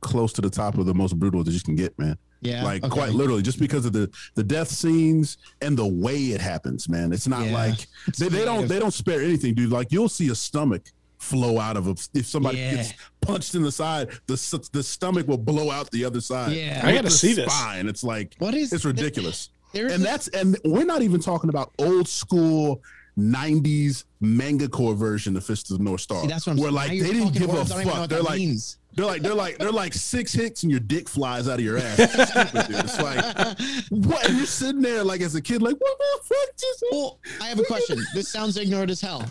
close 0.00 0.32
to 0.34 0.40
the 0.40 0.50
top 0.50 0.78
of 0.78 0.86
the 0.86 0.94
most 0.94 1.18
brutal 1.18 1.44
that 1.44 1.50
you 1.52 1.60
can 1.60 1.74
get, 1.76 1.98
man. 1.98 2.16
Yeah. 2.42 2.64
like 2.64 2.82
okay. 2.82 2.90
quite 2.92 3.10
literally, 3.12 3.42
just 3.42 3.58
because 3.58 3.84
of 3.84 3.92
the 3.92 4.10
the 4.34 4.42
death 4.42 4.68
scenes 4.68 5.36
and 5.60 5.76
the 5.76 5.86
way 5.86 6.16
it 6.28 6.40
happens, 6.40 6.88
man. 6.88 7.12
It's 7.12 7.28
not 7.28 7.44
Yeah. 7.46 7.52
like 7.52 7.86
It's 8.06 8.18
they, 8.18 8.28
they 8.28 8.46
don't 8.46 8.66
they 8.66 8.78
don't 8.78 8.94
spare 8.94 9.20
anything, 9.20 9.52
dude. 9.54 9.70
Like 9.70 9.92
you'll 9.92 10.08
see 10.08 10.30
a 10.30 10.34
stomach 10.34 10.84
flow 11.20 11.58
out 11.60 11.76
of 11.76 11.86
a, 11.86 11.94
if 12.14 12.26
somebody 12.26 12.58
Yeah. 12.58 12.76
gets 12.76 12.94
punched 13.20 13.54
in 13.54 13.62
the 13.62 13.70
side, 13.70 14.08
the 14.26 14.68
the 14.72 14.82
stomach 14.82 15.28
will 15.28 15.38
blow 15.38 15.70
out 15.70 15.90
the 15.90 16.04
other 16.04 16.20
side. 16.20 16.52
Yeah. 16.56 16.80
I 16.82 16.86
with 16.86 16.94
gotta 16.96 17.04
the 17.04 17.10
see 17.10 17.34
this. 17.34 17.52
spine. 17.52 17.86
It's 17.88 18.02
like 18.02 18.34
What 18.38 18.54
is 18.54 18.72
it's 18.72 18.84
ridiculous. 18.84 19.50
There's 19.72 19.92
and 19.92 20.02
a- 20.02 20.04
that's 20.06 20.28
and 20.28 20.56
we're 20.64 20.84
not 20.86 21.02
even 21.02 21.20
talking 21.20 21.50
about 21.50 21.72
old 21.78 22.08
school 22.08 22.82
90s 23.18 24.04
manga 24.20 24.68
core 24.68 24.94
version 24.94 25.36
of 25.36 25.44
Fist 25.44 25.70
of 25.70 25.78
the 25.78 25.84
North 25.84 26.00
Star. 26.00 26.22
See, 26.22 26.28
that's 26.28 26.46
what 26.46 26.52
I'm 26.54 26.58
where 26.58 26.66
saying. 26.70 26.74
like 26.74 26.92
Now 26.92 27.02
they 27.06 27.12
didn't 27.12 27.32
give 27.34 27.42
a 27.50 27.52
words, 27.52 27.70
I 27.70 27.74
don't 27.74 27.82
even 27.82 27.94
know 27.94 28.00
fuck. 28.00 28.08
They're 28.10 28.22
like 28.22 28.38
means. 28.38 28.78
they're 28.94 29.06
like 29.06 29.22
they're 29.22 29.34
like 29.34 29.58
they're 29.58 29.70
like 29.72 29.92
six 29.94 30.32
hits 30.32 30.62
and 30.62 30.70
your 30.70 30.80
dick 30.80 31.08
flies 31.08 31.48
out 31.48 31.58
of 31.58 31.64
your 31.64 31.76
ass. 31.78 31.98
It's 31.98 32.30
stupid. 32.30 32.66
It's 32.70 33.00
like 33.00 33.24
what? 33.90 34.26
And 34.28 34.38
you're 34.38 34.46
sitting 34.46 34.80
there 34.80 35.04
like 35.04 35.20
as 35.20 35.34
a 35.34 35.42
kid, 35.42 35.60
like 35.60 35.76
what 35.76 35.98
the 35.98 36.34
fuck 36.34 36.56
just 36.56 36.84
Well, 36.90 37.18
I 37.42 37.46
have 37.48 37.58
a 37.58 37.64
question. 37.64 37.98
This 38.14 38.28
sounds 38.28 38.56
ignorant 38.56 38.90
as 38.90 39.00
hell. 39.00 39.24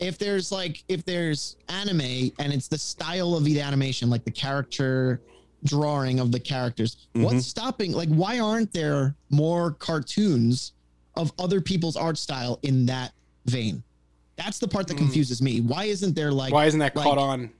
If 0.00 0.18
there's 0.18 0.50
like 0.50 0.82
if 0.88 1.04
there's 1.04 1.56
anime 1.68 2.00
and 2.38 2.52
it's 2.52 2.68
the 2.68 2.78
style 2.78 3.34
of 3.34 3.44
the 3.44 3.60
animation, 3.60 4.08
like 4.10 4.24
the 4.24 4.30
character 4.30 5.20
drawing 5.64 6.20
of 6.20 6.32
the 6.32 6.40
characters, 6.40 6.96
Mm-hmm. 7.14 7.24
what's 7.24 7.46
stopping? 7.46 7.92
Like, 7.92 8.08
why 8.08 8.38
aren't 8.38 8.72
there 8.72 9.14
more 9.28 9.72
cartoons 9.72 10.72
of 11.16 11.32
other 11.38 11.60
people's 11.60 11.96
art 11.96 12.16
style 12.16 12.58
in 12.62 12.86
that 12.86 13.12
vein? 13.46 13.82
That's 14.36 14.58
the 14.58 14.68
part 14.68 14.88
that 14.88 14.96
confuses 14.96 15.42
me. 15.42 15.60
Why 15.60 15.84
isn't 15.84 16.14
there 16.16 16.32
like. 16.32 16.52
Why 16.52 16.64
isn't 16.66 16.80
that 16.80 16.96
like- 16.96 17.04
caught 17.04 17.18
on? 17.18 17.50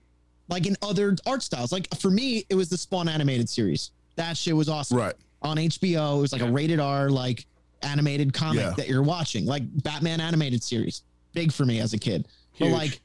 like 0.48 0.66
in 0.66 0.76
other 0.82 1.14
art 1.26 1.42
styles? 1.42 1.70
Like 1.72 1.86
for 2.00 2.10
me, 2.10 2.44
it 2.48 2.54
was 2.56 2.68
the 2.68 2.76
Spawn 2.78 3.08
animated 3.08 3.48
series. 3.48 3.90
That 4.16 4.36
shit 4.36 4.56
was 4.56 4.68
awesome 4.68 4.98
right? 4.98 5.14
on 5.42 5.58
HBO. 5.58 6.18
It 6.18 6.20
was 6.22 6.32
like 6.32 6.42
a 6.42 6.50
rated 6.50 6.80
R, 6.80 7.08
like 7.10 7.46
animated 7.82 8.32
comic 8.32 8.62
Yeah. 8.64 8.74
that 8.76 8.88
you're 8.88 9.02
watching, 9.02 9.46
like 9.46 9.62
Batman 9.84 10.20
animated 10.20 10.62
series. 10.64 11.02
Big 11.32 11.52
for 11.52 11.64
me 11.64 11.80
as 11.80 11.92
a 11.92 11.98
kid. 11.98 12.28
But 12.58 12.68
like 12.70 13.00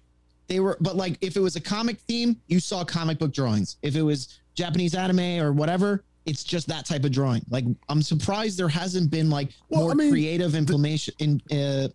they 0.47 0.59
were, 0.59 0.77
but 0.81 0.95
like 0.95 1.17
if 1.21 1.37
it 1.37 1.39
was 1.39 1.55
a 1.55 1.61
comic 1.61 1.97
theme, 2.01 2.35
you 2.47 2.59
saw 2.59 2.83
comic 2.83 3.17
book 3.19 3.33
drawings. 3.33 3.77
If 3.81 3.95
it 3.95 4.01
was 4.01 4.39
Japanese 4.53 4.93
anime 4.95 5.41
or 5.41 5.51
whatever, 5.53 6.03
it's 6.25 6.43
just 6.43 6.67
that 6.67 6.85
type 6.85 7.03
of 7.05 7.11
drawing. 7.11 7.43
Like 7.49 7.65
I'm 7.89 8.01
surprised 8.01 8.57
there 8.57 8.67
hasn't 8.67 9.11
been 9.11 9.29
like 9.29 9.49
Well, 9.69 9.81
more 9.81 9.91
I 9.91 9.93
mean, 9.95 10.11
creative 10.11 10.55
implementation 10.55 11.13
in 11.19 11.41
uh 11.51 11.87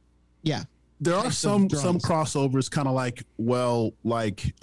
yeah. 0.42 0.62
there 1.00 1.14
are 1.16 1.30
some 1.30 1.68
some 1.70 1.98
drawings. 1.98 2.04
crossovers 2.04 2.70
kind 2.70 2.88
of 2.88 2.94
like 2.94 3.24
well 3.38 3.92
like 4.04 4.54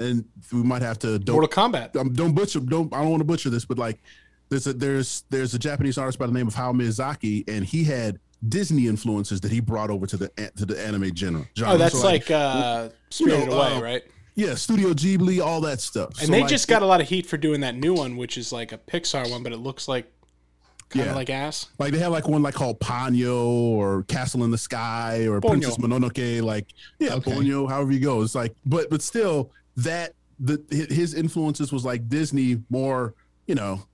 and 0.00 0.24
we 0.52 0.62
might 0.62 0.82
have 0.82 0.98
to 1.00 1.18
don't 1.18 1.34
Mortal 1.34 1.48
Kombat. 1.50 1.94
um, 1.96 2.12
don't 2.12 2.34
butcher 2.34 2.60
don't 2.60 2.92
I 2.94 3.00
don't 3.02 3.10
want 3.10 3.20
to 3.20 3.24
butcher 3.26 3.50
this 3.50 3.64
but 3.64 3.78
like 3.78 4.00
there's 4.48 4.66
a 4.66 4.72
there's 4.72 5.24
there's 5.30 5.54
a 5.54 5.58
Japanese 5.58 5.98
artist 5.98 6.18
by 6.18 6.26
the 6.26 6.32
name 6.32 6.46
of 6.48 6.54
Hayao 6.54 6.74
Miyazaki 6.74 7.48
and 7.48 7.64
he 7.64 7.84
had 7.84 8.18
Disney 8.48 8.86
influences 8.88 9.40
that 9.42 9.50
he 9.52 9.60
brought 9.60 9.90
over 9.90 10.06
to 10.06 10.16
the 10.16 10.28
to 10.56 10.66
the 10.66 10.80
anime 10.84 11.14
genre. 11.16 11.46
genre. 11.56 11.74
Oh, 11.74 11.78
that's 11.78 11.98
So, 11.98 12.06
like 12.06 12.30
uh, 12.30 12.90
Spirited 13.10 13.48
know, 13.48 13.54
Away, 13.60 13.74
uh, 13.76 13.80
right? 13.82 14.02
yeah, 14.34 14.54
Studio 14.54 14.90
Ghibli, 14.92 15.44
all 15.44 15.60
that 15.62 15.80
stuff. 15.80 16.10
And 16.18 16.26
So, 16.26 16.32
they 16.32 16.40
like, 16.40 16.48
just 16.50 16.68
got 16.68 16.82
a 16.82 16.86
lot 16.86 17.00
of 17.00 17.08
heat 17.08 17.26
for 17.26 17.36
doing 17.36 17.60
that 17.60 17.74
new 17.76 17.94
one, 17.94 18.16
which 18.16 18.36
is 18.36 18.52
like 18.52 18.72
a 18.72 18.78
Pixar 18.78 19.30
one, 19.30 19.42
but 19.42 19.52
it 19.52 19.58
looks 19.58 19.86
like 19.88 20.10
kind 20.90 21.02
of 21.06 21.12
Yeah. 21.12 21.14
like 21.14 21.30
ass. 21.30 21.66
like 21.78 21.92
they 21.92 21.98
have 22.00 22.12
like 22.12 22.28
one 22.28 22.42
like 22.42 22.54
called 22.54 22.78
Ponyo 22.80 23.36
or 23.46 24.02
Castle 24.04 24.44
in 24.44 24.50
the 24.50 24.58
Sky 24.58 25.26
or. 25.26 25.40
Princess 25.40 25.76
Mononoke, 25.78 26.42
like 26.42 26.66
yeah, 26.98 27.14
Okay. 27.14 27.30
Ponyo, 27.32 27.68
however 27.68 27.92
you 27.92 28.00
go. 28.00 28.20
It's 28.22 28.34
like, 28.34 28.54
but 28.66 28.90
but 28.90 29.00
still, 29.02 29.50
that 29.76 30.14
the 30.40 30.62
his 30.70 31.14
influences 31.14 31.72
was 31.72 31.84
like 31.84 32.08
Disney 32.08 32.62
more, 32.68 33.14
you 33.46 33.54
know, 33.54 33.86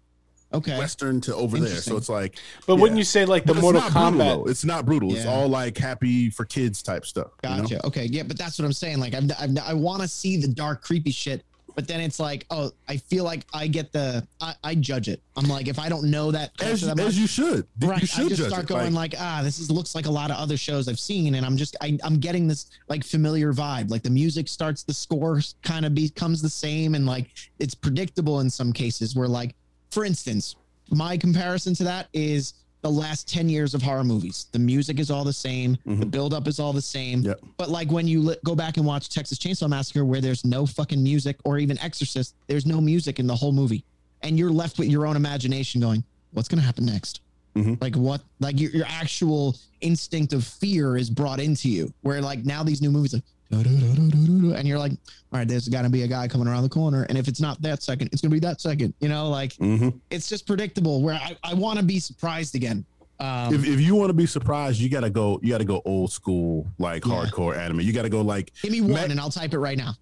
Okay. 0.53 0.76
Western 0.76 1.20
to 1.22 1.34
over 1.34 1.59
there. 1.59 1.76
So 1.76 1.96
it's 1.96 2.09
like, 2.09 2.38
But 2.66 2.74
Yeah. 2.74 2.80
wouldn't 2.82 2.98
you 2.98 3.05
say 3.05 3.24
like 3.24 3.44
the 3.44 3.48
but 3.48 3.57
it's 3.59 3.62
Mortal 3.62 3.80
not 3.82 3.92
brutal, 3.92 4.44
Kombat? 4.44 4.51
It's 4.51 4.64
not 4.64 4.84
brutal. 4.86 5.14
It's 5.14 5.26
all 5.26 5.48
like 5.48 5.78
happy 5.78 6.30
for 6.30 6.44
kids 6.44 6.82
type 6.82 7.07
stuff. 7.07 7.28
you 7.44 7.51
know? 7.51 7.57
Gotcha. 7.62 7.86
Okay. 7.86 8.07
Yeah, 8.07 8.24
but 8.24 8.36
that's 8.36 8.59
what 8.59 8.64
I'm 8.64 8.72
saying. 8.72 8.98
Like, 8.98 9.14
I've, 9.14 9.30
I've, 9.38 9.57
I 9.59 9.74
want 9.74 10.03
to 10.03 10.09
see 10.09 10.36
the 10.36 10.48
dark, 10.48 10.82
creepy 10.82 11.12
shit, 11.12 11.44
but 11.76 11.86
then 11.86 12.01
it's 12.01 12.18
like, 12.18 12.46
oh, 12.51 12.72
I 12.88 12.96
feel 12.96 13.22
like 13.22 13.46
I 13.55 13.68
get 13.68 13.92
the, 13.92 14.26
I, 14.40 14.55
I 14.64 14.74
judge 14.74 15.09
it. 15.09 15.22
I'm 15.36 15.46
like, 15.48 15.68
if 15.68 15.78
I 15.78 15.88
don't 15.88 16.11
know 16.11 16.32
that, 16.32 16.51
As, 16.61 16.80
that 16.80 16.96
much, 16.96 17.07
as 17.07 17.18
you 17.18 17.28
should. 17.28 17.66
right, 17.80 18.01
You 18.01 18.07
should 18.09 18.24
I 18.26 18.28
just 18.28 18.40
judge 18.40 18.48
start 18.51 18.64
it. 18.64 18.68
going 18.68 18.92
Like, 18.92 19.12
like, 19.12 19.20
ah, 19.22 19.40
this 19.44 19.61
is 19.61 19.70
looks 19.70 19.94
like 19.94 20.07
a 20.07 20.11
lot 20.11 20.32
of 20.32 20.36
other 20.36 20.57
shows 20.57 20.88
I've 20.88 20.98
seen, 20.98 21.36
and 21.36 21.46
I'm 21.46 21.57
just, 21.57 21.76
I, 21.80 21.96
I'm 22.03 22.18
getting 22.18 22.48
this 22.48 22.66
like 22.88 23.05
familiar 23.05 23.53
vibe. 23.53 23.88
Like 23.88 24.03
the 24.03 24.11
music 24.11 24.48
starts, 24.48 24.82
the 24.82 24.92
score 24.92 25.40
kind 25.62 25.86
of 25.86 25.94
becomes 25.94 26.42
the 26.42 26.51
same, 26.51 26.96
and 26.96 27.07
like 27.07 27.30
it's 27.61 27.74
predictable 27.74 28.40
in 28.40 28.51
some 28.51 28.72
cases. 28.72 29.14
Where 29.14 29.28
like, 29.28 29.55
for 29.91 30.05
instance, 30.05 30.57
my 30.91 31.16
comparison 31.16 31.74
to 31.74 31.84
that 31.84 32.09
is 32.12 32.55
the 32.82 32.91
last 32.91 33.28
10 33.28 33.49
years 33.51 33.74
of 33.74 33.82
horror 33.82 34.05
movies. 34.05 34.47
The 34.53 34.59
music 34.59 34.99
is 34.99 35.11
all 35.11 35.22
the 35.24 35.32
same, 35.34 35.76
the 35.84 36.07
Mhm. 36.07 36.11
buildup 36.11 36.49
is 36.49 36.59
all 36.59 36.72
the 36.72 36.80
same. 36.80 37.20
Yep. 37.22 37.41
But 37.59 37.68
like 37.70 37.91
when 37.93 38.09
you 38.09 38.22
li- 38.22 38.36
go 38.45 38.55
back 38.55 38.78
and 38.78 38.86
watch 38.86 39.11
Texas 39.11 39.38
Chainsaw 39.38 39.68
Massacre, 39.68 40.05
where 40.05 40.20
there's 40.22 40.45
no 40.47 40.64
fucking 40.64 41.03
music, 41.03 41.36
or 41.45 41.59
even 41.59 41.78
Exorcist, 41.80 42.34
there's 42.47 42.64
no 42.64 42.80
music 42.80 43.18
in 43.18 43.26
the 43.26 43.36
whole 43.36 43.53
movie, 43.53 43.84
and 44.22 44.38
you're 44.38 44.51
left 44.51 44.78
with 44.78 44.88
your 44.88 45.07
own 45.07 45.14
imagination 45.16 45.80
going, 45.80 46.03
"What's 46.32 46.49
gonna 46.49 46.62
happen 46.62 46.86
next?" 46.86 47.20
Mhm. 47.55 47.78
Like 47.82 47.97
what? 47.97 48.22
Like 48.38 48.59
your, 48.59 48.70
your 48.70 48.86
actual 48.86 49.57
instinct 49.82 50.32
of 50.32 50.45
fear 50.47 50.97
is 50.97 51.11
brought 51.11 51.38
into 51.41 51.68
you. 51.68 51.93
Where 52.01 52.22
like 52.22 52.47
now 52.47 52.62
these 52.62 52.80
new 52.80 52.91
movies, 52.91 53.12
like, 53.12 53.24
and 53.51 54.66
you're 54.68 54.78
like, 54.78 54.92
"All 54.92 55.38
right, 55.38 55.48
there's 55.48 55.68
got 55.68 55.82
to 55.82 55.88
be 55.88 56.03
a 56.03 56.09
guy 56.09 56.28
coming 56.28 56.46
around 56.46 56.62
the 56.62 56.68
corner, 56.68 57.05
and 57.09 57.18
if 57.18 57.28
it's 57.28 57.40
not 57.40 57.61
that 57.62 57.82
second, 57.82 58.11
it's 58.12 58.22
gonna 58.22 58.32
be 58.32 58.40
that 58.40 58.61
second. 58.61 58.94
You 59.01 59.09
know, 59.09 59.28
like 59.28 59.55
mhm. 59.55 59.98
it's 60.11 60.28
just 60.28 60.46
predictable. 60.46 61.03
Where 61.03 61.14
I, 61.14 61.36
I 61.42 61.55
want 61.55 61.78
to 61.78 61.84
be 61.84 61.98
surprised 61.98 62.55
again. 62.55 62.84
Um, 63.18 63.55
if, 63.55 63.66
if 63.66 63.80
you 63.80 63.94
want 63.94 64.09
to 64.11 64.14
be 64.14 64.26
surprised, 64.26 64.80
you 64.80 64.88
gotta 64.88 65.11
go. 65.11 65.40
You 65.42 65.51
gotta 65.51 65.64
go 65.64 65.82
old 65.84 66.12
school, 66.12 66.66
like 66.78 67.05
Yeah. 67.05 67.12
hardcore 67.12 67.57
anime. 67.57 67.80
You 67.80 67.92
gotta 67.92 68.09
go 68.09 68.22
like 68.22 68.53
give 68.62 68.72
me 68.72 68.80
one, 68.80 68.92
Ma- 68.92 68.98
and 69.03 69.20
I'll 69.20 69.30
type 69.30 69.53
it 69.53 69.59
right 69.59 69.76
now. 69.76 69.94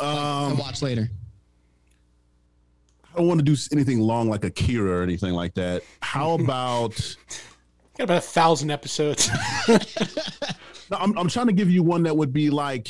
I'll 0.00 0.50
um, 0.52 0.58
watch 0.58 0.82
later. 0.82 1.08
I 3.14 3.18
don't 3.18 3.28
want 3.28 3.38
to 3.40 3.44
do 3.44 3.56
anything 3.72 4.00
long 4.00 4.28
like 4.28 4.44
Akira 4.44 5.00
or 5.00 5.02
anything 5.02 5.32
like 5.32 5.54
that. 5.54 5.82
How 6.00 6.32
about? 6.40 7.16
Got 7.96 8.04
about 8.04 8.18
a 8.18 8.20
thousand 8.20 8.70
episodes. 8.70 9.30
no, 10.90 10.96
I'm 10.98 11.16
I'm 11.18 11.28
trying 11.28 11.46
to 11.46 11.52
give 11.52 11.70
you 11.70 11.82
one 11.82 12.02
that 12.04 12.16
would 12.16 12.32
be 12.32 12.50
like, 12.50 12.88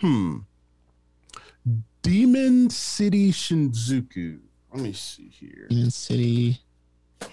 hmm, 0.00 0.38
Demon 2.02 2.70
City 2.70 3.32
Shinjuku. 3.32 4.40
Let 4.72 4.82
me 4.82 4.92
see 4.92 5.28
here. 5.28 5.66
Demon 5.68 5.90
City. 5.90 6.58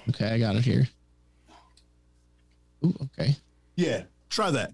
Okay, 0.10 0.28
I 0.28 0.40
got 0.40 0.56
it 0.56 0.64
here. 0.64 0.88
Ooh, 2.86 2.96
okay. 3.04 3.36
Yeah, 3.76 4.04
try 4.30 4.52
that. 4.52 4.74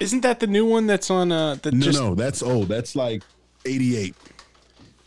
Isn't 0.00 0.22
that 0.22 0.40
the 0.40 0.46
new 0.46 0.64
one 0.64 0.86
that's 0.86 1.10
on 1.10 1.30
uh 1.30 1.56
that 1.56 1.74
No, 1.74 1.80
just 1.80 2.00
no, 2.00 2.14
that's 2.14 2.42
old. 2.42 2.68
That's 2.68 2.96
like 2.96 3.22
88. 3.66 4.14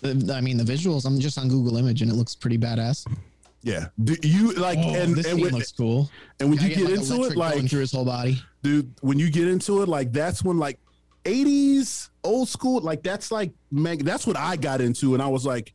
I 0.05 0.41
mean, 0.41 0.57
the 0.57 0.63
visuals. 0.63 1.05
I'm 1.05 1.19
just 1.19 1.37
on 1.37 1.47
Google 1.47 1.77
Image, 1.77 2.01
and 2.01 2.11
it 2.11 2.15
looks 2.15 2.35
pretty 2.35 2.57
badass. 2.57 3.07
Yeah. 3.63 3.87
Do 4.03 4.15
you 4.23 4.51
like 4.53 4.77
Oh, 4.79 4.93
and 4.95 5.15
this 5.15 5.25
and 5.25 5.41
when, 5.41 5.53
looks 5.53 5.71
cool. 5.71 6.11
and 6.39 6.49
when 6.49 6.59
you 6.59 6.67
getting, 6.69 6.85
get 6.87 6.97
like, 6.99 7.09
into 7.09 7.23
it, 7.23 7.37
like 7.37 7.69
through 7.69 7.79
his 7.79 7.91
whole 7.93 8.05
body. 8.05 8.41
dude, 8.61 8.93
when 9.01 9.17
you 9.19 9.29
get 9.31 9.47
into 9.47 9.81
it, 9.81 9.87
like 9.87 10.11
that's 10.11 10.43
when 10.43 10.57
like 10.59 10.79
80s 11.23 12.09
old 12.23 12.49
school, 12.49 12.81
like 12.81 13.03
that's 13.03 13.31
like 13.31 13.51
man, 13.71 13.99
that's 13.99 14.27
what 14.27 14.37
I 14.37 14.55
got 14.57 14.81
into, 14.81 15.13
and 15.13 15.23
I 15.23 15.27
was 15.27 15.45
like, 15.45 15.73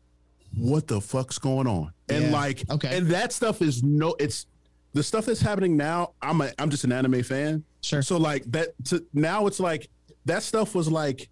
what 0.54 0.86
the 0.86 1.00
fuck's 1.00 1.38
going 1.38 1.66
on? 1.66 1.92
And 2.08 2.24
Yeah. 2.24 2.30
like, 2.32 2.64
Okay. 2.70 2.96
and 2.96 3.06
that 3.08 3.32
stuff 3.32 3.62
is 3.62 3.82
no, 3.82 4.14
it's 4.18 4.46
the 4.92 5.02
stuff 5.02 5.26
that's 5.26 5.40
happening 5.40 5.76
now. 5.76 6.12
I'm 6.22 6.40
a, 6.40 6.52
I'm 6.58 6.70
just 6.70 6.84
an 6.84 6.92
anime 6.92 7.22
fan, 7.22 7.64
Sure. 7.82 8.02
so 8.02 8.16
like 8.18 8.44
that. 8.52 8.68
To, 8.86 9.04
now 9.14 9.46
it's 9.46 9.60
like 9.60 9.88
that 10.26 10.42
stuff 10.42 10.74
was 10.74 10.90
like 10.90 11.28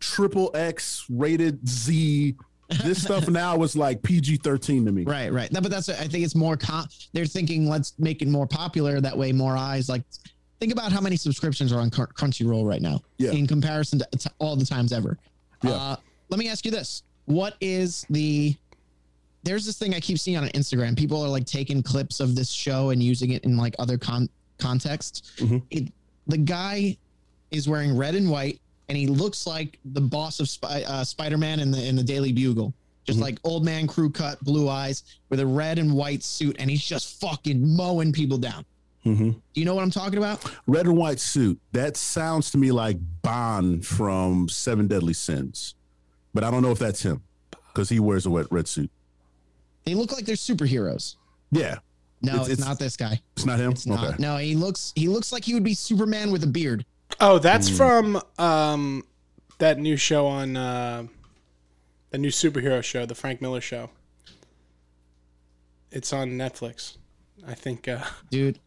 triple 0.00 0.50
X 0.54 1.04
rated 1.10 1.66
Z. 1.68 2.36
This 2.84 3.02
stuff 3.02 3.28
now 3.28 3.62
is 3.62 3.74
like 3.76 4.02
PG 4.02 4.36
13 4.38 4.84
to 4.84 4.92
me. 4.92 5.04
Right, 5.04 5.32
right. 5.32 5.50
No, 5.52 5.60
but 5.60 5.70
that's 5.70 5.88
I 5.88 6.06
think 6.06 6.24
it's 6.24 6.34
more. 6.34 6.56
Con- 6.56 6.86
they're 7.12 7.24
thinking 7.26 7.66
let's 7.68 7.94
make 7.98 8.20
it 8.22 8.28
more 8.28 8.46
popular. 8.46 9.00
That 9.00 9.16
way, 9.16 9.32
more 9.32 9.56
eyes. 9.56 9.88
Like, 9.88 10.02
think 10.60 10.72
about 10.72 10.92
how 10.92 11.00
many 11.00 11.16
subscriptions 11.16 11.72
are 11.72 11.80
on 11.80 11.90
Cr- 11.90 12.02
Crunchyroll 12.04 12.66
right 12.66 12.82
now. 12.82 13.00
Yeah. 13.16 13.30
In 13.32 13.46
comparison 13.46 14.00
to, 14.00 14.06
to 14.18 14.30
all 14.38 14.54
the 14.54 14.66
times 14.66 14.92
ever. 14.92 15.16
Yeah. 15.62 15.70
Uh, 15.70 15.96
let 16.28 16.38
me 16.38 16.48
ask 16.50 16.64
you 16.66 16.70
this: 16.70 17.02
What 17.24 17.56
is 17.62 18.04
the? 18.10 18.54
There's 19.44 19.64
this 19.64 19.78
thing 19.78 19.94
I 19.94 20.00
keep 20.00 20.18
seeing 20.18 20.36
on 20.36 20.48
Instagram. 20.48 20.96
People 20.96 21.22
are 21.22 21.28
like 21.28 21.46
taking 21.46 21.82
clips 21.82 22.20
of 22.20 22.34
this 22.34 22.50
show 22.50 22.90
and 22.90 23.02
using 23.02 23.30
it 23.30 23.44
in 23.44 23.56
like 23.56 23.74
other 23.78 23.96
con- 23.96 24.28
contexts. 24.58 25.22
Mhm. 25.38 25.62
It, 25.70 25.92
the 26.26 26.36
guy 26.38 26.98
is 27.50 27.66
wearing 27.66 27.96
red 27.96 28.14
and 28.14 28.28
white, 28.30 28.60
and 28.88 28.96
he 28.96 29.06
looks 29.06 29.46
like 29.46 29.78
the 29.84 30.00
boss 30.00 30.40
of 30.40 30.48
Spy- 30.48 30.82
uh, 30.84 31.04
Spider-Man 31.04 31.60
in 31.60 31.70
the 31.70 31.84
in 31.84 31.96
the 31.96 32.02
Daily 32.02 32.32
Bugle. 32.32 32.72
Just 33.04 33.18
Mhm. 33.18 33.22
like 33.22 33.38
old 33.44 33.64
man 33.64 33.86
crew 33.86 34.10
cut, 34.10 34.42
blue 34.44 34.68
eyes, 34.68 35.02
with 35.30 35.40
a 35.40 35.46
red 35.46 35.78
and 35.78 35.94
white 35.94 36.22
suit, 36.22 36.56
and 36.58 36.70
he's 36.70 36.84
just 36.84 37.18
fucking 37.20 37.74
mowing 37.76 38.12
people 38.12 38.36
down. 38.36 38.64
Mhm. 39.06 39.32
Do 39.54 39.60
you 39.60 39.64
know 39.64 39.74
what 39.74 39.82
I'm 39.82 39.90
talking 39.90 40.18
about? 40.18 40.44
Red 40.66 40.86
and 40.86 40.96
white 40.96 41.18
suit. 41.20 41.58
That 41.72 41.96
sounds 41.96 42.50
to 42.50 42.58
me 42.58 42.70
like 42.70 42.98
Ban 43.22 43.80
from 43.80 44.48
Seven 44.50 44.86
Deadly 44.88 45.14
Sins, 45.14 45.74
but 46.34 46.44
I 46.44 46.50
don't 46.50 46.60
know 46.62 46.70
if 46.72 46.78
that's 46.78 47.02
him 47.02 47.22
because 47.68 47.88
he 47.88 47.98
wears 47.98 48.26
a 48.26 48.30
wet 48.30 48.46
red 48.50 48.68
suit. 48.68 48.90
They 49.84 49.94
look 49.94 50.12
like 50.12 50.26
they're 50.26 50.36
superheroes. 50.36 51.14
Yeah, 51.50 51.78
No, 52.20 52.32
It's- 52.32 52.46
it's, 52.48 52.52
it's- 52.54 52.68
not 52.68 52.78
this 52.80 52.96
guy. 52.96 53.22
it's 53.36 53.46
not 53.46 53.60
him. 53.60 53.70
It's 53.70 53.86
not. 53.86 54.04
Okay. 54.04 54.16
No, 54.18 54.36
he 54.38 54.54
looks 54.56 54.92
he 54.96 55.06
looks 55.08 55.30
like 55.32 55.44
he 55.44 55.54
would 55.54 55.62
be 55.62 55.72
Superman 55.72 56.30
with 56.32 56.42
a 56.42 56.48
beard. 56.48 56.84
Oh, 57.20 57.38
that's 57.38 57.68
Hmm. 57.68 57.74
from 57.76 58.22
um, 58.38 59.04
that 59.58 59.78
new 59.78 59.96
show 59.96 60.26
on 60.26 60.56
uh, 60.56 61.06
the 62.10 62.18
new 62.18 62.30
superhero 62.30 62.82
show, 62.82 63.06
the 63.06 63.14
Frank 63.14 63.40
Miller 63.40 63.60
show. 63.60 63.90
It's 65.90 66.12
on 66.12 66.30
Netflix. 66.32 66.96
I 67.46 67.54
think 67.54 67.88
uh, 67.88 68.04
Dude. 68.30 68.58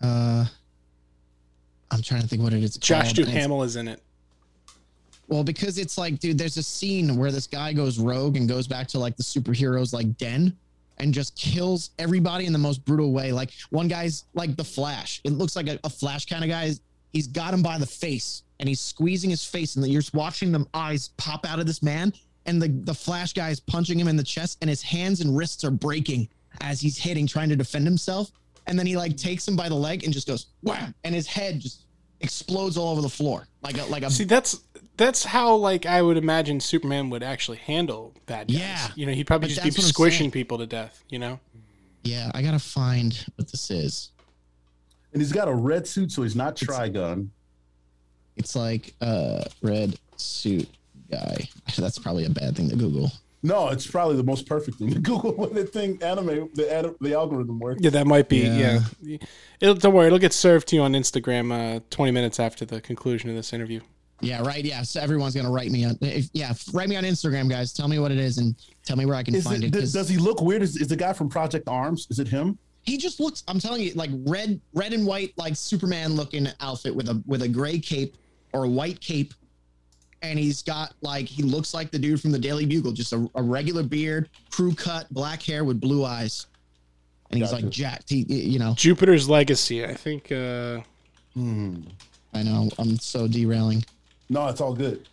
Uh 0.00 0.44
I'm 1.90 2.02
trying 2.02 2.20
to 2.22 2.26
think 2.28 2.42
what 2.42 2.52
it 2.52 2.62
is. 2.64 2.76
Josh 2.76 3.04
called, 3.14 3.18
and 3.20 3.28
it's- 3.28 3.34
Duhamel 3.34 3.62
is 3.62 3.76
in 3.76 3.86
it. 3.88 4.02
Well, 5.28 5.42
because 5.44 5.78
it's 5.78 5.96
like, 5.98 6.18
dude, 6.20 6.38
there's 6.38 6.56
a 6.56 6.62
scene 6.62 7.16
where 7.16 7.32
this 7.32 7.46
guy 7.48 7.72
goes 7.72 7.98
rogue 7.98 8.36
and 8.36 8.48
goes 8.48 8.66
back 8.68 8.86
to 8.88 8.98
like 8.98 9.16
the 9.16 9.22
superheroes 9.24 9.92
like 9.92 10.16
den 10.18 10.56
and 10.98 11.12
just 11.14 11.34
kills 11.36 11.90
everybody 11.98 12.46
in 12.46 12.52
the 12.52 12.58
most 12.58 12.84
brutal 12.84 13.12
way. 13.12 13.32
Like 13.32 13.50
one 13.70 13.88
guy's 13.88 14.24
like 14.34 14.54
the 14.56 14.62
Flash. 14.64 15.20
It 15.24 15.32
looks 15.32 15.56
like 15.56 15.68
a, 15.68 15.78
a 15.84 15.90
Flash 15.90 16.26
kind 16.26 16.44
of 16.44 16.50
guy. 16.50 16.72
He's 17.16 17.26
got 17.26 17.54
him 17.54 17.62
by 17.62 17.78
the 17.78 17.86
face 17.86 18.42
and 18.60 18.68
he's 18.68 18.80
squeezing 18.80 19.30
his 19.30 19.44
face, 19.44 19.76
and 19.76 19.86
you're 19.86 20.02
just 20.02 20.14
watching 20.14 20.52
the 20.52 20.66
eyes 20.74 21.08
pop 21.16 21.46
out 21.46 21.58
of 21.58 21.66
this 21.66 21.82
man. 21.82 22.12
And 22.44 22.60
the 22.60 22.68
the 22.68 22.94
Flash 22.94 23.32
guy 23.32 23.48
is 23.48 23.58
punching 23.58 23.98
him 23.98 24.06
in 24.06 24.16
the 24.16 24.22
chest, 24.22 24.58
and 24.60 24.68
his 24.70 24.82
hands 24.82 25.20
and 25.22 25.36
wrists 25.36 25.64
are 25.64 25.70
breaking 25.70 26.28
as 26.60 26.80
he's 26.80 26.98
hitting, 26.98 27.26
trying 27.26 27.48
to 27.48 27.56
defend 27.56 27.86
himself. 27.86 28.30
And 28.66 28.78
then 28.78 28.86
he 28.86 28.96
like 28.96 29.16
takes 29.16 29.48
him 29.48 29.56
by 29.56 29.68
the 29.68 29.74
leg 29.74 30.04
and 30.04 30.12
just 30.12 30.26
goes 30.26 30.46
wham, 30.62 30.94
and 31.04 31.14
his 31.14 31.26
head 31.26 31.60
just 31.60 31.86
explodes 32.20 32.76
all 32.76 32.92
over 32.92 33.02
the 33.02 33.08
floor 33.08 33.46
like 33.62 33.78
a 33.78 33.84
like 33.86 34.02
a 34.02 34.10
See, 34.10 34.24
that's 34.24 34.60
that's 34.96 35.24
how 35.24 35.56
like 35.56 35.86
I 35.86 36.02
would 36.02 36.18
imagine 36.18 36.60
Superman 36.60 37.10
would 37.10 37.22
actually 37.22 37.58
handle 37.58 38.14
bad 38.26 38.48
guys. 38.48 38.58
Yeah. 38.58 38.88
you 38.94 39.06
know, 39.06 39.12
he'd 39.12 39.26
probably 39.26 39.48
But 39.48 39.54
just 39.54 39.62
be 39.62 39.70
that's 39.70 39.78
what 39.78 39.84
I'm 39.86 39.90
squishing 39.90 40.30
people 40.30 40.58
to 40.58 40.66
death. 40.66 41.02
You 41.08 41.18
know, 41.18 41.40
Yeah, 42.04 42.30
I 42.34 42.42
gotta 42.42 42.58
find 42.58 43.26
what 43.36 43.50
this 43.50 43.70
is. 43.70 44.10
And 45.16 45.22
he's 45.22 45.32
got 45.32 45.48
a 45.48 45.54
red 45.54 45.86
suit, 45.86 46.12
so 46.12 46.24
he's 46.24 46.36
not 46.36 46.56
Trigun. 46.56 47.28
It's 48.36 48.54
like 48.54 48.92
uh 49.00 49.44
red 49.62 49.98
suit 50.18 50.68
guy. 51.10 51.48
That's 51.78 51.98
probably 51.98 52.26
a 52.26 52.28
bad 52.30 52.54
thing 52.54 52.68
to 52.68 52.76
Google. 52.76 53.10
No, 53.42 53.68
it's 53.70 53.86
probably 53.86 54.16
the 54.16 54.24
most 54.24 54.46
perfect 54.46 54.76
thing 54.76 54.90
to 54.92 54.98
Google 55.00 55.32
when 55.32 55.54
the 55.54 55.64
thing 55.64 55.98
anime 56.02 56.50
the 56.54 56.70
ad- 56.70 56.94
the 57.00 57.14
algorithm 57.14 57.58
works. 57.58 57.80
yeah, 57.82 57.88
that 57.88 58.06
might 58.06 58.28
be. 58.28 58.40
Yeah. 58.40 58.80
Yeah, 59.00 59.16
It'll, 59.58 59.74
don't 59.74 59.94
worry, 59.94 60.08
it'll 60.08 60.18
get 60.18 60.34
served 60.34 60.68
to 60.68 60.76
you 60.76 60.82
on 60.82 60.92
Instagram 60.92 61.50
uh, 61.50 61.80
twenty 61.88 62.12
minutes 62.12 62.38
after 62.38 62.66
the 62.66 62.82
conclusion 62.82 63.30
of 63.30 63.36
this 63.36 63.54
interview. 63.54 63.80
Yeah, 64.20 64.42
right. 64.42 64.62
Yeah, 64.62 64.82
so 64.82 65.00
everyone's 65.00 65.34
gonna 65.34 65.50
write 65.50 65.70
me 65.70 65.86
on. 65.86 65.96
If, 66.02 66.28
yeah, 66.34 66.52
write 66.74 66.90
me 66.90 66.96
on 66.96 67.04
Instagram, 67.04 67.48
guys. 67.48 67.72
Tell 67.72 67.88
me 67.88 67.98
what 67.98 68.12
it 68.12 68.18
is 68.18 68.36
and 68.36 68.54
tell 68.84 68.96
me 68.98 69.06
where 69.06 69.16
I 69.16 69.22
can 69.22 69.34
Is 69.34 69.44
find 69.44 69.64
it, 69.64 69.74
it. 69.74 69.92
does 69.94 70.10
he 70.10 70.18
look 70.18 70.42
weird? 70.42 70.60
Is, 70.60 70.76
is 70.76 70.88
the 70.88 70.96
guy 70.96 71.14
from 71.14 71.30
Project 71.30 71.68
Arms? 71.68 72.06
Is 72.10 72.18
it 72.18 72.28
him? 72.28 72.58
He 72.86 72.96
just 72.96 73.20
looks. 73.20 73.42
I'm 73.48 73.58
telling 73.58 73.82
you, 73.82 73.92
like 73.94 74.10
red, 74.26 74.60
red 74.72 74.92
and 74.92 75.04
white, 75.06 75.32
like 75.36 75.56
Superman 75.56 76.14
looking 76.14 76.46
outfit 76.60 76.94
with 76.94 77.08
a 77.08 77.22
with 77.26 77.42
a 77.42 77.48
gray 77.48 77.78
cape 77.78 78.16
or 78.52 78.64
a 78.64 78.68
white 78.68 79.00
cape, 79.00 79.34
and 80.22 80.38
he's 80.38 80.62
got 80.62 80.94
like 81.02 81.26
he 81.26 81.42
looks 81.42 81.74
like 81.74 81.90
the 81.90 81.98
dude 81.98 82.20
from 82.20 82.30
the 82.32 82.38
Daily 82.38 82.64
Bugle, 82.66 82.92
just 82.92 83.12
a, 83.12 83.28
a 83.34 83.42
regular 83.42 83.82
beard, 83.82 84.30
crew 84.50 84.74
cut, 84.74 85.12
black 85.12 85.42
hair 85.42 85.64
with 85.64 85.80
blue 85.80 86.04
eyes, 86.04 86.46
and 87.30 87.40
he's 87.40 87.50
Gotcha. 87.50 87.64
like 87.64 87.72
jacked. 87.72 88.08
He, 88.10 88.22
you 88.28 88.58
know, 88.58 88.74
Jupiter's 88.76 89.28
Legacy. 89.28 89.84
I 89.84 89.94
think. 89.94 90.30
Uh, 90.32 90.80
Hmm. 91.34 91.80
I 92.32 92.42
know 92.42 92.70
I'm 92.78 92.98
so 92.98 93.28
derailing. 93.28 93.84
No, 94.30 94.48
it's 94.48 94.62
all 94.62 94.72
good. 94.74 95.06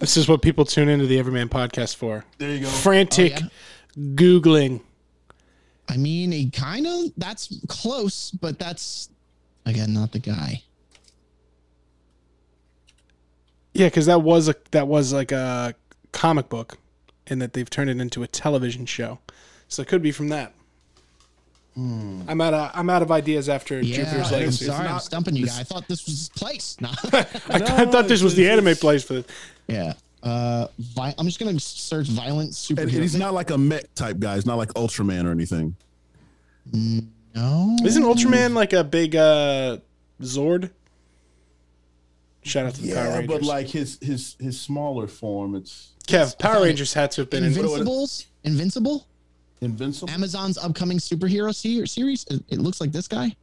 this 0.00 0.16
is 0.16 0.28
what 0.28 0.42
people 0.42 0.64
tune 0.64 0.88
into 0.88 1.06
the 1.06 1.18
Everyman 1.20 1.48
podcast 1.48 1.94
for. 1.94 2.24
There 2.38 2.50
you 2.50 2.60
go. 2.62 2.66
Frantic 2.68 3.40
Oh, 3.42 3.48
googling. 3.96 4.80
I 5.88 5.96
mean, 5.96 6.32
he 6.32 6.50
kind 6.50 6.86
of 6.86 7.06
that's 7.16 7.54
close, 7.68 8.30
but 8.30 8.58
that's 8.58 9.08
again 9.64 9.92
not 9.94 10.12
the 10.12 10.18
guy. 10.18 10.62
Yeah, 13.74 13.86
because 13.86 14.06
that 14.06 14.22
was 14.22 14.48
a 14.48 14.54
that 14.72 14.88
was 14.88 15.12
like 15.12 15.32
a 15.32 15.74
comic 16.12 16.48
book, 16.48 16.78
and 17.26 17.40
that 17.40 17.52
they've 17.52 17.68
turned 17.68 17.90
it 17.90 18.00
into 18.00 18.22
a 18.22 18.26
television 18.26 18.86
show. 18.86 19.18
So 19.68 19.82
it 19.82 19.88
could 19.88 20.02
be 20.02 20.10
from 20.12 20.28
that. 20.28 20.52
Hmm. 21.74 22.22
I'm 22.26 22.40
out 22.40 22.54
of 22.54 22.70
I'm 22.74 22.90
out 22.90 23.02
of 23.02 23.10
ideas 23.12 23.48
after 23.48 23.80
Yeah, 23.80 23.96
Jupiter's 23.98 24.26
I'm 24.28 24.32
Legacy. 24.32 24.64
sorry, 24.64 24.86
I'm 24.86 24.92
not- 24.92 25.02
stumping 25.04 25.36
you 25.36 25.44
this- 25.46 25.54
guy. 25.54 25.60
I 25.60 25.64
thought 25.64 25.86
this 25.86 26.04
was 26.06 26.18
his 26.18 26.28
place. 26.30 26.76
No. 26.80 26.88
I, 27.12 27.18
I 27.50 27.86
thought 27.86 28.08
this 28.08 28.22
was 28.22 28.34
the 28.34 28.48
anime 28.50 28.74
place 28.74 29.04
for 29.04 29.14
this. 29.14 29.26
yeah. 29.68 29.92
Uh, 30.22 30.66
vi- 30.78 31.14
I'm 31.16 31.26
just 31.26 31.38
gonna 31.38 31.58
search 31.60 32.08
violent 32.08 32.50
superhero. 32.50 32.78
And, 32.82 32.90
and 32.94 33.02
he's 33.02 33.14
not 33.16 33.34
like 33.34 33.50
a 33.50 33.58
mech 33.58 33.94
type 33.94 34.18
guy. 34.18 34.34
He's 34.34 34.46
not 34.46 34.58
like 34.58 34.70
Ultraman 34.74 35.24
or 35.24 35.30
anything. 35.30 35.76
no. 36.72 37.76
Isn't 37.84 38.02
Ultraman 38.02 38.54
like 38.54 38.72
a 38.72 38.84
big 38.84 39.14
uh, 39.16 39.78
Zord? 40.20 40.70
Shout 42.42 42.66
out 42.66 42.74
to 42.76 42.82
the 42.82 42.92
Power 42.94 43.04
Yeah, 43.04 43.18
Rangers. 43.18 43.38
but 43.38 43.42
like 43.46 43.66
his 43.68 43.98
his 44.00 44.36
his 44.40 44.60
smaller 44.60 45.06
form, 45.06 45.54
it's 45.54 45.92
Kev, 46.06 46.38
Power 46.38 46.62
Rangers 46.64 46.94
had 46.94 47.10
to 47.12 47.22
have 47.22 47.30
been 47.30 47.44
in. 47.44 47.52
Invincibles? 47.52 48.26
Invincible? 48.44 49.06
invincible. 49.60 50.08
Amazon's 50.12 50.56
upcoming 50.56 50.98
superhero 50.98 51.52
se- 51.54 51.84
series? 51.86 52.24
It, 52.30 52.42
it 52.48 52.58
looks 52.60 52.80
like 52.80 52.92
this 52.92 53.08
guy. 53.08 53.34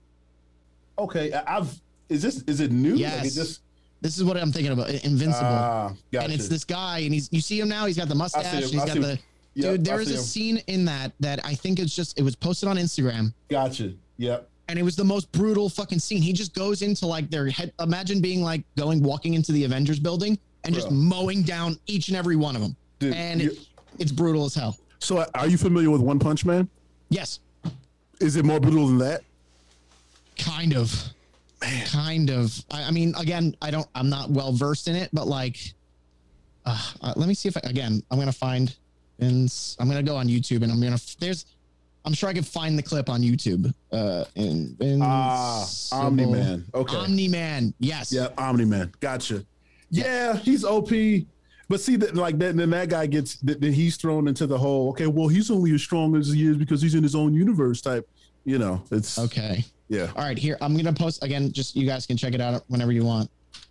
Okay, 0.97 1.33
I- 1.33 1.57
I've 1.57 1.79
is 2.09 2.21
this 2.21 2.41
is 2.43 2.59
it 2.61 2.71
new? 2.71 2.91
Like 2.91 2.99
Yes. 2.99 3.25
it 3.37 3.39
just 3.41 3.61
This 4.01 4.17
is 4.17 4.23
what 4.23 4.37
I'm 4.37 4.51
thinking 4.51 4.71
about. 4.73 4.89
Invincible. 4.89 5.47
ah, 5.47 5.93
gotcha. 6.11 6.23
and 6.25 6.33
it's 6.33 6.47
this 6.47 6.63
guy, 6.63 6.99
and 6.99 7.13
he's 7.13 7.29
you 7.31 7.41
see 7.41 7.59
him 7.59 7.69
now. 7.69 7.85
He's 7.85 7.97
got 7.97 8.07
the 8.07 8.15
mustache. 8.15 8.45
him, 8.53 8.61
He's 8.69 8.75
I 8.81 8.85
got 8.87 8.95
the. 9.01 9.19
Yep, 9.57 9.71
dude. 9.71 9.85
There 9.85 9.95
I 9.97 9.99
is 10.01 10.07
see 10.07 10.13
a 10.13 10.17
him. 10.17 10.23
scene 10.23 10.57
in 10.67 10.85
that 10.85 11.13
that 11.21 11.43
I 11.45 11.55
think 11.55 11.79
it's 11.79 11.95
just 11.95 12.19
it 12.19 12.23
was 12.23 12.35
posted 12.35 12.67
on 12.69 12.75
Instagram, 12.77 13.33
Gotcha. 13.49 13.93
Yep. 14.17 14.49
and 14.67 14.77
it 14.77 14.83
was 14.83 14.95
the 14.97 15.03
most 15.05 15.31
brutal 15.31 15.69
fucking 15.69 15.99
scene. 15.99 16.21
He 16.21 16.33
just 16.33 16.53
goes 16.53 16.81
into 16.81 17.07
like 17.07 17.29
their 17.29 17.47
head. 17.49 17.71
Imagine 17.79 18.19
being 18.21 18.41
like 18.43 18.63
going 18.77 19.01
walking 19.01 19.33
into 19.33 19.51
the 19.53 19.63
Avengers 19.63 19.99
building 19.99 20.37
and 20.65 20.75
just 20.75 20.91
mowing 20.91 21.41
down 21.43 21.79
each 21.87 22.09
and 22.09 22.17
every 22.17 22.35
one 22.35 22.55
of 22.55 22.61
them, 22.61 22.75
Dude, 22.99 23.13
and 23.13 23.41
it, 23.41 23.59
it's 23.97 24.11
brutal 24.11 24.45
as 24.45 24.55
hell. 24.55 24.77
So, 24.99 25.19
uh, 25.19 25.25
are 25.35 25.47
you 25.47 25.57
familiar 25.57 25.89
with 25.91 26.01
One 26.01 26.19
Punch 26.19 26.43
Man? 26.43 26.67
Yes, 27.09 27.39
Is 28.19 28.35
it 28.35 28.43
more 28.45 28.59
brutal 28.59 28.87
than 28.87 28.97
that? 28.97 29.21
kind 30.37 30.75
of. 30.75 30.93
Kind 31.87 32.29
of. 32.29 32.53
I, 32.71 32.83
I 32.83 32.91
mean, 32.91 33.13
again, 33.17 33.55
I 33.61 33.71
don't. 33.71 33.87
I'm 33.95 34.09
not 34.09 34.29
well 34.29 34.51
versed 34.51 34.87
in 34.87 34.95
it, 34.95 35.09
but 35.13 35.27
like, 35.27 35.57
uh, 36.65 36.91
uh, 37.01 37.13
let 37.15 37.27
me 37.27 37.33
see 37.33 37.47
if 37.49 37.57
I, 37.57 37.61
again 37.63 38.01
I'm 38.11 38.19
gonna 38.19 38.31
find. 38.31 38.75
Ins, 39.19 39.77
I'm 39.79 39.87
gonna 39.87 40.03
go 40.03 40.15
on 40.17 40.27
YouTube 40.27 40.61
and 40.63 40.71
I'm 40.71 40.81
gonna. 40.81 40.99
There's. 41.19 41.45
I'm 42.03 42.13
sure 42.13 42.29
I 42.29 42.33
can 42.33 42.43
find 42.43 42.77
the 42.77 42.83
clip 42.83 43.09
on 43.09 43.21
YouTube. 43.21 43.73
Uh, 43.91 44.25
in, 44.35 44.75
Ah, 45.01 45.65
Omni 45.91 46.25
Man. 46.27 46.63
Okay. 46.73 46.95
Omni 46.95 47.27
Man. 47.27 47.73
Yes. 47.79 48.11
Yeah, 48.13 48.27
Omni 48.37 48.65
Man. 48.65 48.91
Gotcha. 48.99 49.43
Yeah, 49.89 50.35
he's 50.37 50.63
OP. 50.63 50.89
But 51.67 51.79
see 51.81 51.95
that 51.95 52.13
like 52.15 52.37
that, 52.39 52.55
then 52.55 52.69
that 52.69 52.89
guy 52.89 53.07
gets 53.07 53.37
that 53.37 53.59
then 53.59 53.73
he's 53.73 53.97
thrown 53.97 54.27
into 54.27 54.45
the 54.45 54.57
whole. 54.57 54.89
Okay, 54.89 55.07
well 55.07 55.27
he's 55.27 55.49
only 55.49 55.73
as 55.73 55.81
strong 55.81 56.15
as 56.15 56.31
he 56.31 56.45
is 56.45 56.57
because 56.57 56.79
he's 56.81 56.93
in 56.93 57.01
his 57.01 57.15
own 57.15 57.33
universe 57.33 57.81
type. 57.81 58.07
You 58.43 58.59
know, 58.59 58.83
it's 58.91 59.17
Okay. 59.17 59.65
Yeah. 59.89 60.11
All 60.15 60.23
right. 60.23 60.37
Here, 60.37 60.57
I'm 60.61 60.75
gonna 60.75 60.93
post 60.93 61.23
again. 61.23 61.51
Just 61.51 61.75
you 61.75 61.85
guys 61.85 62.05
can 62.05 62.17
check 62.17 62.33
it 62.33 62.41
out 62.41 62.63
whenever 62.67 62.91
you 62.91 63.03
want. 63.03 63.29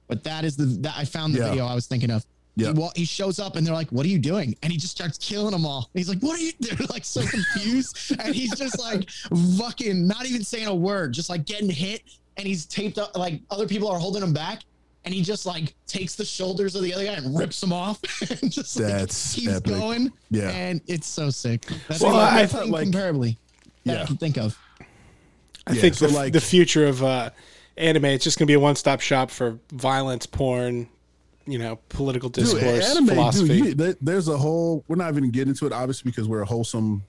But 0.08 0.22
that 0.24 0.44
is 0.44 0.56
the 0.56 0.64
that 0.82 0.94
I 0.96 1.04
found 1.04 1.34
the 1.34 1.38
Yeah. 1.40 1.48
video 1.50 1.66
I 1.66 1.74
was 1.74 1.86
thinking 1.86 2.10
of. 2.10 2.24
Yeah. 2.56 2.68
He, 2.68 2.72
wa- 2.74 2.92
he 2.94 3.04
shows 3.04 3.40
up 3.40 3.56
and 3.56 3.66
they're 3.66 3.74
like, 3.74 3.90
"What 3.90 4.06
are 4.06 4.08
you 4.08 4.18
doing?" 4.20 4.54
And 4.62 4.70
he 4.70 4.78
just 4.78 4.92
starts 4.96 5.18
killing 5.18 5.50
them 5.50 5.66
all. 5.66 5.90
And 5.92 5.98
he's 5.98 6.08
like, 6.08 6.20
"What 6.20 6.38
are 6.38 6.42
you?" 6.42 6.52
They're 6.60 6.86
like 6.90 7.04
so 7.04 7.22
confused, 7.26 8.12
and 8.20 8.32
he's 8.34 8.54
just 8.56 8.78
like 8.78 9.10
fucking 9.58 10.06
not 10.06 10.26
even 10.26 10.44
saying 10.44 10.66
a 10.66 10.74
word, 10.74 11.12
just 11.12 11.30
like 11.30 11.44
getting 11.46 11.68
hit. 11.70 12.02
And 12.36 12.46
he's 12.46 12.66
taped 12.66 12.98
up. 12.98 13.16
Like 13.16 13.40
other 13.50 13.66
people 13.66 13.88
are 13.88 13.98
holding 13.98 14.22
him 14.22 14.32
back, 14.32 14.62
and 15.04 15.12
he 15.14 15.22
just 15.22 15.46
like 15.46 15.74
takes 15.86 16.14
the 16.16 16.24
shoulders 16.24 16.74
of 16.76 16.82
the 16.82 16.92
other 16.94 17.04
guy 17.04 17.12
and 17.14 17.36
rips 17.36 17.60
them 17.60 17.72
off, 17.72 18.00
and 18.40 18.52
just 18.52 18.78
like, 18.78 18.88
That's 18.92 19.34
keeps 19.34 19.52
epic. 19.52 19.72
going. 19.72 20.12
Yeah. 20.30 20.50
And 20.50 20.80
it's 20.86 21.06
so 21.08 21.30
sick. 21.30 21.66
That's 21.88 22.00
Well, 22.02 22.12
the 22.12 22.18
only 22.18 22.42
I 22.42 22.46
thing 22.46 22.48
thought, 22.60 22.68
like- 22.68 22.88
comparably 22.88 23.36
that 23.84 23.96
I 23.96 24.00
Yeah. 24.00 24.06
can 24.06 24.16
think 24.16 24.36
of. 24.38 24.56
I 25.66 25.72
Yeah, 25.72 25.80
think 25.80 25.94
so, 25.94 26.06
the, 26.06 26.12
like- 26.14 26.32
the 26.32 26.40
future 26.40 26.86
of 26.86 27.02
uh, 27.02 27.30
anime, 27.76 28.04
it's 28.06 28.24
just 28.24 28.38
going 28.38 28.46
to 28.46 28.50
be 28.50 28.54
a 28.54 28.60
one 28.60 28.76
stop 28.76 29.00
shop 29.00 29.30
for 29.30 29.58
violence, 29.72 30.26
porn, 30.26 30.88
you 31.46 31.58
know, 31.58 31.78
political 31.88 32.28
Dude, 32.28 32.44
discourse, 32.44 32.90
anime, 32.90 33.06
philosophy. 33.08 33.60
dude, 33.62 33.80
you, 33.80 33.96
there's 34.00 34.28
a 34.28 34.36
whole. 34.36 34.84
We're 34.88 34.96
not 34.96 35.10
even 35.12 35.30
getting 35.30 35.50
into 35.50 35.66
it, 35.66 35.72
obviously, 35.72 36.10
because 36.10 36.28
we're 36.28 36.42
a 36.42 36.46
wholesome. 36.46 37.02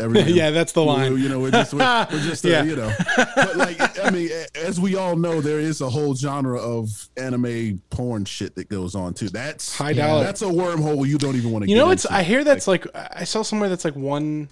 Everything. 0.00 0.34
yeah, 0.34 0.50
that's 0.50 0.72
the 0.72 0.82
line. 0.82 1.16
You 1.18 1.28
know, 1.28 1.38
we're 1.38 1.50
just, 1.52 1.74
we're, 1.74 2.06
we're 2.10 2.20
just, 2.22 2.44
uh, 2.44 2.48
Yeah. 2.48 2.62
you 2.64 2.74
know, 2.74 2.92
but 3.36 3.56
like, 3.56 3.98
I 4.04 4.10
mean, 4.10 4.30
as 4.56 4.80
we 4.80 4.96
all 4.96 5.14
know, 5.16 5.40
there 5.40 5.60
is 5.60 5.80
a 5.80 5.88
whole 5.88 6.14
genre 6.16 6.58
of 6.60 7.08
anime 7.16 7.80
porn 7.90 8.24
shit 8.24 8.54
that 8.56 8.68
goes 8.68 8.94
on 8.96 9.14
too. 9.14 9.28
That's 9.28 9.76
High 9.76 9.92
dollar. 9.92 10.24
That's 10.24 10.42
a 10.42 10.46
wormhole 10.46 11.06
you 11.06 11.18
don't 11.18 11.36
even 11.36 11.52
want 11.52 11.64
to. 11.64 11.70
You 11.70 11.76
get 11.76 11.84
know, 11.84 11.90
it's 11.90 12.04
into. 12.04 12.16
I 12.16 12.22
hear 12.24 12.42
that's 12.42 12.66
like 12.66 12.86
I 12.94 13.22
saw 13.24 13.42
somewhere 13.42 13.68
that's 13.68 13.84
like 13.84 13.94
one 13.94 14.48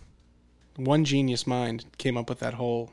one 0.76 1.04
genius 1.04 1.46
mind 1.46 1.84
came 1.98 2.16
up 2.16 2.28
with 2.28 2.38
that 2.40 2.54
whole 2.54 2.90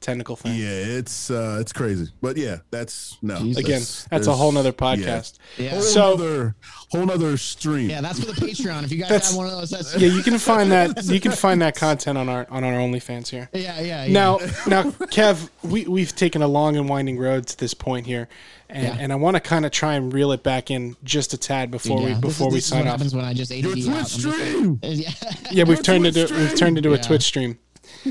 technical 0.00 0.36
thing. 0.36 0.54
Yeah, 0.58 0.68
it's 0.68 1.30
uh 1.30 1.58
it's 1.60 1.72
crazy. 1.72 2.06
But 2.22 2.36
yeah, 2.36 2.58
that's 2.70 3.16
no. 3.22 3.38
Jesus. 3.38 3.58
Again, 3.64 3.82
that's 4.10 4.26
a 4.26 4.32
whole 4.34 4.52
nother 4.52 4.72
podcast. 4.72 5.38
Yeah. 5.56 5.70
Whole 5.70 5.80
So- 5.82 6.10
nother 6.16 6.54
whole 6.90 7.06
nother 7.06 7.36
stream. 7.36 7.90
Yeah, 7.90 8.00
that's 8.00 8.20
for 8.20 8.26
the 8.26 8.32
Patreon. 8.32 8.84
If 8.84 8.92
you 8.92 8.98
guys 8.98 9.08
That's- 9.10 9.28
have 9.30 9.36
one 9.36 9.46
of 9.46 9.52
those, 9.52 9.70
that's 9.70 9.96
Yeah, 10.00 10.08
you 10.08 10.22
can 10.22 10.38
find 10.38 10.70
that. 10.72 11.04
You 11.08 11.20
can 11.20 11.32
find 11.32 11.60
that 11.62 11.76
content 11.76 12.16
on 12.18 12.28
our 12.28 12.46
on 12.50 12.64
our 12.64 12.72
OnlyFans 12.74 13.28
here. 13.28 13.48
yeah, 13.52 13.80
yeah. 13.80 14.04
yeah. 14.04 14.12
Now, 14.12 14.38
now, 14.66 14.82
Kev, 14.84 15.48
we 15.62 15.84
we've 15.86 16.14
taken 16.14 16.42
a 16.42 16.48
long 16.48 16.76
and 16.76 16.88
winding 16.88 17.18
road 17.18 17.46
to 17.48 17.56
this 17.58 17.74
point 17.74 18.06
here, 18.06 18.28
and, 18.68 18.82
Yeah. 18.84 18.96
and 19.00 19.12
I 19.12 19.16
want 19.16 19.34
to 19.36 19.40
kind 19.40 19.64
of 19.66 19.72
try 19.72 19.94
and 19.94 20.12
reel 20.12 20.32
it 20.32 20.42
back 20.42 20.70
in 20.70 20.96
just 21.04 21.32
a 21.34 21.36
tad 21.38 21.70
before 21.70 21.98
Yeah, 22.00 22.04
we 22.06 22.12
this 22.12 22.20
before 22.20 22.48
is, 22.48 22.52
we 22.52 22.56
this 22.58 22.64
is 22.64 22.70
sign 22.70 22.80
off. 22.86 22.92
happens 22.92 23.14
when 23.14 23.24
I 23.24 23.34
just 23.34 23.50
ate 23.52 23.64
Your 23.64 23.72
Twitch 23.72 23.88
out. 23.88 23.94
I'm 23.96 24.04
just- 24.04 24.20
stream. 24.20 24.80
Yeah. 24.82 25.10
Yeah, 25.50 25.64
we've 25.64 25.68
Your 25.68 25.76
turned 25.82 26.04
Twitch 26.04 26.16
into 26.16 26.34
we've 26.34 26.44
stream. 26.46 26.56
turned 26.58 26.78
into 26.78 26.92
a 26.92 26.98
Twitch 26.98 27.22
stream. 27.22 27.58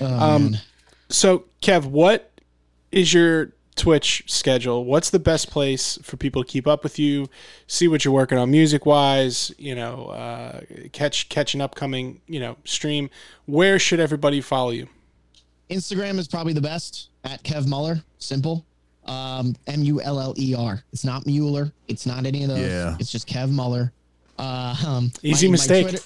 Oh, 0.02 0.06
Um, 0.06 0.52
man. 0.52 0.62
So, 1.10 1.46
Kev, 1.62 1.86
what 1.86 2.32
is 2.92 3.14
your 3.14 3.52
Twitch 3.76 4.24
schedule? 4.28 4.84
What's 4.86 5.10
the 5.10 5.20
best 5.20 5.52
place 5.52 5.98
for 6.02 6.18
people 6.18 6.44
to 6.44 6.50
keep 6.50 6.68
up 6.68 6.84
with 6.84 7.00
you, 7.00 7.30
see 7.68 7.88
what 7.88 8.04
you're 8.04 8.14
working 8.14 8.38
on 8.38 8.52
music 8.52 8.86
wise? 8.86 9.54
You 9.58 9.76
know, 9.76 10.08
uh, 10.08 10.62
catch 10.92 11.30
catch 11.30 11.54
an 11.54 11.62
upcoming 11.62 12.22
you 12.28 12.40
know 12.40 12.58
stream. 12.66 13.10
Where 13.46 13.80
should 13.80 14.00
everybody 14.00 14.42
follow 14.42 14.72
you? 14.72 14.88
Instagram 15.70 16.18
is 16.18 16.28
probably 16.28 16.54
the 16.54 16.62
best 16.62 17.10
at 17.24 17.44
Kev 17.44 17.68
Muller. 17.68 18.02
Simple. 18.20 18.66
Um, 19.06 19.56
M 19.68 19.84
U 19.84 20.02
L 20.02 20.20
L 20.20 20.34
E 20.38 20.56
R. 20.56 20.84
It's 20.92 21.06
not 21.06 21.26
Mueller. 21.26 21.72
It's 21.88 22.06
not 22.06 22.26
any 22.26 22.44
of 22.44 22.50
those. 22.50 22.60
Yeah. 22.60 22.98
It's 23.00 23.12
just 23.12 23.28
Kev 23.28 23.50
Muller. 23.50 23.94
Uh, 24.38 24.76
um, 24.86 25.12
Easy 25.24 25.50
mistake. 25.50 26.00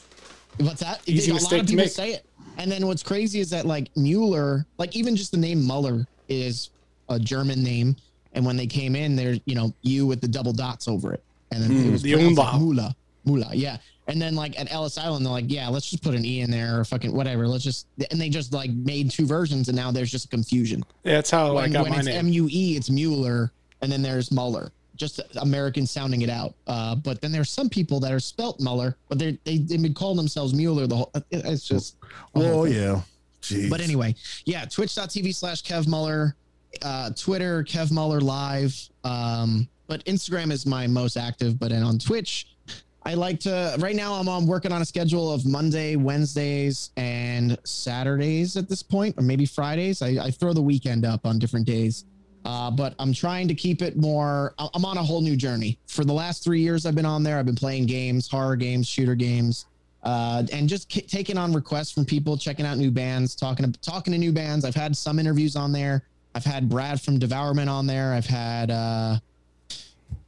what's 0.58 0.82
that? 0.82 1.02
Easy 1.06 1.32
a 1.32 1.34
mistake 1.34 1.52
lot 1.52 1.62
of 1.62 1.68
to 1.68 1.76
make. 1.76 1.90
say 1.90 2.14
it. 2.14 2.26
And 2.58 2.72
then 2.72 2.88
what's 2.88 3.04
crazy 3.04 3.40
is 3.40 3.50
that 3.52 3.66
like 3.66 3.90
Mueller, 3.96 4.66
like 4.78 4.96
even 4.96 5.16
just 5.16 5.32
the 5.32 5.38
name 5.38 5.66
Muller 5.66 6.06
is 6.30 6.70
a 7.10 7.20
German 7.20 7.64
name. 7.64 7.96
And 8.34 8.46
when 8.46 8.56
they 8.56 8.68
came 8.68 8.96
in, 8.96 9.16
there's 9.16 9.40
you 9.46 9.56
know 9.56 9.74
you 9.82 10.08
with 10.08 10.22
the 10.22 10.28
double 10.28 10.54
dots 10.54 10.88
over 10.88 11.14
it, 11.14 11.24
and 11.52 11.62
then 11.62 11.72
it 11.72 11.84
hmm, 11.84 11.92
was 11.92 12.02
the 12.02 12.16
like. 12.16 12.60
Mula. 12.60 12.96
Mula, 13.26 13.50
yeah. 13.54 13.78
And 14.08 14.22
then 14.22 14.36
like 14.36 14.60
at 14.60 14.72
Ellis 14.72 14.98
Island, 14.98 15.26
they're 15.26 15.34
like, 15.34 15.46
yeah, 15.48 15.68
let's 15.68 15.90
just 15.90 16.02
put 16.02 16.16
an 16.16 16.26
e 16.26 16.42
in 16.42 16.50
there 16.50 16.80
or 16.80 16.86
fucking 16.86 17.14
whatever. 17.14 17.48
Let's 17.48 17.64
just 17.64 17.88
and 18.10 18.20
they 18.20 18.30
just 18.30 18.54
like 18.54 18.72
made 18.72 19.12
two 19.12 19.26
versions, 19.26 19.68
and 19.68 19.76
now 19.76 19.92
there's 19.92 20.12
just 20.12 20.30
confusion. 20.32 20.84
Yeah, 21.04 21.16
that's 21.16 21.30
how 21.30 21.58
I 21.58 21.64
When, 21.64 21.72
got 21.74 21.84
when 21.84 21.92
my 21.92 21.98
it's 21.98 22.08
name. 22.08 22.28
M 22.28 22.28
U 22.30 22.48
E, 22.50 22.78
it's 22.78 22.90
Mueller, 22.90 23.52
and 23.82 23.92
then 23.92 24.02
there's 24.02 24.32
Muller. 24.32 24.72
Just 25.02 25.20
Americans 25.42 25.90
sounding 25.90 26.22
it 26.22 26.30
out. 26.30 26.54
Uh, 26.68 26.94
but 26.96 27.20
then 27.22 27.32
there's 27.32 27.50
some 27.50 27.68
people 27.70 28.00
that 28.02 28.12
are 28.14 28.20
spelt 28.20 28.60
Muller, 28.62 28.96
but 29.10 29.18
they 29.18 29.38
they 29.44 29.58
they've 29.58 29.82
been 29.82 29.96
calling 29.96 30.16
themselves 30.16 30.54
Mueller 30.54 30.86
the 30.86 30.96
whole. 30.98 31.12
It's 31.32 31.68
just. 31.68 31.96
a 32.36 32.40
whole 32.40 32.44
Well, 32.44 32.64
thing. 32.66 32.74
yeah. 32.76 33.02
Jeez. 33.42 33.70
But 33.72 33.82
anyway, 33.82 34.14
yeah, 34.46 34.66
twitch.tv 34.66 35.34
slash 35.34 35.64
Kev 35.64 35.88
Muller, 35.88 36.36
uh, 36.84 37.10
Twitter, 37.16 37.64
Kev 37.64 37.92
Muller 37.92 38.22
Live. 38.22 38.80
Um, 39.04 39.68
but 39.88 40.06
Instagram 40.06 40.52
is 40.52 40.68
my 40.68 40.86
most 40.86 41.18
active. 41.18 41.58
But 41.58 41.72
then 41.72 41.82
on 41.82 41.98
Twitch, 41.98 42.56
I 43.04 43.16
like 43.16 43.40
to, 43.40 43.76
right 43.80 43.96
now, 43.96 44.14
I'm 44.14 44.30
on 44.30 44.46
working 44.46 44.72
on 44.72 44.84
a 44.84 44.86
schedule 44.86 45.34
of 45.34 45.44
Monday, 45.48 45.96
Wednesdays, 45.96 46.92
and 46.98 47.58
Saturdays 47.64 48.56
at 48.58 48.70
this 48.70 48.84
point, 48.84 49.18
or 49.18 49.24
maybe 49.24 49.48
Fridays. 49.48 50.04
I, 50.04 50.10
I 50.26 50.30
throw 50.32 50.54
the 50.54 50.62
weekend 50.62 51.04
up 51.04 51.26
on 51.26 51.40
different 51.40 51.66
days. 51.66 52.06
Uh, 52.44 52.72
but 52.72 52.96
I'm 52.98 53.14
trying 53.14 53.48
to 53.48 53.54
keep 53.54 53.82
it 53.82 53.98
more. 53.98 54.56
I'm 54.58 54.84
on 54.84 54.98
a 54.98 55.04
whole 55.04 55.22
new 55.22 55.36
journey. 55.36 55.78
For 55.88 56.04
the 56.04 56.14
last 56.14 56.44
three 56.44 56.60
years, 56.60 56.86
I've 56.86 56.96
been 56.96 57.06
on 57.06 57.22
there. 57.24 57.38
I've 57.38 57.46
been 57.46 57.56
playing 57.56 57.86
games, 57.86 58.28
horror 58.28 58.56
games, 58.56 58.88
shooter 58.88 59.14
games, 59.16 59.66
uh, 60.04 60.44
and 60.52 60.68
just 60.68 60.90
k- 60.90 61.02
taking 61.02 61.38
on 61.38 61.54
requests 61.54 61.92
from 61.92 62.04
people, 62.06 62.36
checking 62.38 62.66
out 62.66 62.78
new 62.78 62.90
bands, 62.90 63.36
talking 63.36 63.72
to, 63.72 63.80
talking 63.82 64.12
to 64.14 64.18
new 64.18 64.32
bands. 64.32 64.66
I've 64.66 64.74
had 64.76 64.98
some 64.98 65.20
interviews 65.20 65.56
on 65.56 65.72
there. 65.72 66.04
I've 66.34 66.46
had 66.46 66.68
Brad 66.68 67.00
from 67.00 67.20
Devourment 67.20 67.70
on 67.70 67.86
there. 67.86 68.14
I've 68.14 68.26
had, 68.26 68.72
uh, 68.72 69.18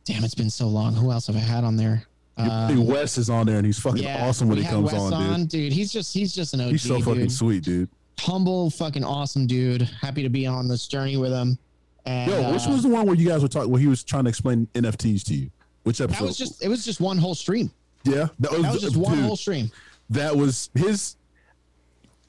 damn, 0.06 0.23
it's 0.23 0.35
been 0.35 0.49
so 0.49 0.68
long. 0.68 0.94
Who 0.94 1.11
else 1.11 1.27
have 1.27 1.35
I 1.35 1.40
had 1.40 1.64
on 1.64 1.76
there? 1.77 2.06
Uh, 2.35 2.73
Wes 2.77 3.18
is 3.19 3.30
on 3.30 3.45
there 3.45 3.57
and 3.57 3.65
he's 3.65 3.77
fucking 3.80 4.06
awesome 4.07 4.48
when 4.49 4.57
he 4.57 4.64
comes 4.64 4.91
Wes 4.91 5.02
on, 5.02 5.45
dude. 5.45 5.72
He's 5.72 5.91
just 5.91 6.11
he's 6.14 6.34
just 6.34 6.56
an 6.56 6.61
OG, 6.61 6.72
He's 6.72 6.81
so 6.81 6.98
fucking 6.99 7.14
dude. 7.22 7.31
sweet, 7.31 7.64
dude. 7.64 7.90
Humble, 8.19 8.72
fucking 8.72 9.03
awesome 9.03 9.45
dude. 9.45 9.84
Happy 10.02 10.23
to 10.23 10.30
be 10.30 10.48
on 10.48 10.68
this 10.68 10.88
journey 10.88 11.15
with 11.18 11.31
him. 11.31 11.57
And 12.05 12.30
Yo, 12.31 12.51
which 12.51 12.67
uh, 12.67 12.71
was 12.71 12.84
the 12.84 12.89
one 12.89 13.05
where 13.05 13.15
you 13.15 13.27
guys 13.27 13.41
were 13.41 13.47
talking 13.47 13.71
where 13.71 13.80
he 13.81 13.88
was 13.88 14.03
trying 14.03 14.23
to 14.25 14.30
explain 14.30 14.67
NFTs 14.73 15.23
to 15.25 15.34
you? 15.35 15.49
Which 15.84 16.01
episode? 16.01 16.19
that 16.19 16.27
was 16.27 16.38
just 16.38 16.63
it 16.63 16.67
was 16.67 16.84
just 16.85 16.99
one 16.99 17.17
whole 17.17 17.35
stream. 17.35 17.71
yeah. 18.03 18.27
That 18.39 18.51
was, 18.51 18.61
That 18.61 18.73
was 18.73 18.81
just 18.81 18.97
one 18.97 19.15
dude, 19.15 19.25
whole 19.25 19.35
stream. 19.38 19.71
That 20.09 20.35
was 20.35 20.69
his. 20.75 21.15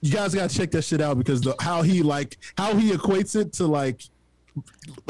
You 0.01 0.13
guys 0.13 0.35
gotta 0.35 0.55
check 0.55 0.71
that 0.73 0.83
shit 0.83 1.01
out 1.01 1.19
because 1.19 1.41
the 1.41 1.55
how 1.61 1.83
he 1.83 2.03
like 2.03 2.37
how 2.59 2.75
he 2.77 2.91
equates 2.91 3.37
it 3.41 3.53
to 3.55 3.67
like 3.67 4.03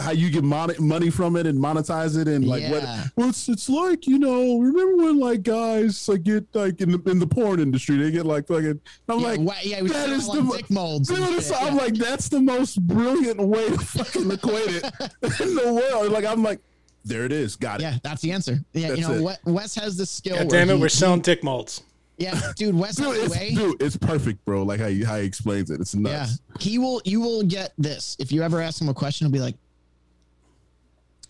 how 0.01 0.11
you 0.13 0.31
get 0.31 0.43
mon- 0.45 0.75
money 0.79 1.11
from 1.11 1.37
it 1.37 1.47
and 1.47 1.59
monetize 1.59 2.19
it 2.21 2.27
and 2.29 2.47
like 2.47 2.63
Yeah. 2.63 2.71
what 2.71 2.83
well 3.17 3.29
it's 3.29 3.49
it's 3.49 3.69
like 3.69 4.07
you 4.07 4.19
know 4.19 4.59
remember 4.59 5.05
when 5.05 5.19
like 5.21 5.43
guys 5.43 6.09
like 6.09 6.23
get 6.23 6.47
like 6.55 6.81
in 6.81 6.91
the 6.93 7.11
in 7.11 7.19
the 7.19 7.27
porn 7.27 7.61
industry 7.61 7.97
they 7.97 8.11
get 8.11 8.25
like 8.25 8.47
fucking 8.47 8.81
I'm 9.09 9.21
Yeah, 9.21 9.27
like 9.27 9.41
wa- 9.41 9.55
yeah, 9.63 9.83
we 9.83 9.89
that 9.89 10.07
said 10.07 10.11
is 10.11 10.27
the 10.27 10.41
like 10.43 10.61
dick 10.63 10.71
molds. 10.71 11.11
and 11.11 11.19
Dude, 11.19 11.29
shit, 11.35 11.43
so 11.45 11.55
I'm 11.57 11.77
like, 11.77 11.95
that's 11.95 12.29
the 12.29 12.41
most 12.41 12.81
brilliant 12.87 13.39
way 13.41 13.69
to 13.69 13.79
fucking 13.79 14.31
equate 14.31 14.69
it 14.77 14.85
in 15.41 15.55
the 15.55 15.73
world. 15.93 16.11
Like, 16.13 16.25
I'm 16.25 16.43
like, 16.43 16.61
there 17.05 17.25
it 17.27 17.33
is. 17.33 17.55
Got 17.57 17.81
it. 17.81 17.83
yeah, 17.85 17.99
that's 18.03 18.23
the 18.23 18.33
answer. 18.33 18.61
Yeah, 18.73 18.89
That's 18.89 19.01
you 19.01 19.07
know, 19.09 19.15
it. 19.15 19.21
what 19.23 19.39
Wes 19.45 19.75
has 19.75 19.97
this 19.99 20.11
skill. 20.11 20.39
God 20.39 20.49
damn 20.49 20.71
it, 20.71 20.75
he- 20.77 20.81
we're 20.81 20.87
he- 20.87 20.91
selling 20.95 21.21
dick 21.21 21.45
molds. 21.45 21.83
Yeah, 22.17 22.41
dude, 22.57 22.75
Wes 22.77 22.95
Dude, 22.97 23.07
has 23.07 23.25
it's, 23.25 23.35
way. 23.37 23.55
dude, 23.55 23.83
it's 23.83 23.97
perfect, 23.97 24.45
bro. 24.45 24.63
Like 24.63 24.79
how 24.81 24.87
he, 24.87 25.03
how 25.03 25.19
he 25.19 25.27
explains 25.27 25.71
it. 25.71 25.81
It's 25.81 25.95
nuts. 25.95 26.39
Yeah, 26.51 26.57
he 26.61 26.79
will. 26.79 27.03
You 27.05 27.21
will 27.21 27.43
get 27.43 27.73
this 27.77 28.17
if 28.21 28.31
you 28.31 28.43
ever 28.43 28.61
ask 28.61 28.81
him 28.81 28.89
a 28.89 28.95
question. 28.95 29.27
He'll 29.27 29.33
be 29.33 29.41
like, 29.41 29.57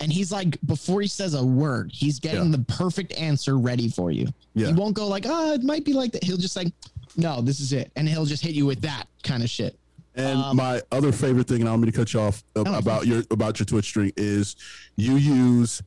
and 0.01 0.13
he's 0.13 0.31
like, 0.33 0.59
before 0.67 1.01
he 1.01 1.07
says 1.07 1.35
a 1.35 1.45
word, 1.45 1.91
he's 1.93 2.19
getting 2.19 2.51
Yeah. 2.51 2.57
the 2.59 2.65
perfect 2.65 3.13
answer 3.15 3.57
ready 3.59 3.89
for 3.89 4.11
you. 4.11 4.27
Yeah. 4.55 4.67
He 4.69 4.73
won't 4.75 4.95
go 4.95 5.07
like, 5.07 5.25
oh, 5.27 5.55
it 5.55 5.63
might 5.63 5.85
be 5.85 5.93
like 5.93 6.13
that. 6.13 6.25
He'll 6.25 6.37
just 6.37 6.57
like, 6.57 6.73
no, 7.17 7.41
this 7.41 7.61
is 7.61 7.73
it, 7.73 7.91
and 7.97 8.09
he'll 8.09 8.27
just 8.27 8.43
hit 8.43 8.53
you 8.55 8.67
with 8.67 8.81
that 8.83 9.07
kind 9.23 9.43
of 9.43 9.49
shit. 9.49 9.79
And 10.17 10.39
Um, 10.39 10.57
my 10.57 10.83
other 10.93 11.13
favorite 11.13 11.47
thing, 11.49 11.61
and 11.61 11.69
I 11.69 11.73
don't 11.73 11.81
mean 11.81 11.91
to 11.93 11.97
cut 11.97 12.13
you 12.13 12.21
off 12.21 12.45
uh, 12.57 12.61
about 12.67 13.07
your 13.07 13.23
about 13.31 13.59
your 13.59 13.67
Twitch 13.67 13.87
stream 13.87 14.13
is 14.17 14.55
you 14.97 15.15
use 15.17 15.83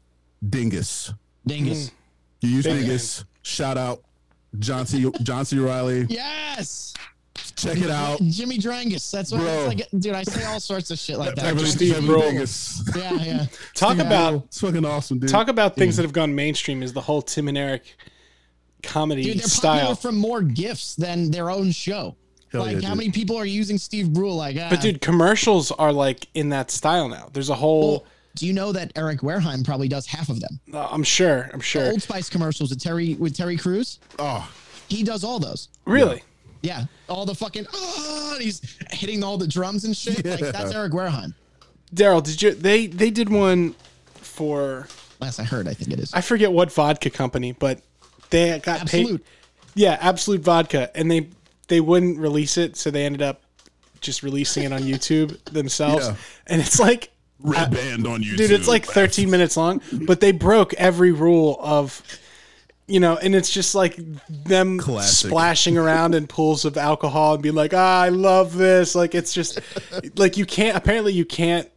Dingus. 0.49 1.13
Dingus. 1.45 1.91
You 2.41 2.49
use 2.49 2.65
Big 2.65 2.79
Dingus. 2.79 3.25
Shout 3.43 3.77
out 3.77 4.03
John 4.59 4.85
C. 4.85 5.09
John 5.23 5.45
C. 5.45 5.57
Reilly. 5.59 6.05
Yes. 6.09 6.93
Check 7.55 7.77
it 7.77 7.89
out. 7.89 8.19
Jimmy 8.21 8.57
Drangus. 8.57 9.09
That's 9.11 9.31
what 9.31 9.41
Bro. 9.41 9.47
it's 9.47 9.67
like. 9.67 10.01
Dude, 10.01 10.13
I 10.13 10.23
say 10.23 10.43
all 10.45 10.59
sorts 10.59 10.91
of 10.91 10.99
shit 10.99 11.17
like 11.17 11.35
that. 11.35 11.43
Beverly, 11.43 11.65
Steve 11.65 11.93
Beverly 11.93 12.07
Brule. 12.07 12.21
Dingus. 12.21 12.83
Yeah, 12.95 13.13
yeah. 13.13 13.45
Talk 13.73 13.93
Steve 13.93 14.05
about 14.05 14.43
It's 14.45 14.59
fucking 14.61 14.85
awesome, 14.85 15.19
dude. 15.19 15.29
talk 15.29 15.47
about 15.47 15.75
things 15.75 15.95
that 15.97 16.03
have 16.03 16.13
gone 16.13 16.33
mainstream 16.35 16.83
is 16.83 16.93
the 16.93 17.01
whole 17.01 17.21
Tim 17.21 17.47
and 17.47 17.57
Eric 17.57 17.95
comedy 18.83 19.23
Dude, 19.23 19.39
they're 19.39 19.47
style. 19.47 19.95
from 19.95 20.17
more 20.17 20.41
gifts 20.41 20.95
than 20.95 21.31
their 21.31 21.49
own 21.49 21.71
show. 21.71 22.15
Hell 22.51 22.61
like, 22.61 22.81
yeah, 22.81 22.87
how 22.89 22.93
dude. 22.93 22.97
many 22.99 23.11
people 23.11 23.35
are 23.37 23.45
using 23.45 23.77
Steve 23.77 24.13
Brule? 24.13 24.35
Like, 24.35 24.55
ah, 24.59 24.67
But 24.69 24.81
dude, 24.81 25.01
commercials 25.01 25.71
are 25.71 25.91
like 25.91 26.27
in 26.33 26.49
that 26.49 26.71
style 26.71 27.09
now. 27.09 27.29
There's 27.33 27.49
a 27.49 27.55
whole. 27.55 27.91
well, 27.91 28.05
do 28.37 28.45
you 28.47 28.53
know 28.53 28.71
that 28.71 28.91
Eric 28.95 29.19
Wareheim 29.21 29.63
probably 29.65 29.87
does 29.87 30.05
half 30.05 30.29
of 30.29 30.39
them? 30.39 30.59
uh, 30.73 30.87
I'm 30.91 31.03
sure. 31.03 31.49
I'm 31.53 31.59
sure. 31.59 31.87
Old 31.91 32.01
Spice 32.01 32.29
commercials 32.29 32.69
with 32.69 32.81
Terry 32.81 33.15
with 33.15 33.35
Terry 33.35 33.57
Crews. 33.57 33.99
Oh, 34.19 34.49
He 34.89 35.03
does 35.03 35.23
all 35.23 35.39
those. 35.39 35.69
Really? 35.85 36.23
Yeah, 36.61 36.85
all 37.07 37.25
the 37.25 37.35
fucking 37.35 37.65
oh, 37.73 38.37
he's 38.41 38.61
hitting 38.91 39.23
all 39.23 39.37
the 39.37 39.47
drums 39.47 39.83
and 39.85 39.95
shit. 39.95 40.25
Like 40.25 40.39
Yeah. 40.39 40.51
that's 40.51 40.73
Eric 40.73 40.91
Wareheim. 40.93 41.33
Daryl, 41.93 42.21
did 42.23 42.41
you? 42.41 42.51
They 42.53 42.87
they 42.87 43.09
did 43.11 43.29
one 43.29 43.75
for 44.15 44.87
Last 45.19 45.39
I 45.39 45.43
heard, 45.43 45.67
I 45.67 45.73
think 45.73 45.91
it 45.93 45.99
is. 45.99 46.13
I 46.13 46.21
forget 46.21 46.51
what 46.51 46.71
vodka 46.71 47.09
company, 47.09 47.51
but 47.53 47.81
they 48.29 48.59
got 48.59 48.81
Absolut. 48.81 49.21
paid. 49.23 49.31
Yeah, 49.75 49.97
Absolut 50.01 50.41
Vodka, 50.41 50.95
and 50.97 51.09
they 51.09 51.29
they 51.67 51.79
wouldn't 51.79 52.17
release 52.19 52.57
it, 52.57 52.75
so 52.77 52.91
they 52.91 53.05
ended 53.05 53.21
up 53.21 53.41
just 54.01 54.21
releasing 54.23 54.63
it 54.63 54.73
on 54.73 54.81
YouTube 54.81 55.37
themselves. 55.45 56.07
Yeah. 56.07 56.15
And 56.47 56.61
it's 56.61 56.79
like, 56.79 57.09
red 57.39 57.71
band 57.71 58.07
on 58.07 58.21
YouTube. 58.21 58.37
dude, 58.37 58.51
it's 58.51 58.67
like 58.67 58.85
13 58.85 59.29
minutes 59.29 59.57
long, 59.57 59.81
but 59.91 60.19
they 60.19 60.31
broke 60.31 60.73
every 60.75 61.11
rule 61.11 61.57
of. 61.61 62.01
You 62.89 63.01
know, 63.01 63.17
and 63.17 63.35
it's 63.35 63.49
just 63.49 63.75
like 63.75 63.99
them 64.29 64.77
Classic. 64.79 65.27
splashing 65.27 65.77
around 65.77 66.15
in 66.15 66.25
pools 66.25 66.63
of 66.63 66.77
alcohol 66.77 67.33
and 67.33 67.43
being 67.43 67.53
like, 67.53 67.73
ah, 67.73 68.01
I 68.03 68.07
love 68.07 68.55
this. 68.55 68.95
Like, 68.95 69.13
it's 69.13 69.33
just 69.33 69.59
like 70.15 70.37
you 70.37 70.45
can't, 70.45 70.77
apparently, 70.77 71.11
you 71.11 71.25
can't 71.25 71.69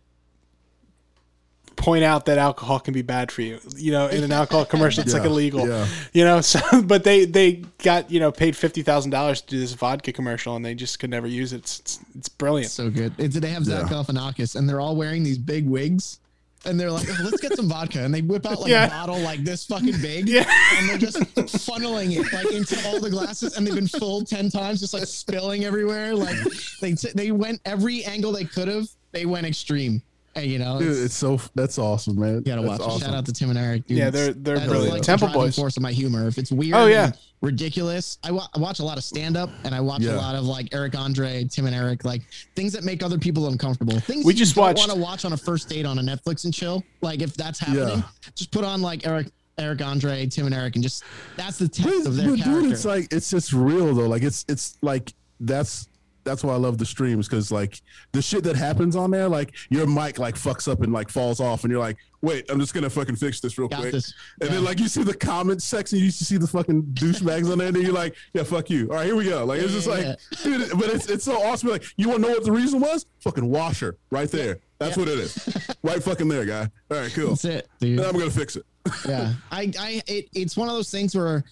point 1.81 2.05
out 2.05 2.27
that 2.27 2.36
alcohol 2.36 2.78
can 2.78 2.93
be 2.93 3.01
bad 3.02 3.32
for 3.32 3.40
you. 3.43 3.59
You 3.77 3.90
know, 3.93 4.07
in 4.09 4.23
an 4.23 4.31
alcohol 4.32 4.65
commercial, 4.66 5.02
it's 5.02 5.15
like 5.15 5.24
illegal. 5.24 5.66
yeah. 5.66 5.86
You 6.12 6.24
know, 6.24 6.40
so 6.52 6.61
but 6.82 7.05
they 7.05 7.24
they 7.24 7.62
got 7.82 8.11
you 8.11 8.20
know 8.20 8.31
paid 8.31 8.55
fifty 8.57 8.82
thousand 8.82 9.11
dollars 9.11 9.40
to 9.40 9.47
do 9.48 9.59
this 9.59 9.73
vodka 9.73 10.12
commercial, 10.12 10.55
and 10.57 10.65
they 10.65 10.74
just 10.74 10.98
could 10.98 11.11
never 11.11 11.27
use 11.27 11.52
it. 11.52 11.59
It's 11.59 11.81
it's, 11.81 11.98
it's 12.15 12.28
brilliant. 12.28 12.70
so 12.70 12.90
good. 12.90 13.15
It's, 13.19 13.39
they 13.39 13.48
have 13.51 13.65
Zach 13.65 13.90
Yeah. 13.90 13.97
Galifianakis, 13.97 14.55
and 14.57 14.69
they're 14.69 14.81
all 14.81 14.94
wearing 14.94 15.23
these 15.23 15.39
big 15.39 15.66
wigs. 15.66 16.20
And 16.66 16.78
they're 16.78 16.90
like, 16.90 17.09
oh, 17.09 17.16
let's 17.24 17.40
get 17.40 17.55
some 17.57 17.70
vodka. 17.70 18.01
And 18.05 18.12
they 18.12 18.20
whip 18.20 18.44
out 18.44 18.61
like 18.61 18.69
Yeah. 18.70 18.85
a 18.86 18.90
bottle 18.90 19.19
like 19.20 19.43
this 19.44 19.65
fucking 19.65 19.98
big. 20.02 20.28
Yeah. 20.28 20.44
And 20.77 20.90
they're 20.90 20.98
just 20.98 21.16
funneling 21.16 22.12
it 22.20 22.31
like 22.35 22.52
into 22.52 22.78
all 22.86 23.01
the 23.01 23.09
glasses. 23.09 23.57
And 23.57 23.66
they've 23.66 23.74
been 23.74 23.86
filled 23.89 24.27
10 24.28 24.51
times, 24.51 24.81
just 24.81 24.93
like 24.93 25.07
spilling 25.07 25.65
everywhere. 25.65 26.15
Like 26.15 26.36
they, 26.82 26.93
t- 26.93 27.12
they 27.15 27.32
went 27.32 27.62
every 27.65 28.05
angle 28.05 28.31
they 28.32 28.44
could 28.44 28.69
have 28.69 28.89
they 29.12 29.24
went 29.24 29.47
extreme. 29.47 30.02
And 30.42 30.50
you 30.52 30.58
know, 30.58 30.78
Dude, 30.78 30.90
it's, 30.90 31.00
it's 31.00 31.14
so 31.14 31.40
that's 31.54 31.78
awesome, 31.78 32.18
man. 32.20 32.34
you 32.36 32.40
gotta 32.42 32.62
That's 32.62 32.78
watch. 32.78 32.88
awesome. 32.88 33.00
Shout 33.08 33.14
out 33.14 33.26
to 33.26 33.32
Tim 33.32 33.50
and 33.50 33.58
Eric. 33.58 33.86
Dude. 33.86 33.98
Yeah, 33.98 34.10
they're 34.10 34.32
they're 34.32 34.56
That's 34.56 34.68
brilliant. 34.68 34.92
like 34.94 35.02
the 35.02 35.06
Temple 35.06 35.28
driving 35.28 35.42
Boys. 35.42 35.56
force 35.56 35.76
of 35.76 35.82
my 35.82 35.92
humor. 35.92 36.26
If 36.28 36.38
it's 36.38 36.50
weird, 36.52 36.74
Oh, 36.74 36.86
yeah. 36.86 37.06
and 37.06 37.18
ridiculous. 37.42 38.18
I, 38.24 38.30
wa- 38.32 38.46
I 38.54 38.58
watch 38.58 38.78
a 38.80 38.84
lot 38.84 38.98
of 38.98 39.04
stand 39.04 39.36
up, 39.36 39.50
and 39.64 39.74
I 39.74 39.80
watch 39.80 40.02
Yeah. 40.02 40.14
a 40.14 40.16
lot 40.16 40.34
of 40.34 40.44
like 40.44 40.68
Eric 40.72 40.96
Andre, 40.96 41.44
Tim 41.44 41.66
and 41.66 41.74
Eric, 41.74 42.04
like 42.04 42.22
things 42.54 42.72
that 42.72 42.84
make 42.84 43.02
other 43.02 43.18
people 43.18 43.48
uncomfortable. 43.48 43.98
Things 44.00 44.24
We 44.24 44.32
you 44.32 44.38
just 44.38 44.54
don't 44.54 44.64
watched- 44.64 44.78
want 44.78 44.90
to 44.92 44.96
watch 44.98 45.24
on 45.24 45.32
a 45.32 45.36
first 45.36 45.68
date 45.68 45.86
on 45.86 45.98
a 45.98 46.02
Netflix 46.02 46.44
and 46.44 46.52
chill. 46.54 46.82
Like 47.02 47.20
if 47.22 47.34
that's 47.34 47.58
happening, 47.58 47.98
Yeah. 47.98 48.02
just 48.34 48.50
put 48.50 48.64
on 48.64 48.82
like 48.82 49.06
Eric, 49.06 49.28
Eric 49.58 49.82
Andre, 49.82 50.26
Tim 50.26 50.46
and 50.46 50.54
Eric, 50.54 50.76
and 50.76 50.82
just 50.82 51.04
that's 51.36 51.58
the 51.58 51.66
But, 51.66 51.74
test 51.74 52.06
of 52.06 52.16
their 52.16 52.30
but 52.30 52.38
character. 52.40 52.62
dude, 52.62 52.72
it's 52.72 52.84
like 52.84 53.12
it's 53.12 53.30
just 53.30 53.52
real 53.52 53.94
though. 53.94 54.08
Like 54.08 54.22
it's 54.22 54.44
it's 54.48 54.76
like 54.82 55.12
that's 55.40 55.88
that's 56.24 56.44
why 56.44 56.52
I 56.52 56.56
love 56.56 56.78
the 56.78 56.86
streams 56.86 57.28
because 57.28 57.51
like 57.51 57.80
the 58.12 58.20
shit 58.22 58.44
that 58.44 58.56
happens 58.56 58.97
on 58.97 59.10
there, 59.10 59.28
like 59.28 59.52
your 59.70 59.86
mic 59.86 60.18
like 60.18 60.34
fucks 60.34 60.70
up 60.70 60.82
and 60.82 60.92
like 60.92 61.09
falls 61.09 61.40
off, 61.40 61.64
and 61.64 61.70
you're 61.70 61.80
like, 61.80 61.97
wait, 62.22 62.51
I'm 62.51 62.60
just 62.60 62.74
gonna 62.74 62.90
fucking 62.90 63.16
fix 63.16 63.40
this 63.40 63.56
real 63.59 63.68
Got 63.68 63.80
quick. 63.80 63.92
this. 63.92 64.14
And 64.40 64.51
Yeah. 64.51 64.56
then 64.56 64.64
like 64.64 64.78
you 64.80 64.88
see 64.88 65.02
the 65.02 65.14
comment 65.14 65.62
section, 65.62 65.98
you 65.98 66.10
see 66.10 66.36
the 66.36 66.47
fucking 66.47 66.82
douchebags 66.94 67.51
on 67.51 67.59
there, 67.59 67.68
and 67.68 67.76
then 67.76 67.82
you're 67.82 67.92
like, 67.92 68.14
yeah, 68.34 68.42
fuck 68.42 68.68
you. 68.70 68.88
All 68.90 68.97
right, 68.97 69.06
here 69.06 69.16
we 69.16 69.24
go. 69.24 69.44
Like 69.44 69.60
it's 69.62 69.72
just 69.72 69.86
like, 69.86 70.05
dude, 70.42 70.70
but 70.78 70.88
it's 70.90 71.06
it's 71.06 71.24
so 71.24 71.40
awesome. 71.42 71.70
Like 71.70 71.84
you 71.97 72.09
want 72.09 72.22
to 72.22 72.28
know 72.28 72.34
what 72.34 72.44
the 72.44 72.52
reason 72.52 72.80
was? 72.80 73.06
Fucking 73.20 73.48
washer 73.48 73.97
right 74.10 74.30
there. 74.30 74.59
That's 74.78 74.97
Yeah. 74.97 75.02
what 75.02 75.09
it 75.12 75.18
is. 75.18 75.59
right 75.82 76.02
fucking 76.02 76.28
there, 76.28 76.44
guy. 76.44 76.70
All 76.90 76.98
right, 76.98 77.12
cool. 77.12 77.30
That's 77.30 77.44
it, 77.44 77.68
dude. 77.80 77.98
Then 77.98 78.06
I'm 78.06 78.12
gonna 78.18 78.30
fix 78.30 78.56
it. 78.56 78.64
yeah 79.06 79.34
i 79.52 79.70
i 79.78 80.02
it, 80.06 80.28
it's 80.34 80.56
one 80.56 80.66
of 80.68 80.74
those 80.74 80.90
things 80.90 81.14
where 81.14 81.44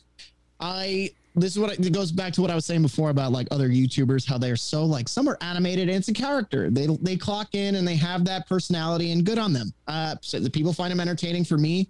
i 0.61 1.11
this 1.39 1.53
is 1.53 1.59
what 1.59 1.71
I- 1.71 1.75
it 1.75 1.93
goes 1.93 2.13
back 2.13 2.33
to 2.35 2.43
what 2.43 2.51
i 2.51 2.55
was 2.55 2.65
saying 2.67 2.83
before 2.83 3.11
about 3.11 3.33
like 3.33 3.49
other 3.51 3.69
youtubers 3.69 4.27
how 4.27 4.37
they're 4.39 4.57
so 4.57 4.85
like 4.85 5.09
some 5.09 5.29
are 5.29 5.39
animated 5.41 5.89
and 5.89 5.97
it's 5.99 6.09
a 6.09 6.13
character. 6.13 6.71
They 6.71 6.87
they 7.01 7.17
clock 7.17 7.55
in 7.55 7.77
and 7.77 7.87
they 7.89 7.97
have 7.97 8.25
that 8.27 8.47
personality 8.49 9.13
and 9.13 9.25
good 9.25 9.39
on 9.39 9.53
them. 9.53 9.73
Uh 9.87 10.17
so 10.21 10.39
the 10.41 10.51
people 10.51 10.73
find 10.73 10.91
them 10.91 11.01
entertaining. 11.01 11.45
For 11.45 11.57
me 11.59 11.89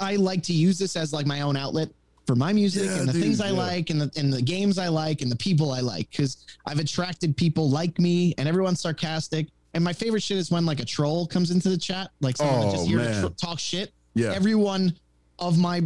i 0.00 0.16
like 0.16 0.42
to 0.44 0.52
use 0.52 0.78
this 0.78 0.96
as 0.96 1.12
like 1.12 1.26
my 1.26 1.40
own 1.40 1.56
outlet 1.56 1.88
for 2.26 2.34
my 2.36 2.52
music 2.52 2.84
Yeah, 2.84 2.98
and 2.98 3.08
the 3.08 3.12
dude, 3.14 3.22
things 3.22 3.40
i 3.40 3.46
yeah. 3.46 3.52
like 3.52 3.88
and 3.90 4.00
the, 4.02 4.10
and 4.20 4.30
the 4.32 4.42
games 4.42 4.78
i 4.78 4.88
like 4.88 5.22
and 5.22 5.30
the 5.32 5.36
people 5.36 5.72
i 5.72 5.80
like 5.80 6.10
because 6.10 6.44
i've 6.66 6.78
attracted 6.78 7.36
people 7.36 7.70
like 7.70 7.98
me 7.98 8.34
and 8.38 8.46
everyone's 8.48 8.80
sarcastic. 8.80 9.48
And 9.74 9.84
my 9.84 9.92
favorite 9.92 10.22
shit 10.22 10.38
is 10.38 10.50
when 10.50 10.64
like 10.66 10.80
a 10.80 10.84
troll 10.84 11.26
comes 11.26 11.50
into 11.50 11.68
the 11.68 11.76
chat 11.78 12.10
like 12.20 12.36
someone 12.36 12.68
Oh, 12.68 12.70
just 12.72 12.86
here 12.88 12.98
to 12.98 13.20
tr- 13.20 13.34
talk 13.46 13.58
shit. 13.58 13.92
Yeah. 14.14 14.32
everyone 14.34 14.94
of 15.38 15.58
my 15.58 15.82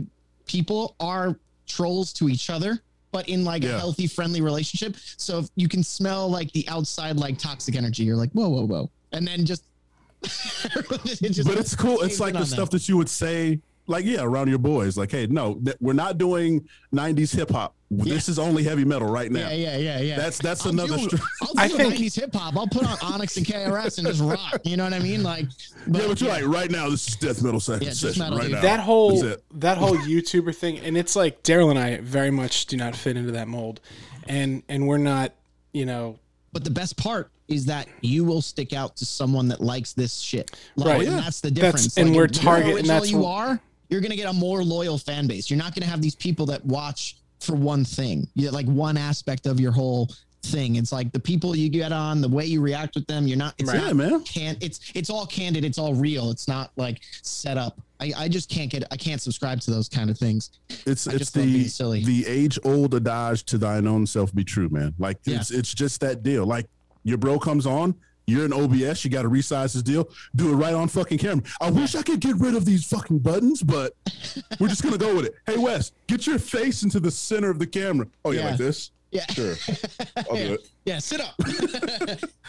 people 0.46 0.96
are 0.98 1.36
trolls 1.72 2.12
to 2.14 2.28
each 2.28 2.50
other 2.50 2.80
but 3.12 3.28
in 3.28 3.44
like 3.44 3.62
a 3.62 3.78
healthy 3.78 4.06
friendly 4.06 4.40
relationship. 4.40 4.96
So 5.18 5.40
if 5.40 5.50
you 5.54 5.68
can 5.68 5.84
smell 5.84 6.30
like 6.30 6.50
the 6.52 6.66
outside 6.68 7.18
like 7.18 7.38
toxic 7.38 7.76
energy 7.76 8.04
you're 8.04 8.16
like 8.16 8.32
whoa 8.32 8.48
whoa 8.48 8.66
whoa. 8.66 8.90
And 9.12 9.26
then 9.26 9.44
just, 9.44 9.64
just 10.22 11.46
but 11.46 11.58
it's 11.58 11.76
cool. 11.76 12.00
It's 12.00 12.18
like 12.18 12.32
the 12.32 12.46
stuff 12.46 12.70
that 12.70 12.88
you 12.88 12.96
would 12.96 13.10
say, 13.10 13.60
like, 13.86 14.04
yeah, 14.04 14.22
around 14.22 14.48
your 14.48 14.58
boys. 14.58 14.96
Like, 14.96 15.10
hey, 15.10 15.26
no, 15.26 15.54
th- 15.64 15.76
we're 15.80 15.92
not 15.92 16.18
doing 16.18 16.66
'90s 16.94 17.34
hip 17.34 17.50
hop. 17.50 17.74
This 17.90 18.28
is 18.28 18.38
only 18.38 18.62
heavy 18.62 18.86
metal 18.86 19.06
right 19.10 19.30
now. 19.30 19.50
yeah 19.50 19.52
yeah 19.52 19.76
yeah 19.76 20.00
yeah 20.00 20.16
That's 20.16 20.38
that's 20.38 20.64
I'll 20.64 20.72
another. 20.72 20.96
do, 20.96 21.08
str- 21.10 21.16
I'll 21.42 21.52
I 21.58 21.68
do 21.68 21.76
think- 21.76 21.94
90s 21.96 22.14
hip 22.20 22.34
hop. 22.34 22.56
I'll 22.56 22.66
put 22.66 22.84
on 22.84 22.96
Onyx 23.02 23.36
and 23.36 23.44
KRS 23.44 23.98
and 23.98 24.06
just 24.06 24.22
rock. 24.22 24.60
You 24.64 24.78
know 24.78 24.84
what 24.84 24.94
I 24.94 24.98
mean? 24.98 25.22
Like, 25.22 25.44
yeah, 25.90 26.06
but 26.06 26.20
you're 26.20 26.30
like 26.30 26.46
right 26.46 26.70
now. 26.70 26.88
This 26.88 27.06
is 27.08 27.16
death 27.16 27.42
metal 27.42 27.60
second 27.60 27.86
Yeah, 27.88 27.92
session 27.92 28.20
metal, 28.20 28.38
right 28.38 28.44
dude. 28.44 28.52
now. 28.54 28.60
that 28.62 28.80
whole 28.80 29.22
that 29.54 29.76
whole 29.76 29.96
YouTuber 29.96 30.56
thing, 30.56 30.78
and 30.78 30.96
it's 30.96 31.14
like 31.14 31.42
Daryl 31.42 31.68
and 31.70 31.78
I 31.78 31.98
very 31.98 32.30
much 32.30 32.66
do 32.66 32.76
not 32.78 32.96
fit 32.96 33.16
into 33.18 33.32
that 33.32 33.46
mold, 33.48 33.80
and 34.26 34.62
and 34.70 34.86
we're 34.86 34.96
not, 34.98 35.34
you 35.74 35.84
know, 35.84 36.18
But 36.54 36.64
the 36.64 36.70
best 36.70 36.96
part 36.96 37.30
is 37.48 37.66
that 37.66 37.88
you 38.00 38.24
will 38.24 38.40
stick 38.40 38.72
out 38.72 38.96
to 38.96 39.04
someone 39.04 39.48
that 39.48 39.60
likes 39.60 39.92
this 39.92 40.18
shit. 40.20 40.50
Like, 40.76 40.86
Right. 40.86 41.06
And 41.08 41.16
Yeah. 41.16 41.20
that's 41.24 41.40
the 41.42 41.50
That's- 41.50 41.72
difference. 41.86 41.98
and 41.98 42.16
we're 42.16 42.24
if 42.24 42.36
you're 42.36 42.42
target- 42.42 42.78
and 42.78 42.88
that's 42.88 43.10
you 43.10 43.26
are, 43.26 43.60
you're 43.92 44.00
gonna 44.00 44.16
get 44.16 44.28
a 44.28 44.32
more 44.32 44.64
loyal 44.64 44.96
fan 44.98 45.26
base. 45.26 45.50
You're 45.50 45.58
not 45.58 45.74
gonna 45.74 45.86
have 45.86 46.00
these 46.00 46.14
people 46.16 46.46
that 46.46 46.64
watch 46.64 47.16
for 47.40 47.54
one 47.54 47.84
thing. 47.84 48.26
You 48.34 48.50
like 48.50 48.66
one 48.66 48.96
aspect 48.96 49.46
of 49.46 49.60
your 49.60 49.70
whole 49.72 50.08
thing. 50.44 50.76
It's 50.76 50.90
like 50.92 51.12
the 51.12 51.20
people 51.20 51.54
you 51.54 51.68
get 51.68 51.92
on, 51.92 52.20
the 52.20 52.28
way 52.28 52.46
you 52.46 52.60
react 52.62 52.94
with 52.94 53.06
them. 53.06 53.26
You're 53.28 53.36
not. 53.38 53.54
It's 53.58 53.68
Right. 53.70 53.78
not 53.78 53.86
Yeah, 53.88 53.92
man. 53.92 54.24
can 54.24 54.56
it's 54.60 54.80
it's 54.94 55.10
all 55.10 55.26
candid 55.26 55.64
it's 55.64 55.78
all 55.78 55.94
real 55.94 56.30
it's 56.30 56.48
not 56.48 56.72
like 56.76 57.00
set 57.22 57.56
up 57.58 57.80
i 58.00 58.12
i 58.16 58.28
just 58.28 58.48
can't 58.50 58.68
get 58.70 58.82
i 58.90 58.96
can't 58.96 59.20
subscribe 59.20 59.60
to 59.60 59.70
those 59.70 59.88
kind 59.88 60.10
of 60.10 60.18
things 60.18 60.50
It's 60.84 61.06
I 61.06 61.12
it's 61.12 61.18
just 61.18 61.36
love 61.36 61.44
being 61.46 61.62
the 61.62 61.68
silly. 61.68 62.04
the 62.04 62.26
age 62.26 62.58
old 62.64 62.94
adage 62.96 63.44
to 63.44 63.58
thine 63.58 63.86
own 63.86 64.04
self 64.06 64.34
be 64.34 64.42
true, 64.42 64.68
man. 64.70 64.94
Like 64.98 65.18
Yeah. 65.24 65.36
it's 65.36 65.50
it's 65.52 65.72
just 65.74 66.00
that 66.00 66.22
deal. 66.24 66.44
Like 66.46 66.66
your 67.04 67.18
bro 67.18 67.38
comes 67.38 67.66
on. 67.66 67.94
You're 68.26 68.44
in 68.44 68.52
OBS. 68.52 69.04
You 69.04 69.10
got 69.10 69.22
to 69.22 69.28
resize 69.28 69.72
his 69.72 69.82
deal. 69.82 70.08
Do 70.36 70.50
it 70.52 70.54
right 70.56 70.74
on 70.74 70.88
fucking 70.88 71.18
camera. 71.18 71.44
I 71.60 71.70
wish 71.70 71.94
I 71.94 72.02
could 72.02 72.20
get 72.20 72.36
rid 72.36 72.54
of 72.54 72.64
these 72.64 72.84
fucking 72.86 73.18
buttons, 73.18 73.62
but 73.62 73.94
we're 74.60 74.68
just 74.68 74.82
gonna 74.82 74.96
go 74.98 75.16
with 75.16 75.26
it. 75.26 75.34
Hey 75.46 75.58
Wes, 75.58 75.92
get 76.06 76.26
your 76.26 76.38
face 76.38 76.82
into 76.82 77.00
the 77.00 77.10
center 77.10 77.50
of 77.50 77.58
the 77.58 77.66
camera. 77.66 78.06
Oh 78.24 78.30
yeah, 78.30 78.40
Yeah. 78.40 78.48
like 78.50 78.58
this. 78.58 78.90
yeah 79.10 79.26
Sure, 79.26 79.54
I'll 80.16 80.36
do 80.36 80.54
it. 80.54 80.68
yeah 80.86 80.98
sit 80.98 81.20
up 81.20 81.34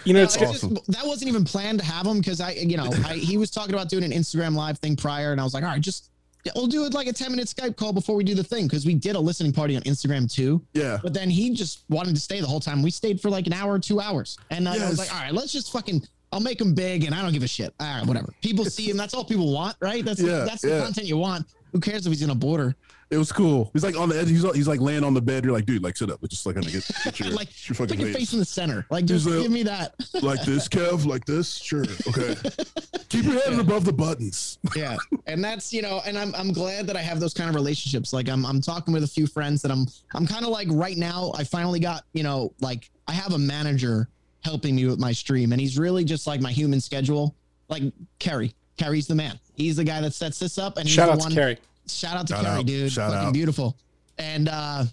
you 0.05 0.13
know, 0.13 0.19
No, 0.19 0.23
it's 0.23 0.37
I 0.37 0.45
just- 0.51 0.61
that 0.87 1.01
wasn't 1.05 1.27
even 1.29 1.43
planned 1.43 1.79
to 1.79 1.85
have 1.85 2.05
him 2.05 2.19
because 2.19 2.39
I, 2.39 2.51
you 2.51 2.77
know, 2.77 2.89
I, 3.05 3.15
he 3.15 3.37
was 3.37 3.51
talking 3.51 3.73
about 3.73 3.89
doing 3.89 4.03
an 4.03 4.11
Instagram 4.11 4.55
live 4.55 4.79
thing 4.79 4.95
prior, 4.95 5.31
and 5.33 5.41
I 5.41 5.43
was 5.43 5.53
like, 5.53 5.63
all 5.63 5.69
right, 5.69 5.81
just 5.81 6.09
yeah, 6.11 6.12
we'll 6.55 6.67
do 6.67 6.85
it 6.85 6.93
like 6.93 7.07
a 7.07 7.13
ten 7.13 7.31
minute 7.31 7.47
Skype 7.47 7.75
call 7.75 7.93
before 7.93 8.15
we 8.15 8.23
do 8.23 8.35
the 8.35 8.43
thing 8.43 8.67
because 8.67 8.85
we 8.85 8.93
did 8.95 9.15
a 9.15 9.19
listening 9.19 9.53
party 9.53 9.75
on 9.75 9.81
Instagram 9.83 10.31
too. 10.31 10.61
Yeah. 10.73 10.99
But 11.01 11.13
then 11.13 11.29
he 11.29 11.53
just 11.53 11.83
wanted 11.89 12.15
to 12.15 12.21
stay 12.21 12.39
the 12.41 12.47
whole 12.47 12.59
time. 12.59 12.81
We 12.81 12.91
stayed 12.91 13.21
for 13.21 13.29
like 13.29 13.47
an 13.47 13.53
hour, 13.53 13.73
or 13.73 13.79
two 13.79 13.99
hours, 13.99 14.37
and 14.51 14.67
I, 14.67 14.73
I 14.83 14.89
was 14.89 14.97
like, 14.99 15.13
all 15.13 15.21
right, 15.21 15.33
let's 15.33 15.51
just 15.51 15.71
fucking. 15.71 16.07
I'll 16.31 16.39
make 16.39 16.59
him 16.59 16.73
big, 16.73 17.03
and 17.03 17.13
I 17.13 17.21
don't 17.21 17.31
give 17.31 17.43
a 17.43 17.47
shit. 17.47 17.73
All 17.79 17.85
right, 17.95 18.05
whatever. 18.07 18.33
People 18.41 18.65
see 18.65 18.89
him. 18.89 18.97
That's 18.97 19.13
all 19.13 19.23
people 19.23 19.53
want, 19.53 19.77
right? 19.79 20.03
That's 20.03 20.19
Yeah, 20.19 20.45
that's 20.45 20.63
the 20.63 20.69
yeah. 20.69 20.83
content 20.83 21.05
you 21.05 21.17
want. 21.17 21.45
Who 21.73 21.79
cares 21.79 22.07
if 22.07 22.11
he's 22.11 22.23
in 22.23 22.31
a 22.31 22.35
border? 22.35 22.75
It 23.09 23.17
was 23.17 23.31
cool. 23.31 23.69
He's 23.73 23.83
like 23.83 23.97
on 23.97 24.09
the 24.09 24.19
edge. 24.19 24.29
He's, 24.29 24.43
he's 24.55 24.67
like 24.67 24.79
laying 24.81 25.03
on 25.03 25.13
the 25.13 25.21
bed. 25.21 25.43
You're 25.43 25.53
like, 25.53 25.65
dude, 25.65 25.83
like 25.83 25.95
sit 25.97 26.09
up. 26.09 26.19
It's 26.23 26.31
just 26.33 26.45
like, 26.45 26.55
get, 26.55 26.63
get 27.03 27.19
your, 27.19 27.29
like, 27.29 27.49
get 27.49 27.69
your 27.69 27.75
put 27.75 27.89
fucking 27.89 27.99
your 27.99 28.09
face. 28.09 28.17
face 28.17 28.33
in 28.33 28.39
the 28.39 28.45
center. 28.45 28.85
Like, 28.89 29.05
just 29.05 29.27
like- 29.27 29.41
give 29.43 29.51
me 29.51 29.63
that. 29.63 29.93
like 30.23 30.41
this, 30.43 30.67
Kev, 30.67 31.05
like 31.05 31.25
this. 31.25 31.53
Sure, 31.55 31.85
okay. 32.07 32.35
Keep 33.09 33.25
your 33.25 33.39
head 33.41 33.59
above 33.59 33.85
the 33.85 33.93
buttons. 33.93 34.57
yeah 34.75 34.97
and 35.27 35.43
that's 35.43 35.71
you 35.71 35.83
know 35.83 36.01
and 36.07 36.17
i'm 36.17 36.33
i'm 36.33 36.51
glad 36.51 36.87
that 36.87 36.97
i 36.97 37.01
have 37.01 37.19
those 37.19 37.33
kind 37.33 37.47
of 37.47 37.53
relationships 37.53 38.11
like 38.11 38.27
i'm 38.27 38.43
i'm 38.43 38.59
talking 38.59 38.91
with 38.91 39.03
a 39.03 39.07
few 39.07 39.27
friends 39.27 39.61
that 39.61 39.71
i'm 39.71 39.85
i'm 40.15 40.25
kind 40.25 40.43
of 40.43 40.49
like 40.49 40.67
right 40.71 40.97
now 40.97 41.31
i 41.37 41.43
finally 41.43 41.79
got 41.79 42.05
you 42.13 42.23
know 42.23 42.51
like 42.59 42.89
i 43.07 43.11
have 43.11 43.33
a 43.33 43.37
manager 43.37 44.09
helping 44.43 44.75
me 44.75 44.87
with 44.87 44.97
my 44.99 45.11
stream 45.11 45.51
and 45.51 45.61
he's 45.61 45.77
really 45.77 46.03
just 46.03 46.25
like 46.25 46.41
my 46.41 46.51
human 46.51 46.81
schedule 46.81 47.35
like 47.69 47.83
kerry 48.17 48.51
kerry's 48.77 49.05
the 49.05 49.13
man 49.15 49.39
he's 49.53 49.75
the 49.75 49.83
guy 49.83 50.01
that 50.01 50.13
sets 50.15 50.39
this 50.39 50.57
up 50.57 50.77
and 50.77 50.87
he's 50.87 50.95
shout 50.95 51.05
the 51.07 51.13
out 51.13 51.19
one 51.19 51.29
to 51.29 51.35
Carrie. 51.35 51.57
Shout 51.87 52.15
out 52.17 52.27
to 52.27 52.33
Shout 52.33 52.45
Kerry, 52.45 52.59
out. 52.59 52.65
dude. 52.65 52.91
Shout 52.91 53.11
Fucking 53.11 53.27
out. 53.27 53.33
beautiful. 53.33 53.77
And 54.17 54.49
uh 54.49 54.85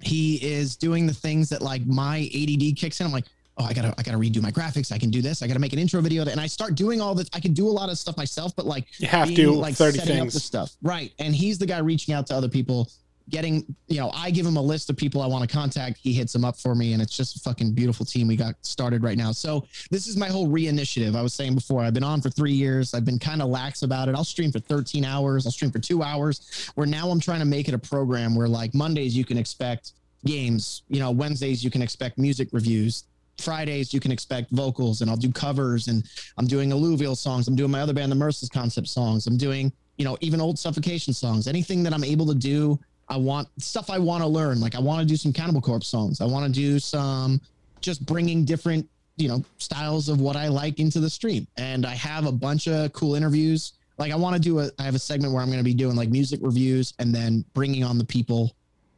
he 0.00 0.36
is 0.36 0.76
doing 0.76 1.06
the 1.06 1.14
things 1.14 1.48
that 1.48 1.60
like 1.62 1.84
my 1.86 2.18
ADD 2.34 2.76
kicks 2.76 3.00
in. 3.00 3.06
I'm 3.06 3.12
like, 3.12 3.24
oh, 3.56 3.64
I 3.64 3.72
gotta, 3.72 3.92
I 3.98 4.02
gotta 4.04 4.16
redo 4.18 4.40
my 4.40 4.52
graphics. 4.52 4.92
I 4.92 4.98
can 4.98 5.10
do 5.10 5.20
this. 5.20 5.42
I 5.42 5.48
gotta 5.48 5.58
make 5.58 5.72
an 5.72 5.80
intro 5.80 6.00
video, 6.00 6.24
and 6.24 6.40
I 6.40 6.46
start 6.46 6.76
doing 6.76 7.00
all 7.00 7.16
this. 7.16 7.28
I 7.34 7.40
can 7.40 7.52
do 7.52 7.66
a 7.66 7.70
lot 7.70 7.90
of 7.90 7.98
stuff 7.98 8.16
myself, 8.16 8.54
but 8.54 8.64
like 8.64 8.86
You 9.00 9.08
have 9.08 9.26
being, 9.28 9.40
to 9.40 9.50
like 9.52 9.74
30 9.74 9.98
setting 9.98 10.20
up 10.20 10.28
the 10.28 10.38
stuff, 10.38 10.76
right? 10.82 11.12
And 11.18 11.34
he's 11.34 11.58
the 11.58 11.66
guy 11.66 11.78
reaching 11.78 12.14
out 12.14 12.28
to 12.28 12.34
other 12.36 12.48
people, 12.48 12.88
getting, 13.30 13.64
you 13.88 14.00
know, 14.00 14.10
I 14.14 14.30
give 14.30 14.46
him 14.46 14.56
a 14.56 14.62
list 14.62 14.90
of 14.90 14.96
people 14.96 15.20
I 15.20 15.26
want 15.26 15.48
to 15.48 15.54
contact. 15.54 15.98
He 16.02 16.12
hits 16.12 16.32
them 16.32 16.44
up 16.44 16.58
for 16.58 16.74
me, 16.74 16.92
and 16.92 17.02
it's 17.02 17.16
just 17.16 17.36
a 17.36 17.40
fucking 17.40 17.72
beautiful 17.72 18.06
team 18.06 18.28
we 18.28 18.36
got 18.36 18.54
started 18.62 19.02
right 19.02 19.16
now. 19.16 19.32
So 19.32 19.66
this 19.90 20.06
is 20.06 20.16
my 20.16 20.28
whole 20.28 20.48
re-initiative. 20.48 21.14
I 21.16 21.22
was 21.22 21.34
saying 21.34 21.54
before, 21.54 21.82
I've 21.82 21.94
been 21.94 22.04
on 22.04 22.20
for 22.20 22.30
three 22.30 22.52
years. 22.52 22.94
I've 22.94 23.04
been 23.04 23.18
kind 23.18 23.42
of 23.42 23.48
lax 23.48 23.82
about 23.82 24.08
it. 24.08 24.14
I'll 24.14 24.24
stream 24.24 24.52
for 24.52 24.60
13 24.60 25.04
hours. 25.04 25.46
I'll 25.46 25.52
stream 25.52 25.70
for 25.70 25.78
two 25.78 26.02
hours. 26.02 26.70
Where 26.74 26.86
now 26.86 27.10
I'm 27.10 27.20
trying 27.20 27.40
to 27.40 27.46
make 27.46 27.68
it 27.68 27.74
a 27.74 27.78
program 27.78 28.34
where 28.34 28.48
like 28.48 28.74
Mondays 28.74 29.16
you 29.16 29.24
can 29.24 29.38
expect 29.38 29.92
games. 30.24 30.82
You 30.88 31.00
know, 31.00 31.10
Wednesdays 31.10 31.62
you 31.62 31.70
can 31.70 31.82
expect 31.82 32.18
music 32.18 32.48
reviews. 32.52 33.04
Fridays 33.38 33.94
you 33.94 34.00
can 34.00 34.10
expect 34.10 34.50
vocals, 34.50 35.00
and 35.00 35.10
I'll 35.10 35.16
do 35.16 35.30
covers. 35.30 35.88
And 35.88 36.04
I'm 36.38 36.46
doing 36.46 36.72
alluvial 36.72 37.14
songs. 37.14 37.46
I'm 37.46 37.54
doing 37.54 37.70
my 37.70 37.80
other 37.80 37.92
band, 37.92 38.10
the 38.10 38.16
Merciless 38.16 38.50
Concept 38.50 38.88
songs. 38.88 39.26
I'm 39.26 39.36
doing 39.36 39.72
you 39.96 40.04
know 40.04 40.16
even 40.20 40.40
old 40.40 40.58
suffocation 40.58 41.12
songs. 41.12 41.46
Anything 41.46 41.82
that 41.84 41.92
I'm 41.92 42.04
able 42.04 42.26
to 42.26 42.34
do. 42.34 42.78
I 43.08 43.16
want 43.16 43.48
stuff 43.58 43.90
I 43.90 43.98
want 43.98 44.22
to 44.22 44.28
learn. 44.28 44.60
Like 44.60 44.74
I 44.74 44.80
want 44.80 45.00
to 45.00 45.06
do 45.06 45.16
some 45.16 45.32
Cannibal 45.32 45.60
Corpse 45.60 45.88
songs. 45.88 46.20
I 46.20 46.24
want 46.24 46.46
to 46.46 46.60
do 46.60 46.78
some 46.78 47.40
just 47.80 48.04
bringing 48.04 48.44
different 48.44 48.88
you 49.16 49.28
know 49.28 49.44
styles 49.58 50.08
of 50.08 50.20
what 50.20 50.36
I 50.36 50.48
like 50.48 50.78
into 50.78 51.00
the 51.00 51.10
stream. 51.10 51.46
And 51.56 51.84
I 51.84 51.94
have 51.94 52.26
a 52.26 52.32
bunch 52.32 52.68
of 52.68 52.92
cool 52.92 53.14
interviews. 53.14 53.74
Like 53.98 54.12
I 54.12 54.16
want 54.16 54.34
to 54.34 54.40
do 54.40 54.60
a 54.60 54.70
I 54.78 54.84
have 54.84 54.94
a 54.94 54.98
segment 54.98 55.32
where 55.32 55.42
I'm 55.42 55.48
going 55.48 55.58
to 55.58 55.64
be 55.64 55.74
doing 55.74 55.96
like 55.96 56.08
music 56.08 56.40
reviews 56.42 56.94
and 56.98 57.14
then 57.14 57.44
bringing 57.54 57.84
on 57.84 57.98
the 57.98 58.04
people 58.04 58.54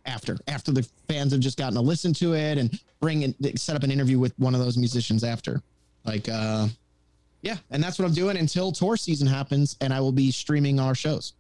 after 0.07 0.37
after 0.49 0.73
the 0.73 0.87
fans 1.09 1.33
have 1.33 1.41
just 1.41 1.59
gotten 1.59 1.75
to 1.75 1.81
listen 1.81 2.13
to 2.15 2.35
it 2.35 2.59
and 2.59 2.79
bring 3.01 3.23
it 3.23 3.59
set 3.59 3.77
up 3.77 3.83
an 3.83 3.91
interview 3.91 4.19
with 4.19 4.39
one 4.39 4.55
of 4.55 4.61
those 4.61 4.77
musicians 4.77 5.25
after. 5.25 5.63
Like 6.05 6.29
uh 6.29 6.69
yeah, 7.43 7.57
and 7.71 7.83
that's 7.83 7.99
what 7.99 8.05
I'm 8.05 8.13
doing 8.13 8.37
until 8.37 8.71
tour 8.71 8.99
season 8.99 9.27
happens 9.27 9.77
and 9.81 9.95
I 9.95 10.01
will 10.01 10.13
be 10.13 10.31
streaming 10.31 10.79
our 10.79 10.95
shows. 10.95 11.33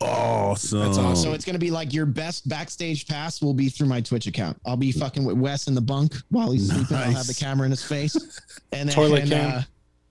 Awesome. 0.00 0.80
That's 0.80 0.98
awesome. 0.98 1.16
So 1.16 1.32
it's 1.32 1.44
gonna 1.44 1.58
be 1.58 1.70
like 1.70 1.92
your 1.92 2.06
best 2.06 2.48
backstage 2.48 3.06
pass 3.06 3.40
will 3.40 3.54
be 3.54 3.68
through 3.68 3.86
my 3.88 4.00
Twitch 4.00 4.26
account. 4.26 4.58
I'll 4.66 4.76
be 4.76 4.92
fucking 4.92 5.24
with 5.24 5.36
Wes 5.36 5.68
in 5.68 5.74
the 5.74 5.80
bunk 5.80 6.14
while 6.30 6.50
he's 6.50 6.68
sleeping. 6.70 6.96
I'll 6.96 7.12
have 7.12 7.26
the 7.26 7.34
camera 7.34 7.64
in 7.64 7.70
his 7.70 7.82
face. 7.84 8.14
And 8.72 8.88
then 8.88 8.94
Toilet 8.96 9.28
cam. 9.28 9.58
uh, 9.58 9.62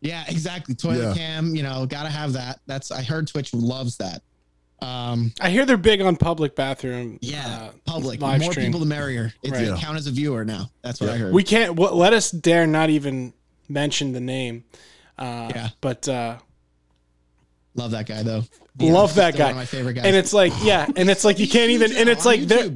yeah, 0.01 0.23
exactly. 0.27 0.75
Toilet 0.75 0.99
Yeah. 1.09 1.13
cam, 1.15 1.55
you 1.55 1.63
know, 1.63 1.85
gotta 1.87 2.09
have 2.09 2.33
that. 2.33 2.59
That's 2.67 2.91
I 2.91 3.01
heard 3.01 3.27
Twitch 3.27 3.53
loves 3.53 3.97
that. 3.97 4.21
Um 4.81 5.33
I 5.41 5.49
hear 5.49 5.65
they're 5.65 5.77
big 5.77 5.99
on 6.01 6.15
public 6.15 6.55
bathroom. 6.55 7.17
yeah, 7.21 7.45
uh, 7.47 7.71
public. 7.85 8.19
The 8.19 8.25
live 8.25 8.41
more 8.41 8.51
stream. 8.51 8.67
people 8.67 8.79
the 8.79 8.85
merrier. 8.85 9.33
It's 9.43 9.51
Right. 9.51 9.79
count 9.79 9.97
as 9.97 10.07
a 10.07 10.11
viewer 10.11 10.45
now. 10.45 10.69
That's 10.83 11.01
what 11.01 11.07
Yeah. 11.07 11.13
I 11.13 11.17
heard. 11.17 11.33
We 11.33 11.43
can't. 11.43 11.75
Well, 11.75 11.95
let 11.95 12.13
us 12.13 12.31
dare 12.31 12.65
not 12.67 12.89
even 12.89 13.33
mention 13.67 14.11
the 14.13 14.21
name. 14.21 14.63
Uh, 15.17 15.51
Yeah. 15.55 15.69
But 15.81 16.07
uh, 16.07 16.37
love 17.75 17.91
that 17.91 18.05
guy 18.07 18.23
though. 18.23 18.43
Love 18.79 19.15
that 19.15 19.35
guy. 19.35 19.43
One 19.45 19.51
of 19.51 19.57
my 19.57 19.65
favorite 19.65 19.93
guys. 19.95 20.05
and 20.05 20.15
it's 20.15 20.33
like, 20.33 20.53
yeah, 20.63 20.87
and 20.95 21.09
it's 21.09 21.23
like 21.25 21.39
you 21.39 21.47
can't 21.47 21.71
even. 21.71 21.95
And 21.95 22.07
it's 22.09 22.25
like 22.25 22.41
they're 22.41 22.71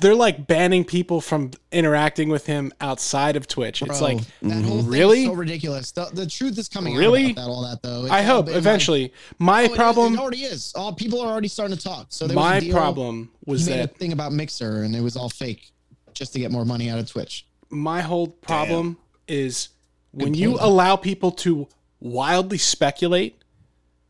they're 0.00 0.14
like 0.14 0.46
banning 0.46 0.84
people 0.84 1.20
from 1.22 1.52
interacting 1.72 2.28
with 2.28 2.44
him 2.44 2.70
outside 2.82 3.34
of 3.36 3.46
Twitch. 3.48 3.80
It's 3.80 4.00
like 4.02 4.18
that 4.42 4.64
whole 4.64 4.82
really? 4.82 5.24
so 5.24 5.32
ridiculous. 5.32 5.92
The, 5.92 6.06
the 6.12 6.26
truth 6.26 6.58
is 6.58 6.68
coming 6.68 6.94
Really? 6.96 7.26
out 7.26 7.30
about 7.32 7.40
that, 7.44 7.48
all 7.50 7.62
that 7.62 7.82
though. 7.82 8.02
It's 8.02 8.10
I 8.12 8.20
all 8.26 8.36
hope 8.36 8.46
like- 8.48 8.56
eventually. 8.56 9.12
My 9.38 9.64
Oh, 9.64 9.74
problem. 9.74 10.14
it 10.14 10.18
already 10.20 10.42
is. 10.42 10.72
All 10.74 10.92
people 10.92 11.20
are 11.22 11.28
already 11.30 11.48
starting 11.48 11.76
to 11.76 11.82
talk. 11.82 12.08
So 12.10 12.26
there 12.26 12.36
was 12.36 12.44
my 12.44 12.56
a 12.58 12.70
problem 12.72 13.30
was 13.46 13.64
that 13.66 13.96
thing 13.96 14.12
about 14.12 14.32
Mixer, 14.32 14.82
and 14.82 14.94
it 14.94 15.00
was 15.00 15.16
all 15.16 15.30
fake, 15.30 15.70
just 16.12 16.34
to 16.34 16.40
get 16.40 16.50
more 16.50 16.66
money 16.66 16.90
out 16.90 16.98
of 16.98 17.08
Twitch. 17.10 17.46
my 17.70 18.02
whole 18.02 18.26
problem 18.26 18.98
is 19.28 19.70
when 20.12 20.34
you 20.34 20.56
allow 20.60 20.96
people 20.96 21.30
to 21.30 21.68
wildly 22.00 22.58
speculate 22.58 23.40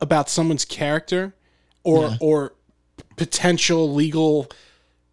about 0.00 0.28
someone's 0.28 0.64
character 0.64 1.34
or 1.82 2.02
Yeah. 2.08 2.16
or 2.20 2.52
potential 3.16 3.92
legal 3.94 4.48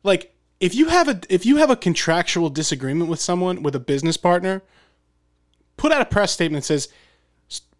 like 0.03 0.33
if 0.59 0.75
you 0.75 0.87
have 0.89 1.07
a 1.07 1.19
if 1.29 1.45
you 1.45 1.57
have 1.57 1.69
a 1.69 1.75
contractual 1.75 2.49
disagreement 2.49 3.09
with 3.09 3.19
someone 3.19 3.63
with 3.63 3.75
a 3.75 3.79
business 3.79 4.17
partner 4.17 4.61
put 5.77 5.91
out 5.91 6.01
a 6.01 6.05
press 6.05 6.31
statement 6.31 6.63
that 6.63 6.67
says 6.67 6.89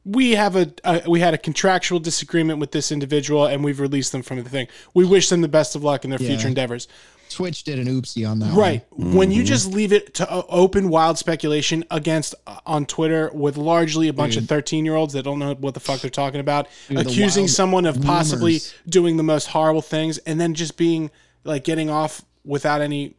we 0.06 0.32
have 0.32 0.56
a, 0.56 0.72
a 0.84 1.10
we 1.10 1.20
had 1.20 1.34
a 1.34 1.38
contractual 1.38 2.00
disagreement 2.00 2.60
with 2.60 2.72
this 2.72 2.92
individual 2.92 3.46
and 3.46 3.64
we've 3.64 3.80
released 3.80 4.12
them 4.12 4.22
from 4.22 4.42
the 4.44 4.50
thing 4.50 4.68
we 4.94 5.06
wish 5.06 5.30
them 5.30 5.42
the 5.42 5.48
best 5.48 5.76
of 5.76 5.84
luck 5.84 6.04
in 6.04 6.10
their 6.10 6.22
Yeah. 6.22 6.30
future 6.30 6.48
endeavors 6.48 6.88
Twitch 7.34 7.64
did 7.64 7.80
an 7.80 7.88
oopsie 7.88 8.30
on 8.30 8.40
that. 8.40 8.54
Right. 8.54 8.86
one. 8.92 9.14
When 9.14 9.32
you 9.32 9.42
mm-hmm. 9.42 9.48
just 9.48 9.74
leave 9.74 9.92
it 9.92 10.14
to 10.16 10.32
uh, 10.32 10.44
open 10.50 10.90
wild 10.90 11.18
speculation 11.18 11.84
against 11.92 12.36
uh, 12.48 12.60
on 12.66 12.86
Twitter 12.86 13.30
with 13.34 13.58
largely 13.58 14.08
a 14.08 14.14
bunch 14.14 14.38
of 14.38 14.44
mm. 14.44 14.50
13 14.50 14.86
year 14.86 14.96
olds 14.96 15.14
that 15.14 15.24
don't 15.24 15.40
know 15.40 15.54
what 15.56 15.74
the 15.74 15.80
fuck 15.80 16.02
they're 16.02 16.10
talking 16.10 16.40
about, 16.40 16.68
Dude, 16.90 17.00
accusing 17.00 17.48
someone 17.48 17.86
of 17.86 18.02
possibly 18.02 18.54
rumors. 18.54 18.74
doing 18.88 19.18
the 19.18 19.24
most 19.24 19.48
horrible 19.48 19.82
things 19.82 20.18
and 20.20 20.40
then 20.40 20.54
just 20.54 20.78
being 20.78 21.12
like 21.44 21.64
getting 21.64 21.90
off 21.90 22.24
without 22.46 22.82
any 22.82 23.16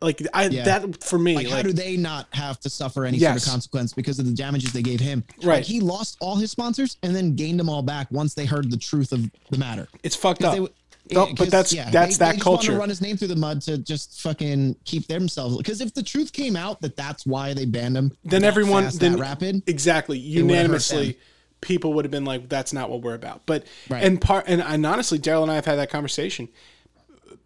like 0.00 0.22
I 0.32 0.46
Yeah. 0.46 0.64
that 0.64 1.02
for 1.02 1.18
me 1.18 1.34
Like, 1.34 1.46
like, 1.46 1.56
how 1.56 1.62
do 1.62 1.72
they 1.72 1.96
not 1.96 2.28
have 2.32 2.60
to 2.60 2.70
suffer 2.70 3.04
any 3.04 3.18
Yes. 3.18 3.42
sort 3.42 3.46
of 3.46 3.50
consequence 3.52 3.92
because 3.92 4.18
of 4.18 4.26
the 4.26 4.32
damages 4.32 4.72
they 4.72 4.82
gave 4.82 5.00
him? 5.00 5.24
Right. 5.42 5.56
Like, 5.56 5.64
he 5.64 5.80
lost 5.80 6.16
all 6.20 6.36
his 6.36 6.50
sponsors 6.50 6.96
and 7.02 7.14
then 7.14 7.34
gained 7.34 7.58
them 7.58 7.68
all 7.68 7.82
back 7.82 8.06
once 8.10 8.34
they 8.34 8.44
heard 8.44 8.70
the 8.70 8.76
truth 8.76 9.12
of 9.12 9.28
the 9.50 9.58
matter. 9.58 9.88
it's 10.02 10.14
fucked 10.14 10.44
up. 10.44 10.52
they 10.52 10.58
w- 10.58 10.72
No, 11.12 11.26
yeah, 11.26 11.32
but 11.32 11.38
'cause, 11.38 11.48
that's- 11.50 11.72
yeah, 11.72 11.90
that's 11.90 12.16
they, 12.18 12.24
that 12.24 12.30
they 12.32 12.36
just 12.38 12.46
wanna 12.46 12.58
culture. 12.58 12.78
run 12.78 12.88
his 12.88 13.00
name 13.00 13.16
through 13.16 13.28
the 13.28 13.36
mud 13.36 13.62
to 13.62 13.78
just 13.78 14.20
fucking 14.20 14.76
keep 14.84 15.06
themselves. 15.06 15.56
Because 15.56 15.80
if 15.80 15.94
the 15.94 16.02
truth 16.02 16.32
came 16.32 16.56
out 16.56 16.80
that 16.82 16.96
that's 16.96 17.24
why 17.26 17.54
they 17.54 17.64
banned 17.64 17.96
him, 17.96 18.12
Then 18.24 18.42
that 18.42 18.48
everyone- 18.48 18.84
fast, 18.84 19.00
then- 19.00 19.12
that 19.12 19.18
rapid, 19.18 19.62
exactly 19.66 20.18
unanimously 20.18 21.06
them. 21.12 21.14
people 21.60 21.92
would 21.94 22.04
have 22.04 22.12
been 22.12 22.24
like 22.24 22.48
that's 22.48 22.72
not 22.72 22.88
what 22.88 23.02
we're 23.02 23.14
about 23.14 23.42
but 23.44 23.64
Right. 23.88 24.04
and 24.04 24.20
part 24.20 24.44
and, 24.46 24.60
and 24.62 24.86
honestly 24.86 25.18
daryl 25.18 25.42
and 25.42 25.50
i 25.50 25.56
have 25.56 25.64
had 25.64 25.74
that 25.76 25.90
conversation 25.90 26.48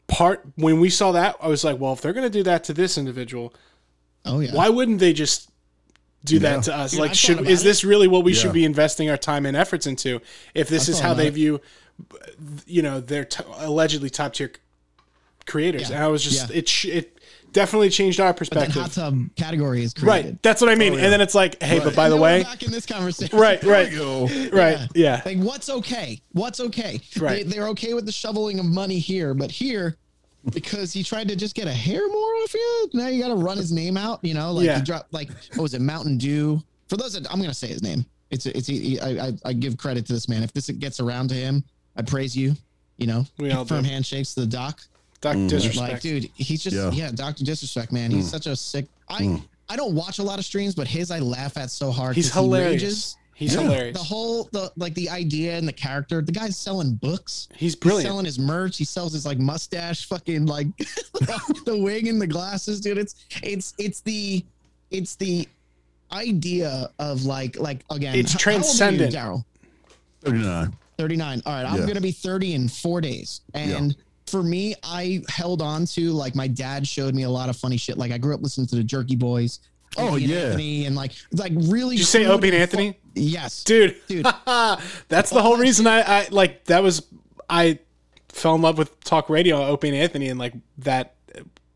part 0.07 0.45
when 0.57 0.81
we 0.81 0.91
saw 0.91 1.13
that 1.13 1.37
i 1.41 1.49
was 1.49 1.65
like 1.65 1.79
well 1.81 1.95
if 1.95 2.03
they're 2.03 2.13
going 2.13 2.27
to 2.31 2.39
do 2.39 2.43
that 2.43 2.65
to 2.65 2.75
this 2.75 2.99
individual 2.99 3.55
oh 4.27 4.41
yeah, 4.41 4.55
why 4.55 4.69
wouldn't 4.69 4.99
they 4.99 5.15
just 5.15 5.49
do 6.25 6.35
Yeah. 6.35 6.41
that 6.57 6.65
to 6.65 6.75
us 6.77 6.91
Dude, 6.91 7.01
like 7.01 7.15
should 7.15 7.41
is 7.49 7.61
about 7.63 7.65
this 7.71 7.85
really 7.85 8.07
what 8.07 8.23
we 8.23 8.33
Yeah. 8.35 8.39
should 8.41 8.53
be 8.53 8.65
investing 8.67 9.09
our 9.09 9.17
time 9.17 9.47
and 9.47 9.57
efforts 9.57 9.87
into 9.87 10.21
if 10.55 10.69
this 10.69 10.89
I 10.89 10.93
is 10.93 11.01
how 11.01 11.15
they 11.15 11.29
it. 11.29 11.35
view 11.35 11.61
you 12.67 12.83
know 12.83 13.01
their 13.01 13.25
t- 13.25 13.43
allegedly 13.59 14.11
top 14.11 14.33
tier 14.35 14.53
creators 15.47 15.89
Yeah. 15.91 15.97
and 15.97 16.05
i 16.05 16.09
was 16.09 16.23
just 16.23 16.51
Yeah. 16.51 16.57
it 16.59 16.69
sh- 16.69 16.85
it 16.87 17.19
definitely 17.53 17.91
changed 17.91 18.21
our 18.21 18.33
But 18.33 18.39
that 18.39 18.39
perspective 18.71 18.83
hot 18.83 18.93
tub 18.93 19.19
category 19.37 19.83
is 19.83 19.93
created. 19.93 20.09
right 20.27 20.43
that's 20.43 20.61
what 20.61 20.71
i 20.71 20.75
mean 20.75 20.95
Oh, 20.95 20.97
yeah. 20.97 21.05
and 21.05 21.13
then 21.13 21.21
it's 21.21 21.35
like 21.35 21.61
hey 21.63 21.79
but 21.79 21.87
Right. 21.89 21.97
by 21.97 22.09
the 22.09 22.17
way 22.17 22.43
back 22.45 22.63
in 22.63 22.71
this 22.71 22.87
conversation, 22.87 23.37
right 23.39 23.63
right 23.65 23.93
right 24.53 24.89
yeah 24.95 25.21
Like, 25.27 25.39
what's 25.39 25.69
okay? 25.69 26.21
What's 26.33 26.61
okay? 26.61 27.01
Right. 27.19 27.45
They, 27.45 27.55
they're 27.55 27.69
okay 27.69 27.95
with 27.95 28.07
the 28.07 28.13
shoveling 28.13 28.59
of 28.59 28.65
money 28.67 28.99
here, 28.99 29.35
but 29.35 29.51
here, 29.51 29.97
because 30.53 30.93
he 30.93 31.03
tried 31.03 31.29
to 31.29 31.37
just 31.37 31.55
get 31.55 31.67
a 31.67 31.73
hair 31.73 32.07
more 32.09 32.35
off 32.43 32.55
you, 32.55 32.89
now 32.95 33.09
you 33.09 33.21
got 33.23 33.29
to 33.29 33.35
run 33.37 33.57
his 33.57 33.71
name 33.73 33.97
out. 33.97 34.19
You 34.25 34.35
know, 34.35 34.53
like 34.53 34.67
Yeah. 34.67 34.79
he 34.79 34.83
dropped, 34.83 35.13
like, 35.13 35.31
what 35.55 35.63
was 35.63 35.75
it, 35.75 35.81
Mountain 35.81 36.19
Dew? 36.19 36.61
For 36.89 36.97
those 36.97 37.13
that 37.15 37.31
I'm 37.33 37.41
gonna 37.41 37.55
say 37.55 37.69
his 37.69 37.83
name. 37.83 38.05
It's 38.31 38.47
it's 38.47 38.67
he, 38.67 38.99
I, 39.01 39.27
I 39.29 39.33
I 39.45 39.53
give 39.53 39.77
credit 39.77 40.07
to 40.07 40.13
this 40.15 40.29
man. 40.29 40.43
If 40.43 40.53
this 40.53 40.69
gets 40.71 41.01
around 41.01 41.29
to 41.29 41.35
him, 41.35 41.63
I 41.97 42.03
praise 42.03 42.37
you. 42.37 42.55
You 42.99 43.07
know, 43.07 43.27
We 43.39 43.51
all 43.53 43.65
firm 43.65 43.83
do. 43.85 43.91
handshakes 43.91 44.35
to 44.35 44.41
the 44.41 44.47
doc. 44.47 44.81
Doc 45.21 45.37
Mm. 45.37 45.49
disrespect 45.49 45.93
Like, 45.93 46.03
dude, 46.03 46.31
he's 46.35 46.63
just 46.63 46.77
Yeah. 46.77 46.91
yeah, 46.91 47.11
Doctor 47.13 47.45
Disrespect, 47.45 47.93
man. 47.93 48.11
He's 48.11 48.29
such 48.29 48.47
a 48.47 48.57
sick. 48.57 48.87
I 49.09 49.41
I 49.69 49.77
don't 49.77 49.95
watch 49.95 50.19
a 50.19 50.23
lot 50.23 50.39
of 50.39 50.45
streams, 50.45 50.75
but 50.75 50.87
his 50.89 51.11
I 51.11 51.19
laugh 51.21 51.57
at 51.57 51.71
so 51.71 51.91
hard. 51.93 52.15
he's 52.17 52.29
'cause 52.29 52.35
he 52.35 52.41
hilarious 52.45 52.83
rages. 52.83 53.17
he's 53.35 53.55
Yeah. 53.55 53.63
hilarious 53.63 53.97
The 53.97 54.03
whole 54.05 54.49
the 54.53 54.71
like 54.77 54.95
the 54.95 55.09
idea 55.09 55.57
and 55.57 55.67
the 55.67 55.73
character. 55.73 56.21
The 56.23 56.33
guy's 56.33 56.57
selling 56.57 56.95
books. 56.95 57.49
he's 57.53 57.61
He's 57.73 57.77
brilliant 57.77 58.09
selling 58.09 58.25
his 58.27 58.39
merch. 58.39 58.77
He 58.77 58.85
sells 58.85 59.13
his 59.13 59.25
like 59.25 59.39
mustache, 59.39 60.05
fucking 60.07 60.47
like 60.47 60.67
the 61.65 61.79
wig 61.79 62.07
and 62.09 62.21
the 62.21 62.27
glasses, 62.27 62.81
dude. 62.81 62.99
It's 62.99 63.15
it's 63.43 63.75
it's 63.79 64.01
the 64.01 64.45
it's 64.91 65.15
the 65.17 65.49
idea 66.13 66.91
of 66.99 67.25
like 67.25 67.59
like 67.59 67.85
again. 67.91 68.17
It's 68.17 68.33
how 68.33 68.37
old 68.37 68.47
are 68.47 68.51
you, 68.53 68.61
transcendent. 68.61 69.15
Daryl. 69.15 69.45
39. 70.23 70.73
39. 70.99 71.43
All 71.47 71.53
right, 71.53 71.65
I'm 71.67 71.77
Yeah. 71.77 71.81
going 71.83 71.95
to 71.95 72.01
be 72.01 72.13
30 72.13 72.55
in 72.55 72.69
4 72.69 73.01
days. 73.01 73.41
And 73.55 73.97
for 74.27 74.43
me, 74.43 74.75
I 74.83 75.23
held 75.29 75.61
on 75.63 75.85
to 75.87 76.13
like 76.13 76.35
my 76.35 76.47
dad 76.49 76.87
showed 76.87 77.15
me 77.15 77.23
a 77.25 77.31
lot 77.31 77.49
of 77.49 77.57
funny 77.57 77.77
shit. 77.77 77.99
Like 77.99 78.13
I 78.13 78.19
grew 78.19 78.35
up 78.35 78.43
listening 78.43 78.67
to 78.69 78.77
the 78.77 78.85
Jerky 78.85 79.17
Boys. 79.17 79.61
Oh, 79.99 80.15
Opie 80.15 80.23
and 80.25 80.33
yeah. 80.33 80.39
Anthony, 80.47 80.87
and 80.87 80.97
like 80.97 81.13
like 81.33 81.53
really 81.55 81.97
Did 81.97 82.01
you 82.01 82.07
say 82.07 82.25
crude 82.25 82.33
Opie 82.35 82.49
and 82.49 82.57
fu- 82.57 82.61
Anthony? 82.63 82.99
yes. 83.15 83.63
dude 83.63 83.95
Dude. 84.09 84.25
that's 84.47 85.29
the 85.31 85.43
whole 85.43 85.59
reason 85.59 85.87
I, 85.87 86.01
I 86.01 86.29
like 86.31 86.65
that 86.65 86.83
was 86.83 87.03
i 87.51 87.79
fell 88.31 88.55
in 88.55 88.63
love 88.63 88.79
with 88.79 88.99
talk 89.01 89.29
radio 89.29 89.63
opie 89.67 89.89
and 89.89 89.97
anthony 89.99 90.29
and 90.29 90.39
like 90.41 90.55
that 90.79 91.15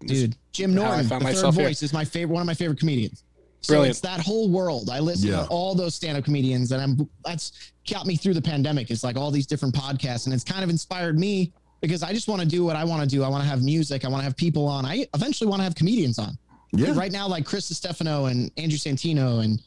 Dude, 0.06 0.34
Jim 0.52 0.72
how 0.74 0.82
I 0.82 0.86
Norton, 0.86 1.09
found 1.09 1.22
the 1.22 1.26
third 1.26 1.34
myself 1.34 1.55
here. 1.56 1.66
voice, 1.66 1.82
is 1.82 1.93
my 1.93 2.05
favorite. 2.06 2.32
One 2.32 2.40
of 2.43 2.47
my 2.47 2.55
favorite 2.55 2.78
comedians. 2.78 3.22
So 3.66 3.82
it's 3.82 4.01
that 4.01 4.20
whole 4.20 4.48
world. 4.48 4.90
I 4.90 5.01
listen 5.01 5.28
Yeah. 5.28 5.43
to 5.43 5.47
all 5.48 5.74
those 5.74 5.94
stand-up 5.94 6.24
comedians, 6.24 6.72
and 6.72 6.80
I'm 6.82 7.09
that's 7.24 7.52
got 7.90 8.06
me 8.06 8.16
through 8.16 8.34
the 8.34 8.43
pandemic. 8.43 8.90
It's 8.90 9.05
like 9.05 9.16
all 9.16 9.30
these 9.30 9.47
different 9.47 9.74
podcasts, 9.74 10.26
and 10.26 10.34
it's 10.34 10.44
kind 10.44 10.62
of 10.64 10.70
inspired 10.70 11.18
me 11.18 11.52
because 11.80 12.02
I 12.02 12.12
just 12.12 12.28
want 12.28 12.40
to 12.43 12.48
do 12.48 12.64
what 12.64 12.76
I 12.76 12.84
want 12.84 13.02
to 13.02 13.09
do. 13.09 13.22
I 13.22 13.28
want 13.28 13.43
to 13.43 13.48
have 13.48 13.62
music. 13.62 14.05
I 14.05 14.09
want 14.09 14.20
to 14.20 14.24
have 14.24 14.36
people 14.36 14.66
on. 14.66 14.84
I 14.84 15.06
eventually 15.14 15.48
want 15.48 15.60
to 15.60 15.64
have 15.64 15.74
comedians 15.74 16.18
on. 16.18 16.38
Yeah. 16.72 16.93
Right 16.97 17.12
now, 17.12 17.28
like 17.28 17.44
Chris 17.44 17.66
Stefano 17.66 18.26
and 18.26 18.51
Andrew 18.56 18.78
Santino 18.78 19.44
and 19.44 19.62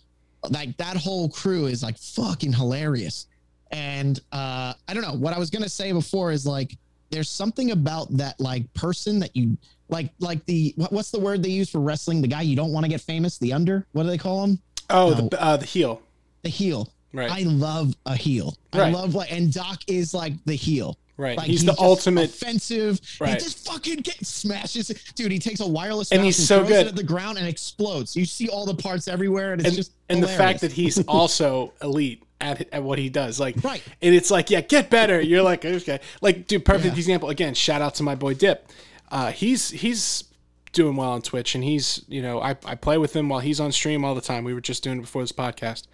like 0.49 0.75
that 0.77 0.95
whole 0.97 1.29
crew 1.29 1.65
is 1.65 1.81
like 1.83 1.97
fucking 1.97 2.53
hilarious. 2.53 3.27
And 3.71 4.19
uh, 4.31 4.73
I 4.87 4.93
don't 4.93 5.03
know 5.03 5.13
what 5.13 5.33
I 5.33 5.39
was 5.39 5.49
gonna 5.49 5.69
say 5.69 5.91
before 5.91 6.31
is 6.31 6.45
like 6.45 6.77
there's 7.09 7.29
something 7.29 7.71
about 7.71 8.15
that 8.17 8.39
like 8.39 8.71
person 8.73 9.19
that 9.19 9.35
you 9.35 9.57
like 9.89 10.09
like 10.19 10.45
the 10.45 10.73
what's 10.89 11.11
the 11.11 11.19
word 11.19 11.43
they 11.43 11.49
use 11.49 11.69
for 11.69 11.79
wrestling? 11.79 12.21
The 12.21 12.27
guy 12.27 12.41
you 12.43 12.55
don't 12.55 12.71
want 12.71 12.85
to 12.85 12.89
get 12.89 13.01
famous, 13.01 13.37
the 13.37 13.53
under. 13.53 13.85
What 13.91 14.03
do 14.03 14.09
they 14.09 14.17
call 14.17 14.43
him? 14.43 14.59
oh 14.89 15.09
No. 15.11 15.27
the 15.29 15.41
uh 15.41 15.57
the 15.57 15.65
heel 15.65 16.01
The 16.43 16.49
heel. 16.49 16.91
right 17.13 17.31
I 17.31 17.41
love 17.43 17.95
a 18.05 18.15
heel. 18.15 18.55
Right. 18.73 18.87
I 18.87 18.89
love 18.91 19.15
like 19.15 19.31
and 19.31 19.51
Doc 19.53 19.79
is 19.87 20.13
like 20.13 20.33
the 20.45 20.55
heel. 20.55 20.97
right 21.17 21.37
Like 21.37 21.47
he's 21.47 21.65
the 21.65 21.75
ultimate 21.79 22.29
offensive. 22.29 22.99
Right. 23.19 23.33
He 23.33 23.35
just 23.39 23.67
fucking 23.67 23.97
get, 23.97 24.25
smashes. 24.25 24.87
Dude, 25.15 25.31
he 25.31 25.39
takes 25.39 25.59
a 25.59 25.67
wireless 25.67 26.11
And 26.11 26.23
he's 26.23 26.37
so 26.37 26.59
throws 26.59 26.69
good. 26.69 26.85
it 26.85 26.89
at 26.89 26.95
the 26.95 27.03
ground 27.03 27.37
and 27.37 27.47
explodes. 27.47 28.15
You 28.15 28.25
see 28.25 28.47
all 28.49 28.65
the 28.65 28.75
parts 28.75 29.07
everywhere, 29.07 29.51
and 29.53 29.61
it's 29.61 29.67
and, 29.69 29.77
just 29.77 29.91
and 30.09 30.23
the 30.23 30.27
fact 30.27 30.61
that 30.61 30.71
he's 30.71 31.03
also 31.07 31.73
elite 31.83 32.23
at, 32.41 32.67
at 32.73 32.81
what 32.81 32.97
he 32.97 33.09
does 33.09 33.37
like 33.37 33.61
Right. 33.61 33.83
and 34.01 34.15
it's 34.15 34.31
like 34.31 34.49
yeah 34.49 34.61
get 34.61 34.89
better 34.89 35.19
you're 35.19 35.41
like 35.41 35.65
okay 35.65 35.99
like 36.21 36.47
dude 36.47 36.63
perfect 36.63 36.93
Yeah. 36.93 36.99
example 36.99 37.27
again 37.29 37.53
shout 37.53 37.81
out 37.81 37.95
to 37.95 38.03
my 38.03 38.15
boy 38.15 38.33
dip 38.33 38.65
uh 39.11 39.31
he's 39.31 39.69
he's 39.69 40.23
doing 40.71 40.95
well 40.95 41.09
on 41.11 41.21
twitch 41.21 41.55
and 41.55 41.63
he's 41.63 42.03
you 42.07 42.21
know 42.21 42.39
i, 42.41 42.51
I 42.65 42.75
play 42.75 42.97
with 42.99 43.15
him 43.15 43.27
while 43.29 43.39
he's 43.39 43.59
on 43.59 43.71
stream 43.71 44.05
all 44.05 44.13
the 44.13 44.21
time 44.21 44.43
we 44.43 44.53
were 44.53 44.61
just 44.61 44.83
doing 44.83 44.99
it 44.99 45.01
before 45.01 45.23
this 45.23 45.31
podcast 45.31 45.87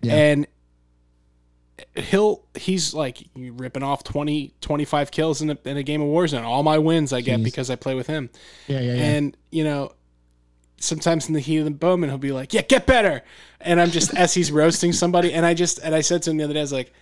Yeah. 0.00 0.14
and 0.14 0.46
he'll 1.96 2.44
he's 2.54 2.94
like 2.94 3.18
ripping 3.36 3.82
off 3.82 4.04
20 4.04 4.54
25 4.60 5.10
kills 5.10 5.42
in 5.42 5.50
a, 5.50 5.58
in 5.64 5.76
a 5.76 5.82
game 5.82 6.00
of 6.00 6.08
warzone 6.08 6.42
all 6.44 6.62
my 6.62 6.78
wins 6.78 7.12
i 7.12 7.20
get 7.20 7.40
Jeez. 7.40 7.44
because 7.44 7.70
i 7.70 7.76
play 7.76 7.94
with 7.94 8.06
him 8.06 8.30
yeah, 8.68 8.80
yeah, 8.80 8.94
yeah. 8.94 9.02
and 9.02 9.36
you 9.50 9.64
know 9.64 9.92
sometimes 10.78 11.28
in 11.28 11.34
the 11.34 11.40
heat 11.40 11.58
of 11.58 11.64
the 11.64 11.86
moment 11.86 12.10
he'll 12.10 12.18
be 12.18 12.32
like 12.32 12.52
yeah 12.52 12.62
get 12.62 12.86
better 12.86 13.22
and 13.60 13.80
i'm 13.80 13.90
just 13.90 14.14
as 14.14 14.34
he's 14.34 14.50
roasting 14.52 14.92
somebody 14.92 15.32
and 15.32 15.44
i 15.44 15.54
just 15.54 15.78
and 15.80 15.94
i 15.94 16.00
said 16.00 16.22
to 16.22 16.30
him 16.30 16.36
the 16.36 16.44
other 16.44 16.54
day 16.54 16.60
i 16.60 16.62
was 16.62 16.72
like 16.72 16.92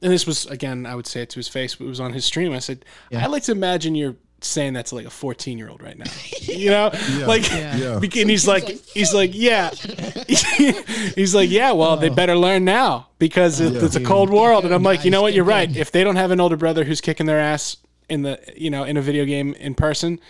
and 0.00 0.10
this 0.12 0.26
was 0.26 0.46
again, 0.46 0.84
I 0.84 0.96
would 0.96 1.06
say 1.06 1.22
it 1.22 1.30
to 1.30 1.36
his 1.36 1.46
face, 1.46 1.76
but 1.76 1.84
it 1.84 1.88
was 1.88 2.00
on 2.00 2.12
his 2.12 2.24
stream. 2.24 2.52
I 2.52 2.58
said, 2.58 2.84
I 3.16 3.26
like 3.28 3.44
to 3.44 3.52
imagine 3.52 3.94
you're 3.94 4.16
saying 4.44 4.74
that 4.74 4.86
to 4.86 4.94
like 4.94 5.06
a 5.06 5.10
14 5.10 5.58
year 5.58 5.68
old 5.68 5.82
right 5.82 5.98
now, 5.98 6.10
you 6.40 6.70
know, 6.70 6.90
like, 7.26 7.48
Yeah. 7.50 7.98
bec- 8.00 8.16
and 8.16 8.30
he's 8.30 8.46
like, 8.46 8.64
he's 8.86 9.12
like, 9.14 9.30
yeah, 9.34 9.70
he's 11.14 11.34
like, 11.34 11.50
yeah, 11.50 11.72
well, 11.72 11.96
they 11.96 12.08
better 12.08 12.34
learn 12.36 12.64
now 12.64 13.08
because 13.18 13.60
it, 13.60 13.74
it's 13.82 13.96
a 13.96 14.02
cold 14.02 14.30
world. 14.30 14.64
And 14.64 14.74
I'm 14.74 14.82
like, 14.82 15.04
you 15.04 15.10
know 15.10 15.22
what, 15.22 15.34
you're 15.34 15.44
right. 15.44 15.74
If 15.76 15.92
they 15.92 16.04
don't 16.04 16.16
have 16.16 16.30
an 16.30 16.40
older 16.40 16.56
brother 16.56 16.84
who's 16.84 17.00
kicking 17.00 17.26
their 17.26 17.38
ass 17.40 17.76
in 18.08 18.22
the, 18.22 18.40
you 18.56 18.70
know, 18.70 18.84
in 18.84 18.96
a 18.96 19.02
video 19.02 19.24
game 19.24 19.54
in 19.54 19.74
person. 19.74 20.20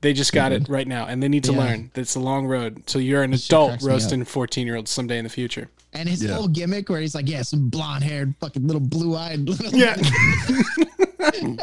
They 0.00 0.12
just 0.12 0.32
got 0.32 0.52
it 0.52 0.62
mm-hmm. 0.62 0.72
right 0.72 0.86
now, 0.86 1.06
and 1.06 1.20
they 1.20 1.26
need 1.26 1.42
to 1.44 1.52
Yeah. 1.52 1.58
learn 1.58 1.90
that 1.94 2.02
it's 2.02 2.14
a 2.14 2.20
long 2.20 2.46
road. 2.46 2.88
So 2.88 3.00
you're 3.00 3.24
an 3.24 3.32
adult 3.32 3.70
cracks 3.70 3.82
me 3.84 3.90
up. 3.90 3.94
roasting 3.94 4.24
14 4.24 4.64
year 4.64 4.76
olds 4.76 4.92
someday 4.92 5.18
in 5.18 5.24
the 5.24 5.28
future. 5.28 5.70
And 5.92 6.08
his 6.08 6.22
Yeah. 6.22 6.34
whole 6.34 6.46
gimmick 6.46 6.88
where 6.88 7.00
he's 7.00 7.16
like, 7.16 7.28
yeah, 7.28 7.42
some 7.42 7.68
blonde 7.68 8.04
haired, 8.04 8.32
fucking 8.38 8.64
little 8.64 8.78
blue 8.80 9.16
eyed. 9.16 9.48
Yeah. 9.74 9.96
and 11.42 11.58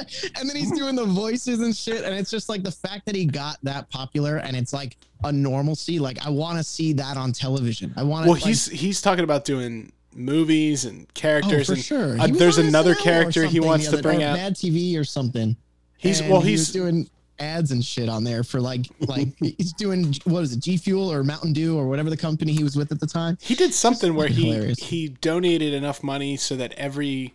then 0.49 0.55
he's 0.55 0.71
doing 0.71 0.95
the 0.95 1.05
voices 1.05 1.61
and 1.61 1.75
shit. 1.75 2.03
And 2.03 2.13
it's 2.13 2.29
just 2.29 2.49
like 2.49 2.63
the 2.63 2.71
fact 2.71 3.05
that 3.05 3.15
he 3.15 3.25
got 3.25 3.57
that 3.63 3.89
popular 3.89 4.37
and 4.37 4.55
it's 4.55 4.73
like 4.73 4.97
a 5.23 5.31
normalcy. 5.31 5.99
Like, 5.99 6.25
I 6.25 6.29
want 6.29 6.57
to 6.57 6.63
see 6.63 6.93
that 6.93 7.17
on 7.17 7.31
television. 7.31 7.93
I 7.95 8.03
want 8.03 8.25
to. 8.25 8.31
Well, 8.31 8.39
he's 8.39 8.67
he's 8.67 9.01
talking 9.01 9.23
about 9.23 9.45
doing 9.45 9.91
movies 10.13 10.85
and 10.85 11.11
characters, 11.13 11.69
oh, 11.69 11.73
for 11.73 11.77
and 11.77 11.83
sure. 11.83 12.19
uh, 12.19 12.27
there's 12.27 12.57
another 12.57 12.95
character 12.95 13.45
he 13.45 13.59
wants 13.59 13.89
to 13.89 14.01
bring 14.01 14.23
out. 14.23 14.35
Mad 14.35 14.55
TV 14.55 14.97
or 14.99 15.03
something. 15.03 15.55
He's 15.97 16.19
And 16.19 16.29
well, 16.29 16.41
he's 16.41 16.61
was 16.61 16.71
doing 16.71 17.09
ads 17.39 17.71
and 17.71 17.83
shit 17.83 18.07
on 18.07 18.23
there 18.23 18.43
for 18.43 18.61
like 18.61 18.85
like 19.01 19.27
he's 19.39 19.73
doing 19.73 20.15
what 20.25 20.41
is 20.41 20.53
it 20.53 20.59
G 20.59 20.77
Fuel 20.77 21.11
or 21.11 21.23
Mountain 21.23 21.53
Dew 21.53 21.77
or 21.77 21.87
whatever 21.87 22.09
the 22.09 22.17
company 22.17 22.53
he 22.53 22.63
was 22.63 22.75
with 22.75 22.91
at 22.91 22.99
the 22.99 23.07
time. 23.07 23.37
he 23.41 23.55
did 23.55 23.73
something 23.73 24.15
where 24.15 24.27
he 24.27 24.51
hilarious. 24.51 24.79
he 24.79 25.09
donated 25.09 25.73
enough 25.73 26.03
money 26.03 26.37
so 26.37 26.55
that 26.55 26.73
every 26.73 27.33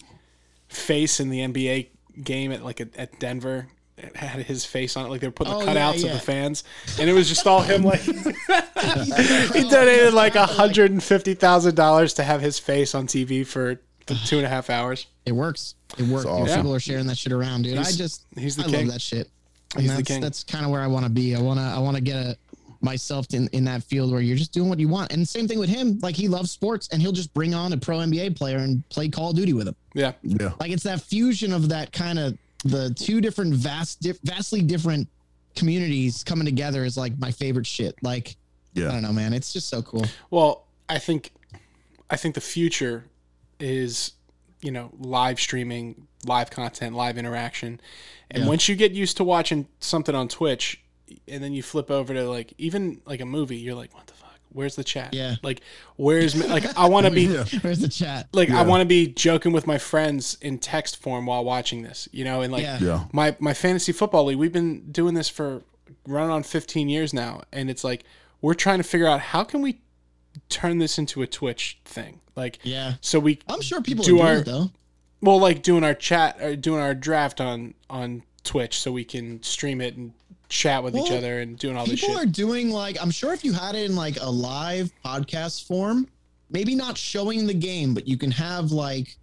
face 0.68 1.20
in 1.20 1.30
the 1.30 1.40
NBA 1.40 1.88
game 2.20 2.52
at 2.52 2.64
like 2.64 2.80
at, 2.80 2.96
at 2.96 3.18
Denver 3.20 3.68
had 4.14 4.40
his 4.46 4.64
face 4.64 4.96
on 4.96 5.04
it, 5.04 5.08
like 5.10 5.20
they 5.20 5.26
were 5.26 5.32
putting 5.32 5.52
the 5.52 5.58
Oh, 5.58 5.64
yeah, 5.64 5.74
cutouts 5.92 6.04
of 6.04 6.12
the 6.12 6.18
fans, 6.18 6.64
and 6.98 7.10
it 7.10 7.12
was 7.12 7.28
just 7.28 7.46
all 7.46 7.60
him. 7.60 7.82
Like 7.82 8.00
he 8.00 9.68
donated 9.68 10.14
like 10.14 10.34
a 10.36 10.46
hundred 10.46 10.90
and 10.90 11.02
fifty 11.02 11.34
thousand 11.34 11.74
dollars 11.74 12.14
to 12.14 12.22
have 12.22 12.40
his 12.40 12.58
face 12.58 12.94
on 12.94 13.06
TV 13.06 13.46
for, 13.46 13.80
for 14.06 14.14
two 14.26 14.36
and 14.38 14.46
a 14.46 14.48
half 14.48 14.70
hours. 14.70 15.06
It 15.26 15.32
works. 15.32 15.74
It 15.98 16.06
works. 16.06 16.26
awesome. 16.26 16.46
Dude. 16.46 16.56
People 16.56 16.74
are 16.74 16.80
sharing 16.80 17.06
that 17.08 17.18
shit 17.18 17.32
around, 17.32 17.62
dude. 17.62 17.78
I 17.78 17.84
just 17.84 18.24
he's 18.36 18.56
the 18.56 18.62
I 18.64 18.66
king. 18.66 18.86
love 18.86 18.94
that 18.94 19.00
shit. 19.02 19.28
And 19.74 19.82
He's 19.82 19.90
the 19.90 19.96
that's 19.98 20.08
king. 20.08 20.20
that's 20.20 20.44
kind 20.44 20.64
of 20.64 20.70
where 20.70 20.80
I 20.80 20.86
want 20.88 21.04
to 21.04 21.10
be. 21.10 21.36
I 21.36 21.40
want 21.40 21.58
to 21.60 21.64
I 21.64 21.78
want 21.78 21.96
to 21.96 22.02
get 22.02 22.16
a 22.16 22.36
myself 22.80 23.26
in 23.34 23.48
in 23.48 23.64
that 23.64 23.84
field 23.84 24.10
where 24.10 24.20
you're 24.20 24.36
just 24.36 24.52
doing 24.52 24.68
what 24.68 24.78
you 24.80 24.88
want. 24.88 25.12
And 25.12 25.28
same 25.28 25.46
thing 25.46 25.58
with 25.58 25.68
him. 25.68 25.98
Like 26.02 26.16
he 26.16 26.26
loves 26.28 26.50
sports 26.50 26.88
and 26.90 27.00
he'll 27.02 27.12
just 27.12 27.32
bring 27.34 27.54
on 27.54 27.72
a 27.72 27.76
pro 27.76 27.98
NBA 27.98 28.36
player 28.36 28.58
and 28.58 28.88
play 28.88 29.08
Call 29.08 29.30
of 29.30 29.36
Duty 29.36 29.52
with 29.52 29.68
him. 29.68 29.76
Yeah, 29.94 30.12
Yeah. 30.22 30.52
Like 30.60 30.70
it's 30.70 30.84
that 30.84 31.00
fusion 31.00 31.52
of 31.52 31.68
that 31.70 31.92
kind 31.92 32.18
of 32.18 32.38
the 32.64 32.92
two 32.94 33.20
different 33.20 33.54
vast 33.54 34.00
dif- 34.00 34.20
vastly 34.22 34.62
different 34.62 35.08
communities 35.56 36.22
coming 36.24 36.44
together 36.44 36.84
is 36.84 36.96
like 36.96 37.18
my 37.18 37.30
favorite 37.30 37.66
shit. 37.66 37.94
Like 38.02 38.36
I 38.76 38.80
don't 38.82 39.02
know, 39.02 39.12
man. 39.12 39.32
It's 39.32 39.52
just 39.52 39.68
so 39.68 39.82
cool. 39.82 40.06
Well, 40.30 40.66
I 40.88 40.98
think 40.98 41.32
I 42.08 42.16
think 42.16 42.34
the 42.34 42.40
future 42.40 43.04
is 43.58 44.12
you 44.62 44.70
know 44.70 44.90
live 44.98 45.40
streaming, 45.40 46.06
live 46.24 46.50
content, 46.50 46.94
live 46.94 47.18
interaction. 47.18 47.80
And 48.30 48.44
Yeah. 48.44 48.48
once 48.48 48.68
you 48.68 48.76
get 48.76 48.92
used 48.92 49.16
to 49.16 49.24
watching 49.24 49.66
something 49.80 50.14
on 50.14 50.28
Twitch 50.28 50.80
and 51.26 51.42
then 51.42 51.52
you 51.52 51.62
flip 51.64 51.90
over 51.90 52.14
to 52.14 52.28
like 52.30 52.52
even 52.58 53.00
like 53.06 53.20
a 53.20 53.26
movie, 53.26 53.56
you're 53.56 53.74
like, 53.74 53.92
what 53.94 54.06
the 54.06 54.12
fuck? 54.14 54.29
Where's 54.52 54.76
the 54.76 54.84
chat? 54.84 55.14
Yeah. 55.14 55.36
Like 55.42 55.60
where's 55.96 56.34
my, 56.34 56.46
like 56.46 56.76
I 56.78 56.86
want 56.88 57.06
to 57.06 57.12
be 57.12 57.22
Yeah. 57.26 57.44
Where's 57.60 57.78
the 57.80 57.88
chat? 57.88 58.28
like 58.32 58.50
I 58.50 58.62
want 58.62 58.80
to 58.80 58.84
be 58.86 59.06
joking 59.06 59.52
with 59.52 59.66
my 59.66 59.78
friends 59.78 60.36
in 60.40 60.58
text 60.58 60.96
form 61.00 61.26
while 61.26 61.44
watching 61.44 61.82
this, 61.82 62.08
you 62.12 62.24
know, 62.24 62.40
and 62.42 62.52
like 62.52 62.62
Yeah. 62.62 62.78
Yeah. 62.80 63.04
my 63.12 63.36
my 63.40 63.54
fantasy 63.54 63.92
football 63.92 64.24
league, 64.24 64.38
we've 64.38 64.52
been 64.52 64.90
doing 64.90 65.14
this 65.14 65.28
for 65.28 65.62
running 66.06 66.30
on 66.30 66.42
15 66.42 66.88
years 66.88 67.12
now, 67.14 67.42
and 67.52 67.70
it's 67.70 67.84
like 67.84 68.04
we're 68.40 68.54
trying 68.54 68.78
to 68.78 68.84
figure 68.84 69.06
out 69.06 69.20
how 69.20 69.44
can 69.44 69.60
we 69.62 69.80
turn 70.48 70.78
this 70.78 70.98
into 70.98 71.22
a 71.22 71.26
Twitch 71.26 71.78
thing, 71.84 72.20
like 72.36 72.58
Yeah. 72.62 72.94
so 73.00 73.18
we 73.18 73.38
I'm 73.48 73.60
sure 73.60 73.80
people 73.82 74.04
Do 74.04 74.20
our- 74.20 74.36
it 74.36 74.46
though. 74.46 74.70
well 75.20 75.38
like 75.40 75.62
doing 75.62 75.84
our 75.84 75.94
chat 75.94 76.40
or 76.40 76.56
doing 76.56 76.80
our 76.80 76.94
draft 76.94 77.40
on 77.40 77.74
on 77.88 78.22
Twitch 78.44 78.80
so 78.80 78.90
we 78.92 79.04
can 79.04 79.42
stream 79.42 79.80
it 79.80 79.96
and 79.96 80.12
chat 80.50 80.82
with 80.84 80.94
each 80.96 81.10
other 81.10 81.40
and 81.40 81.58
doing 81.58 81.76
all 81.76 81.86
this 81.86 82.00
People 82.00 82.16
shit. 82.16 82.24
are 82.24 82.30
doing 82.30 82.70
like 82.70 83.00
I'm 83.00 83.10
sure 83.10 83.32
if 83.32 83.44
you 83.44 83.52
had 83.54 83.74
it 83.74 83.88
in 83.88 83.96
like 83.96 84.18
a 84.20 84.28
live 84.30 84.92
podcast 85.04 85.66
form, 85.66 86.06
maybe 86.50 86.74
not 86.74 86.98
showing 86.98 87.46
the 87.46 87.54
game, 87.54 87.94
but 87.94 88.06
you 88.06 88.18
can 88.18 88.30
have 88.32 88.70
like 88.72 89.16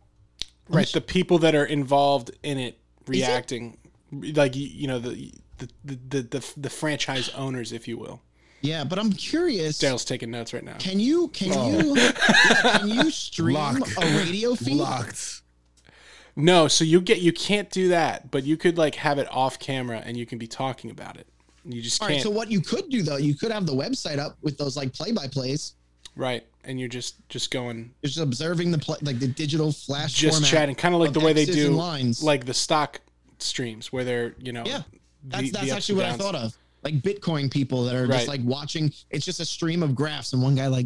right, 0.70 0.88
the 0.88 1.02
people 1.02 1.38
that 1.40 1.54
are 1.54 1.66
involved 1.66 2.32
in 2.44 2.58
it 2.58 2.80
reacting, 3.08 3.78
like 4.12 4.56
you, 4.56 4.68
you 4.68 4.88
know 4.88 5.00
the 5.00 5.32
the, 5.60 5.70
the 5.86 6.00
the 6.10 6.22
the 6.24 6.54
the 6.58 6.70
franchise 6.70 7.30
owners, 7.30 7.72
if 7.74 7.88
you 7.88 7.98
will. 7.98 8.22
yeah. 8.62 8.84
But 8.84 8.98
I'm 9.00 9.12
curious. 9.12 9.78
Dale's 9.80 10.06
taking 10.06 10.32
notes 10.32 10.54
right 10.54 10.64
now. 10.64 10.78
Can 10.80 11.00
you 11.00 11.28
can 11.30 11.52
Oh. 11.54 11.70
you 11.80 11.96
yeah, 11.98 12.78
can 12.80 12.88
you 12.90 13.12
stream 13.12 13.54
Locked. 13.56 13.92
a 14.02 14.18
radio 14.18 14.56
feed? 14.56 14.76
Locked. 14.78 15.42
No, 16.38 16.68
so 16.68 16.84
you 16.86 17.02
get 17.02 17.20
you 17.20 17.34
can't 17.34 17.70
do 17.72 17.88
that, 17.90 18.30
but 18.32 18.44
you 18.44 18.56
could 18.58 18.78
like 18.78 18.96
have 18.96 19.18
it 19.18 19.28
off 19.32 19.58
camera 19.60 20.02
and 20.06 20.16
you 20.16 20.26
can 20.26 20.38
be 20.38 20.48
talking 20.48 20.92
about 20.92 21.18
it. 21.18 21.28
You 21.66 21.82
just 21.82 22.02
All 22.02 22.08
can't 22.08 22.18
right. 22.20 22.24
So 22.24 22.30
what 22.30 22.50
you 22.52 22.62
could 22.62 22.90
do 22.90 23.02
though, 23.02 23.18
you 23.18 23.34
could 23.36 23.52
have 23.52 23.66
the 23.66 23.74
website 23.74 24.20
up 24.20 24.38
with 24.44 24.58
those 24.58 24.78
like 24.78 24.94
play 24.94 25.12
by 25.12 25.28
plays, 25.28 25.74
right, 26.16 26.46
and 26.64 26.80
you're 26.80 26.90
just 26.90 27.28
just 27.28 27.50
going 27.52 27.92
just 28.04 28.20
observing 28.20 28.72
the 28.72 28.78
play, 28.78 28.98
like 29.02 29.18
the 29.20 29.28
digital 29.28 29.72
flash 29.72 30.14
just 30.14 30.36
format 30.38 30.50
chatting, 30.52 30.76
kind 30.76 30.94
of 30.94 31.02
like 31.02 31.12
the 31.14 31.20
way 31.20 31.34
they 31.34 31.42
X's 31.42 31.56
do 31.56 31.72
lines. 31.72 32.24
like 32.24 32.46
the 32.46 32.54
stock 32.54 33.02
streams 33.40 33.92
where 33.92 34.04
they're 34.04 34.36
you 34.40 34.52
know 34.54 34.64
Yeah, 34.66 34.84
that's 35.26 35.52
that's 35.52 35.64
ups 35.64 35.72
actually 35.74 35.94
and 35.94 35.98
what 35.98 36.06
I 36.06 36.10
downs. 36.10 36.22
thought 36.22 36.36
of. 36.36 36.58
Like 36.84 37.02
Bitcoin 37.02 37.52
people 37.52 37.84
that 37.86 37.96
are 37.96 38.04
Right. 38.06 38.18
just 38.18 38.28
like 38.28 38.42
watching. 38.44 38.94
It's 39.10 39.26
just 39.26 39.40
a 39.40 39.46
stream 39.46 39.82
of 39.82 39.96
graphs, 39.96 40.34
and 40.34 40.42
one 40.44 40.54
guy 40.56 40.68
like 40.68 40.86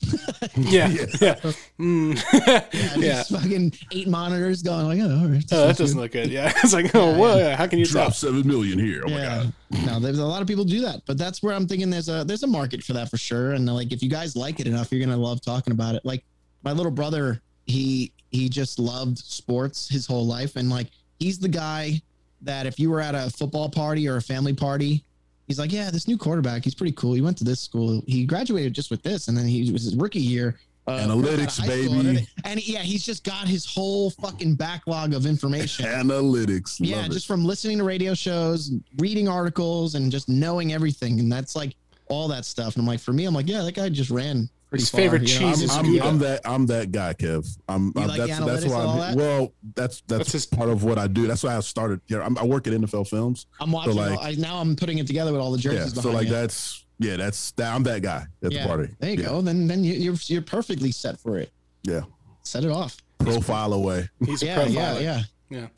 Yeah, 0.56 0.88
yeah, 1.20 1.34
Mm. 1.78 2.16
yeah, 2.46 2.96
yeah. 2.96 3.22
fucking 3.24 3.72
eight 3.92 4.08
monitors 4.08 4.62
going 4.62 4.86
like, 4.86 5.00
oh, 5.00 5.20
all 5.22 5.28
right, 5.28 5.44
Oh, 5.52 5.56
that 5.66 5.70
is 5.70 5.76
doesn't 5.78 5.96
good. 5.96 6.02
look 6.02 6.12
good. 6.12 6.30
Yeah, 6.30 6.52
it's 6.62 6.72
like, 6.72 6.94
oh, 6.94 7.10
Yeah, 7.12 7.16
what? 7.16 7.52
How 7.54 7.66
can 7.66 7.78
you 7.78 7.84
tell? 7.86 8.10
Seven 8.10 8.46
million 8.46 8.78
here. 8.78 9.02
Oh 9.06 9.10
my 9.10 9.16
yeah. 9.16 9.44
god. 9.44 9.52
No, 9.86 10.00
there's 10.00 10.18
a 10.18 10.24
lot 10.26 10.40
of 10.42 10.48
people 10.48 10.64
do 10.64 10.80
that, 10.82 11.02
but 11.06 11.18
that's 11.18 11.42
where 11.42 11.54
I'm 11.54 11.66
thinking 11.66 11.90
there's 11.90 12.08
a 12.08 12.24
there's 12.24 12.42
a 12.42 12.46
market 12.46 12.82
for 12.82 12.92
that 12.94 13.10
for 13.10 13.18
sure. 13.18 13.52
And 13.52 13.66
like 13.66 13.92
if 13.92 14.02
you 14.02 14.08
guys 14.08 14.34
like 14.36 14.60
it 14.60 14.66
enough, 14.66 14.90
you're 14.92 15.04
gonna 15.04 15.16
love 15.20 15.40
talking 15.42 15.72
about 15.72 15.94
it. 15.94 16.04
Like 16.04 16.24
my 16.62 16.72
little 16.72 16.92
brother, 16.92 17.40
he 17.66 18.12
he 18.30 18.48
just 18.48 18.78
loved 18.78 19.18
sports 19.18 19.88
his 19.88 20.06
whole 20.06 20.26
life, 20.26 20.56
and 20.56 20.70
like 20.70 20.88
he's 21.18 21.38
the 21.38 21.48
guy 21.48 22.00
that 22.42 22.66
if 22.66 22.78
you 22.78 22.88
were 22.90 23.00
at 23.00 23.14
a 23.14 23.30
football 23.30 23.68
party 23.68 24.08
or 24.08 24.16
a 24.16 24.22
family 24.22 24.52
party, 24.54 25.04
he's 25.48 25.58
like, 25.58 25.72
yeah, 25.72 25.90
this 25.90 26.06
new 26.06 26.16
quarterback, 26.16 26.62
he's 26.62 26.74
pretty 26.76 26.92
cool. 26.92 27.14
He 27.14 27.20
went 27.20 27.36
to 27.38 27.44
this 27.44 27.60
school. 27.60 28.02
He 28.06 28.24
graduated 28.24 28.72
just 28.74 28.90
with 28.90 29.02
this, 29.02 29.26
and 29.28 29.36
then 29.36 29.46
he 29.48 29.72
was 29.72 29.82
his 29.82 29.96
rookie 29.96 30.20
year. 30.20 30.58
uh, 30.86 31.00
Analytics, 31.00 31.58
out 31.58 31.58
of 31.58 31.64
high 31.64 31.84
school, 31.84 32.02
baby. 32.02 32.28
And, 32.44 32.66
yeah, 32.68 32.80
he's 32.80 33.04
just 33.04 33.24
got 33.24 33.48
his 33.48 33.66
whole 33.66 34.10
fucking 34.10 34.54
backlog 34.54 35.12
of 35.14 35.26
information. 35.26 35.84
Analytics. 36.18 36.76
Yeah, 36.80 36.96
Love 36.98 37.06
it. 37.06 37.12
just 37.12 37.26
from 37.26 37.44
listening 37.44 37.78
to 37.78 37.84
radio 37.84 38.14
shows, 38.14 38.70
reading 38.98 39.28
articles, 39.28 39.94
and 39.96 40.10
just 40.12 40.28
knowing 40.28 40.72
everything. 40.72 41.18
And 41.20 41.30
that's 41.32 41.54
like 41.56 41.74
all 42.08 42.28
that 42.28 42.44
stuff. 42.44 42.74
And 42.76 42.82
I'm 42.82 42.86
like, 42.86 43.00
for 43.00 43.12
me, 43.12 43.24
I'm 43.26 43.34
like, 43.34 43.48
yeah, 43.48 43.62
that 43.62 43.74
guy 43.74 43.88
just 43.90 44.10
ran 44.10 44.48
pretty 44.68 44.82
His 44.82 44.90
far. 44.90 45.00
favorite 45.00 45.22
you 45.28 45.40
know? 45.40 45.52
cheese 45.52 45.58
I'm, 45.60 45.64
is 45.64 45.76
I'm, 45.76 45.84
Gouda. 45.84 46.04
I'm 46.06 46.18
that 46.18 46.40
I'm 46.44 46.66
that 46.66 46.92
guy, 46.92 47.14
Kev. 47.14 47.58
I'm, 47.68 47.86
You 47.86 48.02
I'm 48.02 48.08
like 48.08 48.18
that's 48.18 48.38
the 48.38 48.44
that's 48.44 48.64
why 48.66 48.80
I'm, 48.84 48.98
that? 48.98 49.16
well, 49.16 49.52
that's 49.74 50.02
that's, 50.02 50.18
That's 50.18 50.32
his- 50.32 50.46
part 50.46 50.68
of 50.68 50.84
what 50.84 50.98
I 50.98 51.06
do. 51.06 51.26
That's 51.26 51.42
why 51.42 51.56
I 51.56 51.60
started. 51.60 52.00
Yeah, 52.06 52.20
I'm, 52.22 52.36
I 52.38 52.44
work 52.44 52.66
at 52.66 52.72
NFL 52.72 53.08
Films. 53.08 53.46
I'm 53.60 53.72
watching. 53.72 53.92
So 53.94 53.98
like- 53.98 54.18
all, 54.18 54.24
I, 54.24 54.32
now 54.32 54.58
I'm 54.58 54.76
putting 54.76 54.98
it 54.98 55.06
together 55.06 55.32
with 55.32 55.40
all 55.40 55.52
the 55.52 55.58
jerseys. 55.58 55.78
Yeah, 55.78 55.84
jerseys 55.86 56.02
so 56.02 56.10
like 56.10 56.26
you. 56.26 56.32
that's 56.32 56.84
yeah, 56.98 57.16
that's 57.16 57.52
that, 57.52 57.74
I'm 57.74 57.82
that 57.84 58.02
guy 58.02 58.26
at 58.42 58.52
yeah, 58.52 58.62
the 58.62 58.68
party. 58.68 58.94
there 58.98 59.10
you 59.10 59.16
yeah. 59.22 59.28
go. 59.28 59.40
Then 59.40 59.66
then 59.66 59.84
you, 59.84 59.94
you're 59.94 60.16
you're 60.26 60.42
perfectly 60.42 60.92
set 60.92 61.18
for 61.20 61.38
it. 61.38 61.50
Yeah, 61.84 62.02
Set 62.42 62.64
it 62.64 62.70
off. 62.70 62.96
profile 63.18 63.72
away. 63.72 64.08
He's 64.24 64.42
a 64.42 64.46
Yeah, 64.46 64.66
yeah, 64.66 64.98
yeah. 64.98 65.22
Yeah, 65.50 65.68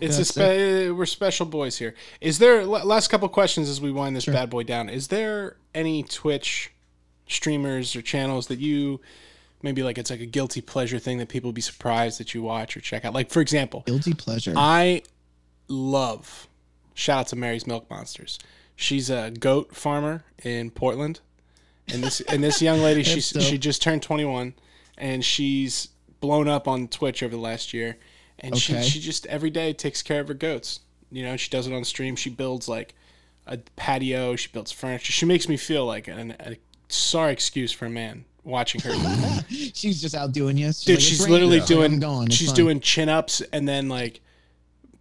it's 0.00 0.14
a 0.14 0.18
That's 0.20 0.30
spe- 0.30 0.96
we're 0.96 1.04
special 1.04 1.44
boys 1.44 1.76
here. 1.76 1.94
Is 2.18 2.38
there 2.38 2.64
last 2.64 3.08
couple 3.08 3.28
questions 3.28 3.68
as 3.68 3.78
we 3.78 3.92
wind 3.92 4.16
this 4.16 4.24
bad 4.24 4.48
boy 4.48 4.62
down? 4.62 4.88
Is 4.88 5.08
there 5.08 5.56
any 5.74 6.02
Twitch 6.02 6.72
streamers 7.28 7.94
or 7.96 8.02
channels 8.02 8.46
that 8.48 8.58
you 8.58 9.00
maybe 9.62 9.82
like 9.82 9.98
it's 9.98 10.10
like 10.10 10.20
a 10.20 10.26
guilty 10.26 10.60
pleasure 10.60 10.98
thing 10.98 11.18
that 11.18 11.28
people 11.28 11.52
be 11.52 11.60
surprised 11.60 12.18
that 12.20 12.32
you 12.34 12.42
watch 12.42 12.76
or 12.76 12.80
check 12.80 13.04
out? 13.04 13.14
Like 13.14 13.30
for 13.30 13.40
example, 13.40 13.82
Guilty 13.86 14.14
pleasure. 14.14 14.54
I 14.56 15.02
love 15.68 16.48
shout 16.94 17.20
out 17.20 17.26
to 17.28 17.36
Mary's 17.36 17.66
Milk 17.66 17.88
Monsters. 17.90 18.38
She's 18.76 19.10
a 19.10 19.30
goat 19.30 19.74
farmer 19.74 20.24
in 20.44 20.70
Portland, 20.70 21.20
and 21.92 22.02
this 22.02 22.20
and 22.22 22.42
this 22.42 22.62
young 22.62 22.80
lady 22.80 23.02
she 23.04 23.20
she 23.20 23.58
just 23.58 23.82
turned 23.82 24.02
21, 24.02 24.54
and 24.96 25.24
she's 25.24 25.88
blown 26.20 26.48
up 26.48 26.66
on 26.68 26.88
Twitch 26.88 27.22
over 27.22 27.34
the 27.34 27.40
last 27.40 27.72
year, 27.74 27.96
and 28.38 28.54
Okay. 28.54 28.82
she 28.82 28.90
she 28.90 29.00
just 29.00 29.26
every 29.26 29.50
day 29.50 29.72
takes 29.72 30.02
care 30.02 30.20
of 30.20 30.28
her 30.28 30.34
goats. 30.34 30.80
You 31.10 31.24
know, 31.24 31.36
she 31.36 31.48
does 31.50 31.66
it 31.66 31.72
on 31.72 31.84
stream. 31.84 32.16
She 32.16 32.28
builds 32.30 32.68
like 32.68 32.94
a 33.46 33.56
patio. 33.76 34.36
She 34.36 34.48
builds 34.52 34.70
furniture. 34.70 35.10
She 35.12 35.24
makes 35.24 35.48
me 35.48 35.56
feel 35.56 35.86
like 35.86 36.06
an, 36.06 36.36
a 36.38 36.56
sorry 36.88 37.32
excuse 37.32 37.72
for 37.72 37.86
a 37.86 37.90
man 37.90 38.24
watching 38.44 38.80
her. 38.82 38.92
she's 39.48 40.00
just 40.00 40.14
out 40.14 40.32
doing 40.32 40.56
you. 40.56 40.66
She's 40.68 40.84
Dude, 40.84 40.96
like, 40.96 41.02
she's 41.04 41.20
raining." 41.20 41.32
literally 41.32 41.56
It's 41.58 41.70
like, 41.70 41.78
doing 41.78 42.00
going. 42.00 42.28
She's 42.30 42.48
fine. 42.48 42.56
doing 42.56 42.80
chin 42.80 43.08
ups 43.08 43.40
and 43.52 43.68
then 43.68 43.88
like 43.88 44.20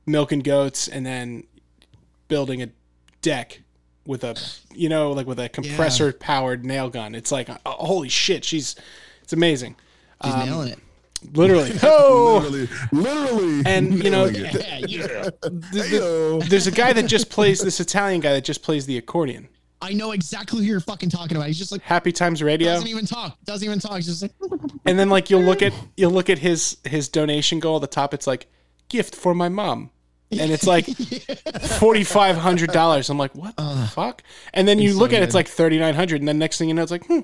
milking 0.05 0.39
goats 0.39 0.87
and 0.87 1.05
then 1.05 1.43
building 2.27 2.61
a 2.61 2.69
deck 3.21 3.61
with 4.05 4.23
a 4.23 4.35
you 4.73 4.87
know 4.89 5.11
like 5.11 5.27
with 5.27 5.39
a 5.39 5.49
compressor 5.49 6.13
powered 6.13 6.65
nail 6.65 6.89
gun. 6.89 7.15
It's 7.15 7.31
like 7.31 7.49
uh, 7.49 7.57
holy 7.65 8.09
shit, 8.09 8.43
she's 8.45 8.75
it's 9.23 9.33
amazing. 9.33 9.75
She's 10.23 10.33
um, 10.33 10.45
nailing 10.45 10.69
it. 10.69 10.79
Literally. 11.33 11.71
Oh. 11.83 12.39
Literally, 12.49 12.69
literally. 12.91 13.63
And 13.65 14.03
you 14.03 14.09
know. 14.11 14.25
Yeah, 14.25 14.51
yeah. 14.51 15.07
th- 15.07 15.33
th- 15.71 15.83
Heyo. 15.85 16.47
there's 16.47 16.67
a 16.67 16.71
guy 16.71 16.93
that 16.93 17.07
just 17.07 17.29
plays 17.29 17.59
this 17.59 17.79
Italian 17.79 18.21
guy 18.21 18.33
that 18.33 18.43
just 18.43 18.61
plays 18.61 18.85
the 18.85 18.97
accordion. 18.97 19.47
I 19.81 19.93
know 19.93 20.11
exactly 20.11 20.59
who 20.59 20.65
you're 20.65 20.79
fucking 20.79 21.09
talking 21.09 21.37
about. 21.37 21.47
He's 21.47 21.57
just 21.57 21.71
like 21.71 21.81
Happy 21.81 22.11
Times 22.11 22.41
Radio. 22.41 22.73
doesn't 22.73 22.87
even 22.87 23.05
talk. 23.05 23.37
Doesn't 23.45 23.65
even 23.65 23.79
talk. 23.79 23.95
He's 23.97 24.07
just 24.07 24.21
like 24.21 24.33
And 24.85 24.97
then 24.97 25.09
like 25.09 25.29
you'll 25.29 25.43
look 25.43 25.61
at 25.61 25.73
you'll 25.95 26.11
look 26.11 26.29
at 26.29 26.39
his 26.39 26.77
his 26.83 27.09
donation 27.09 27.59
goal 27.59 27.75
at 27.75 27.81
the 27.81 27.87
top. 27.87 28.13
It's 28.13 28.25
like 28.27 28.47
gift 28.89 29.15
for 29.15 29.35
my 29.35 29.49
mom, 29.49 29.91
and 30.31 30.51
it's 30.51 30.65
like 30.65 30.85
forty 31.79 32.03
five 32.03 32.37
hundred 32.37 32.71
dollars. 32.71 33.09
I'm 33.09 33.17
like, 33.19 33.35
what 33.35 33.55
the 33.55 33.89
fuck? 33.93 34.23
And 34.53 34.67
then 34.67 34.79
you 34.79 34.97
look 34.97 35.13
at 35.13 35.21
it, 35.21 35.25
it's 35.25 35.35
like 35.35 35.47
thirty 35.47 35.77
nine 35.77 35.93
hundred, 35.93 36.21
and 36.21 36.27
then 36.27 36.39
next 36.39 36.57
thing 36.57 36.69
you 36.69 36.73
know, 36.73 36.81
it's 36.83 36.91
like, 36.91 37.05
hmm, 37.05 37.19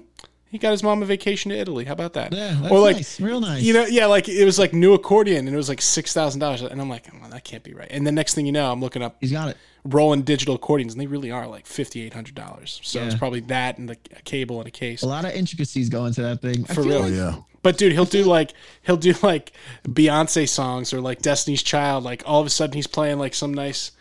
he 0.53 0.59
got 0.59 0.69
his 0.69 0.83
mom 0.83 1.01
a 1.01 1.05
vacation 1.05 1.49
to 1.49 1.57
Italy. 1.57 1.83
How 1.83 1.93
about 1.93 2.13
that? 2.13 2.31
Yeah, 2.31 2.55
that's 2.61 2.71
or 2.71 2.79
like 2.79 2.97
nice. 2.97 3.19
Real 3.19 3.41
nice. 3.41 3.63
you 3.63 3.73
know, 3.73 3.85
yeah, 3.85 4.05
like 4.05 4.29
it 4.29 4.45
was 4.45 4.59
like 4.59 4.71
new 4.71 4.93
accordion, 4.93 5.47
and 5.47 5.53
it 5.53 5.57
was 5.57 5.67
like 5.67 5.81
six 5.81 6.13
thousand 6.13 6.41
dollars, 6.41 6.61
and 6.61 6.79
I'm 6.79 6.89
like, 6.89 7.09
well, 7.19 7.31
that 7.31 7.43
can't 7.43 7.63
be 7.63 7.73
right. 7.73 7.87
And 7.89 8.05
the 8.05 8.11
next 8.11 8.35
thing 8.35 8.45
you 8.45 8.51
know, 8.51 8.71
I'm 8.71 8.79
looking 8.79 9.01
up 9.01 9.17
he's 9.19 9.31
got 9.31 9.49
it. 9.49 9.57
Roland 9.83 10.25
digital 10.25 10.53
accordions, 10.53 10.93
and 10.93 11.01
they 11.01 11.07
really 11.07 11.31
are 11.31 11.47
like 11.47 11.65
fifty 11.65 12.03
eight 12.03 12.13
hundred 12.13 12.35
dollars. 12.35 12.79
So 12.83 13.01
it's 13.01 13.15
probably 13.15 13.39
that 13.41 13.79
and 13.79 13.89
the 13.89 13.97
a 14.15 14.21
cable 14.21 14.59
and 14.59 14.67
a 14.67 14.71
case. 14.71 15.01
A 15.01 15.07
lot 15.07 15.25
of 15.25 15.31
intricacies 15.31 15.89
go 15.89 16.05
into 16.05 16.21
that 16.21 16.39
thing. 16.39 16.65
For 16.65 16.83
real. 16.83 16.97
Oh 16.97 17.01
like- 17.01 17.13
yeah. 17.13 17.35
But 17.63 17.77
dude, 17.77 17.93
he'll 17.93 18.05
do 18.05 18.23
like 18.25 18.53
he'll 18.83 18.97
do 18.97 19.15
like 19.23 19.53
Beyonce 19.87 20.47
songs 20.47 20.93
or 20.93 21.01
like 21.01 21.23
Destiny's 21.23 21.63
Child. 21.63 22.03
Like 22.03 22.21
all 22.27 22.41
of 22.41 22.45
a 22.45 22.51
sudden 22.51 22.75
he's 22.75 22.87
playing 22.87 23.17
like 23.17 23.33
some 23.33 23.53
nice 23.53 23.91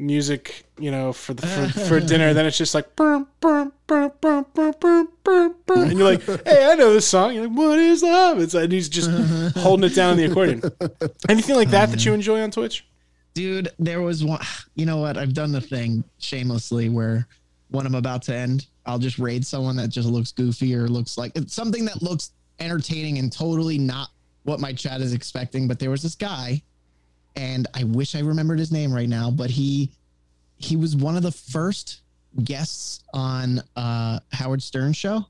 music, 0.00 0.64
you 0.78 0.90
know, 0.90 1.12
for 1.12 1.34
the 1.34 1.46
for, 1.46 1.68
for 1.80 2.00
dinner. 2.06 2.34
Then 2.34 2.46
it's 2.46 2.58
just 2.58 2.74
like 2.74 2.96
burm, 2.96 3.28
burm, 3.40 3.72
burm, 3.86 4.12
burm, 4.20 4.46
burm, 4.54 4.74
burm, 4.80 5.08
burm, 5.22 5.54
burm. 5.66 5.82
and 5.82 5.98
you're 5.98 6.16
like, 6.16 6.22
hey, 6.46 6.70
I 6.70 6.74
know 6.74 6.92
this 6.92 7.06
song. 7.06 7.34
You're 7.34 7.46
like, 7.46 7.56
what 7.56 7.78
is 7.78 8.02
love? 8.02 8.40
It's 8.40 8.54
and 8.54 8.72
he's 8.72 8.88
just 8.88 9.10
holding 9.58 9.90
it 9.90 9.94
down 9.94 10.12
on 10.12 10.16
the 10.16 10.24
accordion. 10.24 10.62
Anything 11.28 11.56
like 11.56 11.70
that 11.70 11.90
that 11.90 12.04
you 12.04 12.10
mm-hmm. 12.10 12.20
enjoy 12.20 12.40
on 12.40 12.50
Twitch? 12.50 12.84
dude 13.34 13.68
there 13.78 14.00
was 14.00 14.24
one 14.24 14.40
you 14.74 14.86
know 14.86 14.98
what 14.98 15.16
i've 15.16 15.34
done 15.34 15.52
the 15.52 15.60
thing 15.60 16.04
shamelessly 16.18 16.88
where 16.88 17.26
when 17.68 17.86
i'm 17.86 17.94
about 17.94 18.22
to 18.22 18.34
end 18.34 18.66
i'll 18.86 18.98
just 18.98 19.18
raid 19.18 19.46
someone 19.46 19.76
that 19.76 19.88
just 19.88 20.08
looks 20.08 20.32
goofy 20.32 20.74
or 20.74 20.88
looks 20.88 21.16
like 21.16 21.32
it's 21.34 21.54
something 21.54 21.84
that 21.84 22.02
looks 22.02 22.32
entertaining 22.58 23.18
and 23.18 23.32
totally 23.32 23.78
not 23.78 24.08
what 24.44 24.60
my 24.60 24.72
chat 24.72 25.00
is 25.00 25.12
expecting 25.12 25.68
but 25.68 25.78
there 25.78 25.90
was 25.90 26.02
this 26.02 26.14
guy 26.14 26.60
and 27.36 27.66
i 27.74 27.84
wish 27.84 28.14
i 28.14 28.20
remembered 28.20 28.58
his 28.58 28.72
name 28.72 28.92
right 28.92 29.08
now 29.08 29.30
but 29.30 29.50
he 29.50 29.90
he 30.56 30.76
was 30.76 30.96
one 30.96 31.16
of 31.16 31.22
the 31.22 31.32
first 31.32 32.02
guests 32.44 33.02
on 33.12 33.62
uh 33.76 34.20
howard 34.32 34.62
stern 34.62 34.92
show 34.92 35.24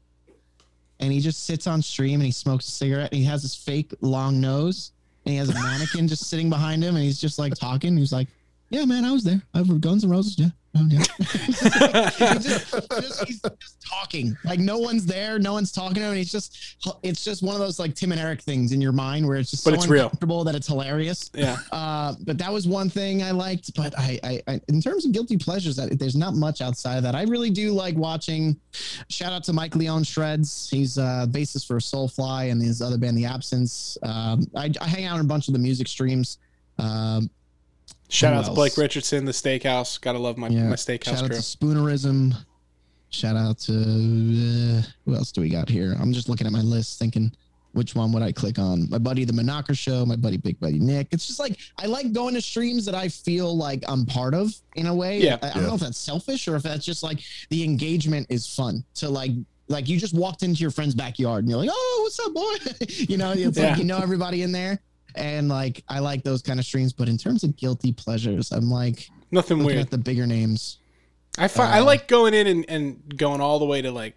and 1.01 1.13
he 1.13 1.21
just 1.21 1.45
sits 1.45 1.67
on 1.67 1.83
stream 1.83 2.21
and 2.21 2.27
he 2.27 2.33
smokes 2.33 2.69
a 2.69 2.71
cigarette 2.71 3.11
and 3.11 3.19
he 3.19 3.25
has 3.25 3.43
this 3.43 3.55
fake 3.55 3.93
long 4.03 4.41
nose 4.41 4.93
and 5.25 5.33
he 5.33 5.39
has 5.39 5.49
a 5.49 5.55
mannequin 5.55 6.07
just 6.07 6.29
sitting 6.29 6.49
behind 6.49 6.83
him 6.83 6.95
and 6.95 7.05
he's 7.05 7.21
just 7.21 7.39
like 7.39 7.55
talking. 7.55 7.97
He's 7.97 8.13
like, 8.13 8.29
Yeah, 8.71 8.85
man, 8.85 9.05
I 9.05 9.13
was 9.13 9.25
there. 9.25 9.43
I 9.53 9.65
for 9.65 9.75
Guns 9.75 10.05
N' 10.05 10.11
Roses. 10.11 10.39
Yeah. 10.39 10.49
Oh, 10.77 10.87
yeah. 10.89 10.99
He's 11.19 11.61
just, 12.45 12.71
just- 12.73 13.25
he's 13.27 13.41
just 13.41 13.83
talking. 13.85 14.37
Like 14.45 14.61
no 14.61 14.79
one's 14.79 15.05
there, 15.05 15.41
no 15.41 15.53
one's 15.55 15.73
talking 15.73 15.97
to 15.97 16.01
him. 16.03 16.09
And 16.11 16.19
he's 16.19 16.31
just 16.31 16.77
it's 17.03 17.25
just 17.25 17.43
one 17.43 17.57
of 17.57 17.61
those 17.61 17.81
like 17.81 17.97
Tim 17.97 18.13
and 18.13 18.21
Eric 18.21 18.41
things 18.43 18.71
in 18.71 18.81
your 18.81 18.93
mind 18.93 19.27
where 19.27 19.37
it's 19.37 19.51
just 19.51 19.65
But 19.65 19.71
so 19.73 19.75
it's 19.75 19.89
real. 19.89 20.05
uncomfortable 20.05 20.45
that 20.45 20.55
it's 20.55 20.69
hilarious. 20.69 21.29
Yeah. 21.35 21.57
Uh, 21.73 22.15
but 22.21 22.39
that 22.39 22.53
was 22.53 22.69
one 22.69 22.89
thing 22.89 23.25
I 23.25 23.33
liked. 23.33 23.75
But 23.75 23.99
I, 23.99 24.21
I, 24.23 24.43
I 24.47 24.61
in 24.69 24.81
terms 24.81 25.05
of 25.05 25.11
guilty 25.11 25.37
pleasures, 25.37 25.75
that 25.75 25.99
there's 25.99 26.15
not 26.15 26.35
much 26.35 26.61
outside 26.61 26.99
of 26.99 27.03
that. 27.03 27.17
I 27.17 27.23
really 27.25 27.51
do 27.51 27.73
like 27.73 27.97
watching. 27.97 28.57
Shout 29.09 29.33
out 29.33 29.43
to 29.45 29.53
Mike 29.53 29.75
Leon 29.75 30.05
Shreds. 30.05 30.69
He's 30.71 30.97
uh, 30.99 31.27
bassist 31.31 31.67
for 31.67 31.79
Soulfly 31.81 32.53
and 32.53 32.63
his 32.63 32.81
other 32.81 32.97
band, 32.97 33.19
The 33.19 33.25
Absence. 33.25 33.99
Um, 34.05 34.47
I, 34.55 34.71
I 34.81 34.87
hang 34.87 35.05
out 35.07 35.17
in 35.17 35.23
a 35.23 35.29
bunch 35.29 35.49
of 35.49 35.55
the 35.55 35.59
music 35.61 35.89
streams. 35.89 36.39
Um, 36.79 37.29
Shout 38.11 38.35
out 38.35 38.45
to? 38.47 38.51
Blake 38.53 38.77
Richardson, 38.77 39.25
the 39.25 39.33
steakhouse. 39.33 40.01
Gotta 40.01 40.19
love 40.19 40.37
my, 40.37 40.49
yeah. 40.49 40.65
my 40.65 40.71
Shout 40.77 40.79
steakhouse 41.01 41.23
out 41.23 41.31
to 41.31 41.39
Spoonerism. 41.39 42.35
Shout 43.11 43.37
out 43.37 43.59
to 43.61 43.73
uh, 43.73 44.83
who 45.05 45.15
else 45.15 45.33
do 45.33 45.41
we 45.41 45.49
got 45.49 45.69
here? 45.69 45.97
I'm 46.01 46.13
just 46.13 46.29
looking 46.29 46.47
at 46.47 46.53
my 46.53 46.61
list, 46.61 46.99
thinking 46.99 47.33
which 47.73 47.95
one 47.95 48.11
would 48.13 48.23
I 48.23 48.33
click 48.33 48.59
on? 48.59 48.89
My 48.91 48.99
buddy, 48.99 49.25
the 49.25 49.33
Monaco 49.33 49.73
Show. 49.73 50.05
My 50.05 50.17
buddy, 50.17 50.37
Big 50.37 50.59
Buddy 50.61 50.79
Nick. 50.81 51.09
It's 51.13 51.27
just 51.27 51.39
like 51.39 51.57
I 51.79 51.87
like 51.87 52.13
going 52.13 52.35
to 52.35 52.41
streams 52.43 52.85
that 52.87 52.95
I 52.95 53.09
feel 53.09 53.57
like 53.57 53.83
I'm 53.89 54.05
part 54.07 54.35
of 54.35 54.53
in 54.77 54.87
a 54.87 54.95
way. 54.95 55.19
Yeah. 55.21 55.39
I, 55.43 55.49
I 55.49 55.53
don't 55.55 55.63
Yeah. 55.63 55.69
know 55.69 55.75
if 55.75 55.81
that's 55.81 55.99
selfish 55.99 56.47
or 56.49 56.57
if 56.57 56.63
that's 56.65 56.85
just 56.85 57.03
like 57.03 57.21
the 57.49 57.63
engagement 57.65 58.27
is 58.29 58.47
fun 58.47 58.85
to 58.97 59.09
like. 59.09 59.33
Like 59.69 59.89
you 59.89 60.01
just 60.01 60.15
walked 60.15 60.43
into 60.43 60.61
your 60.63 60.73
friend's 60.73 60.97
backyard 60.97 61.45
and 61.45 61.49
you're 61.51 61.61
like, 61.61 61.71
"Oh, 61.73 62.01
what's 62.03 62.19
up, 62.19 62.35
boy?" 62.35 62.87
you 63.09 63.17
know, 63.17 63.31
it's 63.37 63.57
Yeah. 63.57 63.69
like 63.71 63.79
you 63.79 63.85
know 63.85 63.99
everybody 63.99 64.43
in 64.43 64.51
there, 64.51 64.81
and 65.15 65.49
like 65.49 65.83
I 65.89 65.99
like 65.99 66.23
those 66.23 66.43
kind 66.43 66.59
of 66.59 66.67
streams. 66.67 66.93
But 66.93 67.09
in 67.09 67.17
terms 67.19 67.45
of 67.45 67.57
guilty 67.57 67.93
pleasures, 67.93 68.53
I'm 68.53 68.71
like 68.71 69.09
Nothing 69.31 69.63
weird. 69.65 69.79
at 69.79 69.91
the 69.91 69.99
bigger 69.99 70.27
names. 70.27 70.79
I 71.39 71.49
find 71.49 71.73
I 71.73 71.79
Uh, 71.81 71.85
like 71.85 72.09
going 72.09 72.35
in 72.35 72.47
and, 72.47 72.65
and 72.69 73.17
going 73.17 73.41
all 73.41 73.59
the 73.59 73.65
way 73.65 73.81
to 73.83 73.91
like 73.93 74.17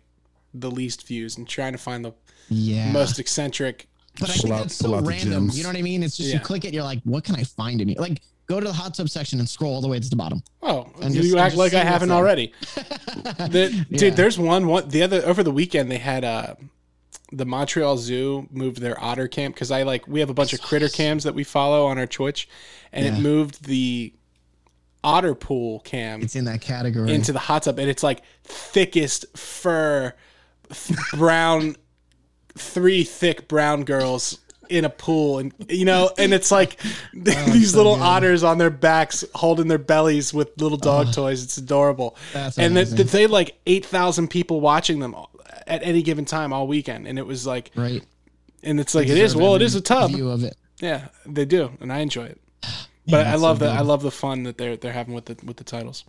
the 0.53 0.69
least 0.71 1.07
views 1.07 1.37
and 1.37 1.47
trying 1.47 1.71
to 1.73 1.77
find 1.77 2.03
the 2.03 2.11
Yeah. 2.49 2.91
most 2.91 3.19
eccentric. 3.19 3.87
but 4.19 4.29
I 4.29 4.33
think 4.33 4.53
out- 4.53 4.61
that's 4.61 4.75
so 4.75 4.99
random. 4.99 5.49
You 5.53 5.63
know 5.63 5.69
what 5.69 5.75
I 5.77 5.81
mean? 5.81 6.03
It's 6.03 6.15
just 6.17 6.29
Yeah. 6.29 6.35
you 6.35 6.41
click 6.41 6.65
it, 6.65 6.73
you're 6.73 6.83
like, 6.83 7.01
what 7.03 7.23
can 7.23 7.35
I 7.35 7.43
find 7.43 7.81
in 7.81 7.87
here? 7.87 7.97
Like 7.99 8.21
go 8.45 8.59
to 8.59 8.65
the 8.67 8.73
hot 8.73 8.93
tub 8.93 9.09
section 9.09 9.39
and 9.39 9.49
scroll 9.49 9.73
all 9.73 9.81
the 9.81 9.87
way 9.87 9.99
to 9.99 10.07
the 10.09 10.15
bottom. 10.15 10.43
Oh, 10.61 10.87
And 11.01 11.15
you 11.15 11.21
just- 11.21 11.31
and 11.33 11.39
act 11.41 11.53
just 11.53 11.57
like 11.57 11.73
I 11.73 11.83
haven't 11.83 12.11
already. 12.11 12.51
The, 13.49 13.85
Yeah. 13.89 13.97
Dude, 13.97 14.15
there's 14.15 14.37
one 14.37 14.67
one 14.67 14.89
the 14.89 15.01
other 15.03 15.25
over 15.25 15.41
the 15.43 15.51
weekend 15.51 15.89
they 15.89 15.97
had 15.97 16.23
uh 16.23 16.53
the 17.35 17.45
Montreal 17.45 17.97
Zoo 17.97 18.47
moved 18.51 18.79
their 18.79 19.01
otter 19.03 19.27
camp 19.27 19.55
because 19.55 19.71
I 19.71 19.83
like 19.83 20.07
we 20.07 20.19
have 20.19 20.29
a 20.29 20.33
bunch 20.33 20.53
of 20.53 20.61
critter 20.61 20.87
cams 20.89 21.23
that 21.23 21.33
we 21.33 21.43
follow 21.43 21.85
on 21.87 21.97
our 21.97 22.07
Twitch, 22.07 22.47
and 22.91 23.05
it 23.05 23.19
moved 23.19 23.65
the 23.65 24.13
otter 25.03 25.35
pool 25.35 25.79
cam 25.81 26.21
It's 26.21 26.35
in 26.35 26.45
that 26.45 26.61
category. 26.61 27.13
into 27.13 27.33
the 27.33 27.39
hot 27.39 27.63
tub, 27.63 27.79
and 27.79 27.89
it's 27.89 28.03
like 28.03 28.21
thickest 28.43 29.37
fur, 29.37 30.13
th- 30.71 30.99
brown, 31.13 31.75
three 32.55 33.03
thick 33.03 33.47
brown 33.47 33.83
girls 33.83 34.39
in 34.69 34.85
a 34.85 34.89
pool, 34.89 35.39
and 35.39 35.53
you 35.67 35.85
know, 35.85 36.09
and 36.17 36.33
it's 36.33 36.51
like 36.51 36.79
oh, 36.85 36.89
these 37.51 37.71
so 37.71 37.77
little 37.77 37.95
good. 37.95 38.01
otters 38.03 38.43
on 38.43 38.57
their 38.57 38.69
backs 38.69 39.25
holding 39.35 39.67
their 39.67 39.77
bellies 39.77 40.33
with 40.33 40.49
little 40.61 40.77
dog 40.77 41.11
toys. 41.13 41.43
It's 41.43 41.57
adorable, 41.57 42.15
and 42.57 42.77
they 43.09 43.27
like 43.27 43.57
eight 43.65 43.85
thousand 43.85 44.29
people 44.29 44.61
watching 44.61 44.99
them 44.99 45.15
at 45.67 45.83
any 45.83 46.01
given 46.01 46.25
time 46.25 46.53
all 46.53 46.67
weekend, 46.67 47.07
and 47.07 47.17
it 47.19 47.25
was 47.25 47.45
like, 47.47 47.71
right. 47.75 48.03
and 48.63 48.79
it's 48.79 48.93
like 48.95 49.07
it 49.07 49.17
is. 49.17 49.35
Well, 49.35 49.55
it 49.55 49.61
is 49.61 49.75
a 49.75 49.81
tub. 49.81 50.11
View 50.11 50.29
of 50.29 50.43
it. 50.43 50.55
Yeah, 50.79 51.07
they 51.25 51.45
do, 51.45 51.71
and 51.79 51.91
I 51.91 51.99
enjoy 51.99 52.25
it. 52.25 52.41
Yeah, 53.05 53.17
But 53.17 53.27
I 53.27 53.35
love 53.35 53.59
so 53.59 53.65
the 53.65 53.71
I 53.71 53.81
love 53.81 54.01
the 54.01 54.11
fun 54.11 54.43
that 54.43 54.57
they're 54.57 54.77
they're 54.77 54.93
having 54.93 55.13
with 55.13 55.25
the 55.25 55.35
with 55.45 55.57
the 55.57 55.65
titles. 55.65 56.05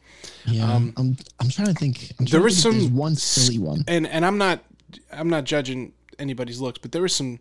Yeah. 0.46 0.72
um, 0.72 0.92
I'm 0.96 1.16
I'm 1.40 1.48
trying 1.48 1.66
to 1.66 1.74
think. 1.74 2.12
I'm 2.20 2.26
there 2.26 2.38
to 2.38 2.44
was 2.44 2.62
think 2.62 2.82
some 2.82 2.94
one 2.94 3.16
silly 3.16 3.58
one. 3.58 3.82
and 3.88 4.06
and 4.06 4.24
I'm 4.24 4.38
not 4.38 4.60
I'm 5.10 5.28
not 5.28 5.42
judging 5.42 5.92
anybody's 6.20 6.60
looks, 6.60 6.78
but 6.78 6.92
there 6.92 7.02
was 7.02 7.12
some 7.12 7.40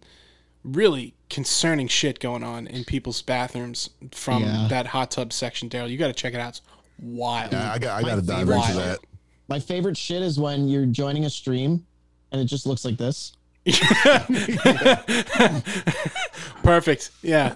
really 0.63 1.13
concerning 1.29 1.87
shit 1.87 2.19
going 2.19 2.41
on 2.43 2.65
in 2.65 2.83
people's 2.83 3.21
bathrooms 3.21 3.91
from 4.11 4.41
Yeah. 4.41 4.65
that 4.71 4.87
hot 4.87 5.11
tub 5.11 5.31
section. 5.31 5.69
Daryl, 5.69 5.87
you 5.87 5.99
got 5.99 6.07
to 6.07 6.13
check 6.13 6.33
it 6.33 6.39
out. 6.39 6.49
It's 6.49 6.61
wild. 6.99 7.51
Yeah, 7.51 7.73
I 7.73 7.77
got 7.77 8.03
I 8.03 8.07
got 8.07 8.15
to 8.15 8.21
dive 8.23 8.49
into 8.49 8.73
that. 8.73 8.99
My 9.49 9.59
favorite 9.59 9.97
shit 9.97 10.23
is 10.23 10.39
when 10.39 10.67
you're 10.67 10.87
joining 10.87 11.25
a 11.25 11.29
stream 11.29 11.85
and 12.33 12.41
it 12.41 12.45
just 12.45 12.65
looks 12.65 12.83
like 12.83 12.97
this. 12.97 13.33
Perfect. 16.63 17.11
Yeah. 17.21 17.55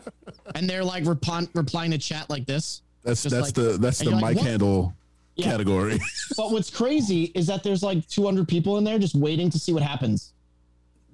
And 0.55 0.69
they're 0.69 0.83
like 0.83 1.05
reply, 1.05 1.47
replying 1.53 1.91
to 1.91 1.97
chat 1.97 2.29
like 2.29 2.45
this. 2.45 2.81
That's 3.03 3.23
that's 3.23 3.47
like- 3.47 3.53
the 3.53 3.77
that's 3.77 3.99
the 3.99 4.05
you're 4.05 4.13
like, 4.19 4.35
mic 4.35 4.43
handle 4.45 4.93
Yeah. 5.35 5.45
category. 5.51 5.99
But 6.37 6.51
what's 6.51 6.69
crazy 6.69 7.25
is 7.35 7.47
that 7.47 7.63
there's 7.63 7.83
like 7.83 8.07
200 8.07 8.47
people 8.47 8.77
in 8.77 8.83
there 8.83 8.99
just 8.99 9.15
waiting 9.15 9.49
to 9.49 9.59
see 9.59 9.73
what 9.73 9.83
happens. 9.83 10.33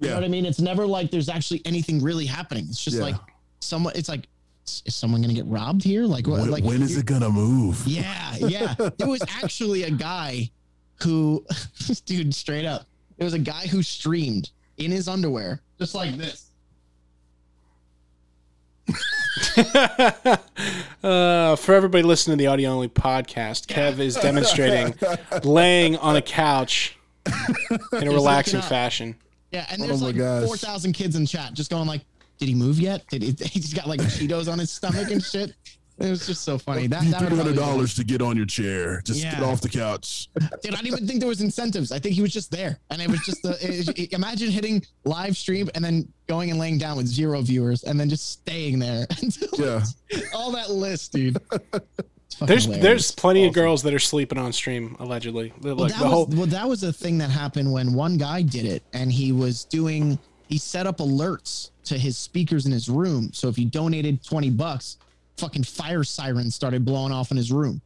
You 0.00 0.08
know 0.08 0.14
Yeah. 0.14 0.18
what 0.20 0.24
I 0.24 0.28
mean? 0.28 0.44
It's 0.46 0.60
never 0.60 0.86
like 0.86 1.10
there's 1.10 1.28
actually 1.28 1.62
anything 1.64 2.02
really 2.02 2.26
happening. 2.26 2.66
It's 2.68 2.82
just 2.84 2.96
Yeah. 2.98 3.04
like 3.04 3.16
someone. 3.60 3.94
It's 3.96 4.08
like, 4.08 4.28
is 4.86 4.94
someone 4.94 5.20
gonna 5.22 5.34
get 5.34 5.46
robbed 5.46 5.82
here? 5.82 6.04
Like, 6.04 6.26
what? 6.26 6.40
When, 6.40 6.50
like 6.50 6.64
when 6.64 6.82
is 6.82 6.96
it 6.96 7.06
gonna 7.06 7.30
move? 7.30 7.82
Yeah, 7.86 8.36
yeah. 8.38 8.74
There 8.98 9.08
was 9.08 9.22
actually 9.42 9.84
a 9.84 9.90
guy 9.90 10.50
who, 11.02 11.44
dude, 12.06 12.34
straight 12.34 12.64
up, 12.64 12.86
there 13.24 13.28
was 13.28 13.32
a 13.34 13.38
guy 13.38 13.66
who 13.66 13.82
streamed 13.82 14.50
in 14.76 14.90
his 14.90 15.08
underwear, 15.08 15.62
just 15.78 15.94
like 15.94 16.14
this. 16.18 16.50
uh, 21.02 21.56
for 21.56 21.74
everybody 21.74 22.02
listening 22.02 22.36
to 22.36 22.42
the 22.42 22.46
audio 22.48 22.68
only 22.68 22.88
podcast, 22.88 23.64
Kev 23.66 23.98
is 23.98 24.16
demonstrating 24.16 24.94
laying 25.42 25.96
on 25.96 26.16
a 26.16 26.22
couch 26.22 26.98
in 27.92 28.08
a 28.08 28.10
relaxing 28.10 28.60
fashion. 28.60 29.16
Yeah, 29.52 29.64
and 29.70 29.80
Oh 29.80 29.86
there's 29.86 30.02
my 30.02 30.08
like 30.08 30.18
gosh. 30.18 30.44
four 30.44 30.58
thousand 30.58 30.92
kids 30.92 31.16
in 31.16 31.24
chat 31.24 31.54
just 31.54 31.70
going 31.70 31.86
like, 31.88 32.04
"Did 32.36 32.50
he 32.50 32.54
move 32.54 32.78
yet? 32.78 33.06
Did 33.08 33.22
he? 33.22 33.34
He's 33.46 33.72
got 33.72 33.88
like 33.88 34.00
Cheetos 34.00 34.52
on 34.52 34.58
his 34.58 34.70
stomach 34.70 35.10
and 35.10 35.24
shit." 35.24 35.54
It 35.98 36.10
was 36.10 36.26
just 36.26 36.42
so 36.42 36.58
funny. 36.58 36.88
That, 36.88 37.02
that 37.02 37.04
would 37.04 37.10
Three 37.10 37.18
probably 37.28 37.36
hundred 37.38 37.52
be- 37.52 37.58
dollars 37.58 37.94
to 37.94 38.04
get 38.04 38.20
on 38.20 38.36
your 38.36 38.46
chair. 38.46 39.00
Just 39.04 39.22
Yeah. 39.22 39.34
get 39.34 39.42
off 39.44 39.60
the 39.60 39.68
couch. 39.68 40.28
Dude, 40.60 40.74
I 40.74 40.78
didn't 40.78 40.86
even 40.88 41.06
think 41.06 41.20
there 41.20 41.28
was 41.28 41.40
incentives. 41.40 41.92
I 41.92 42.00
think 42.00 42.16
he 42.16 42.22
was 42.22 42.32
just 42.32 42.50
there, 42.50 42.78
and 42.90 43.00
it 43.00 43.08
was 43.08 43.20
just 43.20 43.42
the. 43.42 43.50
it- 43.60 43.98
it- 43.98 44.12
imagine 44.12 44.50
hitting 44.50 44.84
live 45.04 45.36
stream 45.36 45.70
and 45.76 45.84
then 45.84 46.08
going 46.26 46.50
and 46.50 46.58
laying 46.58 46.78
down 46.78 46.96
with 46.96 47.06
zero 47.06 47.40
viewers, 47.42 47.84
and 47.84 47.98
then 48.00 48.08
just 48.08 48.28
staying 48.30 48.80
there 48.80 49.06
until 49.22 49.48
Yeah. 49.58 49.84
all 50.34 50.50
that 50.52 50.70
list, 50.70 51.12
dude. 51.12 51.38
There's 52.40 52.64
hilarious. 52.64 52.82
there's 52.82 53.10
plenty 53.12 53.46
of 53.46 53.54
girls 53.54 53.82
that 53.84 53.94
are 53.94 54.00
sleeping 54.00 54.38
on 54.38 54.52
stream 54.52 54.96
allegedly. 54.98 55.52
Well, 55.62 55.76
Like 55.76 55.92
that 55.92 55.98
the 55.98 56.04
was 56.04 56.12
whole 56.12 56.26
well, 56.26 56.46
that 56.46 56.68
was 56.68 56.82
a 56.82 56.92
thing 56.92 57.18
that 57.18 57.30
happened 57.30 57.70
when 57.72 57.94
one 57.94 58.16
guy 58.16 58.42
did 58.42 58.64
it, 58.64 58.82
and 58.92 59.12
he 59.12 59.30
was 59.30 59.64
doing. 59.64 60.18
He 60.48 60.58
set 60.58 60.86
up 60.88 60.98
alerts 60.98 61.70
to 61.84 61.96
his 61.96 62.18
speakers 62.18 62.66
in 62.66 62.72
his 62.72 62.88
room, 62.88 63.30
so 63.32 63.48
if 63.48 63.56
you 63.58 63.66
donated 63.66 64.24
twenty 64.24 64.50
bucks, 64.50 64.98
fucking 65.36 65.64
fire 65.64 66.04
sirens 66.04 66.54
started 66.54 66.84
blowing 66.84 67.12
off 67.12 67.30
in 67.30 67.36
his 67.36 67.50
room. 67.52 67.80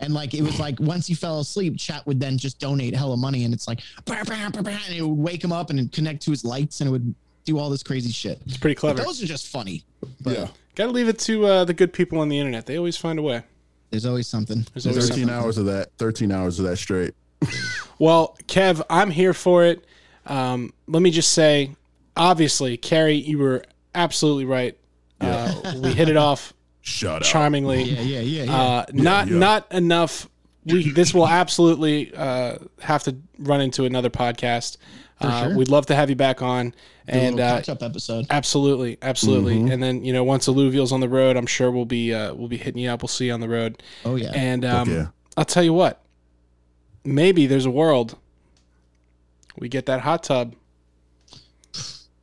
And 0.00 0.12
like 0.14 0.34
it 0.34 0.42
was 0.42 0.58
like 0.58 0.80
once 0.80 1.06
he 1.06 1.14
fell 1.14 1.38
asleep, 1.40 1.76
chat 1.78 2.04
would 2.06 2.18
then 2.18 2.36
just 2.36 2.58
donate 2.58 2.94
hella 2.94 3.16
money, 3.16 3.44
and 3.44 3.54
it's 3.54 3.68
like, 3.68 3.80
bah, 4.04 4.24
bah, 4.26 4.50
bah, 4.52 4.62
bah, 4.62 4.70
and 4.88 4.96
it 4.96 5.02
would 5.02 5.16
wake 5.16 5.44
him 5.44 5.52
up 5.52 5.70
and 5.70 5.92
connect 5.92 6.22
to 6.22 6.32
his 6.32 6.44
lights, 6.44 6.80
and 6.80 6.88
it 6.88 6.90
would 6.90 7.14
do 7.44 7.56
all 7.58 7.70
this 7.70 7.82
crazy 7.84 8.10
shit. 8.10 8.40
it's 8.46 8.56
pretty 8.56 8.74
But 8.74 8.80
clever. 8.80 9.02
those 9.02 9.22
are 9.22 9.26
just 9.26 9.46
funny. 9.48 9.84
But 10.20 10.32
Yeah. 10.38 10.48
Got 10.74 10.86
to 10.86 10.90
leave 10.92 11.08
it 11.08 11.18
to 11.20 11.44
uh, 11.46 11.64
the 11.66 11.74
good 11.74 11.92
people 11.92 12.18
on 12.18 12.28
the 12.30 12.38
internet. 12.38 12.64
They 12.66 12.78
always 12.78 12.96
find 12.96 13.18
a 13.18 13.22
way. 13.22 13.42
there's 13.90 14.06
always 14.06 14.26
something. 14.26 14.66
There's 14.72 14.86
always 14.86 15.06
Thirteen 15.08 15.28
something. 15.28 15.44
hours 15.44 15.58
of 15.58 15.66
that. 15.66 15.90
Thirteen 15.98 16.32
hours 16.32 16.58
of 16.58 16.64
that 16.66 16.76
straight. 16.78 17.14
Well, 17.98 18.36
Kev, 18.48 18.82
I'm 18.90 19.10
here 19.12 19.32
for 19.34 19.64
it. 19.64 19.84
Um, 20.26 20.72
let 20.88 21.02
me 21.02 21.12
just 21.12 21.32
say, 21.32 21.70
obviously, 22.16 22.76
Carrie, 22.76 23.14
you 23.14 23.38
were 23.38 23.62
absolutely 23.94 24.44
right. 24.44 24.76
Uh, 25.20 25.74
we 25.80 25.92
hit 25.92 26.08
it 26.08 26.16
off 26.16 26.52
Shut 26.82 27.22
up. 27.22 27.28
charmingly. 27.28 27.82
Yeah, 27.82 28.00
yeah, 28.00 28.20
yeah, 28.20 28.42
yeah. 28.44 28.52
Uh, 28.54 28.84
not 28.92 29.28
yeah. 29.28 29.38
not 29.38 29.72
enough. 29.72 30.28
We 30.64 30.90
this 30.90 31.14
will 31.14 31.26
absolutely 31.26 32.14
uh, 32.14 32.58
have 32.80 33.04
to 33.04 33.16
run 33.38 33.60
into 33.60 33.84
another 33.84 34.10
podcast. 34.10 34.76
Uh, 35.20 35.48
sure. 35.48 35.56
We'd 35.56 35.68
love 35.68 35.86
to 35.86 35.94
have 35.94 36.10
you 36.10 36.16
back 36.16 36.42
on, 36.42 36.74
and 37.06 37.38
uh, 37.38 37.56
catch 37.56 37.68
up 37.68 37.82
episode. 37.82 38.26
absolutely, 38.30 38.98
absolutely. 39.02 39.56
Mm-hmm. 39.56 39.70
And 39.70 39.82
then 39.82 40.04
you 40.04 40.12
know, 40.12 40.24
once 40.24 40.48
Alluvial's 40.48 40.92
on 40.92 41.00
the 41.00 41.08
road, 41.08 41.36
I'm 41.36 41.46
sure 41.46 41.70
we'll 41.70 41.84
be 41.84 42.12
uh, 42.12 42.34
we'll 42.34 42.48
be 42.48 42.56
hitting 42.56 42.82
you 42.82 42.90
up. 42.90 43.02
We'll 43.02 43.08
see 43.08 43.26
you 43.26 43.32
on 43.32 43.40
the 43.40 43.48
road. 43.48 43.82
Oh 44.04 44.16
yeah. 44.16 44.32
And 44.34 44.64
um, 44.64 44.90
yeah. 44.90 45.06
I'll 45.36 45.44
tell 45.44 45.62
you 45.62 45.72
what, 45.72 46.02
maybe 47.04 47.46
there's 47.46 47.66
a 47.66 47.70
world 47.70 48.18
we 49.58 49.68
get 49.68 49.86
that 49.86 50.00
hot 50.00 50.22
tub. 50.24 50.54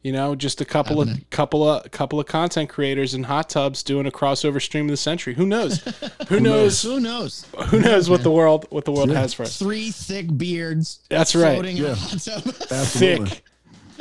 You 0.02 0.14
know, 0.14 0.34
just 0.34 0.62
a 0.62 0.66
couple 0.66 1.00
Happening. 1.00 1.24
of 1.24 1.30
couple 1.30 1.68
of 1.70 1.92
couple 1.92 2.22
of 2.22 2.26
content 2.26 2.70
creators 2.70 3.14
in 3.14 3.24
hot 3.24 3.50
tubs 3.50 3.84
doing 3.84 4.06
a 4.08 4.12
crossover 4.12 4.62
stream 4.62 4.86
of 4.86 4.92
the 4.92 4.98
century. 4.98 5.34
Who 5.34 5.46
knows? 5.46 5.80
Who 6.30 6.40
knows? 6.40 6.82
Who 6.84 7.02
knows? 7.02 7.46
Who 7.68 7.80
knows 7.82 8.10
what 8.10 8.24
the 8.24 8.32
world 8.32 8.66
what 8.70 8.86
the 8.86 8.94
world 8.94 9.10
has 9.10 9.34
for 9.34 9.44
us? 9.44 9.60
Three 9.60 9.92
thick 9.92 10.38
beards. 10.38 11.02
That's 11.10 11.36
right. 11.36 11.56
Floating 11.56 11.78
in 11.78 11.84
a 11.84 11.88
Yeah. 11.90 11.96
hot 11.96 12.20
tub. 12.22 12.44
Absolutely. 12.72 13.26
Thick 13.30 13.44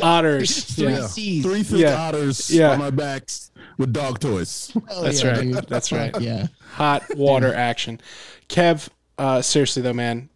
otters. 0.01 0.65
Three 0.77 0.93
Yeah. 0.93 1.07
C's. 1.09 1.45
Three 1.45 1.63
thick 1.65 1.81
Yeah. 1.81 1.97
otters 2.01 2.49
Yeah. 2.49 2.71
on 2.71 2.79
my 2.79 2.91
back 2.91 3.29
with 3.77 3.93
dog 3.93 4.21
toys. 4.21 4.71
Hell 4.89 5.03
That's 5.03 5.23
yeah, 5.25 5.31
right. 5.33 5.41
dude. 5.53 5.67
That's 5.69 5.91
right. 5.91 6.21
Yeah. 6.21 6.47
Hot 6.75 7.03
water 7.17 7.53
action. 7.53 8.01
Kev, 8.49 8.89
uh, 9.19 9.43
seriously 9.43 9.83
though, 9.83 9.93
man, 9.93 10.29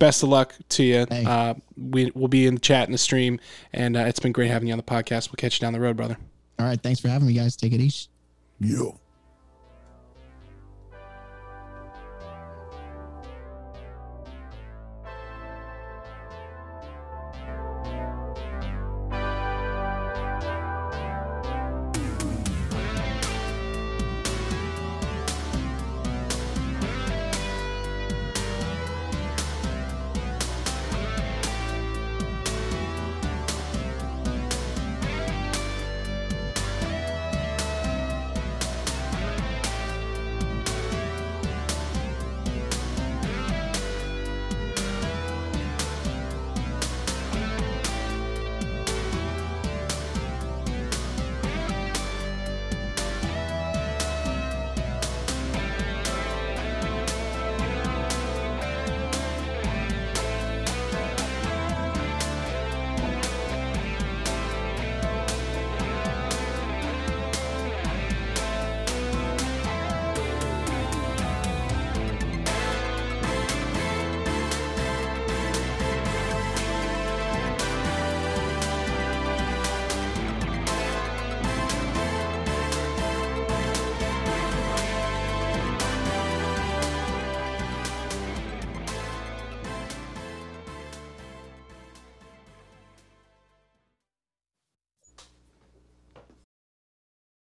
best 0.00 0.24
of 0.24 0.28
luck 0.28 0.54
to 0.70 0.82
you. 0.82 1.06
Hey. 1.08 1.24
Uh, 1.24 1.54
we 1.76 2.10
will 2.16 2.26
be 2.26 2.48
in 2.48 2.54
the 2.54 2.60
chat 2.60 2.88
in 2.88 2.92
the 2.92 2.98
stream, 2.98 3.38
and 3.72 3.96
uh, 3.96 4.00
it's 4.00 4.18
been 4.18 4.32
great 4.32 4.50
having 4.50 4.66
you 4.66 4.72
on 4.74 4.78
the 4.78 4.82
podcast. 4.82 5.30
We'll 5.30 5.36
catch 5.36 5.60
you 5.60 5.60
down 5.60 5.72
the 5.72 5.80
road, 5.80 5.96
brother. 5.96 6.16
All 6.58 6.66
right. 6.66 6.80
Thanks 6.82 6.98
for 6.98 7.08
having 7.08 7.28
me, 7.28 7.34
guys. 7.34 7.54
Take 7.54 7.72
it 7.72 7.80
easy. 7.80 8.08
Yo. 8.58 8.98